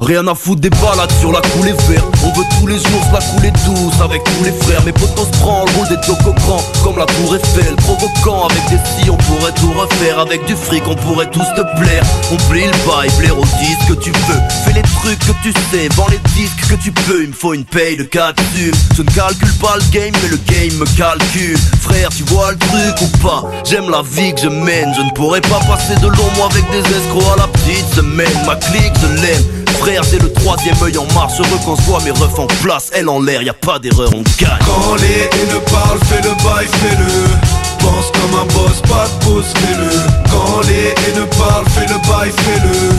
Rien 0.01 0.27
à 0.29 0.35
foutre 0.35 0.61
des 0.61 0.71
balades 0.71 1.13
sur 1.21 1.33
la 1.33 1.41
coulée 1.41 1.75
verte. 1.89 2.07
On 2.25 2.33
veut 2.39 2.47
tous 2.59 2.67
les 2.67 2.79
jours 2.79 3.03
la 3.13 3.19
couler 3.19 3.51
douce 3.67 4.01
avec 4.01 4.23
tous 4.23 4.45
les 4.45 4.53
frères. 4.53 4.85
Mes 4.85 4.93
potos 4.93 5.27
se 5.27 5.39
branlent, 5.41 5.69
roule 5.77 5.89
des 5.89 6.01
tocos 6.07 6.35
grands 6.47 6.63
Comme 6.85 6.99
la 6.99 7.07
tour 7.07 7.35
Eiffel, 7.35 7.75
provoquant 7.77 8.47
Avec 8.47 8.63
des 8.71 8.79
si 9.03 9.11
on 9.11 9.17
pourrait 9.17 9.53
tout 9.53 9.73
refaire. 9.73 10.21
Avec 10.21 10.45
du 10.47 10.55
fric 10.55 10.85
on 10.87 10.95
pourrait 10.95 11.29
tous 11.31 11.47
te 11.57 11.63
plaire. 11.81 12.03
On 12.31 12.37
plie 12.51 12.65
le 12.65 12.87
bail, 12.87 13.11
plaire 13.19 13.39
aux 13.39 13.45
disques 13.45 13.89
que 13.89 13.95
tu 13.95 14.11
veux. 14.11 14.41
Fais 14.65 14.73
les 14.73 14.83
trucs 14.83 15.19
que 15.19 15.33
tu 15.43 15.53
sais, 15.71 15.89
vends 15.95 16.09
les 16.11 16.21
disques 16.37 16.69
que 16.69 16.77
tu 16.77 16.93
peux. 16.93 17.23
Il 17.23 17.29
me 17.31 17.35
faut 17.35 17.55
une 17.55 17.65
paye 17.65 17.97
de 17.97 18.05
4 18.05 18.37
thunes 18.55 18.73
Je 18.97 19.03
ne 19.03 19.11
calcule 19.11 19.55
pas 19.61 19.77
le 19.77 19.85
game 19.91 20.13
mais 20.23 20.29
le 20.29 20.39
game 20.47 20.79
me 20.79 20.87
calcule. 20.97 21.59
Frère 21.81 22.11
tu 22.11 22.23
vois 22.25 22.53
le 22.53 22.59
truc 22.59 23.03
ou 23.03 23.19
pas? 23.19 23.45
J'aime 23.65 23.91
la 23.91 24.03
vie 24.03 24.33
que 24.35 24.43
je 24.43 24.49
mène. 24.49 24.95
Je 24.97 25.03
ne 25.03 25.11
pourrais 25.11 25.41
pas 25.41 25.61
passer 25.69 25.97
de 26.01 26.07
longs 26.07 26.33
mois 26.37 26.49
avec 26.51 26.65
des 26.71 26.79
escrocs 26.79 27.35
à 27.35 27.41
la 27.41 27.49
petite 27.49 27.89
semaine. 27.95 28.29
Ma 28.47 28.55
clique 28.55 28.95
je 29.03 29.23
l'aime 29.23 29.58
Frère, 29.79 30.03
j'ai 30.03 30.19
le 30.19 30.33
troisième 30.33 30.77
œil 30.83 30.99
en 30.99 31.07
marche, 31.15 31.39
heureux 31.39 31.61
quand 31.65 31.77
je 31.77 31.83
vois 31.83 32.03
mes 32.03 32.11
refs 32.11 32.39
en 32.39 32.47
place, 32.63 32.91
elle 32.95 33.09
en 33.09 33.21
l'air, 33.21 33.43
y 33.43 33.49
a 33.49 33.55
pas 33.55 33.79
d'erreur, 33.79 34.11
on 34.15 34.23
gagne. 34.39 34.59
Quand 34.65 34.95
les 34.97 35.29
haineux 35.39 35.63
parlent, 35.71 36.01
fais 36.05 36.23
le 36.23 36.35
bail, 36.43 36.67
fais-le. 36.67 37.59
Pense 37.79 38.11
comme 38.13 38.41
un 38.41 38.45
boss, 38.47 38.81
pas 38.83 39.07
de 39.07 39.25
pause, 39.25 39.47
fais-le. 39.55 39.91
Quand 40.31 40.61
les 40.67 40.95
haineux 41.03 41.29
parlent, 41.39 41.69
fais 41.71 41.87
le 41.87 41.99
bail, 42.09 42.33
fais-le. 42.33 42.91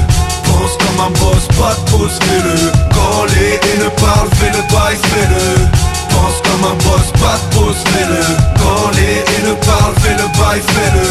Pense 0.45 0.77
comme 0.77 1.05
un 1.05 1.11
boss, 1.19 1.47
pas 1.59 1.75
de 1.75 1.91
pause, 1.91 2.17
fais-le. 2.21 2.71
Quand 2.93 3.25
les 3.25 3.59
haineux 3.69 3.91
parlent, 3.97 4.29
fais 4.35 4.51
le 4.51 4.61
bail, 4.73 4.97
fais-le. 5.09 5.67
Pense 6.09 6.41
comme 6.43 6.63
un 6.65 6.75
boss, 6.75 7.11
pas 7.19 7.37
de 7.37 7.55
pause, 7.55 7.75
fais-le. 7.91 8.21
Quand 8.57 8.89
les 8.95 9.23
haineux 9.33 9.57
parlent, 9.65 9.95
fais 9.99 10.15
le 10.15 10.27
bail, 10.39 10.61
fais-le. 10.61 11.07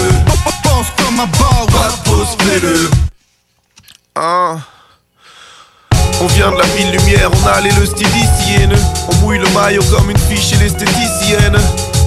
Pense 0.63 0.87
comme 0.97 1.21
un 1.21 1.27
boss, 1.27 1.67
pas 1.67 1.91
de 1.91 2.11
pause, 2.11 2.37
fais-le. 2.41 2.91
Ah. 4.17 4.57
On 6.21 6.27
vient 6.27 6.51
de 6.51 6.57
la 6.57 6.67
ville 6.77 6.91
lumière, 6.91 7.31
on 7.33 7.47
a 7.47 7.61
les 7.61 7.71
le 7.71 7.87
stylicienne 7.87 8.75
On 9.09 9.15
mouille 9.17 9.39
le 9.39 9.49
maillot 9.51 9.83
comme 9.85 10.11
une 10.11 10.19
fille 10.19 10.41
chez 10.41 10.57
l'esthéticienne. 10.57 11.57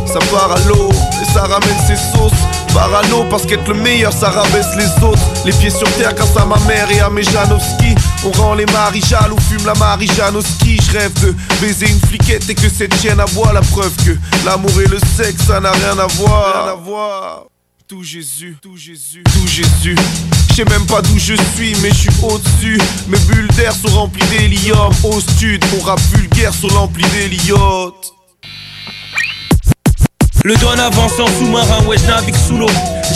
Ça 0.05 0.19
part 0.29 0.51
à 0.51 0.59
l'eau 0.67 0.89
et 1.21 1.33
ça 1.33 1.43
ramène 1.43 1.77
ses 1.87 1.95
sauces. 1.95 2.31
Parano 2.73 3.25
parce 3.29 3.45
qu'être 3.45 3.67
le 3.67 3.75
meilleur 3.75 4.11
ça 4.11 4.29
rabaisse 4.29 4.75
les 4.77 5.03
autres. 5.03 5.21
Les 5.45 5.53
pieds 5.53 5.69
sur 5.69 5.89
terre 5.93 6.13
grâce 6.13 6.35
à 6.35 6.45
ma 6.45 6.57
mère 6.67 6.91
et 6.91 6.99
à 6.99 7.09
mes 7.09 7.23
Janowski 7.23 7.95
On 8.25 8.31
rend 8.31 8.53
les 8.55 8.65
maris 8.65 9.01
jaloux, 9.01 9.37
fume 9.49 9.65
la 9.65 9.73
Marie-Jeanne 9.75 10.35
au 10.35 10.41
ski 10.41 10.77
Je 10.81 10.97
rêve 10.97 11.13
de 11.21 11.33
baiser 11.61 11.89
une 11.89 11.99
fliquette 11.99 12.49
et 12.49 12.55
que 12.55 12.69
cette 12.69 12.93
chienne 12.99 13.19
aboie. 13.19 13.53
La 13.53 13.61
preuve 13.61 13.95
que 14.05 14.17
l'amour 14.45 14.71
et 14.81 14.87
le 14.87 14.99
sexe 14.99 15.43
ça 15.47 15.59
n'a 15.61 15.69
à 15.69 15.73
Rien 15.73 15.99
à 15.99 16.07
voir 16.07 17.50
tout 17.91 18.03
Jésus, 18.03 18.55
tout 18.61 18.77
Jésus, 18.77 19.21
tout 19.33 19.47
Jésus. 19.47 19.97
Je 20.49 20.55
sais 20.55 20.63
même 20.63 20.85
pas 20.85 21.01
d'où 21.01 21.19
je 21.19 21.33
suis, 21.53 21.75
mais 21.81 21.89
je 21.89 21.95
suis 21.95 22.23
au-dessus. 22.23 22.79
Mes 23.09 23.19
bulles 23.19 23.49
d'air 23.57 23.73
sont 23.75 23.89
remplies 23.89 24.25
d'hélium. 24.29 24.93
Au 25.03 25.19
stud, 25.19 25.61
mon 25.73 25.83
rap 25.83 25.99
vulgaire 26.13 26.53
sur 26.53 26.73
l'ampli 26.73 27.03
d'héliote. 27.09 28.13
Le 30.45 30.55
don 30.55 30.69
avance 30.69 31.19
en 31.19 31.27
sous-marin, 31.27 31.85
ouais 31.85 31.97
je 31.97 32.07
navigue 32.07 32.35
sous 32.35 32.57
l'eau 32.57 32.69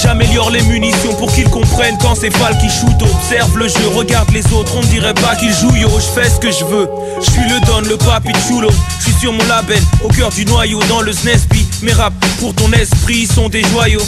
J'améliore 0.04 0.52
les 0.52 0.62
munitions 0.64 1.16
pour 1.16 1.32
qu'ils 1.32 1.50
comprennent 1.50 1.98
quand 2.02 2.16
c'est 2.16 2.36
Val 2.38 2.58
qui 2.58 2.68
shoot. 2.70 3.02
Observe 3.02 3.58
le 3.58 3.70
jeu, 3.70 3.88
regarde 3.96 4.30
les 4.32 4.46
autres, 4.52 4.74
on 4.76 4.82
dirait 4.82 5.14
pas 5.14 5.38
qu'ils 5.38 5.54
jouent 5.54 5.76
yo. 5.78 5.90
Je 5.90 6.22
fais 6.22 6.30
ce 6.30 6.38
que 6.38 6.52
je 6.52 6.66
veux. 6.66 6.90
Je 7.22 7.32
suis 7.32 7.50
le 7.50 7.66
don, 7.66 7.80
le 7.88 7.96
papi 7.96 8.34
chulo. 8.46 8.70
Je 9.00 9.06
suis 9.06 9.22
sur 9.22 9.32
mon 9.32 9.46
label, 9.46 9.82
au 10.04 10.10
cœur 10.10 10.32
du 10.32 10.44
noyau, 10.44 10.84
dans 10.90 11.00
le 11.00 11.14
SNESB. 11.14 11.54
Mes 11.82 11.94
rap 11.94 12.14
pour 12.40 12.54
ton 12.54 12.70
esprit 12.74 13.26
sont 13.26 13.48
des 13.48 13.64
joyaux. 13.64 14.04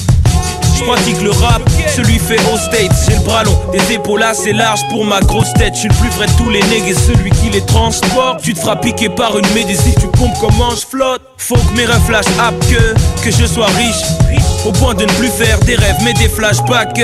Je 0.78 0.84
pratique 0.84 1.22
le 1.22 1.32
rap, 1.32 1.62
celui 1.96 2.20
fait 2.20 2.40
au. 2.52 2.58
J'ai 3.08 3.16
le 3.16 3.22
bras 3.24 3.44
long, 3.44 3.58
des 3.72 3.94
épaules 3.94 4.22
assez 4.22 4.54
larges 4.54 4.88
pour 4.90 5.06
ma 5.06 5.20
grosse 5.22 5.52
tête. 5.54 5.74
Je 5.74 5.80
suis 5.80 5.90
le 5.90 5.96
plus 5.96 6.10
vrai 6.10 6.28
de 6.28 6.32
tous 6.34 6.50
les 6.50 6.62
nègres 6.64 6.88
et 6.88 6.94
celui 6.94 7.32
qui 7.32 7.50
les 7.50 7.66
transporte. 7.66 8.42
Tu 8.42 8.54
te 8.54 8.60
feras 8.60 8.76
piquer 8.76 9.10
par 9.10 9.38
une 9.38 9.48
médecine, 9.54 9.94
tu 10.00 10.08
pompes 10.08 10.38
comment 10.40 10.72
je 10.72 10.86
flotte. 10.86 11.22
Faut 11.38 11.56
que 11.56 11.76
mes 11.76 11.86
rêves 11.86 12.02
flashent 12.06 12.30
up 12.40 12.54
que, 12.70 13.24
que 13.24 13.32
je 13.32 13.46
sois 13.46 13.68
riche. 13.68 14.04
Au 14.66 14.72
point 14.72 14.94
de 14.94 15.04
ne 15.04 15.12
plus 15.14 15.30
faire 15.30 15.60
des 15.62 15.76
rêves 15.76 15.98
mais 16.04 16.14
des 16.14 16.30
flashbacks. 16.30 17.02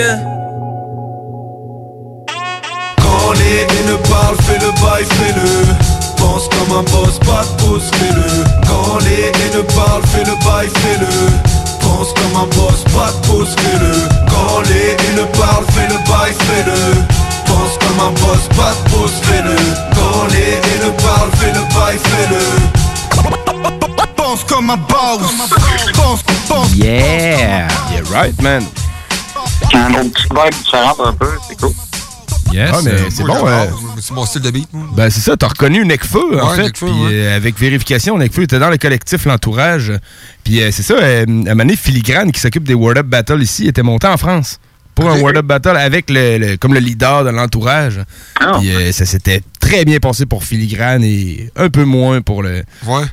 Quand 2.97 3.31
les 3.33 3.61
haineux 3.61 3.99
parlent, 4.09 4.37
fais 4.41 4.59
le 4.59 4.71
bail, 4.81 5.05
fais-le 5.05 5.65
Pense 6.17 6.47
comme 6.49 6.77
un 6.77 6.83
boss, 6.83 7.19
pas 7.19 7.43
de 7.43 7.63
pause, 7.63 7.89
fais-le 7.93 8.43
Quand 8.67 8.99
les 8.99 9.29
haineux 9.29 9.65
parlent, 9.75 10.03
fais 10.07 10.23
le 10.23 10.35
bail, 10.45 10.69
fais-le 10.69 11.52
Pense 11.83 12.13
comme 12.13 12.35
un 12.41 12.47
boss, 12.55 12.83
pas 12.95 13.11
de 13.11 13.27
pause, 13.27 13.55
fais-le 13.59 13.93
Quand 14.29 14.61
les 14.69 14.95
parlent, 15.37 15.65
fais 15.71 15.87
le 15.87 15.97
bail, 16.09 16.33
fais-le 16.33 16.81
Pense 17.45 17.77
comme 17.79 17.99
un 17.99 18.11
boss, 18.11 18.43
pas 18.55 18.73
de 18.73 18.81
pause, 18.91 19.15
fais-le 19.23 19.55
Quand 19.95 20.25
les 20.31 20.59
parlent, 21.03 21.31
fais 21.39 21.53
le 21.53 21.63
bail, 21.75 21.97
fais-le 22.03 22.43
Pense 24.15 24.43
comme 24.45 24.69
un 24.69 24.77
boss 24.77 25.21
Pense, 25.93 26.21
pense 26.47 26.75
Yeah! 26.75 27.67
Yeah, 27.91 28.03
right, 28.11 28.41
man. 28.41 28.63
Un 29.73 29.93
autre 29.95 30.11
petit 30.11 30.27
vibe 30.29 30.53
différent 30.63 30.95
un 31.05 31.13
peu, 31.13 31.31
c'est 31.47 31.59
cool. 31.59 31.71
Yes. 32.51 32.69
Ah, 32.73 32.79
mais 32.83 33.09
c'est 33.09 33.23
bon. 33.23 33.47
euh, 33.47 33.65
C'est 34.05 34.13
mon 34.13 34.25
style 34.25 34.41
de 34.41 34.51
beat, 34.51 34.67
moi. 34.73 34.87
Ben 34.95 35.09
c'est 35.09 35.21
ça, 35.21 35.37
t'as 35.37 35.47
reconnu 35.47 35.85
Necfeu 35.85 36.41
en 36.41 36.51
Ouais, 36.51 36.55
fait. 36.65 36.71
Puis, 36.73 36.85
ouais. 36.85 37.09
euh, 37.13 37.37
avec 37.37 37.57
vérification, 37.57 38.17
Necfeu 38.17 38.43
était 38.43 38.59
dans 38.59 38.69
le 38.69 38.77
collectif 38.77 39.25
L'Entourage. 39.25 39.93
Puis 40.43 40.61
euh, 40.61 40.71
c'est 40.71 40.83
ça, 40.83 40.95
euh, 40.95 41.21
à 41.21 41.23
un 41.23 41.25
moment 41.25 41.55
donné, 41.55 41.75
Filigrane 41.77 42.31
qui 42.33 42.41
s'occupe 42.41 42.65
des 42.65 42.73
Word 42.73 42.97
Up 42.97 43.05
Battle 43.05 43.41
ici 43.41 43.67
était 43.67 43.81
monté 43.83 44.07
en 44.07 44.17
France 44.17 44.59
pour 44.93 45.09
un 45.09 45.19
Word 45.21 45.37
Up 45.37 45.45
Battle 45.45 45.77
avec 45.77 46.09
le, 46.09 46.37
le- 46.37 46.57
comme 46.57 46.73
le 46.73 46.79
leader 46.81 47.23
de 47.23 47.29
l'entourage. 47.29 48.01
Puis 48.59 48.75
euh, 48.75 48.91
ça 48.91 49.05
s'était 49.05 49.41
très 49.59 49.85
bien 49.85 49.99
passé 49.99 50.25
pour 50.25 50.43
Filigrane 50.43 51.03
et 51.03 51.49
un 51.55 51.69
peu 51.69 51.85
moins 51.85 52.21
pour 52.21 52.43
le, 52.43 52.63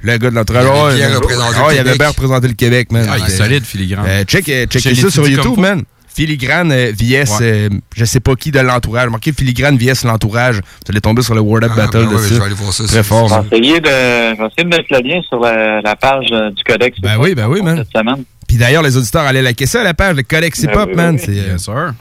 le 0.02 0.16
gars 0.18 0.30
de 0.30 0.34
l'entourage. 0.34 0.64
Il 0.96 1.02
avait 1.02 1.06
bien 1.08 1.18
représenté 1.18 1.54
le 1.56 1.62
il 1.62 1.78
avait 1.78 1.82
Québec. 1.84 1.98
bien 1.98 2.08
représenté 2.08 2.48
le 2.48 2.54
Québec, 2.54 2.92
man. 2.92 3.06
Ah, 3.08 3.16
il 3.18 3.24
est 3.32 3.36
solide, 3.36 3.64
Filigrane. 3.64 4.04
euh, 4.08 4.24
check 4.24 4.44
check 4.68 4.96
ça 4.96 5.10
sur 5.10 5.28
YouTube, 5.28 5.56
man. 5.58 5.82
Filigrane 6.14 6.72
euh, 6.72 6.92
VS, 6.92 7.38
Ouais. 7.40 7.42
euh, 7.42 7.68
je 7.96 8.04
sais 8.04 8.20
pas 8.20 8.34
qui 8.34 8.50
de 8.50 8.60
l'entourage. 8.60 9.08
Marquez 9.10 9.32
Filigrane 9.32 9.76
VS 9.76 10.04
l'entourage. 10.04 10.56
Vous 10.56 10.90
allez 10.90 11.00
tomber 11.00 11.22
sur 11.22 11.34
le 11.34 11.40
Word 11.40 11.62
Up 11.64 11.70
Ah, 11.74 11.76
Battle 11.76 11.98
ben 11.98 12.08
ouais, 12.08 12.14
dessus. 12.16 12.34
je 12.34 12.38
vais 12.40 12.44
aller 12.46 12.54
voir 12.54 12.72
ça, 12.72 12.84
Très 12.84 12.92
c'est- 12.96 13.02
fort. 13.02 13.28
Je 13.28 13.34
man. 13.34 13.46
vais 13.50 13.58
essayer 13.58 13.80
de, 13.80 14.64
mettre 14.64 14.84
le 14.90 15.08
lien 15.08 15.20
sur 15.28 15.40
la, 15.40 15.80
la 15.80 15.96
page 15.96 16.26
euh, 16.32 16.50
du 16.50 16.62
Codex. 16.64 17.00
Ben 17.00 17.16
oui, 17.18 17.34
ben 17.34 17.46
oui, 17.48 17.62
man. 17.62 17.78
Cette 17.78 17.96
semaine. 18.02 18.24
Puis 18.48 18.56
d'ailleurs, 18.56 18.82
les 18.82 18.96
auditeurs 18.96 19.22
allaient 19.22 19.42
liker 19.42 19.66
ça 19.66 19.80
à 19.82 19.84
la 19.84 19.94
page 19.94 20.16
de 20.16 20.22
Codex 20.22 20.58
Hip 20.64 20.66
Ben 20.66 20.78
Hop, 20.80 20.88
oui, 20.90 20.96
man. 20.96 21.14
oui, 21.14 21.22
C'est 21.24 21.38
euh, 21.38 21.58
sûr. 21.58 21.92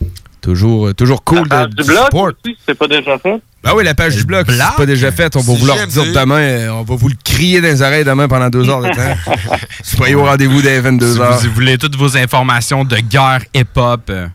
Toujours, 0.42 0.88
euh, 0.88 0.94
toujours 0.94 1.24
cool 1.24 1.48
La 1.50 1.68
page 1.68 1.70
de, 1.70 1.76
du 1.76 1.82
du 1.84 1.88
blog 1.90 2.04
support. 2.06 2.24
aussi, 2.26 2.56
si 2.56 2.58
c'est 2.68 2.76
pas 2.78 2.88
déjà 2.88 3.18
fait? 3.20 3.42
Ben 3.64 3.72
oui, 3.76 3.84
la 3.84 3.94
page 3.94 4.16
du 4.16 4.24
blog, 4.24 4.50
si 4.50 4.58
c'est 4.58 4.76
pas 4.78 4.86
déjà 4.86 5.12
fait, 5.12 5.36
on 5.36 5.42
va 5.42 5.54
vous 5.54 5.66
le 5.66 5.72
redire 5.74 6.14
demain. 6.14 6.36
euh, 6.40 6.70
On 6.70 6.84
va 6.84 6.96
vous 6.96 7.10
le 7.10 7.16
crier 7.24 7.60
dans 7.62 7.68
les 7.68 7.82
oreilles 7.82 8.06
demain 8.06 8.28
pendant 8.28 8.50
deux 8.50 8.70
heures 8.70 8.82
de 8.82 8.90
temps. 8.90 9.34
Soyez 9.84 10.16
au 10.16 10.24
rendez-vous 10.26 10.62
dès 10.62 10.80
22 10.80 11.14
Si 11.14 11.20
heures. 11.20 11.40
vous 11.40 11.52
voulez 11.54 11.78
toutes 11.78 11.96
vos 11.98 12.16
informations 12.18 12.86
de 12.86 12.96
guerre 12.98 13.42
hip-hop, 13.54 14.02
euh, 14.10 14.28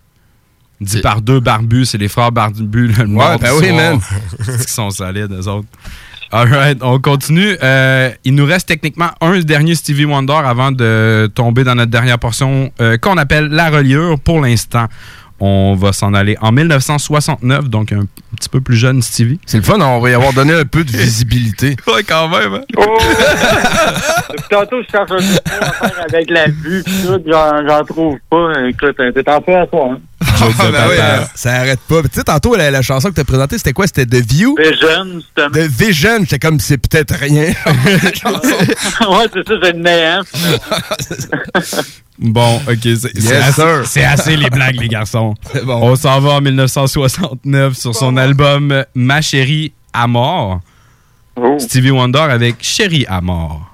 dit 0.81 1.01
par 1.01 1.23
deux 1.23 1.41
barbus, 1.41 1.87
c'est 1.87 1.99
les 1.99 2.09
frères 2.09 2.33
barbus 2.33 2.89
le 2.89 3.07
noir 3.07 3.39
ben 3.39 3.51
du 3.53 3.59
oui, 3.61 3.69
soir. 3.71 3.77
man. 3.77 4.01
Sont 4.67 4.91
solides, 4.91 5.33
eux 5.33 5.49
autres. 5.49 5.69
Alright, 6.31 6.79
on 6.83 6.99
continue. 7.01 7.57
Euh, 7.63 8.11
il 8.25 8.35
nous 8.35 8.45
reste 8.45 8.67
techniquement 8.67 9.11
un 9.21 9.39
dernier 9.41 9.75
Stevie 9.77 10.05
Wonder 10.05 10.33
avant 10.45 10.73
de 10.73 11.31
tomber 11.33 11.63
dans 11.63 11.77
notre 11.77 11.93
dernière 11.93 12.19
portion 12.19 12.73
euh, 12.81 12.97
qu'on 12.99 13.17
appelle 13.19 13.47
la 13.49 13.71
reliure 13.71 14.19
pour 14.19 14.41
l'instant. 14.41 14.87
On 15.47 15.75
va 15.75 15.93
s'en 15.93 16.15
aller 16.15 16.39
en 16.41 16.53
1969, 16.53 17.69
donc 17.69 17.93
un 17.93 18.07
petit 18.35 18.49
peu 18.49 18.63
plus 18.63 18.77
jeune 18.77 19.03
Stevie. 19.03 19.39
C'est 19.45 19.59
le 19.59 19.63
fun, 19.63 19.79
on 19.79 20.01
va 20.01 20.09
y 20.09 20.15
avoir 20.15 20.33
donné 20.33 20.55
un 20.55 20.65
peu 20.65 20.85
de 20.85 20.91
visibilité. 20.91 21.77
ouais, 21.87 22.03
quand 22.03 22.29
même. 22.31 22.55
hein. 22.55 22.61
Oh! 22.79 22.97
Tantôt, 24.51 24.77
je 24.83 24.91
cherche 24.91 25.11
un 25.11 25.17
petit 25.17 25.39
peu 25.45 25.61
à 25.61 25.71
faire 25.91 26.05
avec 26.09 26.31
la 26.31 26.47
vue, 26.47 26.83
pis 26.83 26.93
tout, 27.05 27.21
j'en 27.31 27.67
j'en 27.69 27.85
trouve 27.85 28.17
pas. 28.31 28.53
Écoute, 28.67 28.97
t'es 28.97 29.31
en 29.31 29.43
feu 29.43 29.55
à 29.55 29.67
toi, 29.67 29.91
hein. 29.93 29.99
Ah, 30.59 30.71
ben 30.71 30.89
oui, 30.89 30.97
hein, 31.01 31.29
ça 31.35 31.53
arrête 31.55 31.81
pas. 31.81 32.01
Puis 32.01 32.11
Tu 32.11 32.19
sais, 32.19 32.25
tantôt, 32.25 32.55
la, 32.57 32.71
la 32.71 32.83
chanson 32.83 33.09
que 33.11 33.15
tu 33.15 33.21
as 33.21 33.25
présentée, 33.25 33.57
c'était 33.59 33.73
quoi? 33.73 33.87
C'était 33.87 34.07
The 34.07 34.25
View? 34.25 34.57
Vision, 34.59 35.05
justement. 35.15 35.51
The 35.53 35.59
Vision, 35.71 36.19
j'étais 36.21 36.39
comme, 36.39 36.61
c'est 36.61 36.79
peut-être 36.79 37.15
rien. 37.15 37.45
ouais, 37.67 39.27
c'est 39.33 39.49
ça, 39.49 39.55
j'ai 39.63 39.73
le 39.73 39.79
néant. 39.79 40.23
Bon, 42.19 42.57
ok, 42.69 42.79
c'est 42.83 42.99
c'est 42.99 43.23
Yes, 43.23 43.59
assez, 43.59 44.23
c'est 44.23 44.37
les 44.37 44.51
blagues, 44.51 44.81
les 44.81 44.89
garçons. 44.89 45.35
bon. 45.65 45.81
On 45.83 45.97
s'en 45.97 46.21
va 46.21 46.31
en 46.35 46.41
1969 46.41 47.75
sur 47.77 47.95
son 47.95 48.17
album 48.17 48.85
Ma 48.95 49.21
chérie 49.21 49.73
à 49.93 50.07
mort. 50.07 50.61
Oh. 51.37 51.57
Stevie 51.59 51.91
Wonder 51.91 52.21
avec 52.21 52.57
Chérie 52.61 53.05
à 53.09 53.21
mort. 53.21 53.74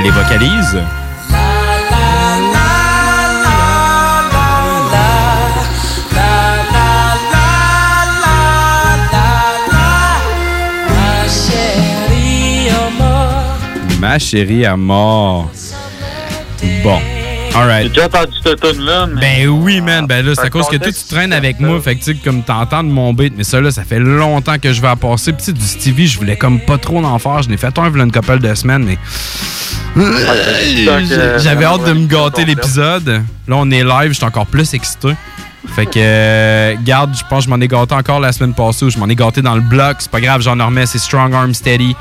Après 0.00 0.08
les 0.08 0.16
vocalises. 0.16 0.82
Ma 14.00 14.18
chérie 14.18 14.64
à 14.64 14.76
mort. 14.76 15.50
Bon. 16.82 16.98
Alright. 17.54 17.82
J'ai 17.84 17.88
déjà 17.88 18.06
entendu 18.06 18.36
cette 18.44 18.60
tune-là, 18.60 19.06
mais. 19.06 19.20
Ben 19.20 19.48
oui, 19.48 19.80
man. 19.80 20.06
Ben 20.06 20.24
là, 20.24 20.32
c'est 20.34 20.46
à 20.46 20.50
cause 20.50 20.68
que 20.68 20.76
toi, 20.76 20.92
tu 20.92 21.14
traînes 21.14 21.32
avec 21.32 21.56
ça. 21.58 21.66
moi. 21.66 21.80
Fait 21.80 21.94
que, 21.94 22.04
tu 22.04 22.12
sais, 22.12 22.14
comme 22.14 22.42
t'entends 22.42 22.84
de 22.84 22.88
mon 22.88 23.12
beat, 23.12 23.34
mais 23.36 23.44
ça, 23.44 23.60
là, 23.60 23.70
ça 23.70 23.84
fait 23.84 23.98
longtemps 23.98 24.58
que 24.58 24.72
je 24.72 24.80
vais 24.80 24.88
à 24.88 24.96
passer. 24.96 25.32
Puis, 25.32 25.52
du 25.52 25.64
Stevie, 25.64 26.06
je 26.06 26.18
voulais 26.18 26.36
comme 26.36 26.60
pas 26.60 26.78
trop 26.78 27.04
en 27.04 27.18
faire. 27.18 27.42
Je 27.42 27.48
n'ai 27.48 27.56
fait 27.56 27.76
un, 27.78 27.92
une 27.92 28.12
couple 28.12 28.38
de 28.38 28.54
semaines, 28.54 28.84
mais. 28.84 28.98
J'avais 31.38 31.64
hâte 31.64 31.84
de 31.84 31.92
me 31.92 32.06
gâter 32.06 32.44
l'épisode. 32.44 33.22
Là, 33.48 33.56
on 33.56 33.70
est 33.70 33.82
live, 33.82 34.08
je 34.10 34.14
suis 34.14 34.24
encore 34.24 34.46
plus 34.46 34.72
excité. 34.74 35.08
Fait 35.74 35.86
que, 35.86 35.92
euh, 35.96 36.74
garde, 36.82 37.14
je 37.14 37.22
pense 37.28 37.44
que 37.44 37.44
je 37.44 37.50
m'en 37.50 37.60
ai 37.60 37.68
gâté 37.68 37.94
encore 37.94 38.18
la 38.20 38.32
semaine 38.32 38.54
passée 38.54 38.86
ou 38.86 38.90
je 38.90 38.98
m'en 38.98 39.08
ai 39.08 39.14
gâté 39.14 39.42
dans 39.42 39.54
le 39.54 39.60
bloc. 39.60 39.96
C'est 39.98 40.10
pas 40.10 40.20
grave, 40.20 40.40
j'en 40.40 40.52
remets, 40.52 40.86
c'est 40.86 40.98
Strong 40.98 41.34
Arm 41.34 41.52
Steady. 41.52 41.94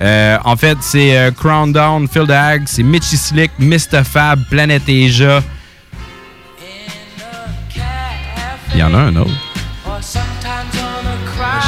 Euh, 0.00 0.38
en 0.44 0.56
fait, 0.56 0.76
c'est 0.80 1.16
euh, 1.16 1.30
Crown 1.30 1.72
Down, 1.72 2.06
Phil 2.06 2.30
Hag, 2.30 2.64
c'est 2.66 2.82
Mitchy 2.82 3.16
Slick, 3.16 3.50
Mr. 3.58 4.04
Fab, 4.04 4.40
Planet 4.50 4.82
Asia. 4.88 5.42
Il 8.74 8.80
y 8.80 8.82
en 8.82 8.92
a 8.92 8.98
un 8.98 9.16
autre. 9.16 9.30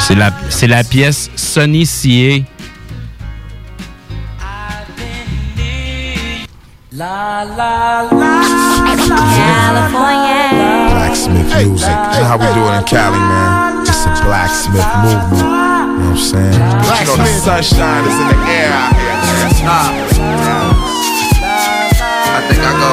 C'est 0.00 0.14
la, 0.14 0.30
la 0.62 0.84
pièce 0.84 1.30
Sonny 1.36 1.86
CA. 1.86 2.44
La 6.92 7.44
la 7.44 8.08
la 8.10 8.48
California. 9.36 10.88
Blacksmith 10.90 11.54
music. 11.54 11.88
You 11.88 12.20
know 12.20 12.24
how 12.24 12.36
we 12.36 12.46
do 12.54 12.66
it 12.66 12.78
in 12.78 12.84
Cali, 12.84 13.18
man. 13.18 13.82
It's 13.82 14.04
a 14.04 14.24
blacksmith 14.24 14.84
movement. 15.04 15.77
I'm 16.18 16.24
saying? 16.24 16.50
But 16.50 16.98
you 16.98 17.06
know 17.06 17.16
the 17.16 17.26
sunshine 17.26 18.02
is 18.02 18.18
in 18.18 18.26
the 18.26 18.38
air 18.50 18.72
out 18.74 18.90
here. 18.98 19.14
man. 20.42 20.74
I 22.26 22.42
think 22.48 22.58
I 22.58 22.72
go. 22.74 22.90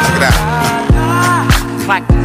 Look 0.00 0.22
at 0.22 0.32
that. 2.08 2.15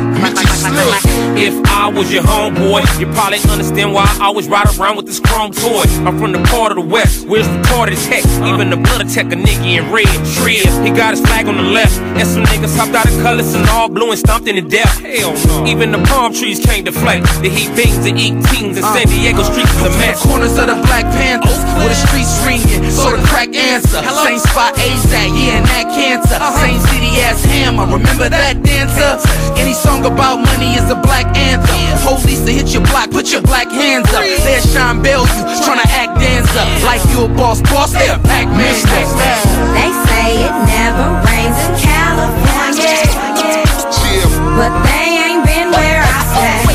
If 0.63 1.57
I 1.65 1.89
was 1.89 2.13
your 2.13 2.21
homeboy, 2.21 2.85
you 2.99 3.07
probably 3.17 3.39
understand 3.49 3.93
why 3.93 4.05
I 4.21 4.25
always 4.25 4.47
ride 4.47 4.69
around 4.77 4.95
with 4.97 5.07
this 5.07 5.19
chrome 5.19 5.51
toy. 5.51 5.83
I'm 6.05 6.19
from 6.19 6.33
the 6.33 6.43
part 6.53 6.71
of 6.71 6.77
the 6.77 6.85
west 6.85 7.25
where 7.25 7.39
it's 7.39 7.49
retarded 7.49 7.97
tech. 8.05 8.21
Even 8.45 8.69
the 8.69 8.77
blood 8.77 9.09
tech 9.09 9.33
a 9.33 9.35
nigga 9.35 9.81
in 9.81 9.91
red 9.91 10.05
trees. 10.37 10.69
He 10.85 10.91
got 10.91 11.17
his 11.17 11.21
flag 11.25 11.47
on 11.47 11.57
the 11.57 11.63
left, 11.63 11.97
and 12.19 12.27
some 12.27 12.43
niggas 12.43 12.77
hopped 12.77 12.93
out 12.93 13.09
of 13.09 13.15
colors 13.23 13.53
and 13.55 13.67
all 13.69 13.89
blue 13.89 14.11
and 14.11 14.19
stomped 14.19 14.47
in 14.47 14.55
the 14.55 14.61
death. 14.61 14.99
Hell 15.01 15.33
no. 15.33 15.65
Even 15.65 15.91
the 15.91 16.03
palm 16.05 16.33
trees 16.33 16.59
came 16.59 16.85
to 16.85 16.91
flake. 16.91 17.23
The 17.41 17.49
heat 17.49 17.73
beams 17.73 18.05
and 18.05 18.19
eat 18.19 18.37
teens 18.53 18.77
in 18.77 18.83
San 18.83 19.07
Diego 19.07 19.41
streets 19.41 19.73
is 19.73 19.81
a 19.81 19.89
uh, 19.89 19.97
mess. 19.97 20.21
Corners 20.21 20.57
of 20.61 20.67
the 20.67 20.77
Black 20.85 21.05
Panthers, 21.17 21.57
where 21.81 21.89
the 21.89 21.97
streets 21.97 22.37
ringing. 22.45 22.85
So 22.91 23.17
the 23.17 23.23
crack 23.25 23.49
answer. 23.55 23.97
Same 24.29 24.37
spot 24.37 24.75
ASAP, 24.77 25.33
yeah, 25.33 25.57
and 25.57 25.65
that 25.65 25.89
cancer. 25.89 26.37
Uh-huh. 26.37 26.61
Same 26.61 26.79
city 26.85 27.17
as 27.25 27.41
him, 27.49 27.79
I 27.79 27.89
remember 27.89 28.29
that 28.29 28.61
dancer. 28.61 29.17
Any 29.57 29.73
song 29.73 30.05
about 30.05 30.50
money 30.51 30.75
is 30.75 30.89
a 30.89 30.95
black 30.95 31.27
anthem. 31.37 31.79
Police 32.03 32.43
to 32.45 32.51
hit 32.51 32.73
your 32.73 32.83
block, 32.83 33.11
put 33.11 33.31
your 33.31 33.41
black 33.41 33.69
hands 33.71 34.11
up. 34.11 34.23
There's 34.43 34.65
Sean 34.73 35.01
Bell, 35.01 35.23
you 35.23 35.57
tryna 35.63 35.87
act 35.87 36.19
dancer. 36.19 36.65
Like 36.83 37.03
you 37.11 37.25
a 37.25 37.29
boss, 37.29 37.61
boss, 37.61 37.93
they're 37.93 38.19
Pac-Man. 38.19 38.59
They 38.59 39.91
say 40.07 40.43
it 40.43 40.55
never 40.67 41.07
rains 41.27 41.59
in 41.67 41.73
California. 41.79 42.99
But 44.59 44.71
they 44.83 45.07
ain't 45.25 45.43
been 45.47 45.71
where 45.71 46.03
I 46.03 46.19
stay. 46.31 46.71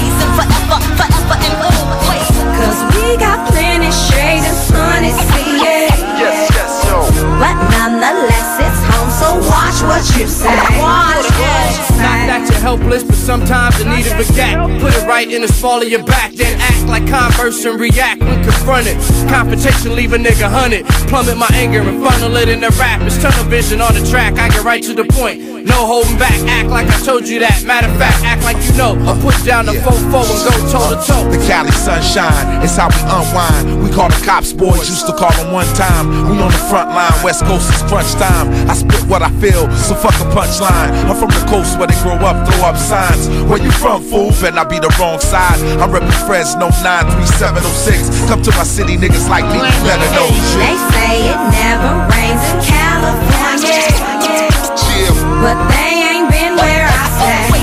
Cause 2.57 2.81
we 2.97 3.17
got 3.21 3.47
plenty 3.53 3.93
shade 3.93 4.43
and 4.43 4.57
sun 4.57 5.05
it. 5.05 5.15
Yes, 5.61 6.49
yes, 6.57 6.73
yo. 6.89 7.05
But 7.39 7.57
nonetheless, 7.71 8.51
it's 8.65 8.81
home, 8.89 9.11
so 9.13 9.29
watch 9.51 9.79
what 9.85 10.05
you 10.17 10.27
say. 10.27 10.57
Watch 10.81 11.29
what 11.37 12.16
you 12.37 12.43
Not 12.43 12.49
say. 12.49 12.53
that 12.53 12.53
you're 12.53 12.61
helpless, 12.61 13.03
but 13.03 13.15
sometimes 13.17 13.81
in 13.81 13.89
need 13.89 14.07
of 14.07 14.19
a 14.19 14.33
gap. 14.35 14.69
Put 14.81 14.95
it 14.95 15.07
right 15.07 15.31
in 15.31 15.43
the 15.43 15.49
small 15.49 15.81
of 15.83 15.89
your 15.89 16.05
back, 16.05 16.33
then 16.33 16.59
act 16.61 16.87
like 16.87 17.07
Converse 17.07 17.65
and 17.65 17.81
react 17.81 18.21
when 18.21 18.43
confronted. 18.43 18.97
Confrontation 19.29 19.95
leave 19.95 20.13
a 20.13 20.19
nigga 20.19 20.49
hunted. 20.51 20.87
Plummet 21.09 21.37
my 21.37 21.49
anger 21.53 21.81
and 21.81 22.03
funnel 22.03 22.37
it 22.37 22.49
in 22.49 22.61
the 22.61 22.71
rap. 22.79 23.01
It's 23.03 23.21
tunnel 23.23 23.45
vision 23.45 23.81
on 23.81 23.95
the 23.95 24.05
track, 24.09 24.35
I 24.35 24.49
get 24.49 24.65
right 24.65 24.83
to 24.83 24.95
the 24.95 25.05
point. 25.05 25.41
No 25.67 25.87
holding 25.87 26.19
back, 26.19 26.39
act 26.47 26.69
like 26.69 26.87
I 26.87 26.99
told 27.03 27.27
you 27.29 27.41
that. 27.41 27.65
Matter 27.65 27.89
of 27.89 27.97
fact, 27.99 28.23
act 28.23 28.43
like 28.45 28.57
you 28.65 28.73
know. 28.79 28.95
Or 29.07 29.19
put 29.19 29.35
down 29.45 29.67
the 29.67 29.75
fofo 29.83 30.23
and 30.23 30.41
go 30.47 30.53
toe 30.71 30.95
to 30.95 30.99
toe. 31.03 31.25
The 31.31 31.43
Cali 31.47 31.71
sunshine, 31.73 32.63
it's 32.63 32.77
how 32.77 32.87
we 32.87 33.03
unwind. 33.03 33.83
We 33.83 33.91
call 33.91 34.09
the 34.09 34.21
cops 34.25 34.53
boys, 34.53 34.89
used 34.89 35.07
to 35.07 35.15
call 35.15 35.33
them 35.35 35.53
one 35.53 35.67
time. 35.75 36.07
We 36.31 36.39
on 36.39 36.55
the 36.55 36.63
front 36.71 36.91
line, 36.95 37.19
West 37.27 37.45
Coast 37.45 37.67
is 37.75 37.83
crunch 37.91 38.13
time. 38.15 38.47
I 38.71 38.75
spit 38.75 39.03
what 39.11 39.23
I 39.23 39.31
feel, 39.43 39.67
so 39.75 39.95
fuck 39.99 40.15
a 40.23 40.27
punchline. 40.31 40.95
I'm 41.11 41.19
from 41.19 41.31
the 41.35 41.43
coast 41.51 41.79
where 41.79 41.89
they 41.91 41.99
grow 42.03 42.15
up, 42.23 42.36
throw 42.45 42.69
up 42.69 42.77
signs. 42.77 43.29
Where 43.49 43.63
you 43.63 43.71
from, 43.71 44.03
fool? 44.03 44.31
Better 44.31 44.53
not 44.53 44.69
be 44.69 44.79
the 44.79 44.93
wrong 44.99 45.21
side. 45.21 45.59
I'm 45.81 45.91
reppin' 45.91 46.13
Fresno 46.27 46.69
93706. 46.69 48.29
Come 48.29 48.43
to 48.43 48.51
my 48.53 48.65
city, 48.65 48.97
niggas 48.97 49.29
like 49.29 49.47
me, 49.47 49.59
you 49.59 49.81
better 49.87 50.11
know. 50.13 50.29
They 50.61 50.77
say 50.93 51.31
it 51.33 51.41
never 51.55 51.93
rains 52.13 52.43
in 52.53 52.59
California. 52.65 53.87
But 55.43 55.57
they 55.71 55.93
ain't 56.11 56.29
been 56.31 56.57
where 56.57 56.89
I 56.91 57.05
stay. 57.17 57.57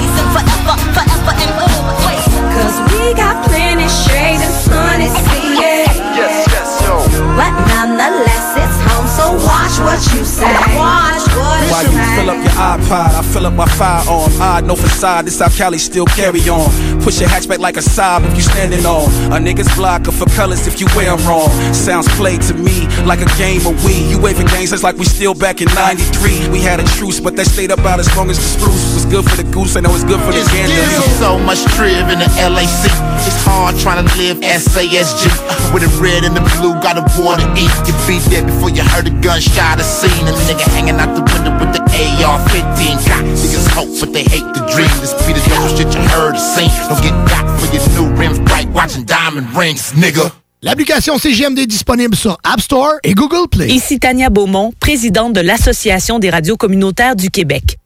Cause 2.54 2.80
we 2.94 3.14
got 3.14 3.44
plenty 3.46 3.90
shade 3.90 4.40
and 4.40 4.54
sun 4.54 5.02
is 5.02 5.12
see 5.28 5.58
it. 5.58 5.90
Yes, 6.16 6.48
yes, 6.48 6.82
yo. 6.86 7.02
But 7.36 7.52
nonetheless, 7.68 8.56
it's 8.56 8.78
home, 8.88 9.08
so 9.10 9.34
watch 9.46 9.80
what 9.84 10.00
you 10.14 10.24
say. 10.24 10.54
Watch 10.78 11.13
Why 11.72 11.82
you 11.84 12.00
fill 12.16 12.30
up 12.30 12.38
your 12.44 12.54
iPod? 12.54 13.12
I 13.20 13.22
fill 13.34 13.46
up 13.46 13.54
my 13.54 13.66
firearm. 13.66 14.32
Odd, 14.42 14.66
no 14.66 14.76
facade. 14.76 15.26
This 15.26 15.40
how 15.40 15.50
Cali 15.50 15.78
still 15.78 16.06
carry 16.06 16.42
on. 16.50 16.70
Push 17.02 17.20
your 17.20 17.30
hatchback 17.30 17.60
like 17.60 17.78
a 17.78 17.82
sob 17.82 18.24
if 18.26 18.36
you 18.36 18.42
standing 18.42 18.86
on. 18.86 19.10
A 19.32 19.38
nigga's 19.38 19.74
blocker 19.76 20.12
for 20.12 20.26
colors 20.36 20.68
if 20.68 20.80
you 20.80 20.88
wear 20.96 21.12
'em 21.14 21.26
wrong. 21.28 21.50
Sounds 21.74 22.08
played 22.20 22.42
to 22.44 22.54
me 22.54 22.88
like 23.06 23.22
a 23.22 23.30
game 23.38 23.66
of 23.66 23.76
Wii. 23.84 24.10
You 24.10 24.18
waving 24.20 24.48
games 24.48 24.72
it's 24.74 24.84
like 24.84 24.98
we 24.98 25.06
still 25.06 25.34
back 25.34 25.62
in 25.62 25.68
93. 25.76 26.48
We 26.50 26.60
had 26.60 26.80
a 26.80 26.84
truce, 26.98 27.20
but 27.20 27.36
that 27.38 27.48
stayed 27.48 27.72
about 27.72 28.00
as 28.00 28.10
long 28.16 28.30
as 28.30 28.38
the 28.38 28.44
spruce 28.56 28.94
was 28.94 29.06
good 29.06 29.26
for 29.30 29.36
the 29.36 29.44
goose. 29.44 29.76
I 29.76 29.82
know 29.82 29.94
it's 29.96 30.04
good 30.04 30.22
for 30.22 30.32
the 30.32 30.44
gander. 30.52 30.84
So 31.20 31.40
much 31.40 31.64
triv 31.76 32.10
in 32.10 32.20
the 32.20 32.30
LAC. 32.50 32.92
It's 33.26 33.42
hard 33.46 33.78
trying 33.80 34.06
to 34.06 34.18
live 34.18 34.38
SASG. 34.44 35.32
With 35.74 35.84
the 35.84 35.92
red 36.02 36.24
and 36.24 36.36
the 36.36 36.42
blue, 36.58 36.74
got 36.82 36.98
a 36.98 37.06
war 37.18 37.38
to 37.38 37.48
eat. 37.56 37.72
You 37.88 37.94
be 38.06 38.20
dead 38.30 38.46
before 38.46 38.70
you 38.70 38.84
heard 38.84 39.08
a 39.08 39.14
gunshot. 39.22 39.80
A 39.80 39.84
scene. 39.84 40.28
A 40.28 40.32
nigga 40.48 40.66
hanging 40.76 41.00
out 41.00 41.16
the 41.16 41.22
window 41.22 41.53
with 41.60 41.74
the 41.74 41.82
AR-15. 41.82 43.08
Got 43.08 43.24
niggas 43.26 43.68
hope, 43.70 43.90
but 44.00 44.14
they 44.14 44.24
hate 44.24 44.48
the 44.54 44.66
dream. 44.74 44.90
This 45.02 45.14
be 45.26 45.34
the 45.34 45.44
dope 45.50 45.70
shit 45.78 45.94
you 45.94 46.02
heard 46.10 46.36
or 46.36 46.40
seen. 46.40 46.70
Don't 46.90 47.02
get 47.02 47.14
got 47.28 47.46
for 47.60 47.68
your 47.74 47.84
new 47.96 48.16
rims 48.16 48.40
bright, 48.40 48.70
watching 48.70 49.06
diamond 49.06 49.48
rings, 49.56 49.94
nigga. 49.94 50.32
L'application 50.62 51.18
CGMD 51.18 51.60
est 51.60 51.68
disponible 51.68 52.16
sur 52.16 52.38
App 52.46 52.62
Store 52.62 52.94
et 53.04 53.14
Google 53.14 53.50
Play. 53.50 53.68
Ici 53.68 54.00
Tania 54.00 54.30
Beaumont, 54.30 54.72
présidente 54.80 55.34
de 55.34 55.42
l'Association 55.42 56.20
des 56.20 56.30
radios 56.30 56.56
communautaires 56.56 57.18
du 57.18 57.30
Québec. 57.30 57.78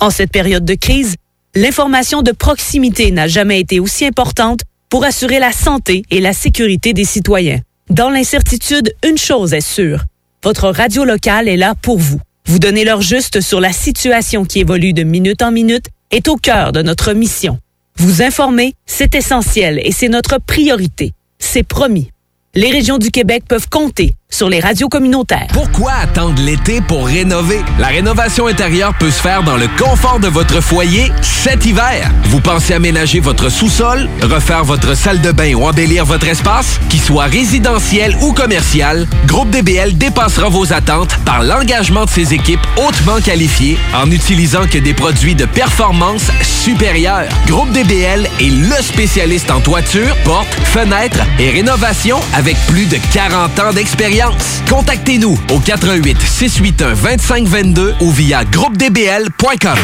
En 0.00 0.10
cette 0.10 0.30
période 0.30 0.66
de 0.66 0.74
crise, 0.74 1.14
l'information 1.54 2.20
de 2.20 2.32
proximité 2.32 3.10
n'a 3.10 3.26
jamais 3.26 3.58
été 3.58 3.80
aussi 3.80 4.04
importante 4.04 4.60
pour 4.90 5.04
assurer 5.04 5.38
la 5.38 5.52
santé 5.52 6.04
et 6.10 6.20
la 6.20 6.34
sécurité 6.34 6.92
des 6.92 7.06
citoyens. 7.06 7.60
Dans 7.88 8.10
l'incertitude, 8.10 8.92
une 9.02 9.16
chose 9.16 9.54
est 9.54 9.66
sûre. 9.66 10.04
Votre 10.44 10.68
radio 10.68 11.04
locale 11.04 11.48
est 11.48 11.56
là 11.56 11.74
pour 11.74 11.98
vous. 11.98 12.20
Vous 12.48 12.60
donner 12.60 12.84
l'heure 12.84 13.02
juste 13.02 13.40
sur 13.40 13.60
la 13.60 13.72
situation 13.72 14.44
qui 14.44 14.60
évolue 14.60 14.92
de 14.92 15.02
minute 15.02 15.42
en 15.42 15.50
minute 15.50 15.86
est 16.12 16.28
au 16.28 16.36
cœur 16.36 16.70
de 16.70 16.80
notre 16.80 17.12
mission. 17.12 17.58
Vous 17.96 18.22
informer, 18.22 18.74
c'est 18.86 19.16
essentiel 19.16 19.80
et 19.82 19.90
c'est 19.90 20.08
notre 20.08 20.38
priorité. 20.38 21.12
C'est 21.40 21.64
promis. 21.64 22.12
Les 22.56 22.70
régions 22.70 22.96
du 22.96 23.10
Québec 23.10 23.42
peuvent 23.46 23.68
compter 23.68 24.14
sur 24.30 24.48
les 24.48 24.60
radios 24.60 24.88
communautaires. 24.88 25.46
Pourquoi 25.52 25.92
attendre 25.92 26.42
l'été 26.42 26.80
pour 26.80 27.06
rénover? 27.06 27.60
La 27.78 27.86
rénovation 27.86 28.48
intérieure 28.48 28.92
peut 28.98 29.10
se 29.10 29.20
faire 29.20 29.42
dans 29.42 29.56
le 29.56 29.68
confort 29.78 30.18
de 30.20 30.28
votre 30.28 30.60
foyer 30.60 31.12
cet 31.22 31.64
hiver. 31.64 32.10
Vous 32.24 32.40
pensez 32.40 32.74
aménager 32.74 33.20
votre 33.20 33.48
sous-sol, 33.50 34.08
refaire 34.22 34.64
votre 34.64 34.94
salle 34.94 35.20
de 35.20 35.32
bain 35.32 35.54
ou 35.54 35.64
embellir 35.64 36.04
votre 36.04 36.26
espace? 36.26 36.80
Qu'il 36.90 37.00
soit 37.00 37.24
résidentiel 37.24 38.16
ou 38.20 38.32
commercial, 38.32 39.06
Groupe 39.26 39.50
DBL 39.50 39.96
dépassera 39.96 40.48
vos 40.48 40.72
attentes 40.72 41.16
par 41.24 41.42
l'engagement 41.42 42.04
de 42.04 42.10
ses 42.10 42.34
équipes 42.34 42.66
hautement 42.76 43.20
qualifiées 43.24 43.78
en 43.94 44.06
n'utilisant 44.06 44.66
que 44.66 44.78
des 44.78 44.94
produits 44.94 45.34
de 45.34 45.46
performance 45.46 46.30
supérieure. 46.42 47.28
Groupe 47.46 47.70
DBL 47.70 48.28
est 48.40 48.50
le 48.50 48.82
spécialiste 48.82 49.50
en 49.50 49.60
toiture, 49.60 50.16
portes, 50.24 50.54
fenêtres 50.64 51.24
et 51.38 51.50
rénovation 51.50 52.18
avec 52.34 52.45
plus 52.54 52.86
de 52.86 52.96
40 53.12 53.58
ans 53.58 53.72
d'expérience. 53.72 54.62
Contactez-nous 54.68 55.38
au 55.50 55.58
88 55.58 56.16
681 56.20 56.94
2522 56.94 57.94
ou 58.00 58.10
via 58.10 58.44
groupedbl.com. 58.44 59.78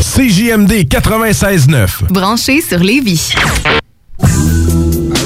CJMD 0.00 0.72
96.9. 0.88 2.10
Branché 2.10 2.62
sur 2.62 2.78
Lévis. 2.78 3.32
Ah, 4.22 4.26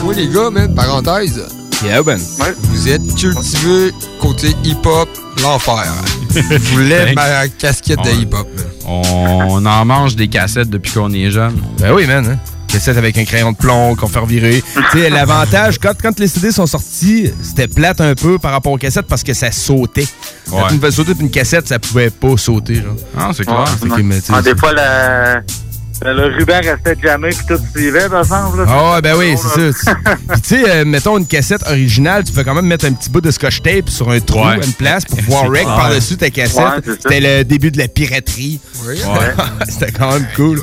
moi, 0.03 0.15
les 0.15 0.29
gars, 0.29 0.51
man, 0.51 0.75
parenthèse. 0.75 1.47
Yeah, 1.85 2.03
ben. 2.03 2.19
Vous 2.65 2.89
êtes 2.89 3.15
cultivés 3.15 3.93
côté 4.21 4.49
hip-hop, 4.65 5.09
l'enfer. 5.43 5.93
Je 6.35 6.57
voulais 6.73 7.15
ma 7.15 7.49
casquette 7.49 8.03
de 8.05 8.11
hip-hop, 8.11 8.49
man. 8.57 8.67
On 8.87 9.65
en 9.65 9.85
mange 9.85 10.17
des 10.17 10.29
cassettes 10.29 10.69
depuis 10.71 10.93
qu'on 10.93 11.13
est 11.13 11.31
jeune. 11.31 11.61
Ben 11.79 11.93
oui, 11.93 12.07
man. 12.07 12.27
Hein? 12.27 12.50
Cassette 12.71 12.97
avec 12.97 13.19
un 13.19 13.25
crayon 13.25 13.53
de 13.53 13.57
plomb 13.57 13.95
qu'on 13.97 14.07
fait 14.09 14.19
revirer. 14.21 14.63
tu 14.93 14.99
sais, 15.01 15.11
l'avantage, 15.11 15.79
quand, 15.79 15.93
quand 16.01 16.19
les 16.19 16.29
CD 16.29 16.51
sont 16.53 16.67
sortis, 16.67 17.31
c'était 17.43 17.69
plate 17.69 18.01
un 18.01 18.15
peu 18.15 18.39
par 18.39 18.53
rapport 18.53 18.73
aux 18.73 18.79
cassettes 18.79 19.07
parce 19.07 19.23
que 19.25 19.35
ça 19.35 19.51
sautait. 19.51 20.07
Quand 20.49 20.69
tu 20.69 20.75
pouvais 20.77 20.91
sauter 20.91 21.15
puis 21.15 21.25
une 21.25 21.31
cassette, 21.31 21.69
ça 21.69 21.79
pouvait 21.79 22.11
pas 22.11 22.37
sauter. 22.37 22.77
Genre. 22.77 22.97
Ah, 23.17 23.31
c'est 23.37 23.45
clair. 23.45 23.65
Mais, 24.05 24.21
sais, 24.21 24.33
Ah, 24.35 24.41
des 24.43 24.55
fois, 24.57 24.73
le, 24.73 26.13
le 26.13 26.37
ruban 26.39 26.61
restait 26.63 26.97
jamais 27.03 27.29
puis 27.31 27.45
tout 27.49 27.61
suivait, 27.75 28.09
par 28.09 28.21
exemple. 28.21 28.65
Ah 28.69 29.01
ben 29.03 29.15
oui, 29.19 29.35
c'est 29.37 29.73
ça. 29.73 29.95
Puis 30.33 30.41
tu 30.41 30.49
sais, 30.49 30.71
euh, 30.71 30.85
mettons 30.85 31.19
une 31.19 31.27
cassette 31.27 31.63
originale, 31.67 32.25
tu 32.25 32.33
peux 32.33 32.43
quand 32.45 32.55
même 32.55 32.67
mettre 32.67 32.87
un 32.87 32.93
petit 32.93 33.11
bout 33.11 33.21
de 33.21 33.31
scotch 33.31 33.61
tape 33.63 33.91
sur 33.91 34.11
un 34.11 34.21
trou 34.21 34.41
Ouais. 34.47 34.57
une 34.65 34.73
place 34.75 35.05
pour 35.05 35.19
pouvoir 35.19 35.51
rec 35.51 35.65
par-dessus 35.65 36.17
ta 36.17 36.31
cassette. 36.31 36.59
Ouais. 36.87 36.95
C'était 37.03 37.21
le 37.21 37.45
début 37.45 37.71
de 37.71 37.79
la 37.79 37.89
piraterie. 37.89 38.61
C'était 39.69 39.93
quand 39.93 40.13
même 40.13 40.27
cool. 40.37 40.63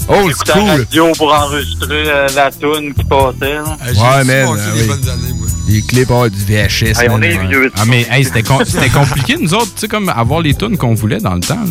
J'écoutais 0.00 0.52
la 0.54 0.60
school. 0.60 0.70
radio 0.70 1.12
pour 1.16 1.32
enregistrer 1.34 2.04
euh, 2.08 2.28
la 2.34 2.50
toune 2.50 2.94
qui 2.94 3.04
passait. 3.04 3.54
là. 3.54 3.64
Ouais, 3.86 4.24
man, 4.24 4.56
les 4.74 4.82
oui. 4.82 4.88
bonnes 4.88 5.08
années, 5.08 5.32
moi. 5.34 5.46
Les 5.68 5.82
clips, 5.82 6.10
oh, 6.10 6.28
du 6.28 6.44
VHS. 6.44 7.00
Hey, 7.00 7.08
on 7.08 7.18
man. 7.18 7.24
est 7.24 7.46
vieux. 7.46 7.70
Ah, 7.76 7.84
mais 7.86 8.06
hey, 8.10 8.24
c'était 8.24 8.42
com- 8.42 8.62
c'était 8.66 8.88
compliqué, 8.90 9.36
nous 9.40 9.54
autres, 9.54 9.72
tu 9.74 9.80
sais, 9.82 9.88
comme 9.88 10.08
avoir 10.08 10.40
les 10.40 10.54
tunes 10.54 10.76
qu'on 10.76 10.94
voulait 10.94 11.18
dans 11.18 11.34
le 11.34 11.40
temps. 11.40 11.54
là. 11.54 11.66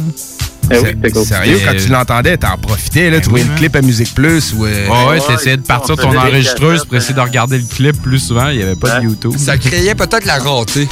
Eh 0.74 0.78
oui, 0.80 0.88
c'était 0.94 1.12
cool. 1.12 1.26
Sérieux, 1.26 1.60
quand 1.66 1.78
tu 1.78 1.88
l'entendais, 1.90 2.38
t'en 2.38 2.58
profitais, 2.58 3.10
là, 3.10 3.20
tu 3.20 3.30
voyais 3.30 3.46
oui, 3.46 3.52
le 3.52 3.58
clip 3.58 3.76
à 3.76 3.82
Musique 3.82 4.14
Plus 4.16 4.54
ou... 4.54 4.66
euh, 4.66 4.88
Ouais, 4.88 4.90
ouais, 4.90 5.20
ouais, 5.20 5.36
t'essayais 5.36 5.58
de 5.58 5.62
partir 5.62 5.94
on 5.94 5.98
ton 5.98 6.10
faisait 6.12 6.12
des 6.24 6.32
enregistreuse 6.32 6.74
cassettes, 6.74 6.88
pour 6.90 6.98
essayer 6.98 7.14
de 7.16 7.20
regarder 7.20 7.58
le 7.58 7.64
clip 7.66 8.02
plus 8.02 8.20
souvent. 8.20 8.50
Il 8.50 8.58
n'y 8.58 8.64
avait 8.64 8.76
pas 8.76 9.00
de 9.00 9.06
YouTube. 9.06 9.34
Ça 9.38 9.58
créait 9.58 9.96
peut-être 9.96 10.26
la 10.26 10.38
rareté. 10.40 10.88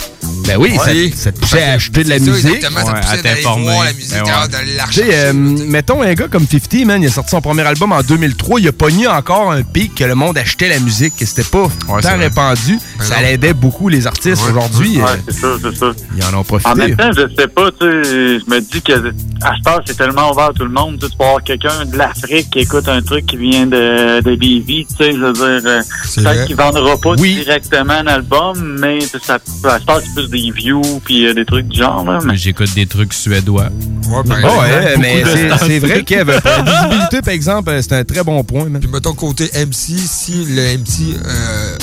Ben 0.46 0.58
oui, 0.60 0.76
ça, 0.78 0.92
Ouais. 0.92 1.12
ça 1.16 1.32
te 1.32 1.40
poussait 1.40 1.62
à 1.64 1.74
acheter 1.74 2.04
de 2.04 2.10
la 2.10 2.18
C'est 2.20 2.26
ça, 2.26 2.32
musique. 2.32 2.56
Exactement, 2.56 2.86
ça 2.86 2.94
Ouais, 2.94 3.00
poussait 3.02 3.14
à 3.14 3.22
d'aller 3.22 3.36
t'informer. 3.42 3.64
voir 3.66 3.84
la 3.86 3.94
musique, 3.94 4.12
Ben 4.12 4.24
ouais. 4.24 4.48
d'aller 4.50 4.76
la 4.76 4.84
Tu 4.86 4.94
sais, 4.94 5.02
rechercher. 5.04 5.26
euh, 5.28 5.34
mettons 5.34 6.02
un 6.02 6.14
gars 6.14 6.28
comme 6.28 6.48
50, 6.48 6.86
man, 6.86 7.02
il 7.04 7.08
a 7.08 7.12
sorti 7.12 7.30
son 7.32 7.42
premier 7.42 7.62
album 7.64 7.92
en 7.92 8.02
2003, 8.02 8.60
il 8.60 8.68
a 8.68 8.72
pogné 8.72 9.08
encore 9.08 9.52
un 9.52 9.62
pic 9.62 9.94
que 9.96 10.04
le 10.06 10.16
monde 10.16 10.38
achetait 10.38 10.70
la 10.70 10.80
musique, 10.80 11.16
que 11.18 11.26
c'était 11.26 11.44
pas 11.44 11.68
c'est 11.70 11.88
tant 11.88 12.16
vrai. 12.16 12.26
répandu. 12.26 12.80
Ben 12.98 13.06
ça 13.06 13.22
l'aidait 13.22 13.54
beaucoup 13.54 13.90
les 13.90 14.08
artistes. 14.08 14.42
Aujourd'hui, 14.50 14.98
Ouais, 15.00 15.04
euh, 15.10 15.16
c'est 15.28 15.40
ça, 15.40 15.48
c'est 15.62 15.76
ça. 15.78 15.92
ils 16.16 16.24
en 16.24 16.34
ont 16.38 16.40
En 16.40 16.44
profité. 16.44 16.76
même 16.76 16.96
temps, 16.96 17.12
je 17.16 17.22
sais 17.38 17.48
pas, 17.48 17.70
tu 17.72 17.78
sais, 17.86 18.40
je 18.40 18.50
me 18.54 18.60
dis 18.60 18.82
que 18.82 18.94
à 19.42 19.52
ce 19.56 19.62
c'est 19.86 19.98
tellement 19.98 20.32
ouvert 20.32 20.46
à 20.46 20.54
tout 20.54 20.64
le 20.64 20.72
monde. 20.72 20.98
Tu 21.00 21.16
peux 21.18 21.24
avoir 21.24 21.44
quelqu'un 21.44 21.86
de 21.86 21.98
l'Afrique 21.98 22.50
qui 22.52 22.60
écoute 22.60 22.88
un 22.88 23.02
truc 23.02 23.26
qui 23.26 23.38
vient 23.38 23.66
de, 23.66 24.22
de 24.22 24.36
tu 24.40 24.96
sais, 24.98 25.12
je 25.12 25.18
veux 25.18 25.34
dire, 25.34 25.44
euh, 25.70 25.82
peut-être 26.16 26.46
qu'il 26.46 26.56
vendra 26.56 26.98
pas 26.98 27.14
Oui. 27.18 27.36
directement 27.36 27.94
un 27.94 28.08
album, 28.08 28.78
mais 28.80 29.00
ça, 29.02 29.38
temps, 29.40 30.00
c'est 30.04 30.14
plus 30.14 30.30
des 30.30 30.50
reviews 30.52 31.02
puis 31.06 31.26
euh, 31.28 31.34
des 31.34 31.46
trucs 31.46 31.68
du 31.68 31.78
genre. 31.80 32.04
Là, 32.10 32.20
mais... 32.26 32.36
J'écoute 32.36 32.74
des 32.76 32.86
trucs 32.86 33.14
suédois. 33.14 33.64
Ouais, 34.10 34.24
Oh, 34.28 34.62
ouais, 34.62 34.98
mais 34.98 35.24
c'est- 35.26 35.50
c'est 35.66 35.80
vrai, 35.80 36.04
Kev. 36.04 36.40
Pour 36.42 36.50
la 36.52 36.64
visibilité, 36.64 37.22
par 37.22 37.34
exemple, 37.34 37.70
euh, 37.70 37.82
c'est 37.82 37.94
un 37.94 38.04
très 38.04 38.24
bon 38.24 38.44
point. 38.44 38.66
Puis 38.80 38.90
mettons 38.92 39.14
côté 39.14 39.50
MC, 39.54 39.98
si 39.98 40.46
le 40.46 40.78
MC, 40.78 41.16
euh, 41.26 41.76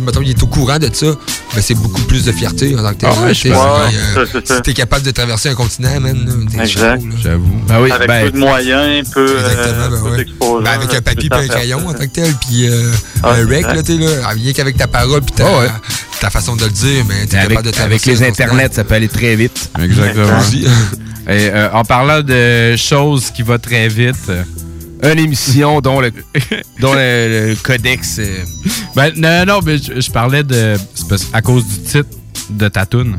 mettons, 0.00 0.22
il 0.22 0.30
est 0.30 0.42
au 0.42 0.46
courant 0.46 0.78
de 0.78 0.88
ça, 0.92 1.06
ben 1.54 1.60
c'est 1.62 1.74
beaucoup 1.74 2.02
plus 2.02 2.24
de 2.24 2.32
fierté 2.32 2.74
en 2.76 2.82
tant 2.82 2.92
que 2.94 2.98
tel. 3.00 3.10
Ah 3.12 3.20
ouais, 3.20 3.26
là, 3.28 3.32
je 3.32 3.40
t'sais, 3.40 3.50
pense. 3.50 3.90
c'est, 3.90 4.18
Ouais, 4.18 4.26
euh, 4.34 4.40
si 4.56 4.62
t'es 4.62 4.72
capable 4.74 5.04
de 5.04 5.10
traverser 5.10 5.48
un 5.50 5.54
continent, 5.54 6.00
man, 6.00 6.24
là, 6.26 6.32
t'es 6.50 6.60
Exact. 6.62 7.02
J'avoue. 7.22 7.60
Ben 7.68 7.80
oui, 7.80 7.90
avec 7.90 8.08
ben, 8.08 8.24
peu 8.24 8.30
de 8.32 8.38
moyens, 8.38 9.10
peu, 9.10 9.26
euh, 9.28 9.88
ben 9.90 10.10
peu 10.10 10.16
d'exposure. 10.16 10.62
Ben, 10.62 10.70
avec 10.70 10.94
un 10.94 11.00
papier 11.02 11.28
et 11.32 11.34
un 11.36 11.48
crayon 11.48 11.86
en 11.88 11.92
tant 11.92 11.98
que 12.06 12.12
tel, 12.12 12.32
puis 12.46 12.68
euh, 12.68 12.90
Ah, 13.22 13.32
un 13.32 13.46
rec, 13.48 13.62
là, 13.66 13.82
t'es 13.82 13.96
là, 13.96 14.28
rien 14.28 14.52
qu'avec 14.52 14.76
ta 14.76 14.86
parole 14.86 15.20
puis 15.22 15.34
ta, 15.34 15.46
Ah 15.46 15.58
ouais. 15.60 15.68
ta 16.20 16.30
façon 16.30 16.56
de 16.56 16.64
le 16.64 16.70
dire, 16.70 17.04
mais 17.08 17.26
t'es 17.26 17.36
avec, 17.36 17.50
capable 17.50 17.64
de 17.72 17.80
avec 17.80 18.00
traverser 18.00 18.10
les 18.10 18.22
un 18.22 18.26
continent. 18.28 18.46
internets, 18.48 18.74
ça 18.74 18.84
peut 18.84 18.94
aller 18.94 19.08
très 19.08 19.36
vite. 19.36 19.70
Exactement. 19.82 20.40
Et, 21.26 21.48
euh, 21.50 21.70
en 21.72 21.84
parlant 21.84 22.20
de 22.20 22.76
choses 22.76 23.30
qui 23.30 23.42
vont 23.42 23.58
très 23.58 23.88
vite. 23.88 24.30
Une 25.04 25.18
émission 25.18 25.80
dont 25.80 26.00
le, 26.00 26.10
dont 26.80 26.94
le, 26.94 27.48
le 27.50 27.56
codex. 27.62 28.16
euh, 28.18 28.44
Ben, 28.96 29.12
non, 29.16 29.44
non, 29.46 29.60
mais 29.64 29.78
je, 29.78 30.00
je 30.00 30.10
parlais 30.10 30.42
de. 30.42 30.76
c'est 30.94 31.08
parce- 31.08 31.26
à 31.32 31.42
cause 31.42 31.64
du 31.66 31.78
titre 31.82 32.08
de 32.50 32.68
ta 32.68 32.86
tune. 32.86 33.18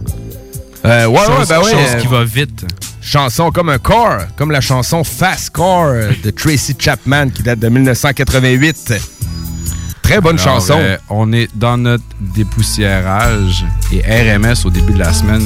Euh, 0.85 1.05
ouais, 1.07 1.17
Chose- 1.25 1.29
ouais, 1.39 1.45
ben 1.49 1.57
ouais. 1.61 1.71
chose 1.71 1.79
euh, 1.95 1.99
qui 1.99 2.07
va 2.07 2.23
vite. 2.23 2.65
Chanson 3.01 3.51
comme 3.51 3.69
un 3.69 3.77
car, 3.77 4.27
comme 4.35 4.51
la 4.51 4.61
chanson 4.61 5.03
Fast 5.03 5.51
Car 5.55 5.85
euh, 5.87 6.11
de 6.23 6.29
Tracy 6.31 6.75
Chapman 6.77 7.29
qui 7.29 7.43
date 7.43 7.59
de 7.59 7.69
1988. 7.69 8.93
Très 10.01 10.21
bonne 10.21 10.39
Alors, 10.39 10.55
chanson. 10.55 10.75
euh, 10.77 10.97
on 11.09 11.31
est 11.33 11.49
dans 11.55 11.77
notre 11.77 12.03
dépoussiérage 12.19 13.65
et 13.91 14.01
RMS 14.01 14.55
au 14.65 14.69
début 14.69 14.93
de 14.93 14.99
la 14.99 15.13
semaine 15.13 15.41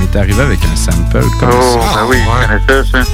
m'est 0.00 0.18
arrivé 0.18 0.40
avec 0.40 0.58
un 0.64 0.76
sample 0.76 1.20
comme 1.38 1.50
Oh, 1.52 1.78
ça. 1.80 1.94
ben 1.94 2.06
oui, 2.08 2.16
connais 2.66 2.82
ça, 2.84 2.90
ça. 3.04 3.10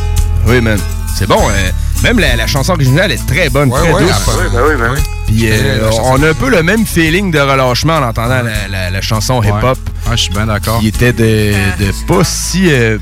Oui, 0.47 0.61
man. 0.61 0.79
C'est 1.17 1.27
bon. 1.29 1.41
euh, 1.51 1.71
même 2.05 2.19
la, 2.21 2.37
la 2.37 2.47
chanson 2.47 2.73
originale 2.75 3.11
est 3.11 3.27
très 3.27 3.49
bonne, 3.51 3.71
Ouais, 3.71 3.81
très 3.81 3.93
ouais, 3.93 4.03
douce. 4.03 4.11
la- 4.27 4.35
Oui, 4.35 4.49
ben 4.53 4.61
oui, 4.69 4.75
ben 4.79 4.91
oui. 4.95 5.01
Puis 5.27 5.49
euh, 5.51 5.91
on 6.05 6.23
a 6.23 6.29
un 6.29 6.35
peu 6.35 6.51
le 6.51 6.63
même 6.63 6.87
feeling 6.87 7.31
de 7.33 7.41
relâchement 7.41 7.97
en 7.97 8.03
entendant 8.05 8.43
la, 8.43 8.69
la- 8.71 8.91
la 8.91 9.01
chanson 9.01 9.41
Ouais. 9.41 9.49
hip-hop. 9.49 9.79
Ouais, 10.07 10.17
je 10.17 10.23
suis 10.23 10.33
bien 10.33 10.47
d'accord. 10.47 10.79
Qui 10.81 10.89
était 10.89 11.13
de, 11.13 11.53
de 11.79 11.93
pas 12.07 12.23
si. 12.25 12.71
euh, 12.73 12.99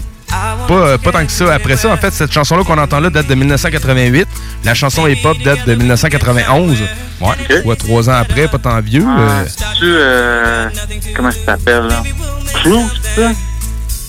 pas, 0.68 0.74
euh, 0.74 0.98
pas 0.98 1.12
tant 1.12 1.26
que 1.26 1.32
ça. 1.32 1.52
Après 1.52 1.76
ça, 1.76 1.90
en 1.92 1.96
fait, 1.98 2.12
cette 2.14 2.32
chanson-là 2.32 2.64
qu'on 2.64 2.78
entend 2.78 3.00
là 3.00 3.10
date 3.10 3.26
de 3.26 3.34
1988. 3.34 4.26
La 4.64 4.72
chanson 4.74 5.06
hip-hop 5.06 5.36
date 5.44 5.66
de 5.66 5.74
1991. 5.74 6.78
Ouais. 7.20 7.60
Quoi, 7.62 7.76
trois 7.76 8.08
ans 8.08 8.14
après, 8.14 8.48
pas 8.48 8.58
tant 8.58 8.80
vieux. 8.80 9.04
euh, 9.06 9.44
Tu, 9.78 9.84
euh, 9.84 10.68
comment 11.14 11.30
ça 11.30 11.38
s'appelle, 11.44 11.86
là? 11.88 12.02
Crew, 12.54 12.78
c'est 13.14 13.20
ça? 13.22 13.30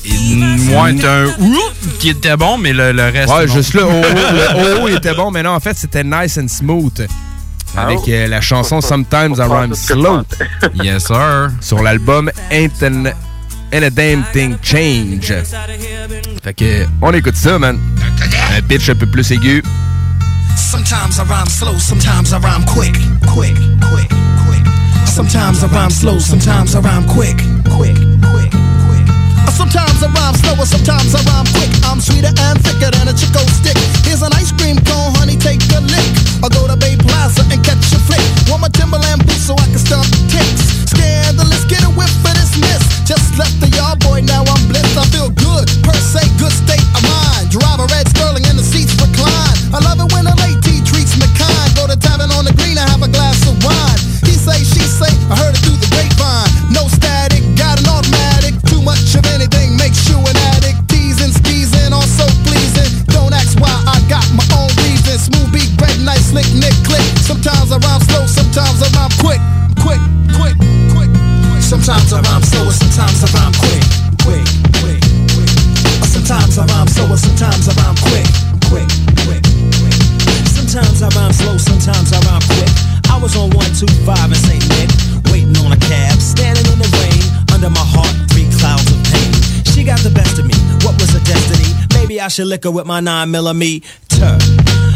Moi, 0.06 0.90
t'as 1.00 1.12
un 1.12 1.26
ouh 1.40 1.60
qui 2.00 2.10
était 2.10 2.36
bon, 2.36 2.58
mais 2.58 2.74
le, 2.74 2.92
le 2.92 3.04
reste. 3.04 3.32
Ouais, 3.34 3.46
non. 3.46 3.54
juste 3.54 3.74
là, 3.74 3.84
oh, 3.86 3.92
le 3.92 4.80
oh, 4.84 4.88
il 4.90 4.96
était 4.96 5.14
bon, 5.14 5.32
mais 5.32 5.44
non, 5.44 5.52
en 5.52 5.60
fait, 5.60 5.78
c'était 5.78 6.04
nice 6.04 6.38
and 6.38 6.48
smooth. 6.48 7.08
Avec 7.76 8.00
Oh. 8.00 8.10
euh, 8.10 8.28
la 8.28 8.40
chanson 8.42 8.82
Sometimes 8.82 9.36
I 9.38 9.42
Rhyme 9.50 9.74
Slow. 9.74 10.22
Yes, 10.84 11.06
sir. 11.08 11.50
Sur 11.62 11.82
l'album 11.82 12.30
Ain't 12.52 12.84
an- 12.84 13.12
Ain't 13.72 13.84
a 13.84 13.90
Damn 13.90 14.24
Thing 14.32 14.56
Change. 14.62 15.34
Fait 16.44 16.54
que, 16.54 16.86
on 17.02 17.12
écoute 17.14 17.36
ça, 17.36 17.58
man. 17.58 17.80
Un 18.56 18.62
pitch 18.62 18.90
un 18.90 18.96
peu 18.96 19.08
plus 19.08 19.32
aigu. 19.32 19.64
Sometimes 20.56 21.18
I 21.18 21.24
rhyme 21.28 21.50
slow, 21.50 21.80
sometimes 21.80 22.32
I 22.32 22.36
rhyme 22.38 22.64
quick, 22.66 22.94
quick, 23.26 23.56
quick, 23.92 24.10
quick. 24.48 24.64
Sometimes 25.08 25.64
I 25.64 25.68
rhyme 25.68 25.90
slow, 25.90 26.20
sometimes 26.20 26.76
I 26.76 26.80
rhyme 26.80 27.06
quick, 27.08 27.38
quick. 27.76 27.98
Sometimes 29.54 30.02
I 30.02 30.08
rhyme 30.08 30.34
slower, 30.34 30.66
sometimes 30.66 31.14
I 31.14 31.22
rhyme 31.30 31.46
quick. 31.54 31.70
I'm 31.86 32.02
sweeter 32.02 32.34
and 32.36 32.58
thicker 32.66 32.90
than 32.90 33.08
a 33.08 33.14
Chico 33.14 33.40
stick. 33.54 34.03
Should 92.34 92.50
lick 92.50 92.66
her 92.66 92.74
with 92.74 92.90
my 92.90 92.98
9 92.98 93.30
millimeter. 93.30 93.86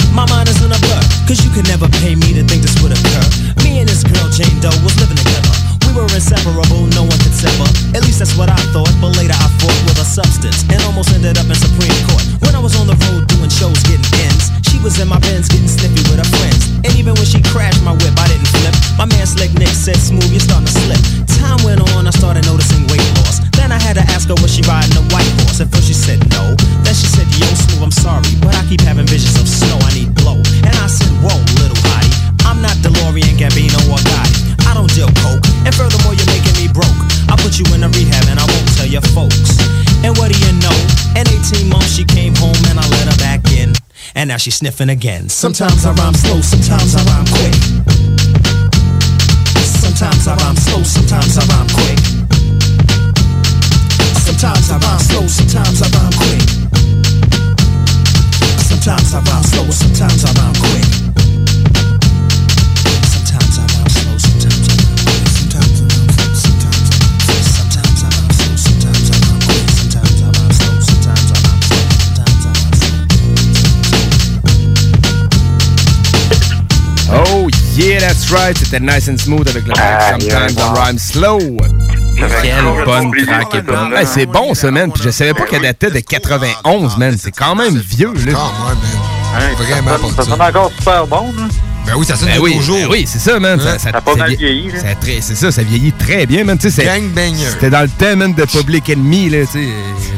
My 0.09 0.25
mind 0.25 0.49
is 0.49 0.57
in 0.57 0.73
a 0.73 0.79
blur, 0.81 1.03
cause 1.29 1.37
you 1.45 1.53
could 1.53 1.69
never 1.69 1.85
pay 2.01 2.17
me 2.17 2.33
to 2.33 2.41
think 2.41 2.65
this 2.65 2.73
would 2.81 2.89
occur. 2.89 3.25
Me 3.61 3.77
and 3.77 3.85
this 3.85 4.01
girl, 4.01 4.25
Jane 4.33 4.57
Doe, 4.57 4.73
was 4.81 4.97
living 4.97 5.21
together. 5.21 5.53
We 5.85 5.93
were 5.93 6.09
inseparable, 6.17 6.89
no 6.97 7.05
one 7.05 7.13
could 7.21 7.37
sever. 7.37 7.69
At 7.93 8.01
least 8.09 8.25
that's 8.25 8.33
what 8.41 8.49
I 8.49 8.57
thought, 8.73 8.89
but 8.97 9.13
later 9.21 9.37
I 9.37 9.53
fought 9.61 9.77
with 9.85 10.01
a 10.01 10.07
substance 10.09 10.65
and 10.65 10.81
almost 10.89 11.13
ended 11.13 11.37
up 11.37 11.45
in 11.45 11.53
Supreme 11.53 11.93
Court. 12.09 12.25
When 12.41 12.57
I 12.57 12.61
was 12.61 12.73
on 12.73 12.89
the 12.89 12.97
road 13.05 13.29
doing 13.29 13.53
shows, 13.53 13.77
getting 13.85 14.09
ends, 14.25 14.49
she 14.73 14.81
was 14.81 14.97
in 14.97 15.05
my 15.05 15.21
bins 15.21 15.45
getting 15.45 15.69
sniffy 15.69 16.01
with 16.09 16.17
her 16.17 16.31
friends. 16.41 16.73
And 16.81 16.89
even 16.97 17.13
when 17.21 17.29
she 17.29 17.37
crashed 17.53 17.85
my 17.85 17.93
whip, 17.93 18.17
I 18.17 18.33
didn't 18.33 18.49
flip. 18.49 18.73
My 18.97 19.05
man 19.05 19.29
Slick 19.29 19.53
Nick 19.53 19.77
said, 19.77 20.01
Smooth, 20.01 20.25
you're 20.33 20.41
starting 20.41 20.65
to 20.65 20.73
slip. 20.73 21.01
Time 21.37 21.61
went 21.61 21.85
on, 21.93 22.09
I 22.09 22.13
started 22.17 22.49
noticing 22.49 22.81
weight 22.89 23.05
loss. 23.21 23.45
Then 23.57 23.73
I 23.73 23.81
had 23.81 23.97
to 23.97 24.05
ask 24.13 24.29
her, 24.29 24.37
was 24.39 24.53
she 24.53 24.61
riding 24.69 24.93
a 24.95 25.03
white 25.09 25.27
horse? 25.41 25.59
At 25.59 25.73
first 25.73 25.89
she 25.89 25.97
said 25.97 26.21
no. 26.29 26.53
Then 26.85 26.93
she 26.93 27.09
said, 27.09 27.25
Yo, 27.35 27.49
Smooth, 27.51 27.89
I'm 27.89 27.91
sorry, 27.91 28.29
but 28.39 28.53
I 28.53 28.61
keep 28.69 28.81
having 28.85 29.09
visions 29.09 29.35
of 29.41 29.49
snow. 29.49 29.81
I 29.81 29.91
need 29.97 30.13
blow. 30.13 30.37
And 30.61 30.75
I 30.77 30.87
said, 30.87 31.09
Whoa, 31.19 31.35
little 31.59 31.75
hottie, 31.89 32.13
I'm 32.45 32.61
not 32.61 32.77
DeLorean, 32.85 33.35
Gambino, 33.35 33.81
or 33.89 33.99
Gotti. 34.07 34.47
I 34.69 34.73
don't 34.77 34.91
deal 34.93 35.09
coke, 35.23 35.41
and 35.65 35.73
furthermore, 35.73 36.13
you're 36.13 36.29
making 36.29 36.53
me 36.59 36.69
broke. 36.69 37.01
I'll 37.27 37.41
put 37.41 37.57
you 37.57 37.65
in 37.73 37.83
a 37.83 37.89
rehab, 37.89 38.29
and 38.29 38.39
I 38.39 38.45
won't 38.45 38.69
tell 38.77 38.85
your 38.85 39.03
folks. 39.15 39.57
And 40.03 40.13
what 40.17 40.31
do 40.31 40.37
you 40.37 40.53
know? 40.61 40.77
In 41.17 41.25
18 41.25 41.67
months, 41.67 41.95
she 41.95 42.05
came 42.05 42.35
home, 42.35 42.57
and 42.69 42.77
I 42.77 42.85
let 42.93 43.09
her 43.09 43.17
back 43.17 43.49
in. 43.51 43.73
And 44.13 44.27
now 44.29 44.37
she's 44.37 44.55
sniffing 44.55 44.89
again. 44.89 45.29
Sometimes 45.29 45.85
I 45.85 45.93
rhyme 45.93 46.13
slow, 46.13 46.41
sometimes 46.41 46.95
I 46.95 47.01
rhyme 47.09 47.27
quick. 47.31 47.55
Sometimes 49.65 50.27
I 50.27 50.35
rhyme 50.35 50.55
slow, 50.55 50.83
sometimes 50.83 51.37
I 51.37 51.45
rhyme 51.47 51.69
quick. 51.69 52.16
Sometimes 54.37 54.69
I 54.69 54.77
rhyme 54.77 54.99
slow, 54.99 55.25
sometimes 55.25 55.81
I 55.81 55.89
rhyme 55.97 56.13
quick. 56.13 56.45
Sometimes 58.61 59.09
I 59.11 59.19
rhyme 59.25 59.43
slow, 59.43 59.65
sometimes 59.71 60.23
I 60.25 60.31
rhyme 60.37 60.53
quick. 60.61 60.85
Sometimes 63.01 63.57
I 63.57 63.65
rhyme 63.65 63.89
slow, 63.89 64.13
sometimes 64.21 64.61
I 64.61 64.77
rhyme 64.77 64.93
quick. 65.01 65.25
Sometimes 65.25 65.73
I 65.73 65.89
rhyme 65.89 66.13
slow, 66.13 66.37
sometimes 66.37 66.85
I 66.85 67.01
rhyme 67.01 67.17
quick. 67.17 67.49
Sometimes 67.57 67.97
I 67.97 68.13
rhyme 68.13 68.29
slow, 68.37 68.53
sometimes 68.61 69.09
I 69.09 69.25
rhyme 69.25 69.41
quick. 69.41 69.65
Sometimes 69.73 70.21
I 70.21 70.29
rhyme 70.29 70.53
slow, 70.53 70.85
sometimes 70.85 71.33
I 71.33 71.41
rhyme 71.41 71.65
slow. 71.65 71.89
Sometimes 71.97 72.45
I 72.45 72.53
rhyme 72.53 72.77
Oh 77.09 77.49
yeah, 77.73 77.99
that's 77.99 78.29
right. 78.31 78.55
C'était 78.55 78.79
nice 78.79 79.09
and 79.09 79.17
smooth 79.17 79.47
avec 79.47 79.65
le 79.65 79.73
Ah, 79.77 80.11
Sometimes 80.11 80.57
I. 80.57 80.73
Rhyme 80.75 80.99
Slow. 80.99 81.57
Quelle 82.17 82.85
bonne 82.85 83.11
track 83.25 83.53
hip-hop. 83.53 83.93
Hey, 83.95 84.05
c'est 84.05 84.25
bon 84.25 84.53
ça, 84.53 84.71
man. 84.71 84.91
Puis 84.91 85.03
je 85.03 85.09
savais 85.11 85.33
pas 85.33 85.45
qu'elle 85.45 85.61
datait 85.61 85.91
de 85.91 85.99
91, 85.99 86.97
man. 86.97 87.15
C'est 87.19 87.31
quand 87.31 87.55
même 87.55 87.77
vieux, 87.77 88.13
là. 88.25 88.33
Vraiment 89.57 89.97
ça, 90.15 90.23
sonne 90.23 90.41
encore 90.41 90.71
super 90.77 91.05
bon, 91.07 91.33
là. 91.37 91.43
Ben 91.85 91.93
oui, 91.95 92.05
ça 92.05 92.15
sonne 92.17 92.27
Ben 92.29 92.35
de 92.35 92.41
oui, 92.41 92.55
nos 92.55 92.61
jours. 92.61 92.77
ben 92.81 92.87
oui, 92.91 93.05
c'est 93.07 93.19
ça, 93.19 93.39
man. 93.39 93.59
Ça, 93.61 93.77
ça, 93.79 93.91
Ça 93.91 93.97
a 93.97 94.01
pas 94.01 94.15
mal 94.15 94.29
vie- 94.31 94.35
vieilli, 94.35 94.71
là. 94.71 94.79
ça 94.79 94.95
très- 94.99 95.21
C'est 95.21 95.35
ça, 95.35 95.51
ça 95.51 95.63
vieillit 95.63 95.93
très 95.93 96.25
bien, 96.25 96.43
man. 96.43 96.57
Tu 96.57 96.69
sais, 96.69 96.81
c'est- 96.81 96.85
Gangbanger. 96.85 97.45
C'était 97.51 97.69
dans 97.69 97.87
le 98.01 98.15
man, 98.15 98.33
de 98.33 98.43
Public 98.45 98.89
Enemy, 98.89 99.29
là, 99.29 99.45
tu 99.45 99.59
sais. 99.59 99.67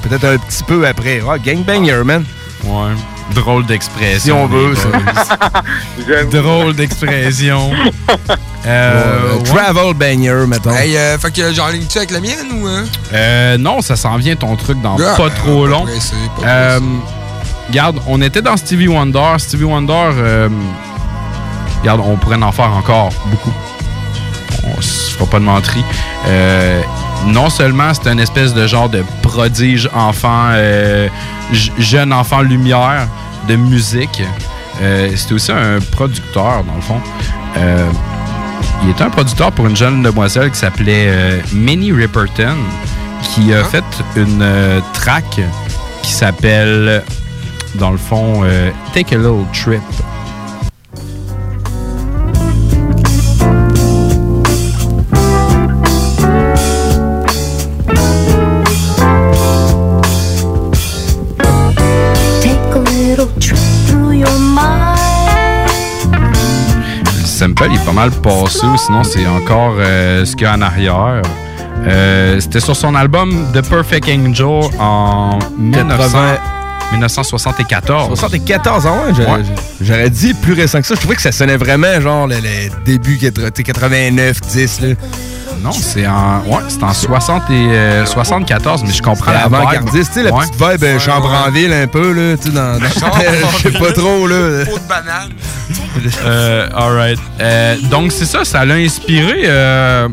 Peut-être 0.07 0.25
un 0.25 0.37
petit 0.37 0.63
peu 0.63 0.87
après. 0.87 1.21
Ah, 1.29 1.37
Gangbanger, 1.37 2.01
man. 2.05 2.23
Ouais. 2.63 2.93
Drôle 3.35 3.65
d'expression. 3.67 4.19
Si 4.19 4.31
on 4.31 4.47
veut, 4.47 4.73
ça. 4.75 6.23
Drôle 6.31 6.75
d'expression. 6.75 7.71
Euh, 8.65 9.35
Ouais. 9.37 9.43
Travel 9.43 9.93
banger, 9.93 10.45
mettons. 10.47 10.71
Hey, 10.75 10.95
euh, 10.97 11.17
fait 11.17 11.31
que 11.31 11.53
j'en 11.53 11.69
ligne-tu 11.69 11.97
avec 11.97 12.11
la 12.11 12.19
mienne 12.19 12.47
ou. 12.53 12.67
euh? 12.67 12.85
Euh, 13.13 13.57
non, 13.57 13.81
ça 13.81 13.95
s'en 13.95 14.17
vient 14.17 14.35
ton 14.35 14.55
truc 14.57 14.81
dans 14.81 14.97
Ah, 14.99 15.15
pas 15.15 15.29
ben, 15.29 15.35
trop 15.35 15.63
pas 15.63 15.69
long. 15.69 15.83
pressé, 15.85 16.13
pas 16.39 16.47
Euh, 16.47 16.79
Regarde, 17.69 17.99
on 18.07 18.21
était 18.21 18.41
dans 18.41 18.57
Stevie 18.57 18.87
Wonder. 18.87 19.35
Stevie 19.37 19.63
Wonder, 19.65 19.93
euh, 20.17 20.49
regarde, 21.81 22.01
on 22.03 22.15
pourrait 22.17 22.41
en 22.41 22.51
faire 22.51 22.71
encore 22.73 23.09
beaucoup. 23.27 23.53
On 24.75 24.81
se 24.81 25.11
fera 25.11 25.25
pas 25.29 25.39
de 25.39 25.45
menterie. 25.45 25.85
Euh, 26.27 26.81
non 27.27 27.49
seulement 27.49 27.91
c'est 27.93 28.09
une 28.11 28.19
espèce 28.19 28.53
de 28.55 28.65
genre 28.67 28.89
de 28.89 29.03
prodige 29.21 29.87
enfant, 29.95 30.47
euh, 30.51 31.07
jeune 31.77 32.11
enfant 32.11 32.41
lumière 32.41 33.07
de 33.47 33.55
musique, 33.55 34.21
euh, 34.81 35.11
c'était 35.15 35.33
aussi 35.33 35.51
un 35.51 35.79
producteur, 35.91 36.63
dans 36.65 36.75
le 36.75 36.81
fond. 36.81 36.99
Il 38.83 38.89
était 38.89 39.03
un 39.03 39.09
producteur 39.09 39.51
pour 39.51 39.67
une 39.67 39.75
jeune 39.75 40.01
demoiselle 40.01 40.51
qui 40.51 40.57
s'appelait 40.57 41.07
euh, 41.07 41.41
Minnie 41.53 41.91
Ripperton, 41.91 42.55
qui 43.21 43.53
a 43.53 43.63
fait 43.63 43.83
une 44.15 44.41
euh, 44.41 44.79
track 44.93 45.41
qui 46.01 46.11
s'appelle, 46.11 47.03
dans 47.75 47.91
le 47.91 47.97
fond, 47.97 48.41
euh, 48.43 48.71
Take 48.93 49.15
a 49.15 49.17
Little 49.17 49.45
Trip. 49.53 49.81
Sample 67.59 67.75
est 67.75 67.85
pas 67.85 67.91
mal 67.91 68.11
passé, 68.11 68.65
ou 68.65 68.77
sinon 68.77 69.03
c'est 69.03 69.25
encore 69.27 69.75
euh, 69.79 70.23
ce 70.25 70.31
qu'il 70.35 70.43
y 70.43 70.45
a 70.45 70.53
en 70.53 70.61
arrière. 70.61 71.21
Euh, 71.87 72.39
C'était 72.39 72.59
sur 72.59 72.75
son 72.75 72.95
album 72.95 73.47
The 73.53 73.61
Perfect 73.61 74.07
Angel 74.09 74.69
en 74.79 75.39
1900 75.57 76.19
1974. 76.91 78.17
74 78.17 78.85
ans, 78.87 78.91
ouais. 79.05 79.13
J'aurais 79.15 79.31
Ouais. 79.39 79.43
j'aurais 79.79 80.09
dit 80.09 80.33
plus 80.33 80.53
récent 80.53 80.81
que 80.81 80.87
ça. 80.87 80.95
Je 80.95 80.99
trouvais 80.99 81.15
que 81.15 81.21
ça 81.21 81.31
sonnait 81.31 81.57
vraiment 81.57 82.01
genre 82.01 82.25
le, 82.27 82.35
le 82.37 82.83
début 82.83 83.17
89, 83.19 84.41
10. 84.41 84.81
Là. 84.81 84.87
Non, 85.61 85.71
c'est 85.71 86.07
en, 86.07 86.39
ouais, 86.47 86.63
c'est 86.69 86.83
en 86.83 86.93
60 86.93 87.43
et, 87.49 87.53
euh, 87.53 88.05
74, 88.05 88.83
mais 88.83 88.91
je 88.93 89.01
comprends 89.01 89.31
la 89.31 89.43
vibe. 89.45 89.55
avant-gardiste, 89.55 90.11
tu 90.13 90.19
sais, 90.19 90.23
la 90.23 90.31
Ouais. 90.33 90.45
petite 90.47 90.55
vibe 90.55 90.83
euh, 90.83 90.99
Chambranville 90.99 91.73
un 91.73 91.87
peu, 91.87 92.13
là, 92.13 92.37
tu 92.37 92.43
sais, 92.47 92.49
dans, 92.55 92.79
dans- 92.79 92.85
je 93.57 93.69
sais 93.69 93.77
pas 93.77 93.91
trop, 93.91 94.25
là. 94.27 94.65
Pot 94.65 94.79
de 94.79 94.87
banane. 94.87 95.29
Euh, 96.25 96.67
alright. 96.75 97.19
Euh, 97.41 97.75
donc, 97.91 98.11
c'est 98.11 98.25
ça, 98.25 98.45
ça 98.45 98.63
l'a 98.65 98.75
inspiré 98.75 99.41
euh, 99.45 100.07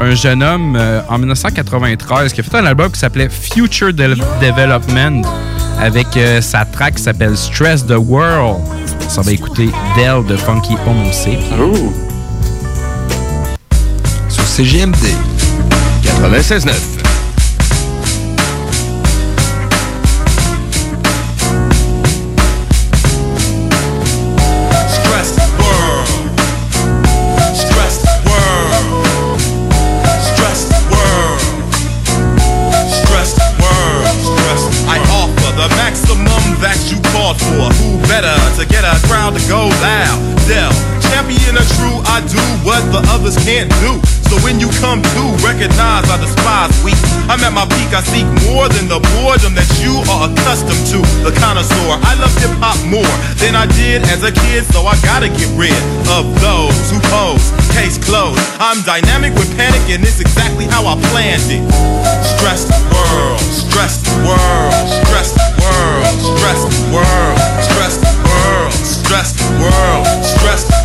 un 0.00 0.14
jeune 0.14 0.42
homme 0.42 0.76
euh, 0.78 1.00
en 1.08 1.18
1993 1.18 2.32
qui 2.32 2.40
a 2.40 2.44
fait 2.44 2.56
un 2.56 2.66
album 2.66 2.90
qui 2.90 3.00
s'appelait 3.00 3.28
Future 3.28 3.92
De- 3.92 4.16
Development 4.40 5.22
avec 5.80 6.16
euh, 6.16 6.40
sa 6.40 6.64
track 6.64 6.94
qui 6.96 7.02
s'appelle 7.02 7.36
Stress 7.36 7.84
the 7.84 7.94
World. 7.98 8.60
Ça 9.08 9.22
va 9.22 9.32
écouter 9.32 9.70
Dell 9.96 10.24
de 10.26 10.36
Funky 10.36 10.76
Homo 10.86 11.10
Sapien. 11.12 12.07
Who 37.38 37.98
better 38.08 38.34
to 38.56 38.66
get 38.66 38.84
a 38.84 38.98
crowd 39.06 39.36
to 39.36 39.48
go 39.48 39.68
loud? 39.68 40.18
Dell, 40.48 40.72
champion 41.10 41.56
of 41.56 41.66
true, 41.76 42.00
I 42.06 42.20
do 42.26 42.40
what 42.66 42.80
the 42.92 43.00
others 43.10 43.36
can't 43.44 43.70
do. 43.80 44.07
Come 44.78 45.02
to 45.02 45.22
recognize 45.42 46.06
I 46.06 46.22
despise 46.22 46.70
weak, 46.86 46.94
I'm 47.26 47.42
at 47.42 47.50
my 47.50 47.66
peak. 47.66 47.90
I 47.90 47.98
seek 47.98 48.24
more 48.46 48.70
than 48.70 48.86
the 48.86 49.02
boredom 49.18 49.58
that 49.58 49.66
you 49.82 49.98
are 50.06 50.30
accustomed 50.30 50.86
to. 50.94 51.02
The 51.26 51.34
connoisseur, 51.34 51.98
I 51.98 52.14
love 52.22 52.30
hip 52.38 52.54
hop 52.62 52.78
more 52.86 53.10
than 53.42 53.58
I 53.58 53.66
did 53.74 54.06
as 54.06 54.22
a 54.22 54.30
kid, 54.30 54.62
so 54.70 54.86
I 54.86 54.94
gotta 55.02 55.26
get 55.34 55.50
rid 55.58 55.74
of 56.14 56.30
those 56.38 56.78
who 56.94 57.02
pose. 57.10 57.50
Case 57.74 57.98
closed. 57.98 58.38
I'm 58.62 58.78
dynamic 58.86 59.34
with 59.34 59.50
panic, 59.58 59.82
and 59.90 60.06
it's 60.06 60.22
exactly 60.22 60.70
how 60.70 60.86
I 60.86 60.94
planned 61.10 61.50
it. 61.50 61.62
Stressed 62.38 62.70
world, 62.94 63.42
stressed 63.42 64.06
world, 64.22 64.78
stressed 65.02 65.36
world, 65.58 66.06
stressed 66.38 66.70
world, 66.94 67.36
stressed 67.66 68.02
world, 68.22 68.72
stressed 68.86 69.42
world, 69.58 70.06
stressed 70.22 70.70
world. 70.70 70.77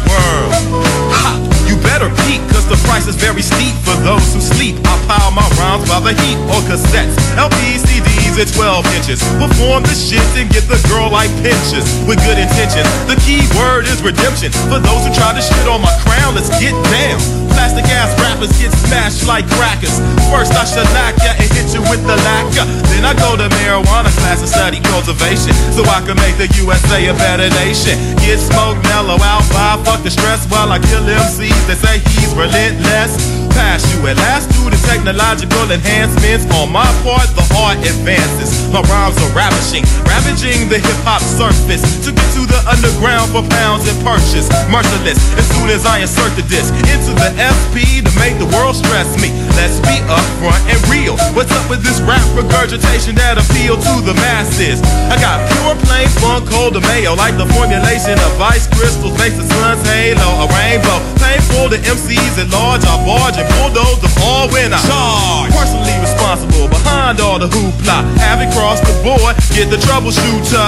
The 2.73 2.87
price 2.89 3.05
is 3.05 3.15
very 3.15 3.41
steep 3.41 3.75
for 3.85 3.93
those 4.01 4.33
who 4.33 4.41
sleep. 4.41 4.75
I 4.85 4.97
pile 5.05 5.31
my 5.31 5.45
rhymes 5.61 5.85
by 5.85 5.99
the 6.01 6.13
heat 6.17 6.37
or 6.49 6.61
cassettes, 6.65 7.13
LPs, 7.37 7.85
CDs, 7.85 8.12
at 8.37 8.49
12 8.49 8.85
inches. 8.97 9.19
Perform 9.37 9.83
the 9.85 9.93
shit 9.93 10.23
and 10.37 10.49
get 10.49 10.65
the 10.65 10.79
girl 10.89 11.09
like 11.09 11.29
pinches 11.45 11.85
with 12.09 12.17
good 12.25 12.39
intentions. 12.41 12.87
The 13.05 13.17
key 13.21 13.45
word 13.57 13.85
is 13.85 14.01
redemption. 14.01 14.49
For 14.69 14.81
those 14.81 15.01
who 15.05 15.11
try 15.13 15.33
to 15.33 15.43
shit 15.43 15.67
on 15.69 15.81
my 15.81 15.93
crown, 16.01 16.33
let's 16.33 16.49
get 16.57 16.73
down. 16.89 17.19
Plastic 17.53 17.85
ass 17.93 18.09
rappers 18.17 18.49
get 18.57 18.73
smashed 18.73 19.29
like 19.29 19.45
crackers. 19.53 20.01
First 20.33 20.57
I 20.57 20.65
shellac 20.65 21.13
ya 21.21 21.37
and 21.37 21.49
hit 21.53 21.69
you 21.73 21.81
with 21.85 22.01
the 22.09 22.17
lacquer. 22.25 22.65
Then 22.89 23.05
I 23.05 23.13
go 23.13 23.37
to 23.37 23.45
marijuana 23.61 24.09
class 24.23 24.41
and 24.41 24.49
study 24.49 24.81
cultivation. 24.81 25.53
So 25.75 25.85
I 25.85 26.01
can 26.01 26.17
make 26.17 26.37
the 26.41 26.49
USA 26.65 27.05
a 27.07 27.13
better 27.13 27.49
nation. 27.61 27.97
Get 28.25 28.41
smoked, 28.41 28.81
mellow 28.89 29.21
out, 29.21 29.45
vibe, 29.53 29.85
fuck 29.85 30.01
the 30.01 30.09
stress 30.09 30.49
while 30.49 30.71
I 30.71 30.79
kill 30.79 31.05
MCs 31.05 31.61
that 31.69 31.77
say 31.77 32.01
he's 32.17 32.33
relentless. 32.33 33.42
Pass 33.53 33.85
you 33.93 34.01
at 34.09 34.17
last 34.17 34.49
through 34.53 34.73
the 34.73 34.81
technological 34.89 35.69
enhancements. 35.69 36.49
On 36.57 36.71
my 36.71 36.87
part, 37.05 37.29
the 37.37 37.45
art 37.57 37.77
advances. 37.85 38.49
My 38.73 38.81
rhymes 38.89 39.17
are 39.21 39.33
ravishing, 39.37 39.85
ravaging 40.09 40.69
the 40.69 40.81
hip 40.81 40.99
hop 41.05 41.21
surface. 41.21 41.85
To 42.05 42.09
get 42.09 42.27
to 42.33 42.49
the 42.49 42.57
underground 42.65 43.29
for 43.29 43.45
pounds 43.45 43.85
and 43.85 43.97
purchase. 44.01 44.49
Merciless, 44.73 45.21
as 45.37 45.45
soon 45.53 45.69
as 45.69 45.85
I 45.85 46.01
insert 46.01 46.33
the 46.33 46.45
disc 46.49 46.73
into 46.89 47.13
the 47.13 47.29
FP 47.37 48.01
to 48.01 48.11
make 48.17 48.41
the 48.41 48.49
world 48.57 48.73
stress 48.73 49.13
me. 49.21 49.29
Let's 49.53 49.77
be 49.85 50.01
upfront 50.09 50.65
and 50.65 50.81
real. 50.89 51.13
What's 51.37 51.53
up 51.53 51.69
with 51.69 51.85
this 51.85 52.01
rap 52.01 52.25
regurgitation 52.33 53.13
that 53.21 53.37
appeal 53.37 53.77
to 53.77 53.93
the 54.01 54.17
masses? 54.17 54.81
I 55.13 55.15
got 55.21 55.37
pure 55.53 55.77
plain 55.85 56.09
funk, 56.17 56.49
cold 56.49 56.73
to 56.73 56.81
mayo, 56.89 57.13
like 57.13 57.37
the 57.37 57.45
formulation 57.53 58.17
of 58.17 58.41
ice 58.41 58.65
crystals 58.73 59.13
makes 59.21 59.37
the 59.37 59.45
sun's 59.45 59.85
halo 59.85 60.43
a 60.43 60.45
rainbow. 60.49 60.97
Painful 61.21 61.69
to 61.69 61.77
MCs 61.77 62.41
at 62.41 62.49
large, 62.49 62.81
I 62.89 62.97
barge 63.05 63.37
and 63.43 63.53
bulldoze 63.59 63.99
them 63.99 64.15
all 64.23 64.47
when 64.49 64.71
I 64.71 64.79
charge. 64.79 65.51
Personally 65.51 65.95
responsible 65.99 66.67
behind 66.71 67.19
all 67.19 67.39
the 67.39 67.47
hoopla. 67.47 68.07
Have 68.23 68.39
it 68.39 68.51
cross 68.55 68.79
the 68.79 68.95
board, 69.03 69.35
get 69.51 69.67
the 69.69 69.79
troubleshooter. 69.83 70.67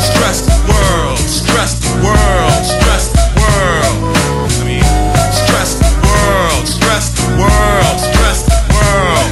Stress 0.00 0.48
the 0.48 0.56
world, 0.68 1.18
stress 1.20 1.80
the 1.84 1.92
world, 2.00 2.60
stress 2.64 3.12
the 3.12 3.24
world. 3.36 3.96
I 4.56 4.64
mean, 4.64 4.88
stress 5.32 5.78
the 5.78 5.90
world, 6.00 6.64
stress 6.64 7.12
the 7.12 7.28
world, 7.36 7.96
stress 8.00 8.40
the 8.48 8.60
world, 8.72 9.28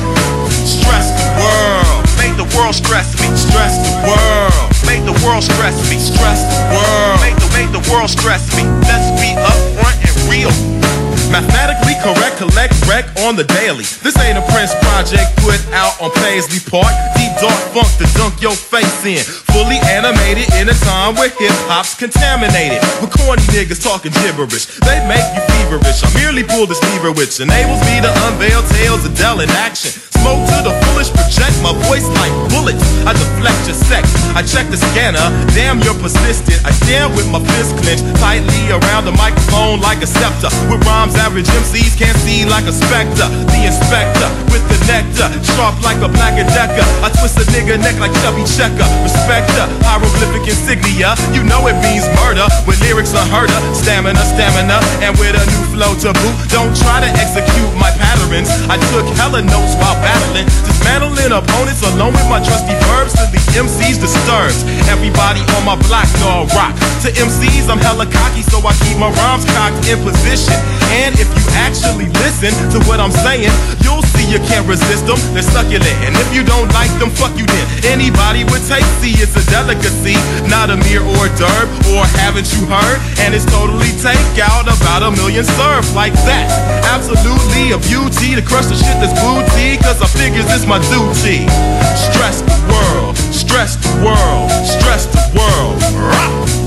stress 0.53 1.07
the 1.17 1.29
world. 1.41 2.03
Make 2.21 2.37
the 2.37 2.49
world 2.57 2.75
stress 2.75 3.17
me, 3.21 3.29
stress 3.37 3.81
the 3.81 3.95
world. 4.05 4.69
Make 4.85 5.03
the 5.09 5.17
world 5.25 5.43
stress 5.43 5.77
me, 5.89 5.97
stress 5.99 6.45
the 6.45 6.61
world. 6.77 7.17
Make 7.25 7.37
the 7.41 7.49
make 7.57 7.71
the 7.73 7.85
world 7.91 8.11
stress 8.11 8.53
me. 8.55 8.69
Let's 8.85 9.09
be 9.21 9.33
upfront 9.35 9.99
and 10.05 10.17
real. 10.31 11.06
Mathematically 11.31 11.99
correct, 12.01 12.39
collect 12.39 12.75
wreck 12.87 13.07
on 13.27 13.37
the 13.37 13.45
daily. 13.45 13.85
This 14.03 14.17
ain't 14.23 14.39
a 14.39 14.45
Prince 14.53 14.73
project 14.87 15.37
put 15.43 15.59
out 15.75 15.99
on 16.01 16.11
Paisley 16.23 16.63
Park. 16.63 16.91
Deep 17.19 17.33
dark 17.43 17.61
funk 17.75 17.91
to 17.99 18.07
dunk 18.15 18.41
your 18.41 18.55
face 18.55 19.05
in. 19.05 19.23
Fully 19.53 19.79
animated 19.91 20.49
in 20.55 20.69
a 20.69 20.77
time 20.87 21.15
where 21.17 21.31
hip 21.31 21.55
hop's 21.67 21.95
contaminated. 21.95 22.81
With 23.03 23.11
corny 23.13 23.43
niggas 23.53 23.83
talking 23.83 24.13
gibberish. 24.23 24.67
They 24.87 25.03
make 25.07 25.27
you 25.35 25.43
feverish. 25.53 26.05
I 26.05 26.09
merely 26.15 26.45
pull 26.45 26.67
this 26.67 26.81
lever 26.95 27.13
which 27.13 27.41
enables 27.41 27.81
me 27.85 28.01
to 28.01 28.11
unveil 28.31 28.63
tales 28.79 29.05
of 29.05 29.17
Dell 29.17 29.41
in 29.41 29.51
action. 29.51 30.16
To 30.35 30.59
the 30.67 30.75
fullest, 30.87 31.15
project 31.15 31.55
my 31.63 31.75
voice 31.87 32.07
like 32.23 32.35
bullets. 32.51 32.83
I 33.07 33.13
deflect 33.15 33.59
your 33.67 33.79
sex. 33.79 34.11
I 34.35 34.43
check 34.43 34.67
the 34.71 34.79
scanner. 34.79 35.23
Damn, 35.55 35.79
you're 35.83 35.99
persistent. 35.99 36.59
I 36.67 36.71
stand 36.71 37.15
with 37.15 37.29
my 37.31 37.39
fist 37.55 37.79
clenched 37.83 38.07
tightly 38.19 38.71
around 38.71 39.07
the 39.07 39.15
microphone 39.15 39.81
like 39.81 40.03
a 40.03 40.09
scepter. 40.09 40.51
With 40.71 40.83
rhymes 40.87 41.15
average 41.15 41.47
MCs 41.47 41.95
can't 41.99 42.19
see 42.27 42.45
like 42.45 42.67
a 42.67 42.75
specter. 42.75 43.27
The 43.51 43.61
inspector 43.67 44.29
with 44.51 44.63
the 44.71 44.79
nectar, 44.91 45.29
sharp 45.55 45.79
like 45.83 45.99
a 46.03 46.11
black 46.11 46.35
decker. 46.37 46.87
I 47.03 47.09
twist 47.17 47.39
a 47.39 47.47
nigga 47.55 47.79
neck 47.79 47.97
like 48.03 48.13
Chubby 48.23 48.45
Checker. 48.45 48.87
Respecter, 49.07 49.65
hieroglyphic 49.87 50.45
insignia. 50.47 51.15
You 51.33 51.43
know 51.47 51.67
it 51.71 51.79
means 51.81 52.05
murder 52.23 52.47
when 52.67 52.77
lyrics 52.83 53.15
are 53.15 53.27
herder. 53.31 53.59
Stamina, 53.73 54.21
stamina, 54.35 54.79
and 55.01 55.15
with 55.19 55.39
a 55.39 55.45
new 55.49 55.65
flow 55.73 55.95
to 56.05 56.11
boot. 56.13 56.37
Don't 56.51 56.75
try 56.77 57.01
to 57.01 57.11
execute 57.17 57.73
my 57.79 57.91
patterns. 57.97 58.51
I 58.69 58.77
took 58.93 59.07
hella 59.17 59.41
notes 59.41 59.75
while 59.81 59.97
battling, 60.17 60.49
dismantling 60.65 61.33
opponents 61.33 61.83
alone 61.93 62.13
with 62.13 62.29
my 62.29 62.41
trusty 62.41 62.73
verbs 62.89 63.13
to 63.21 63.25
the 63.29 63.41
MCs 63.57 64.01
disturbed. 64.01 64.57
Everybody 64.89 65.41
on 65.57 65.65
my 65.65 65.77
block 65.89 66.09
I 66.25 66.49
rock. 66.57 66.75
To 67.05 67.09
MCs, 67.13 67.69
I'm 67.69 67.79
hella 67.79 68.07
cocky, 68.07 68.43
so 68.43 68.59
I 68.65 68.73
keep 68.85 68.97
my 68.97 69.11
rhymes 69.11 69.45
cocked 69.53 69.85
in 69.89 70.01
position. 70.01 70.57
And 71.05 71.13
if 71.21 71.29
you 71.29 71.45
actually 71.61 72.09
listen 72.25 72.53
to 72.73 72.79
what 72.89 73.01
I'm 73.01 73.13
saying, 73.13 73.53
you'll 73.85 74.06
you 74.29 74.39
can't 74.47 74.67
resist 74.67 75.07
them. 75.07 75.19
They're 75.33 75.47
succulent. 75.47 75.87
And 76.03 76.15
if 76.17 76.29
you 76.35 76.43
don't 76.43 76.69
like 76.75 76.91
them, 76.99 77.11
fuck 77.11 77.37
you 77.39 77.47
then. 77.47 77.67
Anybody 77.87 78.45
with 78.45 78.67
taste, 78.69 78.89
see 79.01 79.15
it's 79.19 79.35
a 79.39 79.45
delicacy, 79.51 80.19
not 80.51 80.71
a 80.71 80.77
mere 80.77 81.03
hors 81.03 81.31
d'oeuvre. 81.39 81.71
Or 81.95 82.05
haven't 82.23 82.51
you 82.55 82.67
heard? 82.67 82.99
And 83.23 83.35
it's 83.35 83.47
totally 83.47 83.91
take 84.03 84.39
out 84.43 84.67
about 84.67 85.03
a 85.03 85.11
million 85.11 85.45
served 85.45 85.95
like 85.95 86.15
that. 86.27 86.51
Absolutely 86.91 87.73
a 87.73 87.79
beauty 87.79 88.35
to 88.35 88.43
crush 88.43 88.67
the 88.67 88.77
shit 88.77 88.99
that's 88.99 89.15
booty, 89.23 89.79
cause 89.79 90.03
I 90.03 90.09
figures 90.11 90.47
it's 90.51 90.67
my 90.67 90.79
duty. 90.91 91.47
Stress 91.95 92.43
the 92.43 92.57
world, 92.71 93.17
stress 93.33 93.77
the 93.77 93.93
world, 94.05 94.51
stress 94.67 95.07
the 95.07 95.23
world. 95.39 95.79
Rock. 95.95 96.66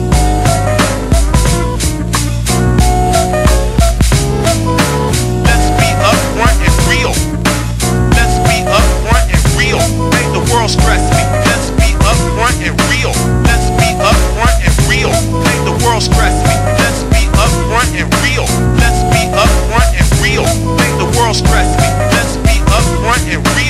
World 10.70 10.82
stress 10.82 11.02
me. 11.10 11.24
Let's 11.50 11.72
be 11.82 11.98
upfront 12.06 12.62
and 12.62 12.78
real. 12.94 13.10
Let's 13.42 13.70
be 13.82 13.90
upfront 13.98 14.54
and 14.62 14.76
real. 14.86 15.10
Make 15.42 15.62
the 15.66 15.74
world 15.84 16.04
stress 16.04 16.36
me. 16.46 16.54
Let's 16.78 17.02
be 17.10 17.26
upfront 17.42 17.90
and 17.98 18.06
real. 18.22 18.46
Let's 18.78 19.02
be 19.10 19.26
upfront 19.34 19.90
and 19.98 20.10
real. 20.22 20.46
Make 20.78 20.94
the 21.02 21.10
world 21.18 21.36
stress 21.36 21.74
me. 21.74 21.90
Let's 22.14 22.38
be 22.46 22.62
upfront 22.70 23.34
and 23.34 23.42
real. 23.58 23.69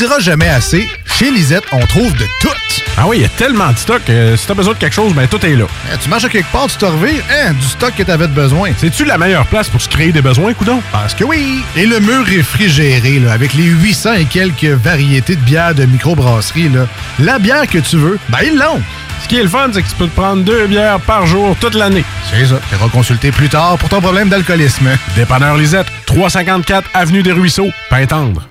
Dira 0.00 0.18
jamais 0.18 0.48
assez, 0.48 0.88
chez 1.04 1.30
Lisette, 1.30 1.64
on 1.72 1.84
trouve 1.84 2.10
de 2.16 2.24
tout. 2.40 2.48
Ah 2.96 3.06
oui, 3.06 3.18
il 3.18 3.22
y 3.22 3.26
a 3.26 3.28
tellement 3.28 3.70
de 3.70 3.76
stock. 3.76 4.00
euh, 4.08 4.34
si 4.34 4.46
t'as 4.46 4.54
besoin 4.54 4.72
de 4.72 4.78
quelque 4.78 4.94
chose, 4.94 5.12
ben 5.12 5.28
tout 5.28 5.44
est 5.44 5.54
là. 5.54 5.66
Eh, 5.92 5.98
tu 5.98 6.08
marches 6.08 6.24
à 6.24 6.30
quelque 6.30 6.50
part, 6.50 6.68
tu 6.68 6.78
te 6.78 6.86
revires, 6.86 7.22
hein, 7.30 7.52
du 7.52 7.66
stock 7.66 7.94
que 7.94 8.02
t'avais 8.02 8.26
de 8.26 8.32
besoin. 8.32 8.70
C'est-tu 8.78 9.04
la 9.04 9.18
meilleure 9.18 9.44
place 9.44 9.68
pour 9.68 9.78
se 9.78 9.90
créer 9.90 10.10
des 10.10 10.22
besoins, 10.22 10.54
coudon? 10.54 10.80
Parce 10.90 11.12
que 11.12 11.24
oui! 11.24 11.62
Et 11.76 11.84
le 11.84 12.00
mur 12.00 12.24
réfrigéré, 12.24 13.18
là, 13.18 13.32
avec 13.32 13.52
les 13.52 13.64
800 13.64 14.14
et 14.14 14.24
quelques 14.24 14.64
variétés 14.64 15.36
de 15.36 15.42
bières 15.42 15.74
de 15.74 15.84
microbrasserie, 15.84 16.70
là, 16.70 16.86
la 17.18 17.38
bière 17.38 17.66
que 17.66 17.78
tu 17.78 17.98
veux, 17.98 18.18
ben 18.30 18.38
ils 18.42 18.56
l'ont! 18.56 18.80
Ce 19.22 19.28
qui 19.28 19.36
est 19.36 19.42
le 19.42 19.50
fun, 19.50 19.68
c'est 19.70 19.82
que 19.82 19.88
tu 19.88 19.96
peux 19.96 20.06
te 20.08 20.16
prendre 20.16 20.42
deux 20.44 20.66
bières 20.66 21.00
par 21.00 21.26
jour 21.26 21.54
toute 21.60 21.74
l'année. 21.74 22.04
C'est 22.32 22.46
ça. 22.46 22.58
Tu 22.70 22.88
consulter 22.88 23.32
plus 23.32 23.50
tard 23.50 23.76
pour 23.76 23.90
ton 23.90 24.00
problème 24.00 24.30
d'alcoolisme. 24.30 24.88
Dépanneur 25.14 25.58
Lisette, 25.58 25.88
354 26.06 26.88
Avenue 26.94 27.22
des 27.22 27.32
Ruisseaux, 27.32 27.68
Pintendre. 27.90 28.49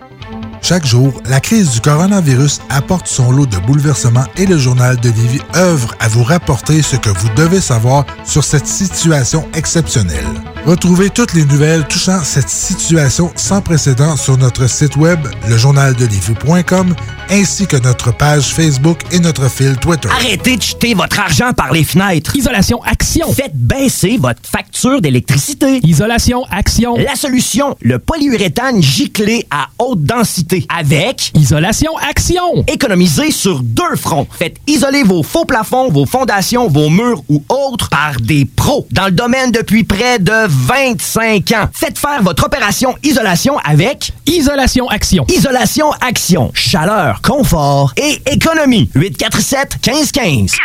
Chaque 0.61 0.86
jour, 0.86 1.14
la 1.26 1.40
crise 1.40 1.72
du 1.72 1.81
coronavirus 1.81 2.60
apporte 2.69 3.07
son 3.07 3.31
lot 3.31 3.45
de 3.45 3.57
bouleversements 3.57 4.26
et 4.38 4.45
le 4.45 4.57
journal 4.57 4.98
de 4.98 5.10
Lévis 5.10 5.41
œuvre 5.56 5.95
à 5.99 6.07
vous 6.07 6.23
rapporter 6.23 6.81
ce 6.81 6.95
que 6.95 7.10
vous 7.10 7.30
devez 7.36 7.61
savoir 7.61 8.06
sur 8.26 8.44
cette 8.44 8.68
situation 8.68 9.48
exceptionnelle. 9.56 10.26
Retrouvez 10.65 11.10
toutes 11.10 11.34
les 11.34 11.45
nouvelles 11.45 11.88
touchant 11.88 12.22
cette 12.23 12.49
situation 12.49 13.31
sans 13.36 13.61
précédent 13.61 14.18
sur 14.18 14.38
notre 14.38 14.69
site 14.69 14.98
web, 14.98 15.19
lejournaldelivie.com, 15.48 16.94
ainsi 17.31 17.65
que 17.65 17.77
notre 17.77 18.15
page 18.15 18.53
Facebook 18.53 18.99
et 19.11 19.19
notre 19.19 19.49
fil 19.49 19.77
Twitter. 19.77 20.10
Arrêtez 20.10 20.57
de 20.57 20.61
jeter 20.61 20.94
votre 20.94 21.19
argent 21.19 21.53
par 21.53 21.72
les 21.72 21.84
fenêtres. 21.84 22.36
Isolation 22.36 22.81
Action. 22.84 23.31
Faites 23.31 23.56
baisser 23.56 24.18
votre 24.18 24.41
facture 24.44 25.02
d'électricité. 25.02 25.80
Isolation 25.84 26.44
Action. 26.52 26.95
La 26.98 27.15
solution, 27.15 27.76
le 27.81 27.98
polyuréthane 27.98 28.81
giclé 28.81 29.48
à 29.49 29.69
haute 29.80 30.03
densité 30.03 30.49
avec 30.70 31.32
Isolation 31.36 31.92
Action. 31.98 32.64
Économisez 32.68 33.32
sur 33.32 33.62
deux 33.62 33.96
fronts. 33.96 34.28
Faites 34.38 34.58
isoler 34.68 35.04
vos 35.04 35.24
faux 35.24 35.46
plafonds, 35.46 35.90
vos 35.90 36.06
fondations, 36.06 36.68
vos 36.68 36.90
murs 36.90 37.22
ou 37.30 37.44
autres 37.50 37.90
par 37.90 38.20
des 38.20 38.46
pros 38.46 38.88
dans 38.92 39.06
le 39.06 39.12
domaine 39.12 39.52
depuis 39.52 39.84
près 39.84 40.20
de 40.20 40.48
25 40.48 41.52
ans. 41.52 41.70
Faites 41.74 41.98
faire 41.98 42.22
votre 42.22 42.46
opération 42.46 42.96
isolation 43.04 43.58
avec 43.60 44.12
Isolation 44.26 44.88
Action. 44.90 45.26
Isolation 45.30 45.92
Action. 46.02 46.52
Chaleur, 46.54 47.22
confort 47.22 47.94
et 47.98 48.22
économie. 48.32 48.90
847 48.96 49.78
1515. 49.86 50.56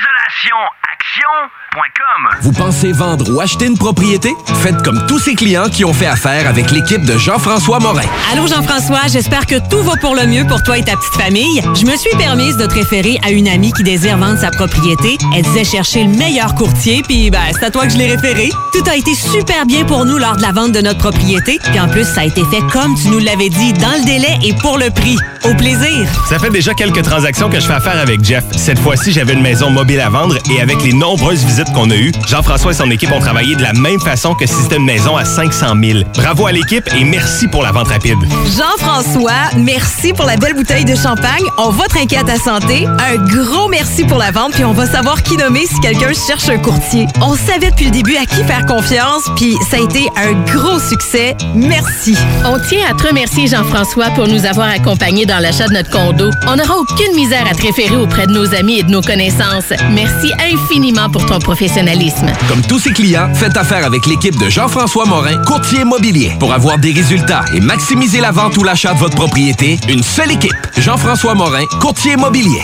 Vous 2.42 2.52
pensez 2.52 2.92
vendre 2.92 3.34
ou 3.34 3.40
acheter 3.40 3.66
une 3.66 3.76
propriété? 3.76 4.34
Faites 4.62 4.82
comme 4.82 5.06
tous 5.06 5.18
ces 5.18 5.34
clients 5.34 5.68
qui 5.68 5.84
ont 5.84 5.92
fait 5.92 6.06
affaire 6.06 6.46
avec 6.48 6.70
l'équipe 6.70 7.04
de 7.04 7.16
Jean-François 7.18 7.80
Morin. 7.80 8.06
Allô 8.32 8.46
Jean-François, 8.46 9.08
j'espère 9.08 9.46
que 9.46 9.56
tout 9.68 9.73
va 9.82 9.96
pour 9.96 10.14
le 10.14 10.26
mieux 10.26 10.46
pour 10.46 10.62
toi 10.62 10.78
et 10.78 10.82
ta 10.82 10.96
petite 10.96 11.14
famille. 11.14 11.60
Je 11.74 11.84
me 11.84 11.96
suis 11.96 12.14
permise 12.16 12.56
de 12.56 12.66
te 12.66 12.74
référer 12.74 13.18
à 13.24 13.30
une 13.30 13.48
amie 13.48 13.72
qui 13.72 13.82
désire 13.82 14.18
vendre 14.18 14.38
sa 14.38 14.50
propriété. 14.50 15.16
Elle 15.34 15.42
disait 15.42 15.64
chercher 15.64 16.04
le 16.04 16.10
meilleur 16.10 16.54
courtier, 16.54 17.02
puis 17.02 17.30
ben, 17.30 17.40
c'est 17.52 17.64
à 17.64 17.70
toi 17.70 17.86
que 17.86 17.92
je 17.92 17.98
l'ai 17.98 18.06
référé. 18.06 18.50
Tout 18.72 18.84
a 18.90 18.96
été 18.96 19.14
super 19.14 19.66
bien 19.66 19.84
pour 19.84 20.04
nous 20.04 20.18
lors 20.18 20.36
de 20.36 20.42
la 20.42 20.52
vente 20.52 20.72
de 20.72 20.80
notre 20.80 20.98
propriété. 20.98 21.58
Puis 21.64 21.80
en 21.80 21.88
plus, 21.88 22.04
ça 22.04 22.22
a 22.22 22.24
été 22.24 22.42
fait 22.44 22.60
comme 22.72 22.94
tu 22.94 23.08
nous 23.08 23.18
l'avais 23.18 23.48
dit, 23.48 23.72
dans 23.74 23.92
le 23.98 24.04
délai 24.04 24.38
et 24.44 24.52
pour 24.54 24.78
le 24.78 24.90
prix. 24.90 25.16
Au 25.44 25.54
plaisir. 25.54 26.08
Ça 26.28 26.38
fait 26.38 26.50
déjà 26.50 26.72
quelques 26.72 27.02
transactions 27.02 27.50
que 27.50 27.60
je 27.60 27.66
fais 27.66 27.74
affaire 27.74 27.98
avec 27.98 28.24
Jeff. 28.24 28.44
Cette 28.56 28.78
fois-ci, 28.78 29.12
j'avais 29.12 29.34
une 29.34 29.42
maison 29.42 29.70
mobile 29.70 30.00
à 30.00 30.08
vendre 30.08 30.38
et 30.50 30.60
avec 30.60 30.82
les 30.82 30.92
nombreuses 30.92 31.44
visites 31.44 31.70
qu'on 31.72 31.90
a 31.90 31.96
eues, 31.96 32.12
Jean-François 32.26 32.70
et 32.70 32.74
son 32.74 32.90
équipe 32.90 33.12
ont 33.12 33.20
travaillé 33.20 33.54
de 33.54 33.62
la 33.62 33.74
même 33.74 34.00
façon 34.00 34.34
que 34.34 34.46
si 34.46 34.54
c'était 34.54 34.76
une 34.76 34.86
maison 34.86 35.16
à 35.16 35.24
500 35.24 35.74
000. 35.82 35.98
Bravo 36.14 36.46
à 36.46 36.52
l'équipe 36.52 36.88
et 36.98 37.04
merci 37.04 37.46
pour 37.48 37.62
la 37.62 37.72
vente 37.72 37.88
rapide. 37.88 38.18
Jean-François, 38.56 39.54
merci 39.64 40.12
pour 40.12 40.26
la 40.26 40.36
belle 40.36 40.54
bouteille 40.54 40.84
de 40.84 40.94
champagne. 40.94 41.42
On 41.58 41.70
va 41.70 41.86
trinquer 41.88 42.18
à 42.18 42.24
ta 42.24 42.36
santé. 42.36 42.86
Un 42.86 43.16
gros 43.16 43.68
merci 43.68 44.04
pour 44.04 44.18
la 44.18 44.30
vente, 44.30 44.52
puis 44.52 44.64
on 44.64 44.72
va 44.72 44.86
savoir 44.86 45.22
qui 45.22 45.36
nommer 45.36 45.66
si 45.66 45.80
quelqu'un 45.80 46.12
cherche 46.12 46.48
un 46.48 46.58
courtier. 46.58 47.06
On 47.20 47.34
savait 47.34 47.70
depuis 47.70 47.86
le 47.86 47.90
début 47.90 48.16
à 48.16 48.26
qui 48.26 48.44
faire 48.44 48.66
confiance, 48.66 49.22
puis 49.36 49.56
ça 49.70 49.78
a 49.78 49.80
été 49.80 50.08
un 50.16 50.32
gros 50.54 50.78
succès. 50.78 51.34
Merci. 51.54 52.16
On 52.44 52.58
tient 52.68 52.86
à 52.90 52.94
te 52.94 53.08
remercier, 53.08 53.46
Jean-François, 53.46 54.10
pour 54.10 54.28
nous 54.28 54.44
avoir 54.44 54.68
accompagnés 54.68 55.26
dans 55.26 55.38
l'achat 55.38 55.68
de 55.68 55.72
notre 55.72 55.90
condo. 55.90 56.30
On 56.46 56.56
n'aura 56.56 56.76
aucune 56.76 57.14
misère 57.16 57.46
à 57.50 57.54
te 57.54 57.62
référer 57.62 57.96
auprès 57.96 58.26
de 58.26 58.32
nos 58.32 58.54
amis 58.54 58.80
et 58.80 58.82
de 58.82 58.90
nos 58.90 59.02
connaissances. 59.02 59.72
Merci 59.90 60.32
infiniment 60.52 61.08
pour 61.10 61.24
ton 61.26 61.38
professionnalisme. 61.38 62.26
Comme 62.48 62.62
tous 62.62 62.80
ses 62.80 62.92
clients, 62.92 63.32
faites 63.34 63.56
affaire 63.56 63.84
avec 63.84 64.06
l'équipe 64.06 64.38
de 64.38 64.48
Jean-François 64.50 65.06
Morin, 65.06 65.42
courtier 65.44 65.80
immobilier. 65.80 66.32
Pour 66.38 66.52
avoir 66.52 66.78
des 66.78 66.92
résultats 66.92 67.44
et 67.54 67.60
maximiser 67.60 68.20
la 68.20 68.30
vente 68.30 68.56
ou 68.58 68.64
l'achat 68.64 68.92
de 68.92 68.98
votre 68.98 69.16
propriété, 69.16 69.53
une 69.62 70.02
seule 70.02 70.32
équipe. 70.32 70.52
Jean-François 70.78 71.34
Morin, 71.34 71.64
courtier 71.80 72.12
immobilier. 72.12 72.62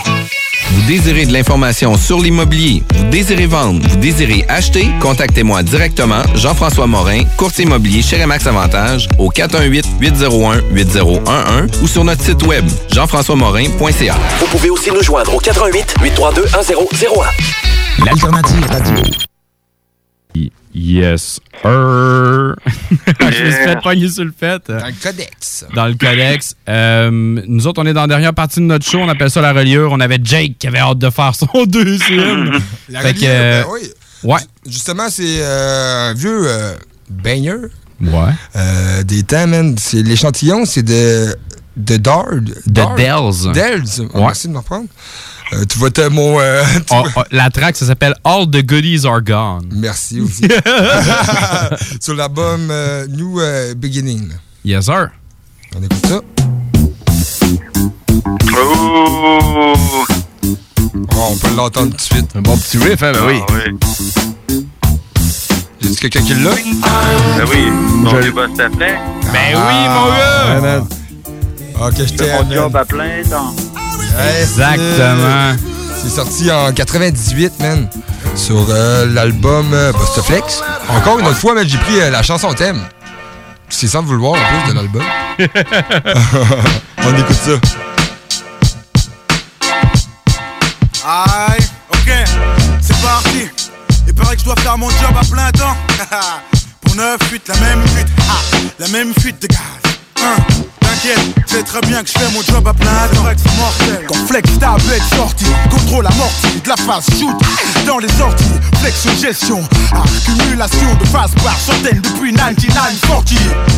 Vous 0.71 0.81
désirez 0.87 1.25
de 1.25 1.33
l'information 1.33 1.97
sur 1.97 2.19
l'immobilier, 2.19 2.83
vous 2.95 3.09
désirez 3.09 3.45
vendre, 3.45 3.85
vous 3.87 3.97
désirez 3.97 4.45
acheter, 4.47 4.87
contactez-moi 5.01 5.63
directement, 5.63 6.21
Jean-François 6.35 6.87
Morin, 6.87 7.23
courtier 7.37 7.65
immobilier 7.65 8.01
chez 8.01 8.21
Remax 8.21 8.47
Avantage, 8.47 9.07
au 9.17 9.29
418-801-8011 9.31 11.81
ou 11.81 11.87
sur 11.87 12.03
notre 12.03 12.23
site 12.23 12.43
web, 12.43 12.65
jean-françois-morin.ca. 12.91 14.15
Vous 14.39 14.47
pouvez 14.47 14.69
aussi 14.69 14.91
nous 14.91 15.03
joindre 15.03 15.35
au 15.35 15.39
88 15.39 15.95
832 16.01 16.43
1001. 16.43 18.05
L'alternative 18.05 18.65
radio. 18.69 19.03
Yes, 20.73 21.39
er. 21.65 22.55
Je 23.19 23.25
me 23.25 23.31
suis 23.31 23.51
fait 23.51 23.81
pogner 23.81 24.09
sur 24.09 24.23
le 24.23 24.33
fait. 24.37 24.61
Dans 24.67 24.85
le 24.85 24.93
codex. 25.01 25.65
Dans 25.75 25.85
le 25.87 25.93
codex. 25.95 26.55
Euh, 26.69 27.09
nous 27.11 27.67
autres, 27.67 27.81
on 27.81 27.85
est 27.85 27.93
dans 27.93 28.01
la 28.01 28.07
dernière 28.07 28.33
partie 28.33 28.59
de 28.59 28.65
notre 28.65 28.85
show. 28.89 28.99
On 28.99 29.09
appelle 29.09 29.29
ça 29.29 29.41
la 29.41 29.51
reliure. 29.53 29.91
On 29.91 29.99
avait 29.99 30.19
Jake 30.23 30.57
qui 30.59 30.67
avait 30.67 30.79
hâte 30.79 30.99
de 30.99 31.09
faire 31.09 31.35
son 31.35 31.47
deuxième. 31.67 32.59
La 32.89 33.01
Fait 33.01 33.13
que, 33.13 33.19
reliure, 33.19 33.29
euh, 33.29 33.63
ben 33.63 33.69
oui. 33.73 33.89
Ouais. 34.23 34.39
Justement, 34.65 35.09
c'est 35.09 35.41
euh, 35.41 36.11
un 36.11 36.13
vieux 36.13 36.43
euh, 36.45 36.75
baigneur. 37.09 37.59
Ouais. 38.01 38.33
Euh, 38.55 39.03
des 39.03 39.23
temps, 39.23 39.47
man. 39.47 39.75
L'échantillon, 39.93 40.65
c'est 40.65 40.83
de. 40.83 41.35
De 41.77 41.95
Dard. 41.95 42.25
De 42.31 42.95
Dells. 42.97 43.53
Dells. 43.53 44.01
Ouais. 44.13 44.21
Merci 44.21 44.47
de 44.47 44.53
me 44.53 44.57
reprendre. 44.57 44.87
Euh, 45.53 45.65
tu 45.69 45.77
vois 45.79 45.91
te- 45.91 46.07
mon. 46.07 46.39
euh, 46.39 46.63
tu 46.75 46.81
Oh, 46.91 47.03
vois- 47.03 47.11
oh, 47.17 47.21
la 47.31 47.49
track, 47.49 47.75
ça 47.75 47.85
s'appelle 47.85 48.15
All 48.23 48.49
the 48.49 48.65
Goodies 48.65 49.05
Are 49.05 49.21
Gone. 49.21 49.67
Merci 49.73 50.21
aussi. 50.21 50.43
Sur 51.99 52.15
l'album 52.15 52.69
euh, 52.71 53.05
New 53.07 53.39
euh, 53.39 53.73
Beginning. 53.75 54.29
Yes, 54.63 54.85
sir. 54.85 55.09
On 55.75 55.83
écoute 55.83 56.05
ça. 56.07 56.21
Oh! 58.57 59.73
on 61.17 61.35
peut 61.37 61.55
l'entendre 61.55 61.91
tout 61.91 61.97
de 61.97 62.01
suite. 62.01 62.29
Un 62.35 62.41
bon 62.41 62.57
petit 62.57 62.77
riff, 62.77 63.01
hein, 63.03 63.11
ben 63.13 63.21
oui. 63.27 63.39
Ah 63.47 63.53
oui. 64.49 64.65
Quelqu'un 65.99 66.21
qui 66.21 66.33
l'a? 66.35 66.51
Ben 66.51 67.45
oui, 67.49 67.69
mon 67.95 68.19
vieux 68.19 68.31
boss 68.31 68.49
à 68.59 68.69
plein. 68.69 68.97
Ben 69.31 69.55
oui, 69.55 69.87
mon 69.89 70.07
gars! 70.09 70.61
Man. 70.61 70.87
Ok, 71.81 71.95
je 71.97 72.13
t'aime. 72.13 72.45
mon 72.47 72.53
job 72.53 72.75
à 72.75 72.85
plein 72.85 73.23
temps. 73.29 73.53
Exactement. 74.41 75.55
C'est 76.01 76.09
sorti 76.09 76.51
en 76.51 76.71
98, 76.73 77.59
man. 77.59 77.87
Sur 78.35 78.65
euh, 78.69 79.05
l'album 79.05 79.71
euh, 79.73 79.91
Bustaflex. 79.93 80.63
Encore 80.89 81.19
une 81.19 81.27
autre 81.27 81.37
fois, 81.37 81.53
man, 81.53 81.67
j'ai 81.67 81.77
pris 81.77 81.99
euh, 81.99 82.09
la 82.09 82.23
chanson 82.23 82.53
thème. 82.53 82.81
C'est 83.69 83.87
sans 83.87 84.01
vouloir 84.01 84.33
en 84.33 84.63
plus 84.63 84.71
de 84.71 84.77
l'album. 84.77 85.03
On 86.97 87.17
écoute 87.17 87.35
ça. 87.35 87.51
Aïe, 91.05 91.63
ok, 91.89 92.11
c'est 92.81 93.01
parti. 93.01 93.49
Il 94.07 94.13
paraît 94.13 94.35
que 94.35 94.41
je 94.41 94.45
dois 94.45 94.55
faire 94.57 94.77
mon 94.77 94.89
job 94.89 95.15
à 95.19 95.23
plein 95.23 95.51
temps. 95.51 95.75
Pour 96.81 96.95
9 96.95 97.17
fuites, 97.29 97.47
la 97.47 97.55
même 97.57 97.87
fuite, 97.87 98.07
ah, 98.29 98.41
la 98.79 98.87
même 98.89 99.13
fuite 99.19 99.41
de 99.41 99.47
gaz. 99.47 99.59
Hein, 100.23 100.35
C'est 101.47 101.63
très 101.63 101.81
bien 101.81 102.03
que 102.03 102.09
je 102.09 102.13
fais 102.13 102.31
mon 102.31 102.43
job 102.43 102.67
à 102.67 102.73
plein 102.75 103.07
temps. 103.13 103.23
Mortel. 103.23 104.05
Quand 104.07 104.27
Flex 104.27 104.59
tablette 104.59 105.01
sortie, 105.15 105.45
contrôle 105.71 106.05
amorti, 106.05 106.61
de 106.63 106.69
la 106.69 106.75
phase 106.75 107.05
shoot 107.19 107.35
dans 107.85 107.99
les 107.99 108.09
sorties. 108.09 108.45
Flex 108.79 109.21
gestion, 109.21 109.61
accumulation 109.93 110.95
de 110.99 111.05
phase 111.05 111.31
par 111.43 111.55
centaines 111.59 112.01
depuis 112.01 112.31
9940. 112.33 113.33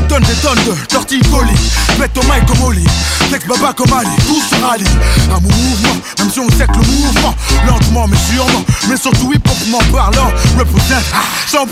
Donne 0.07 0.23
des 0.23 0.33
tonnes 0.35 0.63
de 0.65 0.85
torticolis, 0.87 1.51
mets 1.99 2.09
au 2.17 2.23
mic 2.23 2.45
comme 2.45 2.61
Oli. 2.63 2.85
Flex 3.27 3.45
baba 3.45 3.73
comme 3.73 3.91
Ali, 3.91 4.09
tout 4.27 4.41
se 4.41 4.61
rallie. 4.61 4.85
Un 5.29 5.39
mouvement, 5.41 5.95
même 6.19 6.29
si 6.31 6.39
on 6.39 6.49
sait 6.51 6.67
que 6.67 6.79
le 6.79 6.87
mouvement, 6.87 7.35
lentement 7.67 8.07
mais 8.07 8.17
sûrement, 8.17 8.63
mais 8.87 8.97
surtout 8.97 9.33
hip-hopement 9.33 9.79
parlant, 9.91 10.31
représente 10.57 11.03
ah, 11.13 11.23
100% 11.51 11.65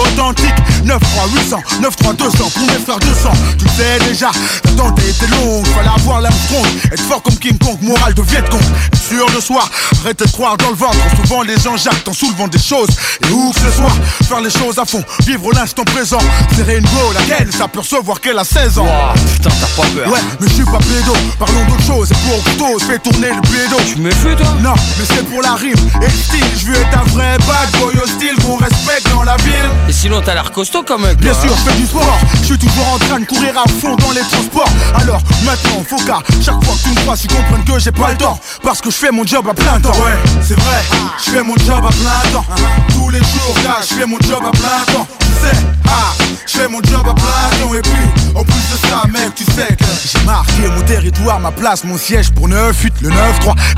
authentique. 0.00 0.54
9 0.84 0.98
3 0.98 1.28
800, 1.42 1.56
9 1.80 1.96
3 1.96 2.12
200 2.14 2.50
pour 2.50 2.66
mes 2.66 2.78
frères 2.84 2.98
200. 2.98 3.30
Tu 3.58 3.66
sais 3.68 3.98
déjà, 4.08 4.30
l'attente 4.64 4.98
été 5.00 5.26
longue, 5.26 5.66
fallait 5.68 5.88
avoir 5.96 6.20
l'Armstrong, 6.20 6.66
être 6.92 7.02
fort 7.02 7.22
comme 7.22 7.36
King 7.36 7.58
Kong, 7.58 7.78
morale 7.82 8.14
de 8.14 8.22
Vietcong, 8.22 8.60
être 8.92 9.02
sûr 9.02 9.26
de 9.34 9.40
soi, 9.40 9.64
arrêtez 10.00 10.24
de 10.24 10.30
croire 10.30 10.56
dans 10.56 10.70
le 10.70 10.76
ventre. 10.76 10.96
Souvent 11.22 11.42
les 11.42 11.53
gens 11.58 11.76
jactent 11.76 12.08
en 12.08 12.12
soulevant 12.12 12.48
des 12.48 12.58
choses, 12.58 12.90
et 13.26 13.32
où 13.32 13.52
que 13.52 13.60
ce 13.60 13.70
soit, 13.70 13.92
faire 14.26 14.40
les 14.40 14.50
choses 14.50 14.78
à 14.78 14.84
fond, 14.84 15.02
vivre 15.26 15.52
l'instant 15.52 15.84
présent. 15.84 16.18
Serrer 16.56 16.78
une 16.78 16.84
go, 16.84 17.12
laquelle 17.14 17.52
ça 17.52 17.68
peut 17.68 17.80
recevoir 17.80 18.20
qu'elle 18.20 18.38
a 18.38 18.44
16 18.44 18.78
ans. 18.78 18.86
putain, 19.32 19.50
t'as 19.50 19.82
pas 19.82 19.88
peur. 19.94 20.12
Ouais, 20.12 20.20
mais 20.40 20.48
je 20.48 20.54
suis 20.54 20.64
pas 20.64 20.78
pédo, 20.78 21.12
parlons 21.38 21.64
d'autre 21.66 21.84
chose, 21.86 22.10
et 22.10 22.14
pour 22.14 22.44
couteau, 22.44 22.78
je 22.80 22.84
fais 22.84 22.98
tourner 22.98 23.28
le 23.28 23.40
pédo. 23.42 23.76
Tu 23.86 23.96
me 24.00 24.10
fais, 24.10 24.36
toi? 24.36 24.46
Non, 24.60 24.74
mais 24.98 25.04
c'est 25.06 25.24
pour 25.28 25.42
la 25.42 25.54
rime 25.54 25.74
et 26.00 26.04
le 26.04 26.10
style, 26.10 26.44
je 26.58 26.66
veux 26.66 26.74
être 26.74 26.98
un 26.98 27.04
vrai 27.10 27.36
bad 27.46 27.70
boy 27.80 27.94
hostile 28.02 28.34
qu'on 28.42 28.56
respecte 28.56 29.08
dans 29.10 29.22
la 29.22 29.36
ville. 29.38 29.68
Et 29.88 29.92
sinon, 29.92 30.20
t'as 30.24 30.34
l'air 30.34 30.50
costaud 30.50 30.84
quand 30.86 30.98
même. 30.98 31.16
Bien 31.16 31.32
toi, 31.32 31.42
sûr, 31.42 31.52
hein. 31.52 31.56
je 31.64 31.70
fais 31.70 31.76
du 31.78 31.86
sport, 31.86 32.18
je 32.40 32.44
suis 32.44 32.58
toujours 32.58 32.88
en 32.94 32.98
train 32.98 33.20
de 33.20 33.24
courir 33.24 33.54
à 33.58 33.68
fond 33.68 33.96
dans 33.96 34.10
les 34.10 34.20
transports. 34.20 34.68
Alors 34.94 35.20
maintenant, 35.44 35.84
faut 35.88 36.04
qu'à 36.04 36.18
chaque 36.44 36.62
fois 36.64 36.74
que 36.74 36.82
tu 36.82 36.88
me 36.90 37.00
crois, 37.02 37.16
tu 37.16 37.28
comprennes 37.28 37.64
que 37.64 37.78
j'ai 37.78 37.92
pas 37.92 38.10
le 38.10 38.16
temps. 38.16 38.38
Parce 38.62 38.80
que 38.80 38.90
je 38.90 38.96
fais 38.96 39.10
mon 39.10 39.24
job 39.24 39.46
à 39.48 39.54
plein 39.54 39.80
temps. 39.80 39.92
Ouais, 39.92 40.18
c'est 40.42 40.58
vrai, 40.58 40.82
je 41.24 41.30
fais 41.30 41.42
mon 41.44 41.56
job 41.56 41.84
à 41.84 41.88
plein 41.88 42.32
temps. 42.32 42.44
Tous 42.88 43.10
les 43.10 43.18
jours, 43.18 43.54
je 43.80 43.94
fais 43.94 44.06
mon 44.06 44.18
job 44.20 44.42
à 44.46 44.50
plein 44.50 44.94
temps. 44.94 45.06
Tu 45.20 45.26
sais, 45.26 45.56
ah, 45.86 46.12
je 46.46 46.58
fais 46.58 46.68
mon 46.68 46.82
job 46.82 47.06
à 47.06 47.14
plein 47.14 47.66
temps. 47.66 47.74
Et 47.74 47.82
puis, 47.82 48.23
en 48.34 48.44
plus 48.44 48.54
de 48.54 48.88
ça, 48.88 49.04
mec, 49.08 49.34
tu 49.34 49.44
sais 49.44 49.74
que 49.76 49.84
j'ai 50.04 50.24
marqué 50.24 50.68
mon 50.74 50.82
territoire, 50.82 51.38
ma 51.40 51.52
place, 51.52 51.84
mon 51.84 51.96
siège 51.96 52.30
pour 52.32 52.48
9 52.48 52.76
8 52.82 52.94
le 53.02 53.10
9-3. 53.10 53.14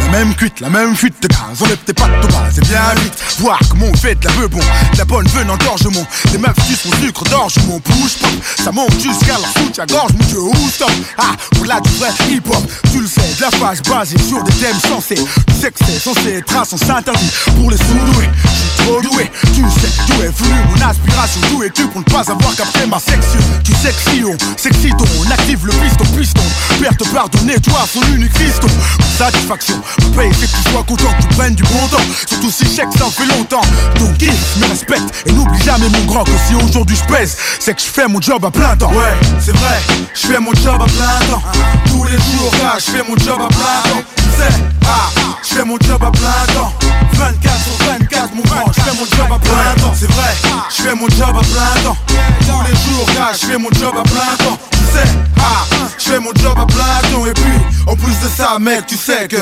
La 0.00 0.08
même 0.08 0.34
cuite, 0.34 0.60
la 0.60 0.70
même 0.70 0.96
fuite 0.96 1.20
de 1.22 1.28
gaz. 1.28 1.38
On 1.60 1.64
peut-être 1.64 1.94
pas 1.94 2.08
de 2.08 2.32
bas, 2.32 2.44
c'est 2.54 2.66
bien 2.66 2.80
vite. 3.02 3.14
Voir 3.38 3.58
comment 3.68 3.86
on 3.86 3.96
fait 3.96 4.14
de 4.14 4.24
la 4.24 4.32
peu 4.32 4.48
bon, 4.48 4.58
de 4.58 4.98
la 4.98 5.04
bonne 5.04 5.26
venant 5.28 5.56
d'orgement. 5.56 6.06
Des 6.32 6.38
meufs 6.38 6.56
sucent 6.66 6.86
mon 6.86 6.96
sucre 7.00 7.24
d'orge, 7.24 7.54
mon 7.66 7.80
push 7.80 8.16
pop. 8.20 8.30
Ça 8.62 8.72
monte 8.72 8.98
jusqu'à 9.00 9.34
leur 9.34 9.52
soutien-gorge, 9.58 10.12
mon 10.18 10.24
dieu, 10.26 10.40
où 10.40 10.68
stop? 10.68 10.90
Ah, 11.18 11.32
pour 11.52 11.66
là 11.66 11.80
du 11.80 11.90
vrai 11.90 12.10
hip-hop, 12.30 12.62
tu 12.92 13.00
le 13.00 13.06
sais, 13.06 13.20
de 13.20 13.42
la 13.42 13.50
phase 13.50 13.82
basée 13.82 14.18
sur 14.18 14.42
des 14.42 14.52
thèmes 14.54 14.80
sensés. 14.88 15.22
Tu 15.46 15.54
sais 15.54 15.70
que 15.70 15.78
c'est 15.84 15.98
censé 15.98 16.36
être 16.38 16.56
à 16.56 16.64
sens 16.64 16.88
interdit 16.88 17.30
pour 17.56 17.70
les 17.70 17.76
sous-doués. 17.76 18.30
Je 18.44 18.82
trop 18.82 19.00
doué, 19.02 19.30
tu 19.54 19.62
sais 19.80 19.90
d'où 20.08 20.22
est 20.22 20.38
venue 20.38 20.60
mon 20.70 20.86
aspiration. 20.86 21.40
D'où 21.50 21.62
es-tu 21.62 21.86
pour 21.88 22.00
ne 22.00 22.04
pas 22.04 22.30
avoir 22.30 22.54
capté 22.54 22.86
ma 22.86 22.98
section 22.98 23.40
Tu 23.64 23.72
sais 23.72 23.90
que 23.90 24.10
si 24.10 24.24
on 24.24 24.36
s'excite, 24.56 24.94
on 25.00 25.30
active 25.30 25.66
le 25.66 25.72
piston, 25.72 26.04
piston. 26.16 26.42
Père 26.80 26.96
te 26.96 27.04
pardonner, 27.08 27.60
toi, 27.60 27.84
son 27.92 28.02
unique 28.14 28.36
fiston. 28.36 28.68
Pour 28.68 29.06
satisfaction, 29.18 29.80
paye, 30.16 30.30
c'est 30.38 30.50
que 30.50 30.56
tu 30.56 30.70
sois 30.70 30.82
content 30.82 31.12
que 31.18 31.22
tu 31.22 31.28
prennes 31.36 31.54
du 31.54 31.62
bon 31.64 31.86
temps. 31.90 32.04
Surtout 32.26 32.50
si 32.50 32.64
chèque, 32.64 32.88
ça 32.98 33.06
fait 33.06 33.26
longtemps. 33.26 33.62
Donc, 33.98 34.16
kiffe, 34.18 34.56
me 34.58 34.66
respecte 34.66 35.24
et 35.26 35.32
n'oublie 35.32 35.62
jamais 35.62 35.88
mon 35.88 36.04
grand 36.04 36.24
que 36.24 36.30
si 36.48 36.54
aujourd'hui 36.54 36.96
je 36.96 37.12
pèse, 37.12 37.36
c'est 37.60 37.74
que 37.74 37.80
je 37.80 37.86
fais 37.86 38.08
mon 38.08 38.20
job 38.20 38.44
à 38.44 38.50
plein 38.50 38.76
temps. 38.76 38.92
Ouais, 38.92 39.14
c'est 39.40 39.56
vrai, 39.56 39.80
je 40.14 40.26
fais 40.26 40.40
mon 40.40 40.54
job 40.54 40.80
à 40.80 40.86
plein 40.86 41.26
temps. 41.30 41.42
Tous 41.86 42.04
les 42.04 42.12
jours, 42.12 42.52
là, 42.62 42.76
je 42.78 42.90
fais 42.90 43.04
mon 43.08 43.16
job 43.16 43.40
à 43.40 43.48
plein 43.48 43.90
temps. 43.90 44.02
Tu 44.16 44.42
sais, 44.42 44.60
ah, 44.86 45.10
je 45.42 45.54
fais 45.54 45.64
mon 45.64 45.78
job 45.80 46.02
à 46.02 46.10
plein 46.10 46.54
temps. 46.54 46.72
24 47.12 47.64
sur 47.64 47.86
24, 47.86 48.05
je 48.26 48.80
fais 48.80 48.96
mon 48.96 49.06
job 49.06 49.32
à 49.32 49.38
plein 49.38 49.82
temps. 49.82 49.92
C'est 49.94 50.10
vrai, 50.10 50.34
je 50.70 50.82
fais 50.82 50.94
mon 50.94 51.08
job 51.08 51.28
à 51.28 51.40
plein 51.40 51.82
temps. 51.82 51.96
Tous 52.40 52.62
les 52.68 52.76
jours, 52.76 53.06
je 53.32 53.46
fais 53.46 53.58
mon 53.58 53.70
job 53.72 53.94
à 53.98 54.02
plein 54.02 54.44
temps. 54.44 54.58
Tu 54.70 54.78
sais, 54.78 55.08
ah, 55.38 55.64
je 55.98 56.04
fais 56.04 56.18
mon 56.18 56.32
job 56.34 56.56
à 56.56 56.66
plein 56.66 57.10
temps. 57.12 57.26
Et 57.26 57.32
puis, 57.32 57.52
en 57.86 57.96
plus 57.96 58.18
de 58.20 58.28
ça, 58.28 58.58
mec, 58.58 58.86
tu 58.86 58.96
sais 58.96 59.28
que. 59.28 59.36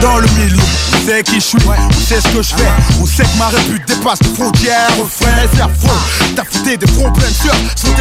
Dans 0.00 0.18
le 0.18 0.26
milieu, 0.38 0.62
on 0.94 1.06
sait 1.06 1.22
qui 1.22 1.34
je 1.34 1.40
suis, 1.40 1.58
on 1.66 1.92
sait 1.92 2.20
ce 2.20 2.28
que 2.28 2.42
je 2.42 2.54
fais, 2.54 2.70
on 3.00 3.06
sait 3.06 3.24
que 3.24 3.38
ma 3.38 3.48
répute 3.48 3.86
dépasse 3.86 4.20
les 4.22 4.34
frontières, 4.34 4.88
frère, 5.10 5.48
c'est 5.52 5.60
affreux. 5.60 5.98
T'as 6.34 6.44
fouté 6.44 6.76
des 6.76 6.86
fronts 6.86 7.12
pleins 7.12 7.28
de 7.28 7.34
sueur, 7.34 7.56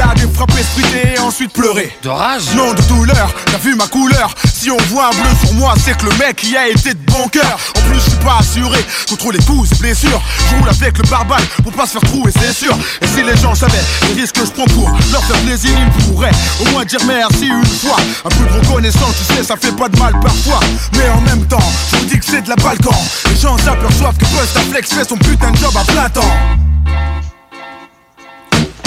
à 0.09 0.15
des 0.15 0.27
frapper, 0.33 0.63
spriter 0.63 1.15
et 1.15 1.19
ensuite 1.19 1.51
pleurer. 1.51 1.91
De 2.03 2.09
rage 2.09 2.43
Non 2.55 2.73
de 2.73 2.81
douleur, 2.83 3.33
t'as 3.45 3.57
vu 3.57 3.75
ma 3.75 3.87
couleur 3.87 4.33
Si 4.53 4.71
on 4.71 4.77
voit 4.89 5.07
un 5.07 5.11
bleu 5.11 5.29
sur 5.43 5.53
moi, 5.55 5.73
c'est 5.83 5.97
que 5.97 6.05
le 6.05 6.15
mec 6.17 6.43
y 6.43 6.55
a 6.55 6.69
été 6.69 6.93
de 6.93 7.11
bon 7.11 7.27
cœur. 7.27 7.59
En 7.75 7.81
plus, 7.89 7.99
je 7.99 8.09
suis 8.09 8.19
pas 8.19 8.37
assuré 8.39 8.79
contre 9.09 9.31
les 9.31 9.39
coups 9.39 9.71
et 9.71 9.75
blessures. 9.75 10.21
Je 10.49 10.55
roule 10.55 10.69
avec 10.69 10.97
le 10.97 11.09
barbal 11.09 11.41
pour 11.63 11.71
pas 11.73 11.85
se 11.85 11.93
faire 11.93 12.01
trouer, 12.01 12.31
c'est 12.31 12.53
sûr. 12.53 12.77
Et 13.01 13.07
si 13.07 13.23
les 13.23 13.35
gens 13.37 13.55
savaient 13.55 13.83
les 14.07 14.21
risques 14.21 14.35
que 14.35 14.45
je 14.45 14.51
prends 14.51 14.65
pour 14.65 14.89
leur 15.11 15.23
faire 15.23 15.39
plaisir, 15.41 15.71
ils 15.77 16.03
pourraient 16.05 16.31
au 16.61 16.69
moins 16.71 16.85
dire 16.85 17.01
merci 17.05 17.47
une 17.47 17.65
fois. 17.65 17.97
Un 18.25 18.29
peu 18.29 18.45
de 18.45 18.65
reconnaissance, 18.65 19.15
tu 19.17 19.35
sais, 19.35 19.43
ça 19.43 19.55
fait 19.57 19.75
pas 19.75 19.89
de 19.89 19.97
mal 19.99 20.13
parfois. 20.21 20.59
Mais 20.97 21.09
en 21.09 21.21
même 21.21 21.45
temps, 21.47 21.59
je 21.91 21.97
vous 21.97 22.05
dis 22.05 22.19
que 22.19 22.25
c'est 22.25 22.41
de 22.41 22.49
la 22.49 22.55
balkan. 22.55 22.95
Les 23.29 23.35
gens 23.35 23.57
s'aperçoivent 23.57 24.17
que 24.17 24.25
Bustaflex 24.25 24.93
fait 24.93 25.07
son 25.07 25.17
putain 25.17 25.51
de 25.51 25.57
job 25.57 25.73
à 25.75 25.83
plein 25.91 26.09
temps. 26.09 26.33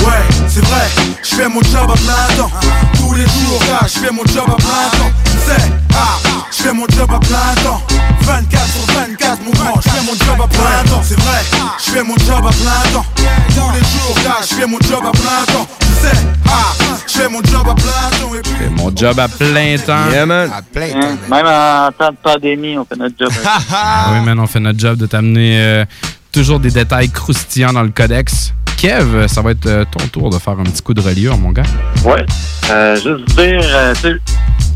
Ouais, 0.05 0.23
c'est 0.49 0.65
vrai, 0.65 0.89
je 1.23 1.35
fais 1.37 1.49
mon 1.49 1.63
job 1.63 1.91
à 1.91 1.95
plein 1.95 2.37
temps. 2.37 2.51
Tous 2.97 3.15
les 3.15 3.23
jours, 3.23 3.61
là, 3.69 3.87
je 3.87 3.99
fais 4.01 4.11
mon 4.11 4.25
job 4.27 4.45
à 4.49 4.57
plein 4.57 4.89
temps. 4.99 5.13
Sais, 5.47 5.71
ah, 5.95 6.19
je 6.51 6.63
fais 6.63 6.73
mon 6.73 6.87
job 6.89 7.11
à 7.11 7.19
plein 7.21 7.63
temps. 7.63 7.81
24 8.23 8.67
sur 8.73 8.95
24, 8.95 9.43
mon 9.45 9.51
grand, 9.53 9.81
je 9.81 9.89
fais 9.89 10.03
mon 10.03 10.13
job 10.15 10.41
à 10.43 10.49
plein 10.49 10.91
temps. 10.91 11.03
C'est 11.03 11.21
vrai, 11.21 11.43
je 11.85 11.91
fais 11.91 12.03
mon 12.03 12.17
job 12.17 12.45
à 12.47 12.51
plein 12.51 12.93
temps. 12.93 13.07
Tous 13.17 13.71
les 13.75 13.81
jours, 13.81 14.17
là, 14.25 14.37
je 14.43 14.55
fais 14.55 14.67
mon 14.67 14.79
job 14.81 15.03
à 15.07 15.13
plein 15.13 15.53
temps. 15.53 15.67
Sais, 16.03 16.17
ah, 16.49 16.73
je 17.07 17.13
fais 17.13 17.29
mon 17.29 17.43
job 17.43 17.67
à 17.69 17.75
plein 17.75 18.19
temps. 18.19 18.35
Et 18.35 18.41
puis, 18.41 18.53
C'est 18.59 18.71
mon 18.71 18.97
job 18.97 19.19
à 19.19 19.29
plein 19.29 19.77
temps. 19.79 20.11
Yeah, 20.11 20.27
man. 20.27 20.51
À 20.53 20.63
plein 20.63 20.95
Même 21.31 21.47
en 21.47 21.91
temps 21.93 22.11
de 22.11 22.17
pandémie, 22.23 22.77
on 22.79 22.85
fait 22.85 22.97
notre 22.97 23.15
job. 23.19 23.31
Ah 23.73 24.11
oui, 24.13 24.25
man, 24.25 24.39
on 24.39 24.47
fait 24.47 24.61
notre 24.61 24.79
job 24.79 24.97
de 24.99 25.07
t'amener 25.07 25.61
euh, 25.61 25.85
toujours 26.33 26.61
des 26.61 26.71
détails 26.71 27.11
croustillants 27.11 27.73
dans 27.73 27.83
le 27.83 27.91
codex. 27.91 28.53
Kev, 28.77 29.29
ça 29.29 29.43
va 29.43 29.53
être 29.53 29.67
euh, 29.67 29.85
ton 29.91 30.07
tour 30.09 30.31
de 30.31 30.39
faire 30.39 30.59
un 30.59 30.65
petit 30.65 30.83
coup 30.83 30.95
de 30.95 31.01
reliure, 31.01 31.39
mon 31.39 31.51
gars. 31.51 31.63
Ouais. 32.05 32.25
Euh, 32.71 32.97
juste 32.97 33.37
dire, 33.37 33.61
euh, 33.63 33.95
tu 33.95 34.01
sais, 34.01 34.17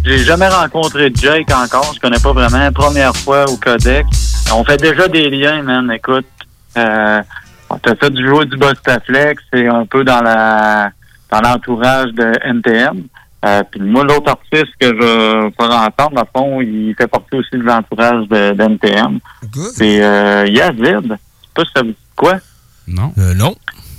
j'ai 0.04 0.18
jamais 0.18 0.48
rencontré 0.48 1.10
Jake 1.14 1.50
encore. 1.52 1.92
Je 1.94 2.00
connais 2.00 2.20
pas 2.20 2.32
vraiment. 2.32 2.70
Première 2.72 3.16
fois 3.16 3.44
au 3.50 3.56
Codex. 3.56 4.06
On 4.54 4.64
fait 4.64 4.76
déjà 4.76 5.08
des 5.08 5.28
liens, 5.28 5.62
man. 5.62 5.90
Écoute, 5.90 6.26
euh, 6.76 7.20
on 7.68 7.78
t'a 7.78 7.96
fait 7.96 8.10
du 8.10 8.24
jouer 8.24 8.46
du 8.46 8.56
Bostaflex. 8.56 9.42
C'est 9.52 9.66
un 9.66 9.84
peu 9.86 10.04
dans 10.04 10.20
la 10.22 10.90
dans 11.30 11.40
l'entourage 11.40 12.12
de 12.12 12.32
NTM. 12.44 13.04
Euh, 13.44 13.62
puis 13.70 13.80
moi, 13.80 14.02
l'autre 14.02 14.30
artiste 14.30 14.72
que 14.80 14.86
je 14.86 15.50
faire 15.58 15.70
entendre, 15.70 16.18
à 16.20 16.24
fond, 16.24 16.60
il 16.60 16.94
fait 16.96 17.06
partie 17.06 17.36
aussi 17.36 17.52
de 17.52 17.62
l'entourage 17.62 18.26
de, 18.28 18.52
de 18.52 18.62
NTM. 18.62 19.18
C'est 19.74 20.02
euh, 20.02 20.46
Yazid. 20.46 21.04
Je 21.04 21.08
sais 21.12 21.18
pas 21.54 21.64
si 21.64 21.70
ça 21.74 21.82
vous 21.82 21.88
dit 21.88 21.96
quoi. 22.16 22.38
Non. 22.88 23.12
Euh, 23.18 23.34
non. 23.34 23.54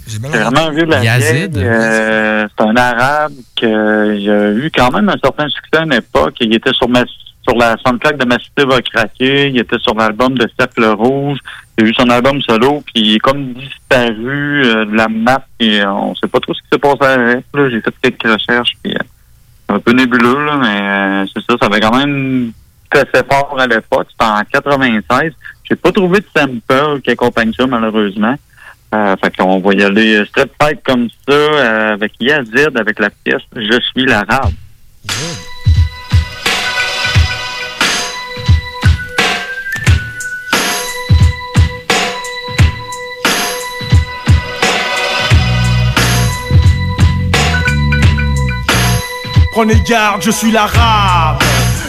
J'ai 0.08 0.20
C'est 0.20 0.28
vraiment 0.28 0.72
vu 0.72 0.86
la 0.86 1.04
Yazid. 1.04 1.58
Euh, 1.58 2.48
c'est 2.58 2.64
un 2.66 2.76
arabe 2.76 3.34
qui 3.56 3.66
a 3.66 4.52
eu 4.54 4.72
quand 4.74 4.92
même 4.92 5.10
un 5.10 5.18
certain 5.22 5.48
succès 5.50 5.78
à 5.78 5.84
une 5.84 5.94
époque. 5.94 6.36
Il 6.40 6.54
était 6.56 6.74
sur 6.74 6.90
ma 6.90 7.04
sur 7.48 7.58
la 7.58 7.78
soundtrack 7.86 8.18
de 8.18 8.26
Ma 8.26 8.40
cité 8.40 8.66
va 8.66 8.82
craquer. 8.82 9.50
Il 9.50 9.60
était 9.60 9.80
sur 9.80 9.96
l'album 9.96 10.38
de 10.38 10.50
Cercle 10.60 10.86
Rouge. 10.86 11.40
A 11.80 11.84
eu 11.84 11.94
son 11.94 12.10
album 12.10 12.42
solo, 12.42 12.84
puis 12.86 13.04
il 13.04 13.16
est 13.16 13.20
comme 13.20 13.54
disparu 13.54 14.66
euh, 14.66 14.86
de 14.86 14.96
la 14.96 15.08
map. 15.08 15.46
Et 15.60 15.82
euh, 15.82 15.92
on 15.92 16.16
sait 16.16 16.28
pas 16.28 16.40
trop 16.40 16.54
ce 16.54 16.62
qui 16.62 16.68
s'est 16.72 16.80
passé 16.80 17.04
avec. 17.04 17.46
là. 17.54 17.70
J'ai 17.70 17.82
fait 17.82 17.94
quelques 18.02 18.34
recherches, 18.34 18.74
puis 18.82 18.94
euh, 18.94 19.04
c'est 19.68 19.76
un 19.76 19.80
peu 19.80 19.92
nébuleux, 19.92 20.46
là, 20.46 20.58
mais 20.58 20.82
euh, 20.82 21.26
c'est 21.34 21.44
ça. 21.44 21.58
Ça 21.62 21.68
avait 21.68 21.80
quand 21.80 21.96
même 21.96 22.52
assez 22.92 23.24
fort 23.30 23.56
à 23.60 23.68
l'époque. 23.68 24.08
C'était 24.10 24.26
en 24.26 24.42
96. 24.52 25.32
J'ai 25.70 25.76
pas 25.76 25.92
trouvé 25.92 26.20
de 26.20 26.26
sample 26.36 27.02
qui 27.02 27.12
accompagne 27.12 27.54
ça, 27.54 27.68
malheureusement. 27.68 28.36
Euh, 28.96 29.16
fait 29.22 29.36
qu'on 29.36 29.60
va 29.60 29.74
y 29.74 29.84
aller 29.84 30.24
straight 30.26 30.82
comme 30.86 31.10
ça, 31.28 31.34
euh, 31.34 31.94
avec 31.94 32.14
Yazid, 32.22 32.72
avec 32.78 33.00
la 33.00 33.10
pièce 33.10 33.42
Je 33.54 33.80
suis 33.82 34.06
l'arabe. 34.06 34.54
Prenez 49.58 49.82
garde, 49.90 50.22
je 50.22 50.30
suis 50.30 50.52
l'arabe. 50.52 51.42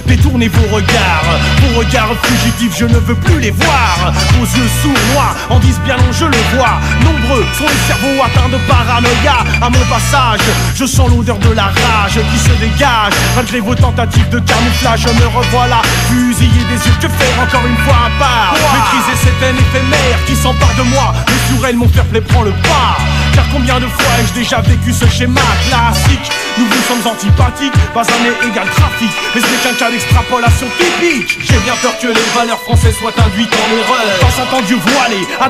Détournez 0.07 0.49
vos 0.49 0.75
regards, 0.75 1.29
vos 1.61 1.79
regards 1.79 2.17
fugitifs, 2.23 2.75
je 2.79 2.87
ne 2.87 2.97
veux 2.97 3.15
plus 3.15 3.41
les 3.41 3.51
voir. 3.51 4.11
Vos 4.39 4.47
yeux 4.47 4.71
sournois 4.81 5.37
en 5.51 5.59
disent 5.59 5.79
bien 5.85 5.99
long, 5.99 6.11
je 6.11 6.25
le 6.25 6.39
vois. 6.57 6.81
Nombreux 7.05 7.45
sont 7.59 7.67
les 7.69 7.87
cerveaux 7.87 8.25
atteints 8.25 8.49
de 8.49 8.57
paranoïa. 8.67 9.45
À 9.61 9.69
mon 9.69 9.85
passage, 9.85 10.41
je 10.77 10.87
sens 10.87 11.11
l'odeur 11.11 11.37
de 11.37 11.53
la 11.53 11.65
rage 11.65 12.19
qui 12.33 12.39
se 12.39 12.57
dégage. 12.59 13.13
Malgré 13.37 13.61
vos 13.61 13.75
tentatives 13.75 14.31
de 14.31 14.39
camouflage, 14.39 15.01
je 15.01 15.23
me 15.23 15.27
revoilà. 15.27 15.83
Fusillé 16.09 16.65
des 16.71 16.81
yeux, 16.89 16.97
que 17.03 17.09
faire 17.09 17.37
encore 17.43 17.67
une 17.69 17.77
fois 17.85 17.99
à 18.07 18.19
part? 18.19 18.55
Maîtriser 18.55 19.25
cette 19.25 19.43
haine 19.43 19.57
éphémère 19.57 20.25
qui 20.27 20.35
s'empare 20.37 20.73
de 20.79 20.85
moi. 20.85 21.13
Mais 21.29 21.55
sur 21.55 21.67
elle, 21.67 21.77
mon 21.77 21.89
fair 21.91 22.07
play 22.07 22.23
prend 22.23 22.45
le 22.45 22.53
pas. 22.53 22.97
Car 23.35 23.45
combien 23.53 23.81
de 23.81 23.87
fois 23.87 24.13
ai-je 24.21 24.33
déjà 24.33 24.61
vécu 24.61 24.93
ce 24.93 25.07
schéma 25.09 25.41
classique 25.69 26.31
Nous 26.59 26.67
vous 26.67 26.83
sommes 26.89 27.13
antipathiques, 27.13 27.77
pas 27.95 28.03
un 28.03 28.49
égal 28.49 28.69
trafic. 28.77 29.11
Mais 29.35 29.41
ce 29.41 29.47
n'est 29.47 29.63
qu'un 29.63 29.79
cas 29.79 29.91
d'extrapolation 29.91 30.67
typique. 30.79 31.39
J'ai 31.41 31.59
bien 31.61 31.75
peur 31.83 31.99
que 31.99 32.09
les 32.09 32.29
valeurs 32.35 32.61
françaises 32.61 32.97
soient 32.99 33.15
induites 33.25 33.53
en 33.53 33.69
erreur. 33.77 34.19
Dans 34.21 34.43
un 34.43 34.47
temps 34.47 34.67
Dieu 34.67 34.77
voilé, 34.77 35.27
à 35.41 35.49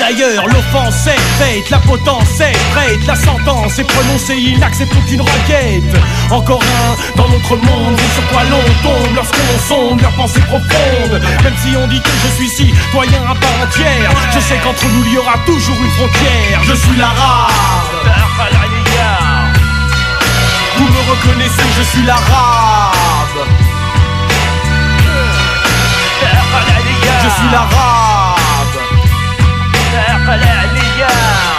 d'ailleurs. 0.00 0.46
L'offense 0.46 1.06
est 1.06 1.20
faite, 1.38 1.70
la 1.70 1.78
potence 1.78 2.40
est 2.40 2.56
prête 2.72 3.06
La 3.06 3.14
sentence 3.14 3.78
est 3.78 3.84
prononcée, 3.84 4.36
il 4.36 4.58
n'accepte 4.58 4.92
aucune 4.96 5.20
requête. 5.20 5.82
Encore 6.30 6.62
un 6.62 7.16
dans 7.16 7.28
notre 7.28 7.56
monde, 7.56 7.96
c'est 7.96 8.20
sur 8.20 8.28
quoi 8.30 8.42
l'on 8.44 8.62
tombe 8.82 9.14
Lorsqu'on 9.14 9.58
sonde 9.68 10.00
leurs 10.00 10.12
pensées 10.12 10.40
profondes. 10.40 11.20
Même 11.44 11.54
si 11.62 11.76
on 11.76 11.86
dit 11.88 12.00
que 12.00 12.10
je 12.24 12.34
suis 12.36 12.48
citoyen 12.48 13.22
à 13.22 13.34
part 13.34 13.56
entière 13.62 14.10
Je 14.34 14.40
sais 14.40 14.58
qu'entre 14.62 14.84
nous 14.84 15.04
il 15.06 15.14
y 15.14 15.18
aura 15.18 15.38
toujours 15.46 15.76
une 15.76 15.90
frontière 15.90 16.62
suis 16.86 16.96
l'arabe 16.96 17.50
Vous 20.76 20.84
me 20.84 21.10
reconnaissez, 21.10 21.68
je 21.76 21.82
suis 21.82 22.02
l'arabe. 22.02 23.40
Je 27.24 27.30
suis 27.30 27.50
l'arabe. 27.50 28.36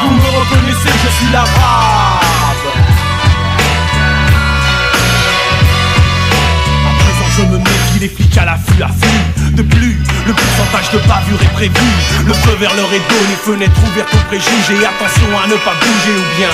Vous 0.01 0.11
me 0.11 0.27
reconnaissez, 0.39 0.93
je 1.03 1.09
suis 1.17 1.31
l'arabe. 1.31 1.47
Je 7.37 7.43
me 7.43 7.66
méfie 7.97 7.99
les 7.99 8.09
flics 8.09 8.37
à 8.37 8.45
l'affût, 8.45 8.83
affût 8.83 9.53
De 9.53 9.61
plus, 9.61 9.97
le 10.25 10.33
pourcentage 10.33 10.91
de 10.91 10.99
bavure 11.07 11.41
est 11.41 11.53
prévu. 11.53 11.87
Le 12.25 12.33
feu 12.33 12.55
vers 12.59 12.73
l'heure 12.75 12.93
est 12.93 13.09
donné, 13.09 13.35
fenêtre 13.43 13.79
ouverte 13.91 14.13
aux 14.13 14.27
préjugés. 14.27 14.85
Attention 14.85 15.27
à 15.43 15.47
ne 15.47 15.55
pas 15.55 15.73
bouger 15.79 16.17
ou 16.17 16.37
bien. 16.37 16.49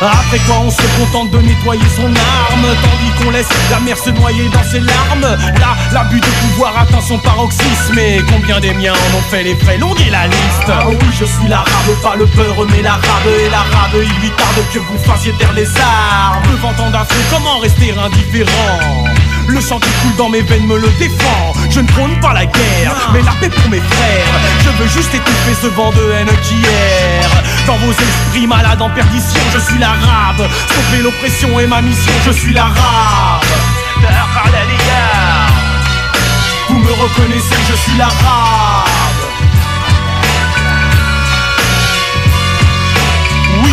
Après 0.00 0.38
quoi 0.48 0.56
on 0.66 0.70
se 0.70 0.82
contente 0.98 1.30
de 1.30 1.38
nettoyer 1.38 1.84
son 1.94 2.06
arme 2.06 2.66
Tandis 2.82 3.22
qu'on 3.22 3.30
laisse 3.30 3.48
la 3.70 3.78
mer 3.80 3.96
se 3.96 4.10
noyer 4.10 4.48
dans 4.48 4.64
ses 4.64 4.80
larmes. 4.80 5.36
Là, 5.60 5.76
l'abus 5.92 6.18
de 6.18 6.26
pouvoir 6.26 6.76
atteint 6.76 7.00
son 7.00 7.18
paroxysme. 7.18 7.98
Et 7.98 8.20
combien 8.28 8.58
des 8.58 8.74
miens 8.74 8.94
en 8.94 9.16
ont 9.16 9.22
fait 9.30 9.44
les 9.44 9.54
frais? 9.54 9.78
Longue 9.78 10.00
est 10.00 10.10
la 10.10 10.26
liste. 10.26 10.68
Ah 10.68 10.88
oui, 10.88 10.96
je 11.12 11.24
suis 11.24 11.48
l'arabe, 11.48 11.94
pas 12.02 12.16
le 12.16 12.26
peur 12.26 12.66
mais 12.70 12.82
l'arabe. 12.82 13.26
Et 13.26 13.48
l'arabe, 13.48 13.94
il 13.94 14.20
lui 14.20 14.30
tarde 14.30 14.64
que 14.72 14.80
vous 14.80 14.98
fassiez 14.98 15.32
taire 15.38 15.52
les 15.52 15.68
armes. 15.78 16.42
Devant 16.50 16.72
tant 16.72 16.90
d'affreux, 16.90 17.22
comment 17.30 17.58
rester 17.58 17.92
indifférent? 17.92 19.12
Le 19.48 19.60
sang 19.60 19.78
qui 19.78 19.90
coule 20.02 20.16
dans 20.16 20.28
mes 20.28 20.42
veines 20.42 20.66
me 20.66 20.78
le 20.78 20.88
défend. 20.98 21.52
Je 21.70 21.80
ne 21.80 21.86
prône 21.88 22.18
pas 22.20 22.32
la 22.32 22.46
guerre, 22.46 23.10
mais 23.12 23.22
la 23.22 23.32
paix 23.32 23.48
pour 23.48 23.70
mes 23.70 23.80
frères. 23.80 24.40
Je 24.64 24.82
veux 24.82 24.88
juste 24.88 25.14
étouffer 25.14 25.54
ce 25.60 25.66
vent 25.68 25.90
de 25.90 26.12
haine 26.12 26.30
qui 26.42 26.54
erre. 26.54 27.42
Dans 27.66 27.76
vos 27.76 27.92
esprits 27.92 28.46
malades 28.46 28.82
en 28.82 28.90
perdition 28.90 29.40
Je 29.54 29.58
suis 29.60 29.78
l'arabe, 29.78 30.48
stopper 30.68 31.02
l'oppression 31.02 31.60
est 31.60 31.66
ma 31.66 31.80
mission 31.80 32.12
Je 32.26 32.32
suis 32.32 32.52
l'arabe. 32.52 33.42
Vous 36.68 36.78
me 36.78 36.92
reconnaissez, 36.92 37.56
je 37.70 37.76
suis 37.76 37.98
l'arabe 37.98 38.61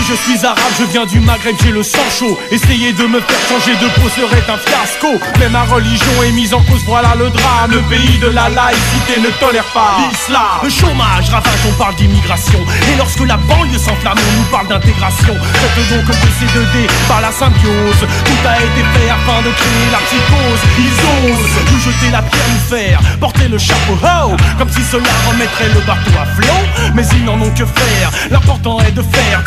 je 0.10 0.16
suis 0.16 0.46
arabe, 0.46 0.74
je 0.80 0.86
viens 0.86 1.06
du 1.06 1.20
Maghreb, 1.20 1.56
j'ai 1.64 1.72
le 1.72 1.84
sang 1.84 2.10
chaud. 2.10 2.38
Essayer 2.52 2.94
de 2.94 3.04
me 3.04 3.20
faire 3.22 3.42
changer 3.48 3.76
de 3.76 3.88
peau 4.00 4.10
serait 4.10 4.46
un 4.50 4.58
fiasco. 4.58 5.08
Mais 5.40 5.50
ma 5.50 5.64
religion 5.64 6.24
est 6.24 6.32
mise 6.32 6.54
en 6.54 6.62
cause, 6.64 6.82
voilà 6.86 7.14
le 7.16 7.30
drame. 7.30 7.72
Le 7.72 7.82
pays 7.84 8.18
de 8.18 8.28
la 8.28 8.50
laïcité 8.50 9.22
ne 9.22 9.30
tolère 9.40 9.66
pas 9.66 9.98
l'islam. 10.00 10.64
Le 10.64 10.70
chômage 10.70 11.30
ravage, 11.30 11.62
on 11.68 11.74
parle 11.74 11.96
d'immigration. 11.96 12.60
Et 12.92 12.98
lorsque 12.98 13.22
la 13.22 13.38
banlieue 13.38 13.78
s'enflamme, 13.78 14.18
on 14.18 14.40
nous 14.40 14.50
parle 14.50 14.68
d'intégration. 14.68 15.36
Faites 15.76 15.90
donc 15.90 16.06
de 16.08 16.30
C2D 16.38 16.90
par 17.08 17.22
la 17.22 17.32
symbiose. 17.32 18.02
Tout 18.26 18.42
a 18.48 18.58
été 18.58 18.82
fait 18.94 19.10
afin 19.10 19.40
de 19.46 19.52
créer 19.54 19.90
la. 19.92 20.00
Ils 20.10 21.30
osent 21.30 21.72
nous 21.72 21.80
jeter 21.80 22.10
la 22.12 22.22
pierre, 22.24 22.46
nous 22.50 22.78
faire 22.78 23.00
porter 23.20 23.48
le 23.48 23.58
chapeau 23.58 23.94
ho. 24.02 24.36
Comme 24.58 24.70
si 24.70 24.82
cela 24.90 25.12
remettrait 25.30 25.70
le 25.70 25.82
bateau 25.82 26.18
à 26.20 26.26
flot. 26.26 26.94
Mais 26.96 27.06
ils 27.14 27.26
n'en 27.26 27.40
ont 27.40 27.52
que 27.52 27.66
faire. 27.66 28.10
L'important 28.32 28.80
est 28.80 28.92
de 28.92 29.04
faire 29.04 29.44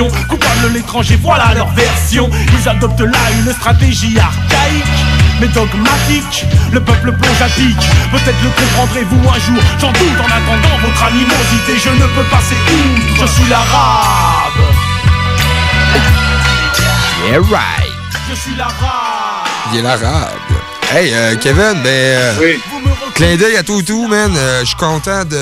Coupable 0.00 0.72
l'étranger, 0.72 1.18
voilà 1.22 1.52
leur 1.54 1.68
version. 1.72 2.30
Ils 2.58 2.68
adoptent 2.68 3.00
là 3.00 3.18
une 3.44 3.52
stratégie 3.52 4.18
archaïque. 4.18 4.84
Mais 5.40 5.48
dogmatique, 5.48 6.46
le 6.72 6.80
peuple 6.80 7.12
plonge 7.12 7.42
à 7.42 7.48
pic. 7.48 7.76
Peut-être 8.10 8.42
le 8.42 8.50
comprendrez-vous 8.50 9.28
un 9.28 9.38
jour. 9.40 9.62
J'en 9.80 9.92
doute 9.92 10.18
en 10.20 10.24
attendant 10.26 10.78
votre 10.82 11.02
animosité. 11.04 11.76
Je 11.76 11.90
ne 11.90 12.06
peux 12.06 12.24
passer 12.30 12.54
outre. 12.72 13.26
Je 13.26 13.32
suis 13.32 13.50
l'arabe. 13.50 14.52
Yeah, 17.28 17.38
right. 17.50 17.92
Je 18.30 18.34
suis 18.34 18.54
l'arabe. 18.56 19.46
Il 19.72 19.78
est 19.80 19.82
l'arabe. 19.82 20.30
Hey, 20.90 21.12
euh, 21.14 21.36
Kevin, 21.36 21.74
ben. 21.82 21.86
euh, 21.86 22.54
Clin 23.14 23.36
d'œil 23.36 23.56
à 23.56 23.62
tout 23.62 23.80
et 23.80 23.84
tout, 23.84 24.06
man. 24.08 24.32
Euh, 24.36 24.60
Je 24.60 24.66
suis 24.66 24.76
content 24.76 25.24
de 25.24 25.38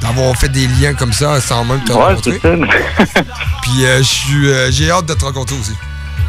d'avoir 0.00 0.34
fait 0.36 0.48
des 0.48 0.66
liens 0.66 0.94
comme 0.94 1.12
ça 1.12 1.40
sans 1.40 1.64
même 1.64 1.82
te 1.84 1.92
Ouais, 1.92 1.98
rencontrer. 1.98 2.40
Puis 3.62 3.84
euh, 3.84 3.98
je 3.98 4.02
suis, 4.02 4.50
euh, 4.50 4.70
j'ai 4.70 4.90
hâte 4.90 5.06
de 5.06 5.14
te 5.14 5.24
rencontrer 5.24 5.56
aussi. 5.58 5.74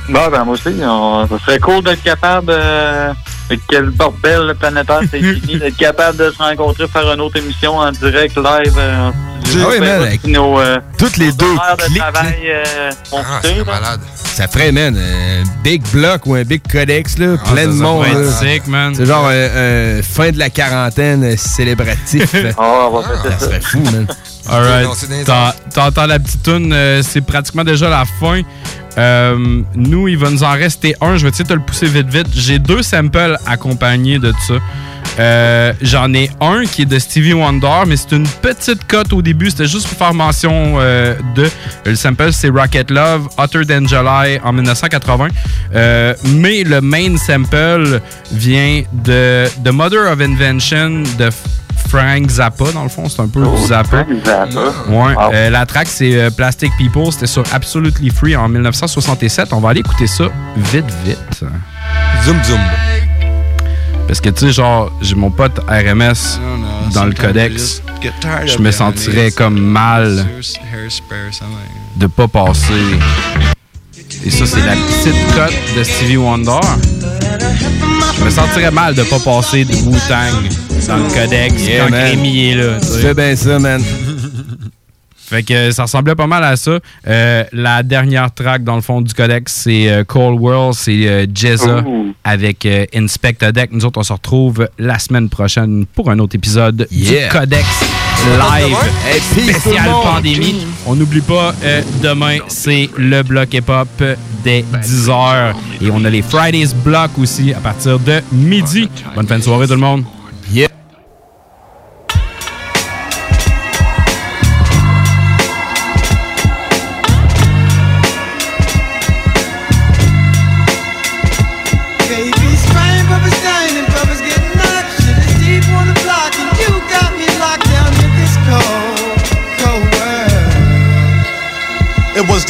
Bon, 0.10 0.28
ben, 0.30 0.44
moi 0.44 0.56
aussi, 0.56 0.70
on- 0.84 1.28
ça 1.28 1.40
serait 1.46 1.60
cool 1.60 1.84
d'être 1.84 2.04
capable, 2.04 2.48
euh, 2.50 3.14
avec 3.48 3.62
quel 3.70 3.90
bordel 3.92 4.48
le 4.48 4.54
planétaire 4.56 5.00
c'est 5.10 5.22
fini, 5.22 5.58
d'être 5.60 5.78
capable 5.78 6.18
de 6.18 6.32
se 6.32 6.38
rencontrer, 6.38 6.88
faire 6.88 7.12
une 7.14 7.22
autre 7.22 7.38
émission 7.38 7.78
en 7.78 7.92
direct, 7.92 8.36
live, 8.36 8.74
euh, 8.78 9.12
Ah 9.60 9.66
oui, 9.70 9.80
man, 9.80 10.02
avec 10.02 10.24
nos, 10.28 10.60
euh, 10.60 10.78
Toutes 10.98 11.18
les 11.18 11.32
deux 11.34 11.46
horaires 11.56 11.78
de 11.78 11.84
clics, 11.84 11.98
travail, 11.98 12.36
euh, 12.46 12.92
computés, 13.10 13.64
là. 13.66 13.98
Ça 14.16 14.48
ferait, 14.48 14.72
man, 14.72 14.96
un 14.98 15.44
big 15.64 15.84
block 15.92 16.26
ou 16.26 16.36
un 16.36 16.44
big 16.44 16.62
codex, 16.72 17.18
là, 17.18 17.36
Ah, 17.44 17.52
plein 17.52 17.64
ça, 17.64 17.68
de 17.68 17.72
ça 17.74 17.84
monde. 17.84 17.98
pourrait 18.06 18.14
là. 18.14 18.20
être 18.22 18.40
sick, 18.40 18.68
man. 18.68 18.94
C'est 18.96 19.06
genre 19.06 19.30
fin 20.04 20.32
de 20.32 20.40
la 20.40 20.50
quarantaine 20.50 21.24
euh, 21.24 21.36
célébratif. 21.38 22.34
Ah, 22.58 22.88
on 22.92 23.00
va 23.02 23.08
faire 23.08 23.40
ça. 23.40 23.46
serait 23.46 23.62
fou, 23.62 23.80
man. 23.92 24.08
Alright. 24.50 24.88
T'entends 25.74 26.08
la 26.08 26.20
petite 26.20 26.44
toune, 26.44 26.72
euh, 26.74 27.02
c'est 27.04 27.22
pratiquement 27.22 27.64
déjà 27.64 27.90
la 27.90 28.06
fin. 28.20 28.42
Euh, 28.98 29.62
nous, 29.76 30.08
il 30.08 30.18
va 30.18 30.30
nous 30.30 30.44
en 30.44 30.52
rester 30.52 30.96
un. 31.02 31.18
Je 31.18 31.24
vais 31.24 31.30
essayer 31.30 31.46
de 31.46 31.50
te 31.50 31.54
le 31.54 31.62
pousser 31.62 31.88
vite, 31.88 32.10
vite. 32.10 32.28
J'ai 32.34 32.60
deux 32.60 32.82
samples 32.82 33.38
accompagnés 33.46 34.20
de 34.20 34.34
ça. 34.48 34.56
Euh, 35.20 35.74
J'en 35.82 36.14
ai 36.14 36.30
un 36.40 36.64
qui 36.66 36.84
est 36.84 36.86
de 36.86 36.98
Stevie 37.00 37.34
Wonder, 37.34 37.84
mais 37.88 37.98
c'est 37.98 38.14
une 38.14 38.28
petite 38.28 38.86
cote 38.88 39.14
au 39.14 39.22
début. 39.22 39.50
C'était 39.50 39.68
juste 39.68 39.88
pour 39.88 39.98
faire 39.98 40.14
mention 40.14 40.76
euh, 40.80 41.16
de. 41.36 41.50
Le 41.86 41.96
sample, 41.96 42.32
c'est 42.32 42.50
Rocket 42.50 42.90
Love, 42.92 43.28
Hotter 43.38 43.66
Than 43.66 43.88
July 43.88 44.40
en 44.44 44.54
1980. 44.54 45.28
Euh, 45.76 46.14
mais 46.26 46.64
le 46.64 46.82
main 46.82 47.18
sample 47.18 48.02
vient 48.32 48.84
de 48.94 49.46
The 49.64 49.72
Mother 49.72 50.12
of 50.12 50.20
Invention 50.22 51.04
de 51.18 51.30
Frank 51.92 52.30
Zappa, 52.30 52.72
dans 52.74 52.84
le 52.84 52.90
fond. 52.90 53.10
C'est 53.10 53.22
un 53.22 53.28
peu 53.28 53.44
Oh, 53.46 53.54
du 53.60 53.68
Zappa. 53.68 54.06
Frank 54.06 54.26
Zappa. 54.26 54.60
Ouais. 54.88 55.14
Wow. 55.14 55.34
Euh, 55.34 55.50
la 55.50 55.66
track, 55.66 55.88
c'est 55.90 56.16
euh, 56.16 56.30
Plastic 56.30 56.72
People. 56.78 57.12
C'était 57.12 57.28
sur 57.28 57.44
Absolutely 57.54 58.10
Free 58.10 58.34
en 58.36 58.48
1967. 58.48 59.50
On 59.52 59.60
va 59.60 59.70
aller 59.72 59.82
écouter 59.82 60.08
ça 60.08 60.26
vite, 60.56 60.86
vite. 61.04 61.44
Zoom, 62.24 62.38
zoom. 62.46 62.60
Parce 64.08 64.22
que, 64.22 64.30
tu 64.30 64.46
sais, 64.48 64.52
genre, 64.54 64.90
j'ai 65.02 65.16
mon 65.16 65.32
pote 65.32 65.60
RMS 65.68 66.40
dans 66.94 67.06
le 67.06 67.14
codex. 67.14 67.82
Je 68.46 68.58
me 68.60 68.72
sentirais 68.72 69.32
comme 69.32 69.60
mal 69.60 70.26
de 71.98 72.08
pas 72.08 72.28
passer. 72.30 72.74
Et 74.26 74.30
ça, 74.30 74.46
c'est 74.46 74.66
la 74.66 74.74
petite 74.74 75.36
cote 75.36 75.78
de 75.78 75.84
Stevie 75.84 76.18
Wonder. 76.18 76.60
Je 78.22 78.26
me 78.26 78.30
sentirais 78.30 78.72
mal 78.72 78.94
de 78.94 79.02
pas 79.04 79.20
passer 79.20 79.66
de 79.66 79.74
Wu-Tang 79.74 80.88
dans 80.88 80.98
le 80.98 81.10
codex 81.14 81.66
Yeah, 81.66 81.86
quand 81.86 81.90
man. 81.92 82.04
Rémi 82.06 82.50
est 82.52 82.56
là. 82.56 82.80
tu 82.80 83.00
fais 83.02 83.14
bien 83.16 83.36
ça, 83.36 83.58
man. 83.60 83.82
Fait 85.18 85.44
que 85.44 85.54
euh, 85.54 85.72
ça 85.72 85.84
ressemblait 85.84 86.14
pas 86.14 86.28
mal 86.28 86.44
à 86.44 86.56
ça. 86.56 86.78
Euh, 87.08 87.44
la 87.54 87.84
dernière 87.84 88.32
track 88.34 88.64
dans 88.64 88.76
le 88.76 88.82
fond 88.82 89.02
du 89.02 89.14
codex, 89.14 89.52
c'est 89.64 89.90
euh, 89.90 90.04
Cold 90.04 90.40
World, 90.40 90.76
c'est 90.76 91.08
euh, 91.08 91.26
Jezza 91.34 91.80
Ooh. 91.88 92.14
avec 92.24 92.66
euh, 92.66 92.86
Inspector 92.94 93.52
Deck. 93.54 93.72
Nous 93.72 93.86
autres, 93.86 94.00
on 94.00 94.04
se 94.04 94.14
retrouve 94.14 94.70
la 94.78 95.00
semaine 95.00 95.30
prochaine 95.30 95.86
pour 95.96 96.12
un 96.12 96.20
autre 96.20 96.36
épisode 96.36 96.86
Yeah. 96.92 97.30
du 97.32 97.38
codex 97.40 97.66
live 98.30 98.78
spécial 99.20 99.90
pandémie. 100.04 100.66
On 100.86 100.96
n'oublie 100.96 101.22
pas, 101.22 101.54
euh, 101.64 101.82
demain, 102.02 102.38
c'est 102.48 102.90
le 102.98 103.24
bloc 103.24 103.54
hip-hop 103.54 104.04
dès 104.44 104.64
10h. 104.82 105.54
Et 105.82 105.90
on 105.92 106.04
a 106.06 106.10
les 106.10 106.22
Fridays 106.22 106.74
block 106.84 107.12
aussi 107.20 107.54
à 107.54 107.60
partir 107.60 108.00
de 108.00 108.22
midi. 108.32 108.90
Bonne 109.16 109.28
fin 109.28 109.38
de 109.38 109.44
soirée 109.44 109.68
tout 109.68 109.74
le 109.74 109.80
monde. 109.80 110.04
Yeah. 110.52 110.70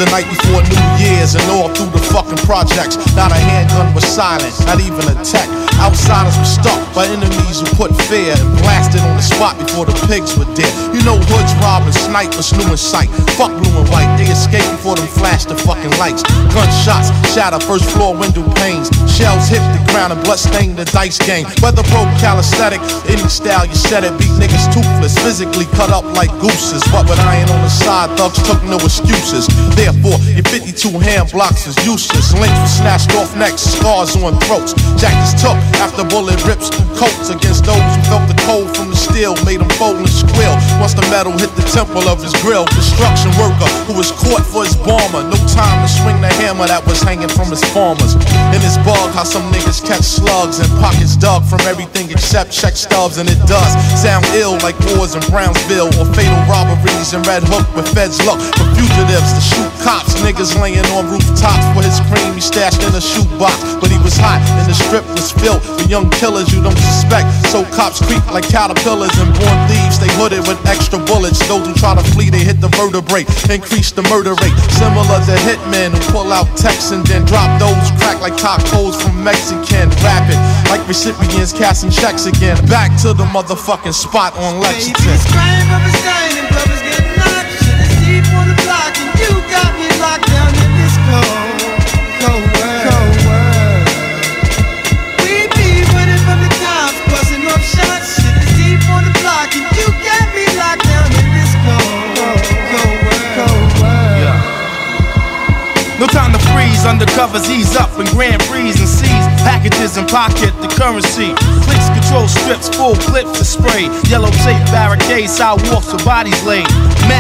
The 0.06 0.10
night 0.10 0.28
before 0.30 0.41
projects. 2.52 3.00
Not 3.16 3.32
a 3.32 3.40
handgun 3.40 3.96
was 3.96 4.04
silent, 4.04 4.52
not 4.68 4.84
even 4.84 5.08
a 5.08 5.16
tech. 5.24 5.48
Outsiders 5.80 6.36
were 6.36 6.52
stuck 6.60 6.78
by 6.94 7.08
enemies 7.08 7.64
who 7.64 7.68
put 7.80 7.96
fear 8.12 8.36
and 8.36 8.52
blasted 8.60 9.00
on 9.08 9.16
the 9.16 9.24
spot 9.24 9.56
before 9.56 9.88
the 9.88 9.96
pigs 10.12 10.36
were 10.36 10.46
dead. 10.52 10.70
You 10.92 11.00
know 11.08 11.16
hoods 11.16 11.54
robbing, 11.64 11.96
snipers 11.96 12.52
new 12.60 12.68
in 12.68 12.76
sight. 12.76 13.08
Fuck 13.40 13.56
blue 13.56 13.72
and 13.80 13.88
white, 13.88 14.12
they 14.20 14.28
escaped 14.28 14.68
before 14.76 15.00
them 15.00 15.08
flashed 15.08 15.48
the 15.48 15.56
fucking 15.56 15.96
lights. 15.96 16.28
Gunshots 16.52 17.08
shatter 17.32 17.64
first 17.64 17.88
floor 17.96 18.20
window 18.20 18.44
panes. 18.60 18.92
Shells 19.08 19.48
hit 19.48 19.64
the 19.72 19.82
ground 19.88 20.12
and 20.12 20.22
blood 20.28 20.38
stained 20.38 20.76
the 20.76 20.86
dice 20.92 21.18
game. 21.24 21.48
Weather 21.64 21.88
broke 21.88 22.12
calisthenic, 22.20 22.84
any 23.08 23.26
style 23.32 23.64
you 23.64 23.80
said 23.80 24.04
it. 24.04 24.12
Beat 24.20 24.36
niggas 24.36 24.68
toothless, 24.76 25.16
physically 25.24 25.72
cut 25.80 25.90
up 25.90 26.04
like 26.20 26.30
gooses. 26.44 26.84
But 26.92 27.08
with 27.08 27.18
iron 27.24 27.48
on 27.48 27.64
the 27.64 27.72
side, 27.72 28.12
thugs 28.20 28.44
took 28.44 28.62
no 28.68 28.76
excuses. 28.76 29.48
Therefore, 29.80 30.20
your 30.36 30.44
52 30.52 31.00
hand 31.00 31.32
blocks 31.32 31.66
is 31.66 31.80
useless. 31.88 32.36
Links 32.42 32.58
were 32.58 32.74
snatched 32.82 33.14
off 33.14 33.38
necks, 33.38 33.62
scars 33.62 34.18
on 34.18 34.34
throats. 34.50 34.74
Jackets 34.98 35.38
took 35.38 35.54
after 35.78 36.02
bullet 36.10 36.42
rips 36.50 36.74
coats 36.98 37.30
against 37.30 37.70
those 37.70 37.78
who 37.78 38.02
felt 38.10 38.26
the 38.26 38.38
cold 38.50 38.66
from 38.74 38.90
the 38.90 38.98
steel, 38.98 39.38
made 39.46 39.62
them 39.62 39.70
fold 39.78 40.02
and 40.02 40.10
squeal. 40.10 40.58
Once 40.82 40.98
the 40.98 41.06
metal 41.14 41.30
hit 41.38 41.54
the 41.54 41.62
temple 41.70 42.02
of 42.10 42.18
his 42.18 42.34
grill, 42.42 42.66
construction 42.74 43.30
worker 43.38 43.70
who 43.86 43.94
was 43.94 44.10
caught 44.18 44.42
for 44.42 44.66
his 44.66 44.74
bomber. 44.74 45.22
No 45.22 45.38
time 45.54 45.86
to 45.86 45.90
swing 45.90 46.18
the 46.18 46.34
hammer 46.42 46.66
that 46.66 46.82
was 46.90 46.98
hanging 47.06 47.30
from 47.30 47.54
his 47.54 47.62
farmers. 47.70 48.18
In 48.58 48.62
his 48.66 48.78
bug, 48.82 49.14
how 49.14 49.26
some 49.26 49.46
niggas 49.54 49.86
catch 49.86 50.02
slugs 50.02 50.58
and 50.58 50.70
pockets 50.82 51.14
dug 51.14 51.46
from 51.46 51.62
everything 51.70 52.10
except 52.10 52.50
check 52.50 52.74
stubs, 52.74 53.22
and 53.22 53.30
it 53.30 53.38
does 53.46 53.70
sound 54.02 54.26
ill 54.34 54.58
like 54.66 54.78
wars 54.98 55.14
in 55.14 55.22
Brownsville 55.30 55.94
or 56.02 56.10
fatal 56.18 56.42
robberies 56.50 57.14
in 57.14 57.22
Red 57.30 57.46
Hook 57.46 57.70
with 57.78 57.86
feds 57.94 58.18
look 58.26 58.42
for 58.58 58.66
fugitives 58.74 59.30
to 59.38 59.42
shoot 59.42 59.72
cops. 59.86 60.18
Niggas 60.26 60.58
laying 60.58 60.86
on 60.98 61.06
rooftops 61.06 61.66
for 61.78 61.86
his 61.86 62.02
cream 62.10 62.31
he 62.36 62.42
stashed 62.42 62.82
in 62.84 62.94
a 62.96 63.02
shoebox, 63.02 63.58
but 63.80 63.90
he 63.90 63.98
was 64.00 64.16
hot 64.18 64.42
and 64.60 64.68
the 64.70 64.76
strip 64.76 65.06
was 65.16 65.32
filled 65.32 65.62
with 65.78 65.90
young 65.90 66.10
killers 66.10 66.52
you 66.54 66.62
don't 66.62 66.78
suspect. 66.78 67.28
So 67.50 67.64
cops 67.76 68.00
creep 68.04 68.24
like 68.32 68.48
caterpillars 68.48 69.14
and 69.20 69.32
born 69.36 69.58
thieves. 69.68 70.00
They 70.00 70.12
hooded 70.20 70.48
with 70.48 70.60
extra 70.66 71.00
bullets. 71.00 71.40
Those 71.48 71.68
who 71.68 71.74
try 71.74 71.96
to 71.96 72.04
flee, 72.14 72.30
they 72.30 72.44
hit 72.44 72.62
the 72.62 72.70
vertebrae, 72.80 73.26
increase 73.52 73.92
the 73.92 74.04
murder 74.08 74.34
rate. 74.40 74.56
Similar 74.80 75.20
to 75.28 75.36
hitmen 75.48 75.92
who 75.92 76.00
pull 76.12 76.32
out 76.32 76.48
texts 76.58 76.92
and 76.92 77.06
then 77.06 77.26
drop 77.26 77.50
those 77.60 77.76
crack 78.00 78.22
like 78.22 78.38
tacos 78.40 78.96
from 79.02 79.24
Mexican. 79.24 79.90
Rapid 80.02 80.40
like 80.70 80.86
recipients 80.88 81.54
casting 81.54 81.92
checks 81.92 82.26
again. 82.26 82.58
Back 82.68 82.96
to 83.02 83.14
the 83.14 83.26
motherfucking 83.26 83.94
spot 83.94 84.36
on 84.38 84.60
Lexington. 84.60 86.41
No 106.02 106.08
time 106.08 106.34
to 106.34 106.40
freeze, 106.50 106.82
undercovers 106.82 107.48
ease 107.48 107.76
up 107.78 107.94
and 108.00 108.10
grand 108.10 108.42
freeze 108.50 108.80
and 108.80 108.90
seize 108.90 109.28
packages 109.46 109.98
and 109.98 110.10
pocket 110.10 110.50
the 110.58 110.68
currency. 110.74 111.30
Clicks 111.62 111.90
control 111.94 112.28
strips, 112.28 112.74
full 112.74 112.96
clips 112.96 113.38
to 113.38 113.46
spray. 113.46 113.86
Yellow 114.10 114.32
tape 114.42 114.66
barricades, 114.74 115.38
sidewalks 115.38 115.94
with 115.94 116.04
bodies 116.04 116.42
laid. 116.42 116.66
Mad 117.06 117.20